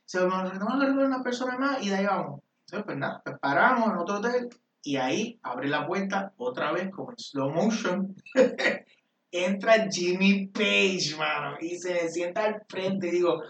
se 0.05 0.25
nos 0.25 0.53
no 0.57 1.05
una 1.05 1.21
persona 1.21 1.57
más 1.57 1.83
y 1.83 1.89
de 1.89 1.97
ahí 1.97 2.05
vamos. 2.05 2.41
Entonces, 2.65 2.85
pues 2.85 2.97
nada, 2.97 3.21
pues 3.23 3.37
paramos 3.39 3.89
en 3.89 3.97
otro 3.97 4.17
hotel 4.19 4.49
y 4.81 4.95
ahí 4.95 5.39
abre 5.43 5.67
la 5.67 5.85
puerta 5.85 6.33
otra 6.37 6.71
vez 6.71 6.89
como 6.91 7.11
en 7.11 7.17
slow 7.17 7.51
motion. 7.51 8.15
Entra 9.31 9.87
Jimmy 9.91 10.47
Page, 10.47 11.15
mano, 11.17 11.57
y 11.59 11.77
se 11.77 11.93
me 11.93 12.09
sienta 12.09 12.45
al 12.45 12.63
frente 12.67 13.07
y 13.07 13.11
digo, 13.11 13.43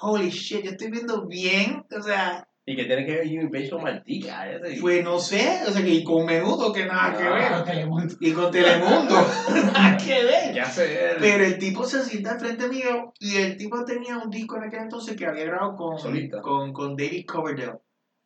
holy 0.00 0.30
shit, 0.30 0.64
yo 0.64 0.72
estoy 0.72 0.90
viendo 0.90 1.26
bien, 1.26 1.86
o 1.96 2.02
sea, 2.02 2.45
Y 2.68 2.74
que 2.74 2.84
tiene 2.86 3.06
que 3.06 3.12
ver 3.12 3.28
Jimmy 3.28 3.48
Page 3.48 3.70
con 3.70 3.82
Martica. 3.84 4.50
ese. 4.52 4.80
pues 4.80 5.04
no 5.04 5.20
sé, 5.20 5.60
o 5.68 5.70
sea, 5.70 5.82
que 5.84 5.88
y 5.88 6.02
con 6.02 6.26
menudo 6.26 6.72
que 6.72 6.84
nada 6.84 7.16
que 7.16 7.22
Ah. 7.22 7.34
ver, 7.34 7.52
Con 7.52 7.64
Telemundo. 7.64 8.14
y 8.20 8.32
con 8.32 8.50
Telemundo, 8.50 9.14
nada 9.72 9.96
que 9.96 10.24
ver. 10.24 10.52
¿Qué 10.52 10.60
hace 10.60 11.10
él? 11.12 11.16
Pero 11.20 11.44
el 11.44 11.58
tipo 11.58 11.84
se 11.84 12.02
sienta 12.04 12.32
al 12.32 12.40
frente 12.40 12.66
mío 12.68 13.12
y 13.20 13.36
el 13.36 13.56
tipo 13.56 13.84
tenía 13.84 14.18
un 14.18 14.28
disco 14.30 14.56
en 14.56 14.64
aquel 14.64 14.80
entonces 14.80 15.16
que 15.16 15.26
había 15.26 15.44
grabado 15.44 15.76
con, 15.76 15.96
con, 16.42 16.72
con 16.72 16.96
David 16.96 17.24
Coverdale. 17.26 17.78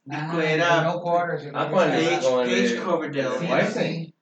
El 0.06 0.12
disco 0.16 0.36
Ah, 0.38 0.44
era 0.50 0.82
No 0.84 1.00
Quarters. 1.02 1.48
Ah, 1.52 1.68
creo 1.70 2.20
con 2.22 2.44
Page 2.46 2.76
Coverdale. 2.82 3.38
Sí, 3.38 3.44
Whitesnake. 3.44 3.74
sí. 3.74 4.14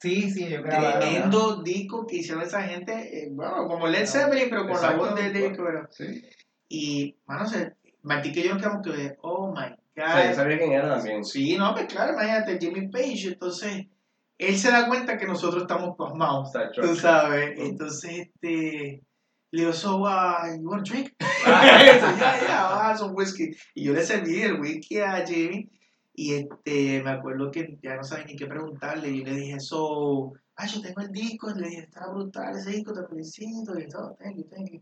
Sí, 0.00 0.30
sí, 0.32 0.48
yo 0.50 0.62
grababa. 0.62 0.98
Tremendo 0.98 1.62
disco 1.62 2.04
que 2.06 2.16
hicieron 2.16 2.42
esa 2.42 2.60
gente, 2.62 2.92
eh, 2.92 3.28
bueno, 3.30 3.68
como 3.68 3.86
Led 3.86 4.04
Zeppelin, 4.06 4.50
pero 4.50 4.66
con 4.68 4.82
la 4.82 4.90
voz 4.96 5.14
de 5.14 5.32
David 5.32 5.56
Coverdale. 5.56 5.86
Sí. 5.92 6.22
Y, 6.68 7.16
mano, 7.24 7.46
se, 7.46 7.76
Martín 8.02 8.32
que 8.34 8.42
yo 8.42 8.52
nos 8.54 8.60
quedamos 8.60 8.84
que, 8.84 9.14
oh 9.22 9.41
my 9.52 9.76
yo 9.94 10.02
god. 10.04 10.34
sabía 10.34 10.58
quién 10.58 10.72
era 10.72 10.96
también. 10.96 11.24
Sí, 11.24 11.56
no, 11.56 11.74
pues 11.74 11.86
claro, 11.86 12.14
imagínate, 12.14 12.58
Jimmy 12.58 12.88
Page. 12.88 13.28
Entonces, 13.28 13.86
él 14.38 14.58
se 14.58 14.70
da 14.70 14.88
cuenta 14.88 15.18
que 15.18 15.26
nosotros 15.26 15.62
estamos 15.62 15.96
pasmados, 15.96 16.50
tú 16.74 16.96
sabes. 16.96 17.58
Entonces, 17.58 18.28
este, 18.28 19.02
le 19.50 19.60
digo, 19.60 19.72
so, 19.72 19.98
uh, 19.98 20.56
you 20.58 20.68
want 20.68 20.88
a 20.88 20.90
drink? 20.90 21.12
ya, 21.46 22.40
ya, 22.40 22.90
ah, 22.90 22.96
some 22.96 23.12
whisky. 23.14 23.54
Y 23.74 23.84
yo 23.84 23.92
le 23.92 24.02
serví 24.02 24.40
el 24.40 24.58
whisky 24.60 24.98
a 24.98 25.26
Jimmy. 25.26 25.68
Y 26.14 26.34
este, 26.34 27.02
me 27.02 27.10
acuerdo 27.10 27.50
que 27.50 27.78
ya 27.82 27.96
no 27.96 28.02
sabía 28.02 28.24
ni 28.24 28.36
qué 28.36 28.46
preguntarle. 28.46 29.10
Y 29.10 29.24
le 29.24 29.34
dije, 29.34 29.60
so, 29.60 30.32
ah, 30.56 30.66
yo 30.66 30.80
tengo 30.80 31.02
el 31.02 31.12
disco. 31.12 31.50
Le 31.50 31.68
dije, 31.68 31.82
está 31.82 32.08
brutal 32.08 32.56
ese 32.56 32.70
disco, 32.70 32.94
te 32.94 33.06
felicito. 33.06 33.78
Y 33.78 33.88
todo, 33.88 34.16
thank 34.18 34.36
you, 34.36 34.44
thank 34.44 34.70
you. 34.70 34.80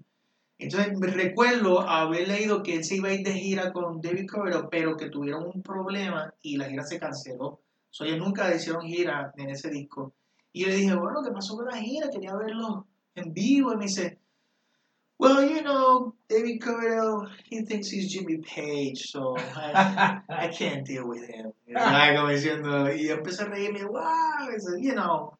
Entonces 0.61 0.99
recuerdo 1.15 1.81
haber 1.81 2.28
leído 2.28 2.62
que 2.62 2.77
él 2.77 2.85
se 2.85 2.97
iba 2.97 3.09
a 3.09 3.15
ir 3.15 3.24
de 3.24 3.32
gira 3.32 3.73
con 3.73 4.01
David 4.01 4.27
Coverdale, 4.31 4.69
pero 4.70 4.97
que 4.97 5.09
tuvieron 5.09 5.47
un 5.55 5.62
problema 5.62 6.32
y 6.43 6.57
la 6.57 6.69
gira 6.69 6.85
se 6.85 6.99
canceló. 6.99 7.61
So, 7.91 8.05
ellos 8.05 8.19
nunca 8.19 8.55
hicieron 8.55 8.87
gira 8.87 9.32
en 9.37 9.51
ese 9.51 9.70
disco. 9.70 10.12
Y 10.53 10.62
yo 10.62 10.69
le 10.69 10.77
dije, 10.77 10.95
bueno, 10.95 11.23
¿qué 11.24 11.32
pasó 11.32 11.57
con 11.57 11.66
la 11.66 11.77
gira? 11.77 12.11
Quería 12.11 12.35
verlo 12.37 12.87
en 13.15 13.32
vivo. 13.32 13.73
Y 13.73 13.77
me 13.77 13.85
dice, 13.85 14.19
well, 15.19 15.49
you 15.49 15.62
know, 15.62 16.15
David 16.28 16.61
Coverdale, 16.61 17.28
he 17.51 17.65
thinks 17.65 17.91
he's 17.91 18.12
Jimmy 18.12 18.39
Page, 18.39 19.11
so 19.11 19.37
I, 19.37 20.20
I 20.28 20.49
can't 20.49 20.87
deal 20.87 21.05
with 21.05 21.28
him. 21.28 21.53
Y, 21.66 21.74
como 22.15 22.28
diciendo, 22.28 22.93
y 22.93 23.09
yo 23.09 23.15
empecé 23.15 23.43
a 23.43 23.47
reírme, 23.47 23.85
wow, 23.85 24.49
y 24.49 24.55
dice, 24.55 24.81
you 24.81 24.93
know, 24.93 25.37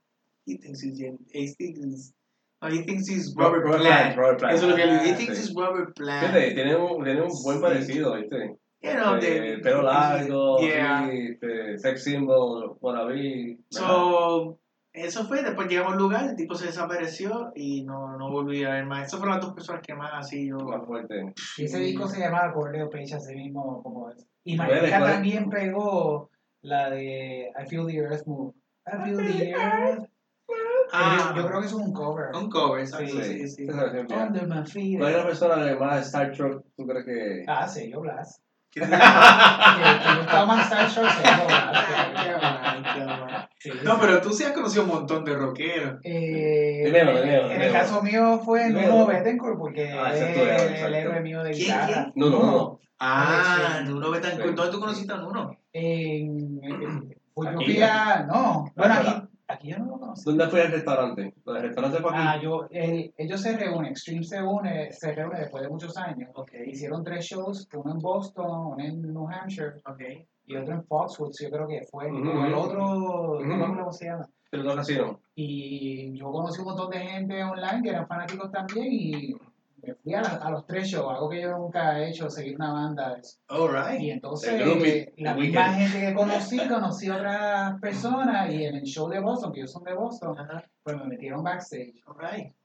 He 0.51 0.57
thinks 0.57 0.81
he's 0.81 0.99
James. 0.99 1.21
He 1.33 1.47
thinks, 1.47 2.13
no, 2.63 2.69
he 2.69 2.83
thinks 2.85 3.09
he's 3.09 3.35
Robert, 3.37 3.65
Robert 3.65 3.81
Plant. 3.83 4.15
Plant, 4.15 4.17
Robert 4.17 4.39
Plant. 4.39 4.55
Eso 4.57 4.65
es 4.67 4.71
lo 4.71 4.77
que 4.77 4.83
él 4.83 4.91
dice. 4.99 5.09
He 5.09 5.13
Ah, 5.13 5.17
thinks 5.17 5.39
sí. 5.39 5.43
he's 5.49 5.55
Robert 5.55 5.95
Plant. 5.95 6.27
Fíjate, 6.27 6.55
tiene 6.55 6.77
un, 6.77 7.05
tiene 7.05 7.23
un 7.23 7.43
buen 7.43 7.57
Sí. 7.59 7.63
parecido, 7.63 8.15
¿viste? 8.17 8.57
You 8.83 8.93
know, 8.93 9.17
Eh, 9.17 9.21
they- 9.21 9.61
pelo 9.63 9.83
largo, 9.83 10.59
Yeah. 10.61 11.09
sí, 11.11 11.19
este, 11.33 11.79
sex 11.79 12.03
symbol, 12.05 12.77
wannabe. 12.81 13.15
¿verdad? 13.15 13.59
So, 13.71 14.59
eso 14.93 15.25
fue, 15.27 15.43
después 15.43 15.69
llegamos 15.69 15.93
al 15.93 15.99
lugar, 15.99 16.31
el 16.31 16.37
tipo 16.37 16.55
se 16.55 16.67
desapareció 16.67 17.53
y 17.55 17.85
no, 17.85 18.17
no 18.17 18.31
volví 18.31 18.65
a 18.65 18.71
ver 18.71 18.87
más. 18.87 19.07
Esas 19.07 19.21
fueron 19.21 19.37
las 19.37 19.45
dos 19.45 19.55
personas 19.55 19.83
que 19.87 19.95
más 19.95 20.11
así 20.15 20.49
yo... 20.49 20.57
Más 20.59 20.85
fuerte. 20.87 21.33
Y 21.59 21.65
ese 21.65 21.79
disco 21.79 22.09
se 22.09 22.21
llamaba 22.21 22.53
Corleo 22.53 22.89
Page, 22.91 23.15
así 23.15 23.35
mismo 23.37 23.83
como 23.83 24.11
es. 24.11 24.27
Y. 24.45 24.57
Marica 24.57 24.99
también 25.05 25.49
pegó 25.51 26.31
la 26.63 26.89
de 26.91 27.51
I 27.63 27.67
Feel 27.69 27.87
the 27.87 27.97
Earth 27.97 28.27
Move. 28.27 28.55
I 28.87 28.97
Feel 29.05 29.17
the 29.19 29.51
Earth. 29.53 30.10
Ah, 30.93 31.33
yo, 31.35 31.43
yo 31.43 31.49
creo 31.49 31.61
que 31.61 31.67
es 31.67 31.73
un 31.73 31.93
cover. 31.93 32.27
un 32.35 32.51
cover, 32.51 32.81
exacto, 32.81 33.07
Sí, 33.07 33.23
sí, 33.23 33.49
sí. 33.49 33.67
Que- 33.67 34.15
Under 34.15 34.47
my 34.47 34.65
feet. 34.67 34.99
¿Cuál 34.99 35.11
es 35.13 35.17
la 35.19 35.27
persona 35.27 35.65
que 35.65 35.77
más 35.77 36.07
Star 36.07 36.33
Trek 36.33 36.59
tú 36.77 36.87
crees 36.87 37.05
que.? 37.05 37.45
Ah, 37.47 37.67
Sergio 37.69 38.01
Blas. 38.01 38.41
Qué 38.71 38.81
Que, 38.81 38.87
que 38.87 38.93
yo 38.93 40.21
estaba 40.21 40.47
más 40.47 40.73
Star 40.73 40.89
Trek, 40.93 41.47
Blas. 41.47 41.87
Sí, 43.59 43.71
No, 43.85 43.93
sí. 43.95 43.99
pero 44.01 44.21
tú 44.23 44.31
sí 44.33 44.45
has 44.45 44.53
conocido 44.53 44.85
un 44.85 44.89
montón 44.91 45.25
de 45.25 45.35
rockeros. 45.37 46.01
Eh, 46.03 46.89
en 46.89 47.63
el 47.63 47.73
caso 47.73 48.03
mío 48.03 48.41
fue. 48.45 48.71
Nuno 48.71 49.07
Bettencourt 49.07 49.59
porque 49.59 49.93
Ah, 49.93 50.15
es 50.15 50.21
es 50.23 50.37
el, 50.37 50.49
exacto. 50.49 50.95
héroe 50.97 51.21
mío 51.21 51.43
de 51.43 51.51
¿Quién, 51.51 51.65
guitarra. 51.67 51.87
quién? 51.87 52.13
No, 52.17 52.31
no, 52.31 52.43
no. 52.51 52.81
Ah, 52.99 53.81
Sí. 53.85 53.91
Nuno 53.91 54.11
Betancourt. 54.11 54.49
Sí. 54.49 54.55
¿Dónde 54.55 54.73
tú 54.73 54.81
conociste 54.81 55.13
a 55.13 55.17
Nuno? 55.19 55.57
En, 55.73 56.61
pues 57.35 57.51
yo 57.53 57.57
fui 57.61 57.83
a... 57.83 58.25
No, 58.27 58.73
bueno, 58.77 58.95
aquí. 58.95 59.15
Aquí 59.51 59.69
yo 59.71 59.79
no 59.79 59.87
lo 59.87 59.99
conocí. 59.99 60.23
¿Dónde 60.25 60.49
fue 60.49 60.63
el 60.65 60.73
restaurante? 60.73 61.35
¿El 61.47 61.63
restaurante 61.63 61.99
fue 62.01 62.11
aquí? 62.11 62.19
Ah, 62.23 62.41
yo, 62.43 62.67
el- 62.71 63.13
ellos 63.17 63.41
se 63.41 63.57
reúnen, 63.57 63.91
Extreme 63.93 64.23
se 64.25 64.43
une, 64.43 64.91
se 64.93 65.13
reúne 65.13 65.41
después 65.41 65.63
de 65.63 65.69
muchos 65.69 65.97
años. 65.97 66.31
Ok, 66.35 66.53
Hicieron 66.67 67.03
tres 67.05 67.25
shows, 67.27 67.69
uno 67.75 67.93
en 67.93 67.99
Boston, 67.99 68.67
uno 68.75 68.85
en 68.85 69.03
New 69.03 69.29
Hampshire 69.29 69.81
ok. 69.87 70.01
y 70.47 70.57
otro 70.57 70.75
en 70.75 70.85
Foxwoods, 70.85 71.39
yo 71.43 71.51
creo 71.51 71.69
que 71.69 71.83
fue. 71.91 72.11
Ujú, 72.11 72.29
o 72.31 72.45
el 72.45 72.55
otro, 72.55 73.41
no 73.41 73.55
acuerdo 73.55 73.77
cómo 73.79 73.93
se 73.93 74.07
llama. 74.07 74.29
Otra 74.53 74.73
ocasión. 74.73 75.19
Y 75.35 76.19
yo 76.19 76.33
conocí 76.33 76.61
un 76.61 76.67
montón 76.67 76.91
de 76.91 76.99
gente 76.99 77.45
online 77.45 77.83
que 77.83 77.91
eran 77.91 78.07
fanáticos 78.09 78.51
también 78.51 78.87
y 78.91 79.35
fui 80.11 80.15
a, 80.19 80.23
la- 80.23 80.37
a 80.45 80.51
los 80.51 80.67
tres 80.67 80.89
shows, 80.89 81.09
algo 81.13 81.29
que 81.29 81.41
yo 81.41 81.57
nunca 81.57 81.99
he 81.99 82.11
hecho, 82.11 82.29
seguir 82.29 82.57
una 82.57 82.73
banda. 82.73 83.21
Alright. 83.49 84.01
Y 84.01 84.11
entonces, 84.11 84.61
eh, 84.61 85.13
la 85.19 85.35
misma 85.35 85.73
gente 85.75 86.01
que 86.01 86.15
conocí, 86.15 86.59
conocí 86.69 87.09
a 87.09 87.17
otras 87.17 87.81
personas 87.81 88.53
y 88.53 88.65
en 88.65 88.77
el 88.77 88.83
show 88.85 89.09
de 89.09 89.21
Boston, 89.21 89.53
que 89.53 89.61
ellos 89.61 89.73
son 89.73 89.85
de 89.85 89.95
Boston, 89.95 90.37
pues 90.83 90.97
me 90.97 91.05
metieron 91.05 91.43
backstage. 91.45 92.03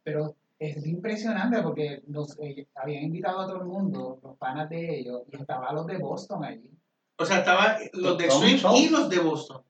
Pero 0.04 0.36
es 0.58 0.86
impresionante 0.86 1.62
porque 1.62 2.02
nos 2.08 2.38
eh, 2.40 2.68
habían 2.76 3.04
invitado 3.04 3.42
a 3.42 3.46
todo 3.48 3.58
el 3.58 3.66
mundo, 3.66 4.20
los 4.24 4.38
panas 4.38 4.70
de 4.70 5.00
ellos, 5.00 5.22
y 5.32 5.36
estaban 5.36 5.76
los 5.76 5.86
de 5.86 5.98
Boston 5.98 6.44
allí. 6.44 6.72
O 7.18 7.26
sea, 7.26 7.40
estaban 7.40 7.78
los 7.94 8.18
de 8.18 8.28
Schultz. 8.30 8.66
y 8.80 8.90
los 8.90 9.10
de 9.10 9.20
Boston. 9.20 9.62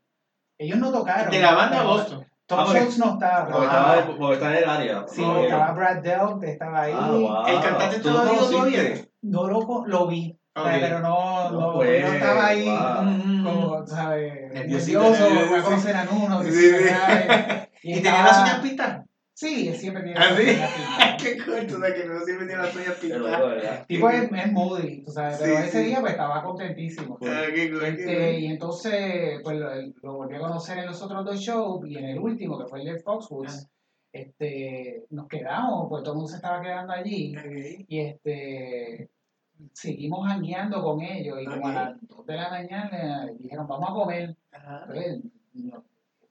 Ellos 0.57 0.77
no 0.80 0.91
tocaron. 0.91 1.31
De 1.31 1.39
la 1.41 1.53
banda 1.53 1.84
Boston. 1.84 2.26
Tom 2.47 2.59
Ah, 2.59 2.65
Schultz 2.67 2.97
no 2.99 3.13
estaba. 3.13 3.47
Porque, 3.47 3.67
Ah. 3.72 3.95
estaba, 3.97 4.17
porque 4.17 4.45
en 4.45 4.53
el 4.53 4.69
área. 4.69 5.05
Sí, 5.07 5.22
No, 5.22 5.39
estaba 5.39 5.72
Brad 5.72 5.97
Delp, 6.03 6.43
estaba 6.43 6.81
ahí. 6.81 6.93
Ah, 6.95 7.09
wow. 7.11 7.47
¿El 7.47 7.59
cantante 7.61 7.99
¿Tú 7.99 8.09
lo 8.09 8.15
todavía? 8.22 8.81
No 9.23 9.47
lo, 9.47 9.84
lo 9.88 10.07
vi, 10.07 10.39
pero 10.53 10.99
no, 10.99 11.49
No 11.49 11.81
estaba 11.84 12.45
ahí 12.45 12.65
wow. 12.69 13.03
Mm, 13.03 13.43
como, 13.43 13.88
¿sabes? 13.88 14.53
Nervioso, 14.53 14.91
nervioso, 14.91 15.49
voy 15.49 15.59
a 15.59 15.80
sí. 15.80 15.89
a 15.89 16.43
Sí, 16.43 16.51
sí, 16.51 16.59
sí. 16.61 16.72
¿verdad? 16.72 17.69
¿Y 17.81 17.93
tenía 17.95 18.23
las 18.23 18.39
uñas 18.41 18.59
pintadas? 18.59 19.05
Sí, 19.38 19.68
él 19.68 19.76
siempre 19.76 20.02
tiene 20.03 20.18
¿Ah, 20.18 20.32
las 20.32 20.40
sí? 20.40 20.45
Qué 21.24 21.44
cool, 21.44 21.68
tú 21.68 21.74
sabes 21.74 21.94
que 21.94 22.06
no 22.07 22.20
siempre 22.22 22.48
tiene 22.48 22.62
las 22.64 22.74
uñas 22.74 22.94
pintadas. 23.02 23.86
Tipo 23.88 24.10
es, 24.10 24.32
es 24.32 24.52
moody, 24.53 25.03
tú 25.03 25.12
sabes, 25.12 25.38
pero 25.41 25.57
Sí, 25.57 25.64
ese 25.64 25.80
sí. 25.82 25.86
día 25.88 25.99
pues 25.99 26.12
estaba 26.14 26.41
contentísimo. 26.41 27.18
Ah, 27.22 27.44
qué 27.53 27.70
cool, 27.70 27.82
qué 27.82 27.88
Este, 27.90 28.16
cool. 28.32 28.40
y 28.40 28.45
entonces, 28.48 29.41
pues 29.44 29.57
lo, 29.57 29.70
lo 30.03 30.14
volví 30.14 30.36
a 30.36 30.40
conocer 30.40 30.78
en 30.78 30.86
los 30.86 31.02
otros 31.02 31.26
dos 31.26 31.38
shows 31.40 31.86
y 31.86 31.98
en 31.98 32.06
el 32.06 32.20
último, 32.20 32.57
que 32.57 32.66
fue 32.66 32.80
el 32.80 32.86
de 32.86 32.91
Ah. 32.94 33.02
Foxwoods, 33.03 33.68
este, 34.14 35.03
nos 35.10 35.28
quedamos, 35.28 35.88
pues 35.90 36.02
todo 36.03 36.14
el 36.14 36.18
mundo 36.20 36.30
se 36.30 36.38
estaba 36.38 36.62
quedando 36.62 36.94
allí 36.94 37.36
y 37.90 37.99
este, 37.99 39.10
seguimos 39.74 40.26
jangueando 40.30 40.82
con 40.82 41.02
ellos 41.02 41.38
y 41.41 41.45
como 41.45 41.68
a 41.68 41.74
las 41.74 42.07
2 42.07 42.26
de 42.26 42.36
la 42.38 42.49
mañana 42.49 43.30
dijeron, 43.38 43.68
vamos 43.68 43.90
a 43.90 43.94
comer. 43.94 44.38
Ajá. 44.53 44.86
Pues, 44.88 45.20
no, 45.56 45.84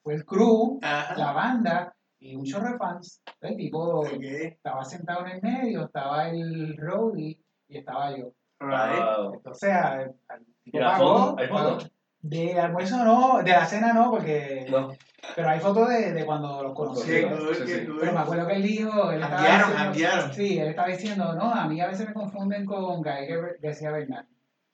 fue 0.02 0.14
el 0.14 0.24
crew, 0.24 0.78
Ajá. 0.82 1.14
la 1.18 1.32
banda 1.32 1.93
y 2.24 2.36
un 2.36 2.44
chorro 2.44 2.72
de 2.72 2.78
fans. 2.78 3.22
El 3.42 3.56
tipo 3.56 4.06
estaba 4.06 4.84
sentado 4.84 5.26
en 5.26 5.32
el 5.32 5.42
medio, 5.42 5.84
estaba 5.84 6.28
el 6.30 6.76
roadie 6.78 7.38
y 7.68 7.78
estaba 7.78 8.16
yo. 8.16 8.32
Wow. 8.60 9.34
Entonces, 9.34 9.70
al, 9.70 10.14
al 10.28 10.44
tipo 10.64 10.78
¿Y 10.78 10.80
la 10.80 10.92
pagó, 10.92 11.18
foto? 11.18 11.36
¿Hay 11.38 11.48
pagó. 11.48 11.70
foto? 11.72 11.86
De 12.22 12.58
almuerzo 12.58 13.04
no, 13.04 13.42
de 13.42 13.50
la 13.50 13.66
cena 13.66 13.92
no, 13.92 14.10
porque. 14.10 14.64
No. 14.70 14.92
Pero 15.36 15.48
hay 15.50 15.60
fotos 15.60 15.88
de, 15.90 16.12
de 16.14 16.24
cuando 16.24 16.62
los 16.62 16.74
conocí. 16.74 17.02
Sí, 17.02 17.22
sí, 17.54 17.66
sí. 17.66 17.86
Pero 18.00 18.12
me 18.12 18.18
acuerdo 18.20 18.46
que 18.46 18.54
él 18.54 18.62
dijo. 18.62 19.10
Él 19.10 19.22
Janguearon, 19.22 19.58
diciendo- 19.70 19.76
janguearon. 19.76 20.32
Sí, 20.32 20.58
él 20.58 20.68
estaba 20.68 20.88
diciendo, 20.88 21.34
no, 21.34 21.52
a 21.52 21.66
mí 21.68 21.78
a 21.82 21.86
veces 21.88 22.08
me 22.08 22.14
confunden 22.14 22.64
con 22.64 23.02
Gar- 23.02 23.58
García 23.60 23.90
Bernal. 23.90 24.26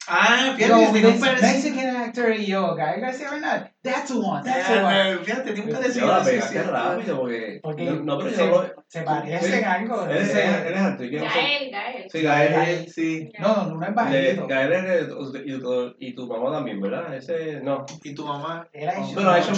Ah, 0.06 0.55
fíjate. 0.56 1.43
Mexican 1.43 1.97
actor 1.97 2.32
y 2.35 2.47
yo, 2.47 2.74
Guy 2.77 3.01
García 3.01 3.31
Bernal, 3.32 3.69
that's 3.82 4.09
the 4.11 4.19
one, 4.19 4.43
that's 4.44 4.69
the 4.69 4.82
one. 4.82 5.19
Fíjate, 5.24 5.51
un 5.52 5.57
Ya 5.69 5.73
parecido. 5.78 6.07
la 6.09 6.24
sí, 6.24 6.59
rápido 6.59 7.20
porque. 7.20 7.61
Porque 7.62 7.85
no, 7.85 7.93
no, 8.05 8.19
pero 8.19 8.31
se, 8.31 8.36
yo 8.47 8.65
se 8.89 9.02
parecen 9.02 9.65
algo. 9.65 10.05
Él 10.07 10.16
es, 10.19 10.35
él. 10.35 10.51
Gael, 10.70 11.70
Gael. 11.70 12.11
Sí, 12.11 12.23
Gael. 12.23 12.52
Gael, 12.52 12.89
sí. 12.93 13.32
no, 13.39 13.65
no, 13.65 13.77
no 13.77 13.86
es 13.86 13.94
bajito. 13.94 14.47
Gael 14.47 14.73
es 14.73 14.85
de- 14.85 15.43
y, 15.47 15.59
tu, 15.61 15.94
y 15.98 16.15
tu 16.15 16.27
mamá 16.27 16.52
también, 16.57 16.81
¿verdad? 16.81 17.15
Ese 17.15 17.61
no. 17.62 17.86
Y 18.02 18.15
tu 18.15 18.27
mamá. 18.27 18.66
Ha 18.74 18.78
hecho- 18.78 19.15
Bueno, 19.15 19.31
ha 19.31 19.39
hecho 19.39 19.52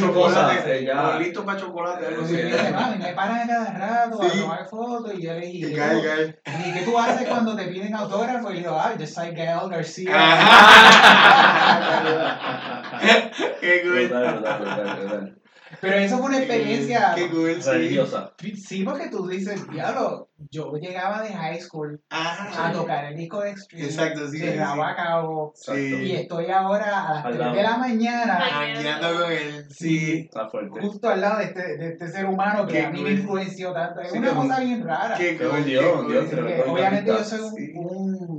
eh, 0.66 0.84
ya. 0.86 1.02
Bolito 1.14 1.44
para 1.44 1.58
chocolate. 1.58 2.06
algo 2.06 2.22
Y 2.22 2.24
así. 2.24 2.34
me 2.34 2.42
dice, 2.44 2.70
mami, 2.70 2.98
me 2.98 3.12
paran 3.14 3.40
a 3.40 3.46
cada 3.46 3.72
rato 3.72 4.20
Sí. 4.22 4.38
a 4.38 4.42
tomar 4.42 4.66
fotos 4.68 5.12
y 5.18 5.22
yo 5.22 5.32
le 5.34 5.40
dije, 5.46 5.70
Y 5.70 5.74
Gael, 5.74 6.02
Gael. 6.02 6.38
¿y 6.66 6.72
qué 6.74 6.80
tú 6.84 6.98
haces 6.98 7.26
cuando 7.28 7.56
te 7.56 7.64
piden 7.64 7.94
autógrafo? 7.94 8.50
Y 8.50 8.54
le 8.54 8.58
digo, 8.60 8.78
ah, 8.78 8.92
yo 8.98 9.06
soy 9.06 9.30
Gael 9.34 9.68
García. 9.68 10.12
Qué 13.60 13.82
cool. 13.82 14.11
Total, 14.12 14.36
total, 14.36 14.58
total, 14.58 15.00
total. 15.00 15.38
Pero 15.80 15.96
eso 15.96 16.18
fue 16.18 16.26
una 16.26 16.38
experiencia. 16.38 17.12
Qué 17.14 17.30
cool, 17.30 17.62
sí. 17.62 17.70
Religiosa. 17.70 18.34
Sí, 18.62 18.84
porque 18.84 19.08
tú 19.08 19.26
dices, 19.26 19.66
diablo, 19.70 20.28
yo 20.50 20.70
llegaba 20.74 21.22
de 21.22 21.32
high 21.32 21.58
school 21.62 21.98
a 22.10 22.32
Ajá. 22.32 22.72
tocar 22.72 23.06
el 23.06 23.16
disco 23.16 23.40
de 23.40 23.52
Extreme, 23.52 23.84
Exacto, 23.86 24.28
sí, 24.30 24.38
de 24.38 24.48
sí, 24.48 24.52
sí. 24.52 24.60
a 24.60 24.94
cabo, 24.96 25.54
y 25.56 25.72
Sí. 25.72 26.14
estoy 26.14 26.50
ahora 26.50 27.06
a 27.08 27.14
las 27.14 27.24
Al 27.24 27.32
3 27.32 27.38
lado. 27.38 27.56
de 27.56 27.62
la 27.62 27.76
mañana 27.78 28.34
Jangueando 28.38 29.22
con 29.22 29.32
él. 29.32 29.64
Sí. 29.70 30.20
Está 30.26 30.48
fuerte. 30.50 30.78
justo 30.80 31.08
al 31.08 31.20
lado 31.22 31.38
de 31.38 31.44
este, 31.44 31.76
de 31.78 31.88
este 31.88 32.08
ser 32.08 32.26
humano 32.26 32.66
que 32.66 32.72
Qué 32.74 32.82
a 32.84 32.90
mí 32.90 33.00
me 33.02 33.10
influenció 33.12 33.72
tanto. 33.72 34.02
Es 34.02 34.12
Sí, 34.12 34.18
una 34.18 34.34
cosa 34.34 34.60
bien 34.60 34.84
rara. 34.84 35.16
Qué 35.16 35.38
Qué 35.38 35.48
cool. 35.48 35.64
Dios, 35.64 35.84
cool. 36.02 36.12
Dios 36.12 36.24
obviamente 36.68 37.10
yo 37.10 37.24
soy 37.24 37.40
Sí. 37.56 37.72
un, 37.76 38.14
un, 38.14 38.31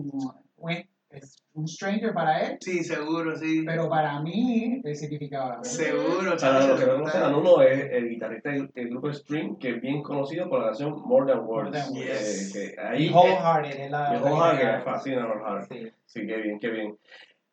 un 1.56 1.68
stranger 1.68 2.14
para 2.14 2.42
él, 2.42 2.58
Sí, 2.60 2.84
seguro, 2.84 3.36
sí. 3.36 3.64
pero 3.66 3.88
para 3.90 4.20
mí 4.22 4.82
él 4.84 4.96
significaba. 4.96 5.52
algo. 5.52 5.64
Seguro, 5.64 6.36
Para 6.40 6.66
los 6.68 6.80
que 6.80 6.86
no 6.88 6.94
conocen 6.96 7.24
a 7.24 7.30
Nuno, 7.30 7.62
es 7.62 7.92
el 7.92 8.10
guitarrista 8.10 8.50
del, 8.52 8.68
del 8.74 8.90
grupo 8.90 9.14
Stream, 9.14 9.58
que 9.58 9.70
es 9.76 9.82
bien 9.82 10.02
conocido 10.02 10.50
por 10.50 10.60
la 10.60 10.66
canción 10.68 11.02
More 11.06 11.32
Than 11.32 11.46
Words. 11.46 11.70
More 11.70 11.80
Than 11.80 11.94
Words. 11.94 12.56
Eh, 12.56 12.74
que 12.76 12.82
ahí, 12.82 13.10
Wholehearted 13.10 13.80
es 13.80 13.92
la. 13.92 14.20
Wholehearted, 14.22 14.78
me 14.78 14.82
fascina 14.82 15.28
Wholehearted. 15.28 15.76
Sí. 15.84 15.92
Sí, 16.06 16.28
qué 16.28 16.38
bien, 16.38 16.60
qué 16.60 16.70
bien. 16.70 16.98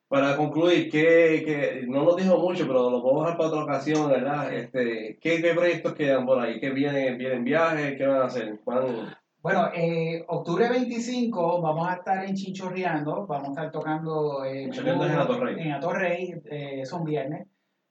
Para 0.09 0.37
concluir, 0.37 0.91
que, 0.91 1.43
que 1.45 1.85
no 1.87 2.03
nos 2.03 2.17
dijo 2.17 2.37
mucho, 2.37 2.67
pero 2.67 2.91
lo 2.91 3.01
podemos 3.01 3.23
dejar 3.25 3.37
para 3.39 3.49
otra 3.51 3.63
ocasión, 3.63 4.09
¿verdad? 4.11 4.53
Este, 4.53 5.19
¿qué, 5.21 5.41
¿Qué 5.41 5.55
proyectos 5.55 5.95
quedan 5.95 6.27
por 6.27 6.41
ahí? 6.41 6.59
¿Qué 6.59 6.71
vienen, 6.71 7.17
vienen 7.17 7.45
viajes? 7.45 7.97
¿Qué 7.97 8.05
van 8.07 8.23
a 8.23 8.25
hacer? 8.25 8.59
¿Van? 8.65 9.17
Bueno, 9.43 9.71
eh, 9.75 10.23
octubre 10.29 10.69
25 10.69 11.63
vamos 11.63 11.89
a 11.89 11.95
estar 11.95 12.25
en 12.25 12.35
Chinchorreando, 12.35 13.27
vamos 13.27 13.49
a 13.49 13.51
estar 13.53 13.71
tocando 13.73 14.45
eh, 14.45 14.65
Chinchorreando 14.65 15.07
es 15.07 15.13
en 15.13 15.19
Atorrey. 15.19 15.61
en 15.61 15.73
Atorrey, 15.73 16.35
eh, 16.51 16.85
son 16.85 17.05
viernes, 17.05 17.47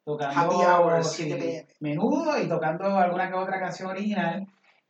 tocando 0.06 0.40
Happy 0.40 0.56
hour, 0.56 1.04
sí, 1.04 1.24
7 1.24 1.36
p.m. 1.42 1.68
menudo 1.80 2.40
y 2.40 2.48
tocando 2.48 2.86
alguna 2.86 3.30
que 3.30 3.36
otra 3.36 3.60
canción 3.60 3.90
original. 3.90 4.46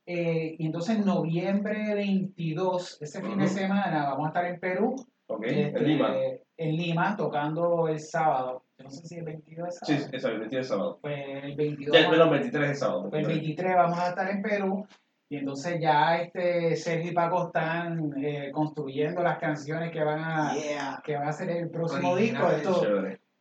Eh, 0.06 0.56
y 0.58 0.66
entonces 0.66 0.98
en 0.98 1.06
noviembre 1.06 1.94
22, 1.94 2.98
ese 3.02 3.22
fin 3.22 3.38
de 3.38 3.48
semana, 3.48 4.10
vamos 4.10 4.26
a 4.26 4.30
estar 4.30 4.46
en 4.46 4.60
Perú, 4.60 4.96
¿Ok? 5.28 5.46
este, 5.46 5.78
en 5.78 5.88
Lima. 5.88 6.16
en 6.58 6.76
Lima, 6.76 7.16
tocando 7.16 7.88
el 7.88 8.00
sábado. 8.02 8.64
Yo 8.78 8.84
no 8.86 8.90
sé 8.92 9.08
si 9.08 9.16
el 9.18 9.24
22 9.24 9.68
es 9.70 9.80
Sí, 9.86 9.94
sábado. 9.98 10.10
eso, 10.18 10.28
el 10.30 10.40
23 10.40 10.64
de 10.66 10.68
sábado. 10.76 11.00
Pues 11.02 11.44
el 11.44 11.56
22. 11.56 11.96
Ya, 12.02 12.10
perdón, 12.10 12.32
23 12.32 12.70
de 12.70 12.76
sábado. 12.76 13.10
pues 13.10 13.22
el 13.22 13.28
23 13.34 13.76
vamos 13.76 14.00
a 14.00 14.10
estar 14.10 14.30
en 14.30 14.42
Perú 14.42 14.86
y 15.32 15.38
entonces 15.38 15.80
ya 15.80 16.18
este 16.18 16.76
Sergio 16.76 17.12
y 17.12 17.14
Paco 17.14 17.48
están 17.48 18.12
eh, 18.24 18.50
construyendo 18.52 19.22
las 19.22 19.38
canciones 19.38 19.92
que 19.92 20.04
van 20.04 20.20
a 20.24 20.56
Yeah. 20.56 21.02
que 21.04 21.16
van 21.16 21.28
a 21.30 21.34
ser 21.34 21.52
el 21.52 21.70
próximo 21.70 22.16
disco. 22.16 22.48
Esto, 22.50 22.82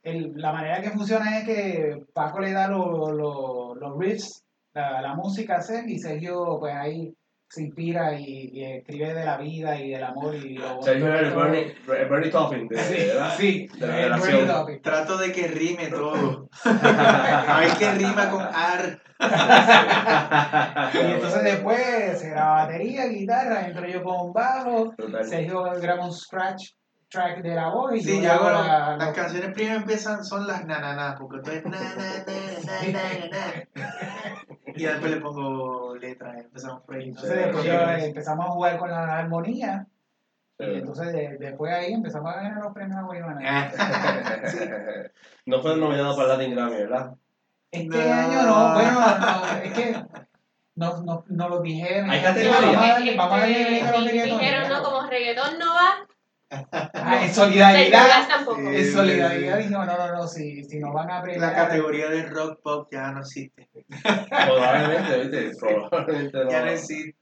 el- 0.02 0.32
la 0.36 0.52
manera 0.52 0.80
que 0.82 0.90
funciona 0.90 1.38
es 1.38 1.44
que 1.46 2.04
Paco 2.12 2.40
le 2.40 2.52
da 2.52 2.68
los 2.68 3.12
los- 3.14 3.76
los 3.76 3.98
riffs, 3.98 4.44
la, 4.74 5.00
la 5.00 5.14
música 5.14 5.54
a 5.54 5.58
hacer 5.58 5.88
y 5.88 5.98
Sergio 5.98 6.58
pues 6.60 6.74
ahí 6.74 7.14
se 7.48 7.62
inspira 7.62 8.18
y, 8.18 8.50
y 8.52 8.64
escribe 8.64 9.14
de 9.14 9.24
la 9.24 9.38
vida 9.38 9.80
y 9.80 9.90
del 9.90 10.04
amor 10.04 10.34
y 10.34 10.58
lo 10.58 10.82
Sergio 10.82 11.08
era 11.08 11.20
el. 11.20 11.34
Bernie, 11.34 11.74
el 11.98 12.08
Bernie 12.08 12.30
Topping, 12.30 12.68
de, 12.68 12.76
¿verdad? 12.76 13.34
Sí, 13.36 13.66
de 13.78 13.86
la 13.86 14.16
el. 14.16 14.20
Bernie 14.20 14.46
Topping. 14.46 14.82
Trato 14.82 15.16
de 15.16 15.32
que 15.32 15.48
rime 15.48 15.86
todo. 15.88 16.48
A 16.64 17.60
ver 17.60 17.70
qué 17.78 17.92
rima 17.92 18.30
con 18.30 18.42
ar. 18.42 19.00
Y 20.94 21.12
entonces 21.12 21.42
después 21.42 22.20
se 22.20 22.30
graba 22.30 22.66
batería, 22.66 23.06
guitarra, 23.06 23.66
entro 23.66 23.88
yo 23.88 24.02
con 24.02 24.32
bajo, 24.32 24.94
Total. 24.96 25.24
Sergio 25.26 25.62
graba 25.80 26.04
un 26.04 26.12
scratch 26.12 26.72
track 27.08 27.42
de 27.42 27.54
la 27.54 27.68
voz 27.70 27.94
y 27.94 28.00
Sí, 28.02 28.16
yo 28.16 28.22
ya 28.22 28.34
hago 28.34 28.46
hago 28.48 28.58
la, 28.62 28.96
las 28.96 29.06
la- 29.08 29.12
canciones 29.14 29.52
primero 29.54 29.76
empiezan, 29.76 30.24
son 30.24 30.46
las 30.46 30.64
na 30.66 30.78
na 30.80 30.94
na, 30.94 31.14
porque 31.18 31.36
entonces 31.36 31.64
na 31.64 31.78
na 31.80 31.94
na 31.94 32.24
na 32.92 33.02
na 33.74 33.86
na. 33.86 34.72
Y 34.76 34.84
después 34.84 35.10
le 35.12 35.20
pongo 35.20 35.96
letras, 35.96 36.36
empezamos 36.38 36.82
por 36.82 36.96
ahí. 36.96 37.08
entonces 37.08 37.34
después 37.36 37.64
yo, 37.64 37.72
empezamos 37.72 38.46
a 38.46 38.50
jugar 38.50 38.78
con 38.78 38.90
la 38.90 39.18
armonía 39.18 39.86
y 40.58 40.64
Sí. 40.64 40.70
entonces 40.74 41.12
de- 41.12 41.36
después 41.38 41.72
ahí 41.72 41.92
empezamos 41.92 42.32
a 42.32 42.36
ganar 42.36 42.62
los 42.62 42.72
premios 42.74 42.98
a 42.98 43.02
Guaybana. 43.02 43.72
No 45.46 45.62
fue 45.62 45.76
nominado 45.76 46.14
para 46.16 46.34
el 46.34 46.38
Latin 46.38 46.54
Grammy, 46.54 46.76
¿verdad? 46.76 47.14
Este 47.70 47.86
No. 47.96 48.12
año 48.12 48.42
no, 48.42 48.74
bueno, 48.74 49.00
no, 49.18 49.46
es 49.62 49.72
que 49.72 49.96
nos 50.74 51.02
no, 51.04 51.24
no 51.28 51.48
lo 51.48 51.60
dijeron. 51.62 52.10
Hay. 52.10 52.22
Vamos 52.22 52.76
a 52.76 52.80
darle, 52.88 53.16
vamos 53.16 53.40
a. 53.40 53.46
Dijeron, 53.46 54.68
no, 54.68 54.82
como 54.82 55.06
reggaetón 55.08 55.58
no 55.58 55.74
va, 55.74 56.06
Ah, 56.50 57.20
en 57.22 57.34
Sergio 57.34 57.44
solidaridad. 57.44 58.28
Tampoco. 58.28 58.60
Solidaridad 58.92 59.58
dijimos, 59.58 59.86
no, 59.86 59.98
no, 59.98 60.12
no, 60.14 60.26
si, 60.26 60.64
si 60.64 60.78
nos 60.78 60.94
van 60.94 61.10
a 61.10 61.22
premiar. 61.22 61.42
La 61.42 61.54
categoría 61.54 62.08
de 62.08 62.24
rock 62.26 62.60
pop 62.62 62.88
ya 62.90 63.12
no 63.12 63.20
existe. 63.20 63.68
Probablemente, 64.46 65.18
¿viste? 65.20 65.50
Probablemente 65.60 66.44
no. 66.44 66.50
Ya 66.50 66.64
no 66.64 66.70
existe. 66.70 67.16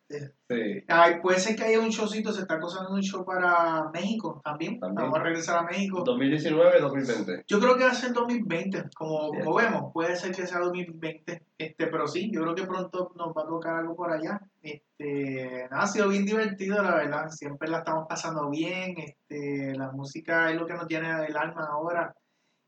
Sí. 0.48 0.84
Ay, 0.86 1.20
puede 1.20 1.40
ser 1.40 1.56
que 1.56 1.64
haya 1.64 1.80
un 1.80 1.88
showcito, 1.88 2.32
se 2.32 2.42
está 2.42 2.54
acosando 2.54 2.92
un 2.92 3.02
show 3.02 3.24
para 3.24 3.90
México 3.92 4.40
también. 4.44 4.78
También. 4.78 5.10
Vamos 5.10 5.18
a 5.18 5.22
regresar 5.24 5.58
a 5.58 5.62
México. 5.62 6.04
2019-2020. 6.04 7.44
Yo 7.48 7.58
creo 7.58 7.76
que 7.76 7.84
va 7.84 7.90
a 7.90 7.94
ser 7.94 8.12
2020, 8.12 8.84
como, 8.94 9.32
como 9.32 9.54
vemos, 9.56 9.92
puede 9.92 10.14
ser 10.14 10.32
que 10.32 10.46
sea 10.46 10.60
2020, 10.60 11.42
este, 11.58 11.86
pero 11.88 12.06
sí, 12.06 12.30
yo 12.32 12.42
creo 12.42 12.54
que 12.54 12.66
pronto 12.66 13.12
nos 13.16 13.28
va 13.28 13.42
a 13.42 13.46
tocar 13.46 13.74
algo 13.74 13.96
por 13.96 14.12
allá. 14.12 14.40
Este, 14.66 15.68
nada, 15.70 15.84
ha 15.84 15.86
sido 15.86 16.08
bien 16.08 16.26
divertido, 16.26 16.82
la 16.82 16.96
verdad, 16.96 17.28
siempre 17.30 17.68
la 17.68 17.78
estamos 17.78 18.06
pasando 18.08 18.50
bien, 18.50 18.96
este, 18.98 19.74
la 19.76 19.92
música 19.92 20.50
es 20.50 20.56
lo 20.56 20.66
que 20.66 20.74
nos 20.74 20.88
llena 20.88 21.24
el 21.24 21.36
alma 21.36 21.68
ahora. 21.70 22.14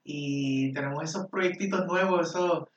Y 0.05 0.73
tenemos 0.73 1.03
esos 1.05 1.27
proyectitos 1.27 1.87
nuevos, 1.87 2.31
eso, 2.31 2.69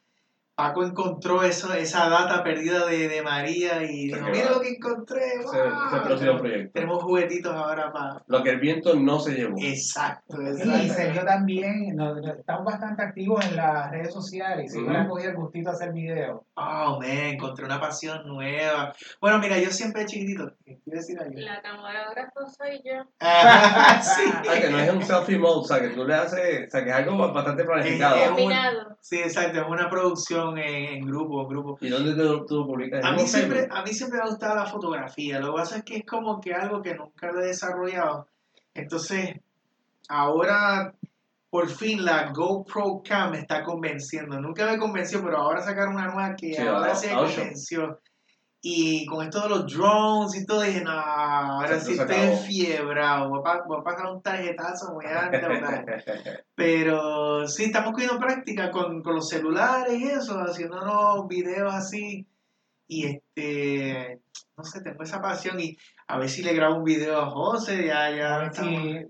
Paco 0.55 0.83
encontró 0.83 1.41
eso, 1.43 1.73
esa 1.73 2.09
data 2.09 2.43
perdida 2.43 2.85
de, 2.85 3.07
de 3.07 3.21
María 3.23 3.81
y 3.83 4.07
dijo, 4.07 4.27
mira 4.29 4.45
va. 4.49 4.51
lo 4.51 4.59
que 4.61 4.69
encontré, 4.69 5.21
¡wow!". 5.43 5.53
ese 5.53 6.01
próximo 6.05 6.37
proyecto. 6.37 6.71
Tenemos 6.73 7.03
juguetitos 7.03 7.55
ahora 7.55 7.91
para... 7.91 8.21
Lo 8.27 8.43
que 8.43 8.49
el 8.51 8.59
viento 8.59 8.93
no 8.95 9.19
se 9.19 9.31
llevó. 9.33 9.55
Exacto, 9.59 10.35
Sí, 10.37 10.43
y 10.43 10.61
exacto. 10.61 10.93
Sergio 10.93 11.25
también, 11.25 11.95
nos- 11.95 12.21
nos- 12.21 12.37
estamos 12.37 12.65
bastante 12.65 13.01
activos 13.01 13.43
en 13.45 13.55
las 13.55 13.89
redes 13.91 14.13
sociales 14.13 14.65
y 14.65 14.69
siempre 14.69 14.93
Ujú. 14.95 15.03
ha 15.03 15.07
cogido 15.07 15.29
el 15.31 15.37
gustito 15.37 15.69
a 15.69 15.73
hacer 15.73 15.93
videos. 15.93 16.41
Oh, 16.55 16.99
man, 16.99 17.09
encontré 17.09 17.65
una 17.65 17.79
pasión 17.79 18.27
nueva. 18.27 18.93
Bueno, 19.19 19.39
mira, 19.39 19.57
yo 19.57 19.71
siempre 19.71 20.05
chiquitito. 20.05 20.51
¿Qué 20.65 20.79
quiero 20.83 20.99
decir 20.99 21.17
algo? 21.19 21.33
La 21.39 21.61
camarógrafa 21.61 22.41
soy 22.55 22.81
yo. 22.83 23.03
Ah, 23.21 24.01
sí. 24.01 24.23
O 24.41 24.43
sea, 24.43 24.61
que 24.61 24.69
no 24.69 24.79
es 24.79 24.91
un 24.91 25.03
selfie 25.03 25.37
mode, 25.39 25.59
o 25.59 25.63
sea, 25.63 25.79
que 25.79 25.89
tú 25.89 26.05
le 26.05 26.13
haces, 26.13 26.67
o 26.67 26.71
sea, 26.71 26.83
que 26.83 26.89
es 26.89 26.95
algo 26.95 27.17
bastante 27.33 27.63
planificado. 27.63 28.15
Es 28.17 28.29
un- 28.29 28.35
Combinado. 28.35 28.97
Sí, 29.01 29.17
exacto, 29.19 29.61
es 29.61 29.67
una 29.67 29.89
producción 29.89 30.40
en, 30.49 30.57
en 30.57 31.05
grupo, 31.05 31.41
en 31.43 31.47
grupo. 31.49 31.77
¿Y 31.81 31.89
dónde 31.89 32.13
te, 32.15 32.23
tú 32.47 32.65
publicas? 32.67 33.03
A 33.05 33.09
¿En 33.09 33.15
mí, 33.15 33.27
siempre, 33.27 33.67
a 33.71 33.83
mí 33.83 33.93
siempre 33.93 34.17
me 34.19 34.23
ha 34.25 34.27
gustado 34.29 34.55
la 34.55 34.65
fotografía. 34.65 35.39
Lo 35.39 35.47
que 35.53 35.59
pasa 35.61 35.77
es 35.77 35.83
que 35.83 35.97
es 35.97 36.05
como 36.05 36.39
que 36.41 36.53
algo 36.53 36.81
que 36.81 36.95
nunca 36.95 37.31
lo 37.31 37.41
he 37.41 37.47
desarrollado. 37.47 38.27
Entonces, 38.73 39.35
ahora 40.09 40.93
por 41.49 41.67
fin 41.67 42.03
la 42.05 42.31
GoPro 42.31 43.01
Cam 43.07 43.31
me 43.31 43.39
está 43.39 43.63
convenciendo. 43.63 44.39
Nunca 44.39 44.65
me 44.65 44.77
convenció, 44.77 45.21
pero 45.21 45.37
ahora 45.37 45.61
sacaron 45.61 45.95
una 45.95 46.07
nueva 46.07 46.35
que 46.35 46.53
Sí, 46.53 46.61
ahora 46.61 46.93
ocho. 46.93 47.35
convenció. 47.35 47.99
Y 48.63 49.07
con 49.07 49.23
esto 49.25 49.41
de 49.41 49.49
los 49.49 49.73
drones 49.73 50.35
y 50.39 50.45
todo, 50.45 50.61
dije, 50.61 50.81
no, 50.83 50.91
ahora 50.91 51.79
sí 51.79 51.93
estoy 51.93 52.15
enfiebrado. 52.15 53.29
Voy 53.29 53.41
a, 53.43 53.61
voy 53.65 53.79
a 53.79 53.83
pasar 53.83 54.05
un 54.05 54.21
tarjetazo, 54.21 54.93
voy 54.93 55.05
a 55.05 55.25
endeudar. 55.25 55.85
Pero 56.55 57.47
sí, 57.47 57.63
estamos 57.65 57.91
cogiendo 57.93 58.19
práctica 58.19 58.69
con, 58.69 59.01
con 59.01 59.15
los 59.15 59.29
celulares 59.29 59.93
y 59.99 60.03
eso, 60.09 60.39
haciéndonos 60.39 61.27
videos 61.27 61.73
así. 61.73 62.27
Y 62.87 63.05
este, 63.07 64.19
no 64.55 64.63
sé, 64.63 64.81
tengo 64.81 65.01
esa 65.03 65.21
pasión 65.21 65.59
y 65.59 65.75
a 66.07 66.17
ver 66.19 66.29
si 66.29 66.43
le 66.43 66.53
grabo 66.53 66.75
un 66.75 66.83
video 66.83 67.19
a 67.19 67.29
José, 67.31 67.87
ya, 67.87 68.05
A 68.05 68.15
ya. 68.15 68.51
si, 68.51 68.61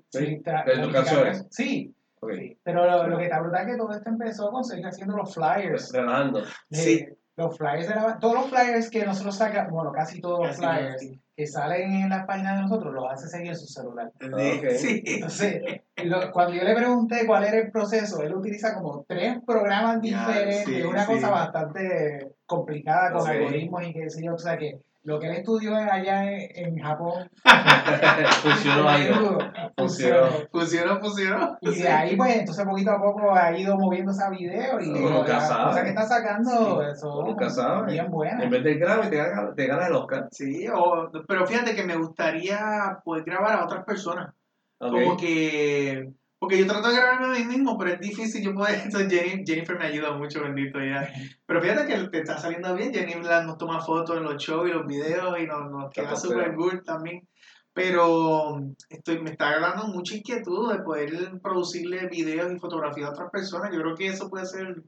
Sí, 0.09 0.41
planificamos- 0.43 0.93
canciones. 0.93 1.47
Sí, 1.49 1.93
Ok, 2.21 2.31
sí. 2.37 2.57
pero 2.63 2.85
lo, 2.85 3.07
lo 3.07 3.17
que 3.17 3.23
está 3.25 3.41
brutal 3.41 3.65
es 3.67 3.71
que 3.73 3.77
todo 3.77 3.91
esto 3.91 4.09
empezó 4.09 4.51
con 4.51 4.63
Sergio 4.63 4.87
haciendo 4.87 5.17
los 5.17 5.33
flyers. 5.33 5.91
relajando. 5.91 6.41
de- 6.69 6.77
Sí. 6.77 7.05
Los 7.37 7.57
flyers 7.57 7.87
de 7.87 7.95
la- 7.95 8.19
todos 8.19 8.33
los 8.35 8.49
flyers 8.49 8.89
que 8.89 9.05
nosotros 9.05 9.35
sacamos, 9.37 9.71
bueno, 9.71 9.91
casi 9.91 10.19
todos 10.19 10.47
los 10.47 10.57
flyers 10.57 11.01
que 11.35 11.47
salen 11.47 11.91
en 11.93 12.09
las 12.09 12.25
páginas 12.25 12.57
de 12.57 12.61
nosotros, 12.63 12.93
los 12.93 13.05
hace 13.09 13.27
seguir 13.27 13.47
en 13.51 13.55
su 13.57 13.65
celular. 13.67 14.11
Sí, 14.19 14.27
Ok. 14.27 14.69
sí. 14.75 15.03
Entonces, 15.05 15.61
lo- 16.03 16.31
cuando 16.31 16.53
yo 16.53 16.63
le 16.63 16.75
pregunté 16.75 17.25
cuál 17.25 17.45
era 17.45 17.57
el 17.57 17.71
proceso, 17.71 18.21
él 18.21 18.35
utiliza 18.35 18.75
como 18.75 19.05
tres 19.07 19.37
programas 19.47 20.01
diferentes, 20.01 20.65
sí, 20.65 20.81
una 20.83 21.05
sí. 21.05 21.13
cosa 21.13 21.29
bastante 21.29 22.31
complicada 22.45 23.13
con 23.13 23.27
algoritmos 23.27 23.83
y 23.87 23.93
qué 23.93 24.09
sé 24.09 24.23
yo, 24.23 24.33
o 24.33 24.37
sea 24.37 24.57
que 24.57 24.79
lo 25.03 25.19
que 25.19 25.27
él 25.27 25.37
estudió 25.37 25.75
allá 25.75 26.31
en, 26.31 26.75
en 26.77 26.77
Japón 26.79 27.27
Funcionó 28.43 28.87
algo. 28.87 29.37
funcionó. 29.77 30.27
Funcionó. 30.51 30.99
Funcionó. 30.99 31.57
Y 31.61 31.81
de 31.81 31.87
ahí, 31.89 32.15
pues, 32.15 32.35
entonces 32.37 32.65
poquito 32.65 32.91
a 32.91 33.01
poco 33.01 33.33
ha 33.33 33.57
ido 33.57 33.77
moviendo 33.77 34.11
ese 34.11 34.29
video 34.29 34.79
y 34.79 34.89
nunca 34.91 35.33
las 35.33 35.47
sabe. 35.47 35.63
cosas 35.65 35.83
que 35.83 35.89
está 35.89 36.05
sacando 36.05 36.95
son 36.95 37.25
nunca 37.27 37.49
sabe. 37.49 37.91
bien 37.93 38.09
buenas. 38.11 38.43
En 38.43 38.49
vez 38.49 38.63
del 38.63 38.79
Grammy, 38.79 39.09
te 39.09 39.17
ganas, 39.17 39.55
te 39.55 39.67
ganas 39.67 39.87
el 39.87 39.95
Oscar. 39.95 40.27
Sí, 40.31 40.67
o- 40.73 41.09
pero 41.27 41.45
fíjate 41.47 41.75
que 41.75 41.83
me 41.83 41.95
gustaría 41.95 42.99
poder 43.03 43.23
grabar 43.23 43.53
a 43.59 43.65
otras 43.65 43.83
personas. 43.85 44.33
Ok. 44.79 44.91
Como 44.93 45.17
que. 45.17 46.11
Porque 46.41 46.57
yo 46.57 46.65
trato 46.65 46.89
de 46.89 46.95
grabarme 46.95 47.27
a 47.27 47.39
mí 47.39 47.45
mismo, 47.45 47.77
pero 47.77 47.91
es 47.93 47.99
difícil. 47.99 48.43
Yo 48.43 48.55
puedo. 48.55 48.67
Entonces 48.73 49.07
Jenny- 49.13 49.43
Jennifer 49.45 49.77
me 49.77 49.85
ayuda 49.85 50.13
mucho, 50.17 50.41
bendito 50.41 50.79
ya. 50.83 51.07
Pero 51.45 51.61
fíjate 51.61 51.85
que 51.85 52.07
te 52.07 52.17
está 52.21 52.39
saliendo 52.39 52.73
bien. 52.73 52.91
Jennifer 52.91 53.45
nos 53.45 53.59
toma 53.59 53.79
fotos 53.79 54.17
en 54.17 54.23
los 54.23 54.37
shows 54.41 54.67
y 54.67 54.73
los 54.73 54.87
videos 54.87 55.39
y 55.39 55.45
nos, 55.45 55.69
nos 55.69 55.91
queda 55.91 56.15
súper 56.15 56.55
good 56.55 56.81
también. 56.83 57.27
Pero 57.73 58.59
estoy, 58.89 59.21
me 59.21 59.29
está 59.29 59.59
dando 59.59 59.87
mucha 59.87 60.15
inquietud 60.15 60.73
de 60.73 60.79
poder 60.83 61.11
producirle 61.43 62.07
videos 62.07 62.51
y 62.51 62.57
fotografías 62.59 63.09
a 63.09 63.11
otras 63.11 63.29
personas. 63.29 63.69
Yo 63.71 63.79
creo 63.81 63.95
que 63.95 64.07
eso 64.07 64.27
puede 64.27 64.47
ser 64.47 64.81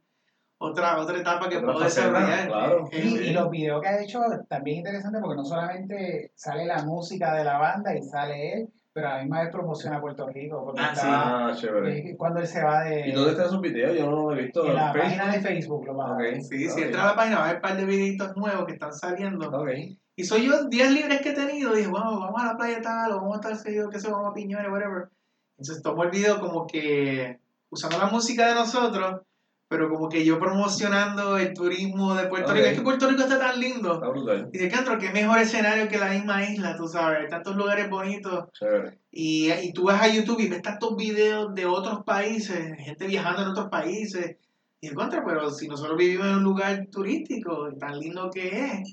otra, 0.58 1.00
otra 1.00 1.20
etapa 1.20 1.50
que 1.50 1.60
puedo 1.60 1.80
desarrollar. 1.80 2.48
claro. 2.48 2.90
Y, 2.92 2.96
eh, 2.98 3.28
y 3.28 3.34
los 3.34 3.50
videos 3.52 3.80
que 3.80 3.88
ha 3.90 4.02
hecho 4.02 4.20
también 4.50 4.78
es 4.78 4.80
interesante 4.86 5.20
porque 5.22 5.36
no 5.36 5.46
solamente 5.46 6.32
sale 6.36 6.66
la 6.66 6.84
música 6.84 7.36
de 7.36 7.44
la 7.44 7.58
banda 7.60 7.96
y 7.96 8.02
sale 8.02 8.54
él, 8.54 8.68
pero 8.94 9.10
a 9.10 9.18
misma 9.22 9.42
vez 9.42 9.50
promociona 9.52 10.00
Puerto 10.00 10.28
Rico. 10.30 10.64
Porque 10.64 10.82
Ah, 10.82 10.92
está- 10.94 11.48
Ah, 11.48 11.52
chévere. 11.56 12.16
cuando 12.16 12.40
él 12.40 12.48
se 12.48 12.64
va 12.64 12.84
de. 12.84 13.10
¿Y 13.10 13.12
dónde 13.12 13.32
están 13.32 13.50
sus 13.50 13.60
videos? 13.62 13.98
Yo 13.98 14.06
no 14.06 14.12
lo 14.30 14.34
he 14.36 14.44
visto. 14.44 14.66
en 14.68 14.76
la 14.76 14.94
Facebook? 14.94 15.02
página 15.04 15.32
de 15.34 15.42
Facebook 15.42 15.86
lo 15.88 15.94
vas 15.96 16.12
a 16.12 16.16
ver. 16.16 16.34
Ok. 16.36 16.42
Sí, 16.42 16.70
si 16.70 16.80
Ok. 16.82 16.86
entra 16.86 17.04
a 17.04 17.08
la 17.08 17.16
página 17.16 17.38
va 17.40 17.44
a 17.46 17.48
ver 17.48 17.56
un 17.56 17.62
par 17.62 17.76
de 17.78 17.86
videitos 17.86 18.38
nuevos 18.38 18.66
que 18.66 18.74
están 18.74 18.94
saliendo. 18.94 19.50
Ok. 19.50 19.70
Y 20.16 20.24
soy 20.26 20.46
yo, 20.48 20.66
días 20.70 20.92
libres 20.92 21.22
que 21.22 21.30
he 21.30 21.34
tenido, 21.34 21.74
dije, 21.74 21.88
bueno, 21.88 22.20
vamos 22.20 22.40
a 22.42 22.46
la 22.46 22.56
playa 22.58 22.80
tal, 22.82 23.12
o 23.14 23.16
vamos 23.18 23.34
a 23.34 23.42
estar 23.42 23.56
seguido, 23.56 23.90
qué 23.90 24.00
sé, 24.00 24.12
vamos 24.12 24.30
a 24.30 24.34
Piñones, 24.34 24.72
whatever. 24.72 25.10
Entonces 25.58 25.82
tomo 25.82 26.04
el 26.04 26.12
video 26.12 26.40
como 26.40 26.68
que 26.68 27.40
usando 27.72 27.98
la 27.98 28.06
música 28.06 28.48
de 28.48 28.54
nosotros, 28.54 29.22
pero 29.68 29.90
como 29.90 30.08
que 30.10 30.24
yo 30.24 30.40
promocionando 30.40 31.38
el 31.38 31.54
turismo 31.54 32.14
de 32.14 32.28
Puerto. 32.28 32.54
Rico. 32.54 32.66
Es 32.66 32.78
que 32.78 32.84
Puerto 32.84 33.10
Rico 33.10 33.24
está 33.24 33.40
tan 33.40 33.60
lindo. 33.60 33.96
Está 33.96 34.10
brutal. 34.10 34.50
Y 34.54 34.58
de 34.58 34.70
Cantro, 34.70 35.00
qué 35.00 35.12
mejor 35.12 35.40
escenario 35.40 35.88
que 35.88 35.98
la 35.98 36.10
misma 36.10 36.44
isla, 36.44 36.76
tú 36.76 36.88
sabes, 36.88 37.30
tantos 37.30 37.56
lugares 37.56 37.90
bonitos. 37.90 38.50
Y, 39.10 39.52
y 39.52 39.74
tú 39.74 39.86
vas 39.86 40.02
a 40.02 40.08
YouTube 40.08 40.42
y 40.42 40.48
ves 40.48 40.62
tantos 40.62 40.96
videos 40.96 41.56
de 41.56 41.66
otros 41.66 42.04
países, 42.04 42.78
gente 42.78 43.08
viajando 43.08 43.42
en 43.42 43.48
otros 43.50 43.70
países. 43.70 44.38
Y 44.80 44.90
de 44.90 44.96
contra, 44.96 45.24
pero 45.24 45.50
si 45.50 45.68
nosotros 45.68 45.98
vivimos 45.98 46.28
en 46.28 46.36
un 46.36 46.44
lugar 46.44 46.88
turístico, 46.92 47.70
tan 47.80 47.98
lindo 48.00 48.30
que 48.30 48.66
es, 48.66 48.92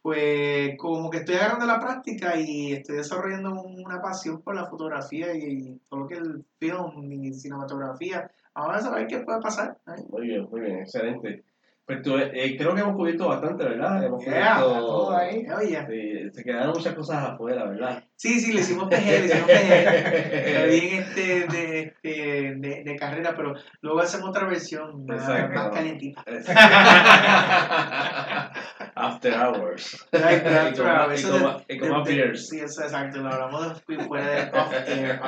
pues 0.00 0.76
como 0.78 1.10
que 1.10 1.18
estoy 1.18 1.34
agarrando 1.34 1.66
la 1.66 1.80
práctica 1.80 2.38
y 2.38 2.72
estoy 2.72 2.98
desarrollando 2.98 3.60
una 3.60 4.00
pasión 4.00 4.40
por 4.40 4.54
la 4.54 4.66
fotografía 4.66 5.34
y 5.34 5.80
todo 5.90 6.00
lo 6.00 6.06
que 6.06 6.14
es 6.14 6.20
el 6.20 6.44
film 6.60 7.12
y 7.12 7.34
cinematografía. 7.34 8.30
Vamos 8.56 8.76
a 8.76 8.80
saber 8.80 9.06
qué 9.06 9.18
puede 9.20 9.40
pasar. 9.40 9.76
¿eh? 9.86 10.02
Muy 10.08 10.26
bien, 10.28 10.48
muy 10.50 10.60
bien, 10.62 10.78
excelente. 10.80 11.44
Pues 11.84 12.02
tú, 12.02 12.16
eh, 12.16 12.56
creo 12.58 12.74
que 12.74 12.80
hemos 12.80 12.96
cubierto 12.96 13.28
bastante, 13.28 13.62
¿verdad? 13.62 14.02
Hemos 14.02 14.24
Yeah, 14.24 14.56
cubierto. 14.56 14.86
todo 14.86 15.16
ahí. 15.16 15.46
Oye, 15.56 15.86
Sí, 15.88 16.30
se 16.32 16.42
quedaron 16.42 16.70
muchas 16.72 16.94
cosas 16.94 17.22
afuera, 17.28 17.64
¿verdad? 17.66 18.02
Sí, 18.16 18.40
sí, 18.40 18.52
le 18.52 18.60
hicimos 18.62 18.88
PG, 18.88 19.06
le 19.06 19.26
hicimos 19.26 19.46
PG. 19.50 20.66
bien 20.68 21.02
este, 21.02 21.46
de, 21.46 21.80
este, 21.82 22.54
de, 22.56 22.82
de 22.84 22.96
carrera, 22.96 23.34
pero 23.36 23.54
luego 23.82 24.00
hacemos 24.00 24.30
otra 24.30 24.48
versión 24.48 25.06
más, 25.06 25.28
más 25.28 25.68
calientita. 25.70 26.24
After 28.96 29.34
hours. 29.34 30.06
After 30.10 30.86
hours. 30.86 31.22
y 31.68 31.78
de- 31.78 32.02
beers. 32.04 32.48
Sí, 32.48 32.60
eso 32.60 32.82
exacto, 32.82 33.18
lo 33.20 33.30
hablamos 33.30 33.82
de- 33.86 33.98
fuera 34.04 34.26
de 34.26 34.38
air. 34.86 35.20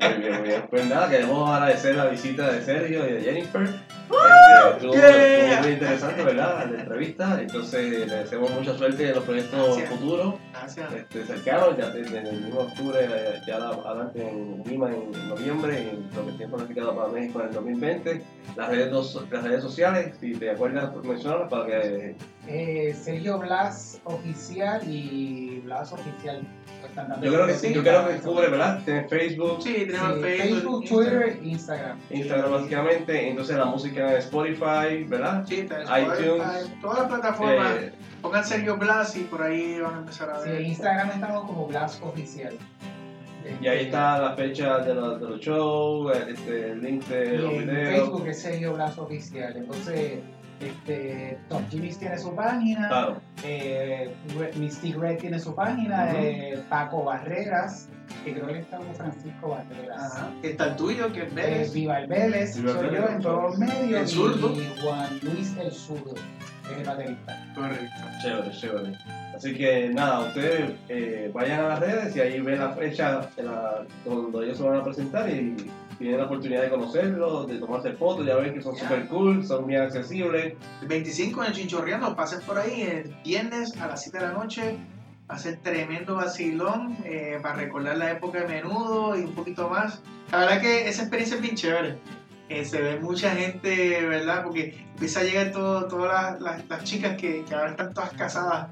Muy 0.00 0.22
bien, 0.22 0.38
muy 0.40 0.48
bien. 0.48 0.64
Pues 0.70 0.86
nada, 0.86 1.10
queremos 1.10 1.50
agradecer 1.50 1.94
la 1.96 2.06
visita 2.06 2.50
de 2.50 2.62
Sergio 2.62 3.06
y 3.06 3.12
de 3.12 3.20
Jennifer. 3.20 3.62
Este, 3.62 4.86
estuvo, 4.86 5.62
muy 5.62 5.72
interesante, 5.72 6.24
¿verdad? 6.24 6.70
La 6.70 6.80
entrevista. 6.80 7.38
Entonces, 7.40 8.08
le 8.08 8.16
deseamos 8.16 8.50
mucha 8.50 8.76
suerte 8.76 9.08
en 9.08 9.14
los 9.14 9.24
proyectos 9.24 9.66
Gracias. 9.76 9.88
futuros. 9.90 10.34
Gracias. 10.52 10.92
este, 10.94 11.24
cercanos, 11.26 11.76
ya 11.78 11.90
desde 11.90 12.18
el 12.18 12.32
mismo 12.44 12.60
octubre, 12.60 12.98
eh, 13.02 13.40
ya 13.46 13.56
adelante 13.56 14.26
en 14.28 14.62
Lima 14.66 14.88
en 14.90 15.28
noviembre, 15.28 15.80
y 15.92 16.16
lo 16.16 16.26
que 16.26 16.32
tiene 16.32 16.52
planificado 16.52 16.96
para 16.96 17.08
México 17.08 17.40
en 17.40 17.48
el 17.48 17.54
2020. 17.54 18.22
Las 18.56 18.68
redes, 18.68 18.90
dos- 18.90 19.24
las 19.30 19.44
redes 19.44 19.62
sociales, 19.62 20.14
si 20.20 20.32
te 20.34 20.50
acuerdas, 20.50 20.90
mencionarlas 21.04 21.48
para 21.50 21.66
que. 21.66 22.16
Eh, 22.48 22.96
Sergio 23.00 23.38
Blas 23.38 24.00
oficial 24.04 24.80
y 24.90 25.60
Blas 25.60 25.92
oficial. 25.92 26.40
pues, 26.80 26.90
están 26.90 27.08
dando 27.10 27.24
Yo 27.26 27.32
creo 27.34 27.46
que 27.46 27.54
sí, 27.54 27.72
yo 27.74 27.82
creo 27.82 28.08
que 28.08 28.14
cubre, 28.16 28.48
¿verdad? 28.48 28.80
Tienes 28.84 29.08
Facebook, 29.10 29.62
Sí, 29.62 29.74
tenemos 29.86 30.14
Sí, 30.16 30.20
Facebook, 30.22 30.48
Facebook, 30.58 30.84
Twitter, 30.88 31.38
Instagram. 31.42 31.98
Instagram 32.10 32.50
básicamente, 32.50 33.28
entonces 33.28 33.56
la 33.56 33.66
música 33.66 34.10
en 34.12 34.16
Spotify, 34.18 35.04
¿verdad? 35.06 35.44
Sí, 35.46 35.60
está 35.60 35.82
en 35.82 36.02
iTunes. 36.04 36.42
Spotify, 36.42 36.78
todas 36.80 36.98
las 37.00 37.08
plataformas. 37.08 37.72
Eh, 37.78 37.92
Pongan 38.22 38.44
Sergio 38.44 38.76
Blas 38.76 39.16
y 39.16 39.20
por 39.20 39.42
ahí 39.42 39.78
van 39.80 39.94
a 39.94 39.98
empezar 39.98 40.30
a 40.30 40.42
Sí, 40.42 40.48
ver. 40.50 40.60
en 40.62 40.66
Instagram 40.66 41.10
estamos 41.10 41.44
como 41.46 41.66
Blas 41.66 42.00
oficial. 42.02 42.54
y 43.60 43.66
ahí 43.66 43.84
está 43.86 44.18
la 44.18 44.34
fecha 44.34 44.78
de 44.78 44.94
los, 44.94 45.20
de 45.20 45.26
los 45.28 45.40
shows, 45.40 46.16
el, 46.16 46.28
este, 46.34 46.70
el 46.72 46.80
link 46.82 47.04
de 47.06 47.34
Y 47.34 47.38
los 47.38 47.52
en 47.52 47.58
videos. 47.60 47.94
Facebook 48.00 48.26
es 48.28 48.42
Sergio 48.42 48.72
Blas 48.74 48.98
oficial. 48.98 49.56
Entonces, 49.56 50.18
este, 50.60 51.38
Tom 51.48 51.64
Jimmy's 51.70 51.98
tiene 51.98 52.18
su 52.18 52.34
página. 52.34 52.88
Claro, 52.88 53.20
Eh, 53.42 54.14
Mystic 54.56 54.96
Red 54.96 55.18
tiene 55.18 55.38
su 55.38 55.54
página, 55.54 56.08
Ujú. 56.10 56.16
eh, 56.20 56.62
Paco 56.68 57.04
Barreras, 57.04 57.88
que 58.24 58.34
creo 58.34 58.46
que 58.48 58.58
está 58.58 58.76
con 58.78 58.94
Francisco 58.94 59.48
Barreras. 59.50 60.14
Ajá. 60.16 60.30
Está 60.42 60.64
el 60.66 60.76
tuyo, 60.76 61.12
que 61.12 61.20
es 61.22 61.28
Eh, 61.28 61.34
Vélez. 61.34 61.72
Viva 61.72 61.98
el 62.00 62.06
Vélez, 62.06 62.56
Viva 62.58 62.72
soy 62.74 62.86
Vélez, 62.86 63.00
yo 63.00 63.08
en 63.08 63.20
todos 63.22 63.42
los 63.42 63.58
medios. 63.58 64.00
El 64.02 64.08
zurdo. 64.08 64.52
Y 64.52 64.80
Juan 64.82 65.18
Luis 65.22 65.56
el 65.58 65.70
Zurdo, 65.72 66.14
es 66.70 66.78
el 66.78 66.84
baterista. 66.84 67.46
Correcto. 67.54 67.96
Chévere, 68.22 68.50
chévere. 68.50 68.98
Así 69.34 69.54
que 69.54 69.88
nada, 69.94 70.20
ustedes 70.20 70.72
eh, 70.90 71.30
vayan 71.32 71.60
a 71.60 71.68
las 71.68 71.80
redes 71.80 72.14
y 72.14 72.20
ahí 72.20 72.40
ven 72.40 72.58
la 72.58 72.72
fecha 72.72 73.30
de 73.36 73.42
la- 73.44 73.86
donde 74.04 74.44
ellos 74.44 74.58
se 74.58 74.64
van 74.64 74.76
a 74.80 74.84
presentar 74.84 75.30
y 75.30 75.56
tienen 76.00 76.18
la 76.18 76.24
oportunidad 76.24 76.62
de 76.62 76.70
conocerlos, 76.70 77.46
de 77.46 77.58
tomarse 77.58 77.92
fotos, 77.92 78.24
ya 78.26 78.34
ven 78.36 78.54
que 78.54 78.62
son 78.62 78.74
Ya. 78.74 78.82
super 78.82 79.06
cool, 79.08 79.46
son 79.46 79.66
bien 79.66 79.82
accesibles. 79.82 80.54
El 80.80 80.88
25 80.88 81.42
en 81.42 81.48
el 81.48 81.52
Chinchorreando, 81.54 82.16
pasen 82.16 82.40
por 82.40 82.58
ahí 82.58 82.82
el 82.82 83.14
viernes 83.22 83.78
a 83.78 83.86
las 83.86 84.02
7 84.02 84.18
de 84.18 84.24
la 84.24 84.32
noche. 84.32 84.78
Va 85.30 85.34
a 85.34 85.38
ser 85.38 85.58
tremendo 85.58 86.16
vacilón 86.16 86.96
eh, 87.04 87.38
para 87.42 87.54
recordar 87.56 87.98
la 87.98 88.10
época 88.12 88.40
de 88.40 88.48
menudo 88.48 89.14
y 89.16 89.20
un 89.20 89.32
poquito 89.34 89.68
más. 89.68 90.00
La 90.32 90.38
verdad 90.38 90.60
que 90.62 90.88
esa 90.88 91.02
experiencia 91.02 91.36
es 91.36 91.42
bien 91.42 91.54
chévere. 91.54 91.98
Eh, 92.48 92.64
se 92.64 92.80
ve 92.80 92.98
mucha 92.98 93.30
gente, 93.36 94.04
¿verdad? 94.06 94.42
Porque 94.42 94.74
empieza 94.94 95.20
a 95.20 95.22
llegar 95.22 95.52
todo, 95.52 95.86
todas 95.86 96.32
las, 96.32 96.40
las- 96.40 96.68
las 96.68 96.82
chicas 96.84 97.16
que, 97.16 97.44
que 97.44 97.54
ahora 97.54 97.70
están 97.72 97.92
todas 97.94 98.10
casadas. 98.14 98.68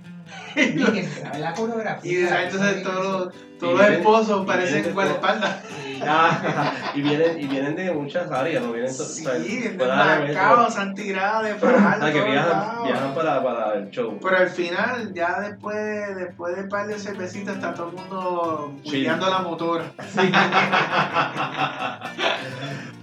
Y 0.57 1.39
la 1.41 1.53
coreografía. 1.55 2.13
Y 2.13 2.15
de- 2.17 2.43
entonces 2.45 2.83
todos 2.83 3.33
los, 3.61 3.73
los 3.79 3.89
esposos 3.91 4.47
parecen 4.47 4.93
guardaespaldas. 4.95 5.57
Ah, 6.01 6.73
y, 6.95 7.03
vienen, 7.03 7.41
y 7.41 7.49
vienen 7.49 7.75
de 7.75 7.91
muchas 7.91 8.31
áreas, 8.31 8.63
no 8.63 8.71
vienen 8.71 8.89
Sí, 8.95 9.03
o 9.03 9.05
sea, 9.31 9.33
de 9.33 9.41
fuera 11.57 11.97
de 11.99 12.07
Ah, 12.07 12.13
que 12.13 12.21
viajan, 12.23 12.85
viajan 12.85 13.15
para, 13.15 13.43
para 13.43 13.75
el 13.75 13.91
show. 13.91 14.17
Pero 14.23 14.37
al 14.37 14.49
final, 14.49 15.13
ya 15.13 15.41
después, 15.41 16.15
después 16.15 16.55
de 16.55 16.63
un 16.63 16.69
par 16.69 16.87
de 16.87 17.01
cervecitas, 17.01 17.57
está 17.57 17.75
todo 17.75 17.89
el 17.89 17.95
mundo 17.97 18.75
Sí. 18.85 18.91
cuidando 18.91 19.29
la 19.29 19.39
motora. 19.41 19.85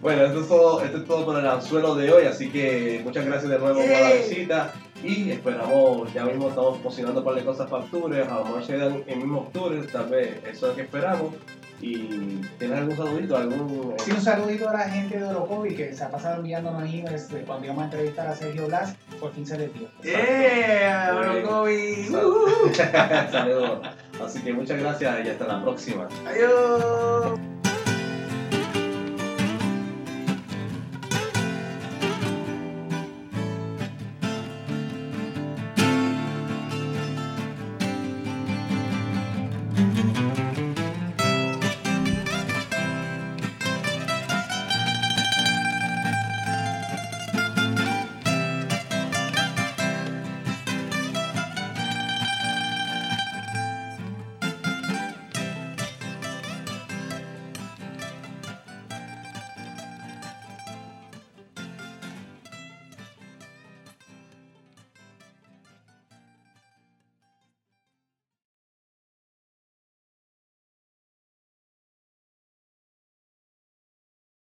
Bueno, 0.02 0.24
esto 0.26 0.42
es, 0.42 0.48
todo, 0.48 0.82
esto 0.84 0.98
es 0.98 1.06
todo 1.06 1.26
por 1.26 1.38
el 1.40 1.48
anzuelo 1.48 1.96
de 1.96 2.12
hoy, 2.14 2.26
así 2.28 2.50
que 2.50 3.02
muchas 3.04 3.26
gracias 3.26 3.50
de 3.52 3.60
nuevo 3.60 3.80
por 3.80 3.90
la 3.90 4.12
visita 4.14 4.72
y 5.06 5.32
esperamos, 5.32 6.11
ya 6.14 6.26
mismo 6.26 6.49
estamos 6.49 6.80
cocinando 6.80 7.19
un 7.19 7.26
par 7.26 7.36
de 7.36 7.44
cosas 7.44 7.69
para 7.69 7.84
octubre, 7.84 8.22
a 8.22 8.36
lo 8.36 8.45
mejor 8.45 8.65
se 8.65 8.77
dan 8.77 9.03
en 9.06 9.19
mismo 9.19 9.41
octubre, 9.41 9.80
tal 9.91 10.10
vez 10.10 10.38
eso 10.44 10.49
es 10.49 10.61
lo 10.61 10.76
que 10.76 10.82
esperamos. 10.82 11.34
¿Y 11.82 12.41
tienes 12.57 12.80
algún 12.80 12.95
saludito? 12.95 13.38
algún 13.38 13.91
eh, 13.91 13.95
Sí, 14.03 14.11
un 14.11 14.22
saludito 14.22 14.69
a 14.69 14.73
la 14.73 14.90
gente 14.90 15.19
de 15.19 15.26
Orocovi 15.26 15.76
que 15.76 15.94
se 15.94 16.03
ha 16.03 16.10
pasado 16.10 16.38
enviándonos 16.38 16.82
emails 16.84 17.30
de 17.30 17.41
cuando 17.41 17.65
íbamos 17.65 17.84
a 17.84 17.86
entrevistar 17.86 18.27
a 18.27 18.36
Sergio 18.36 18.68
Blas, 18.68 18.95
por 19.19 19.34
fin 19.34 19.45
se 19.45 19.57
le 19.57 19.68
dio. 19.68 19.90
¡Eh! 20.03 20.90
Orocovi! 21.11 22.07
¡Uh! 22.10 22.73
Saludos. 23.32 23.82
Así 24.23 24.41
que 24.41 24.53
muchas 24.53 24.80
gracias 24.80 25.26
y 25.26 25.30
hasta 25.30 25.48
la 25.48 25.61
próxima. 25.61 26.07
¡Adiós! 26.26 27.55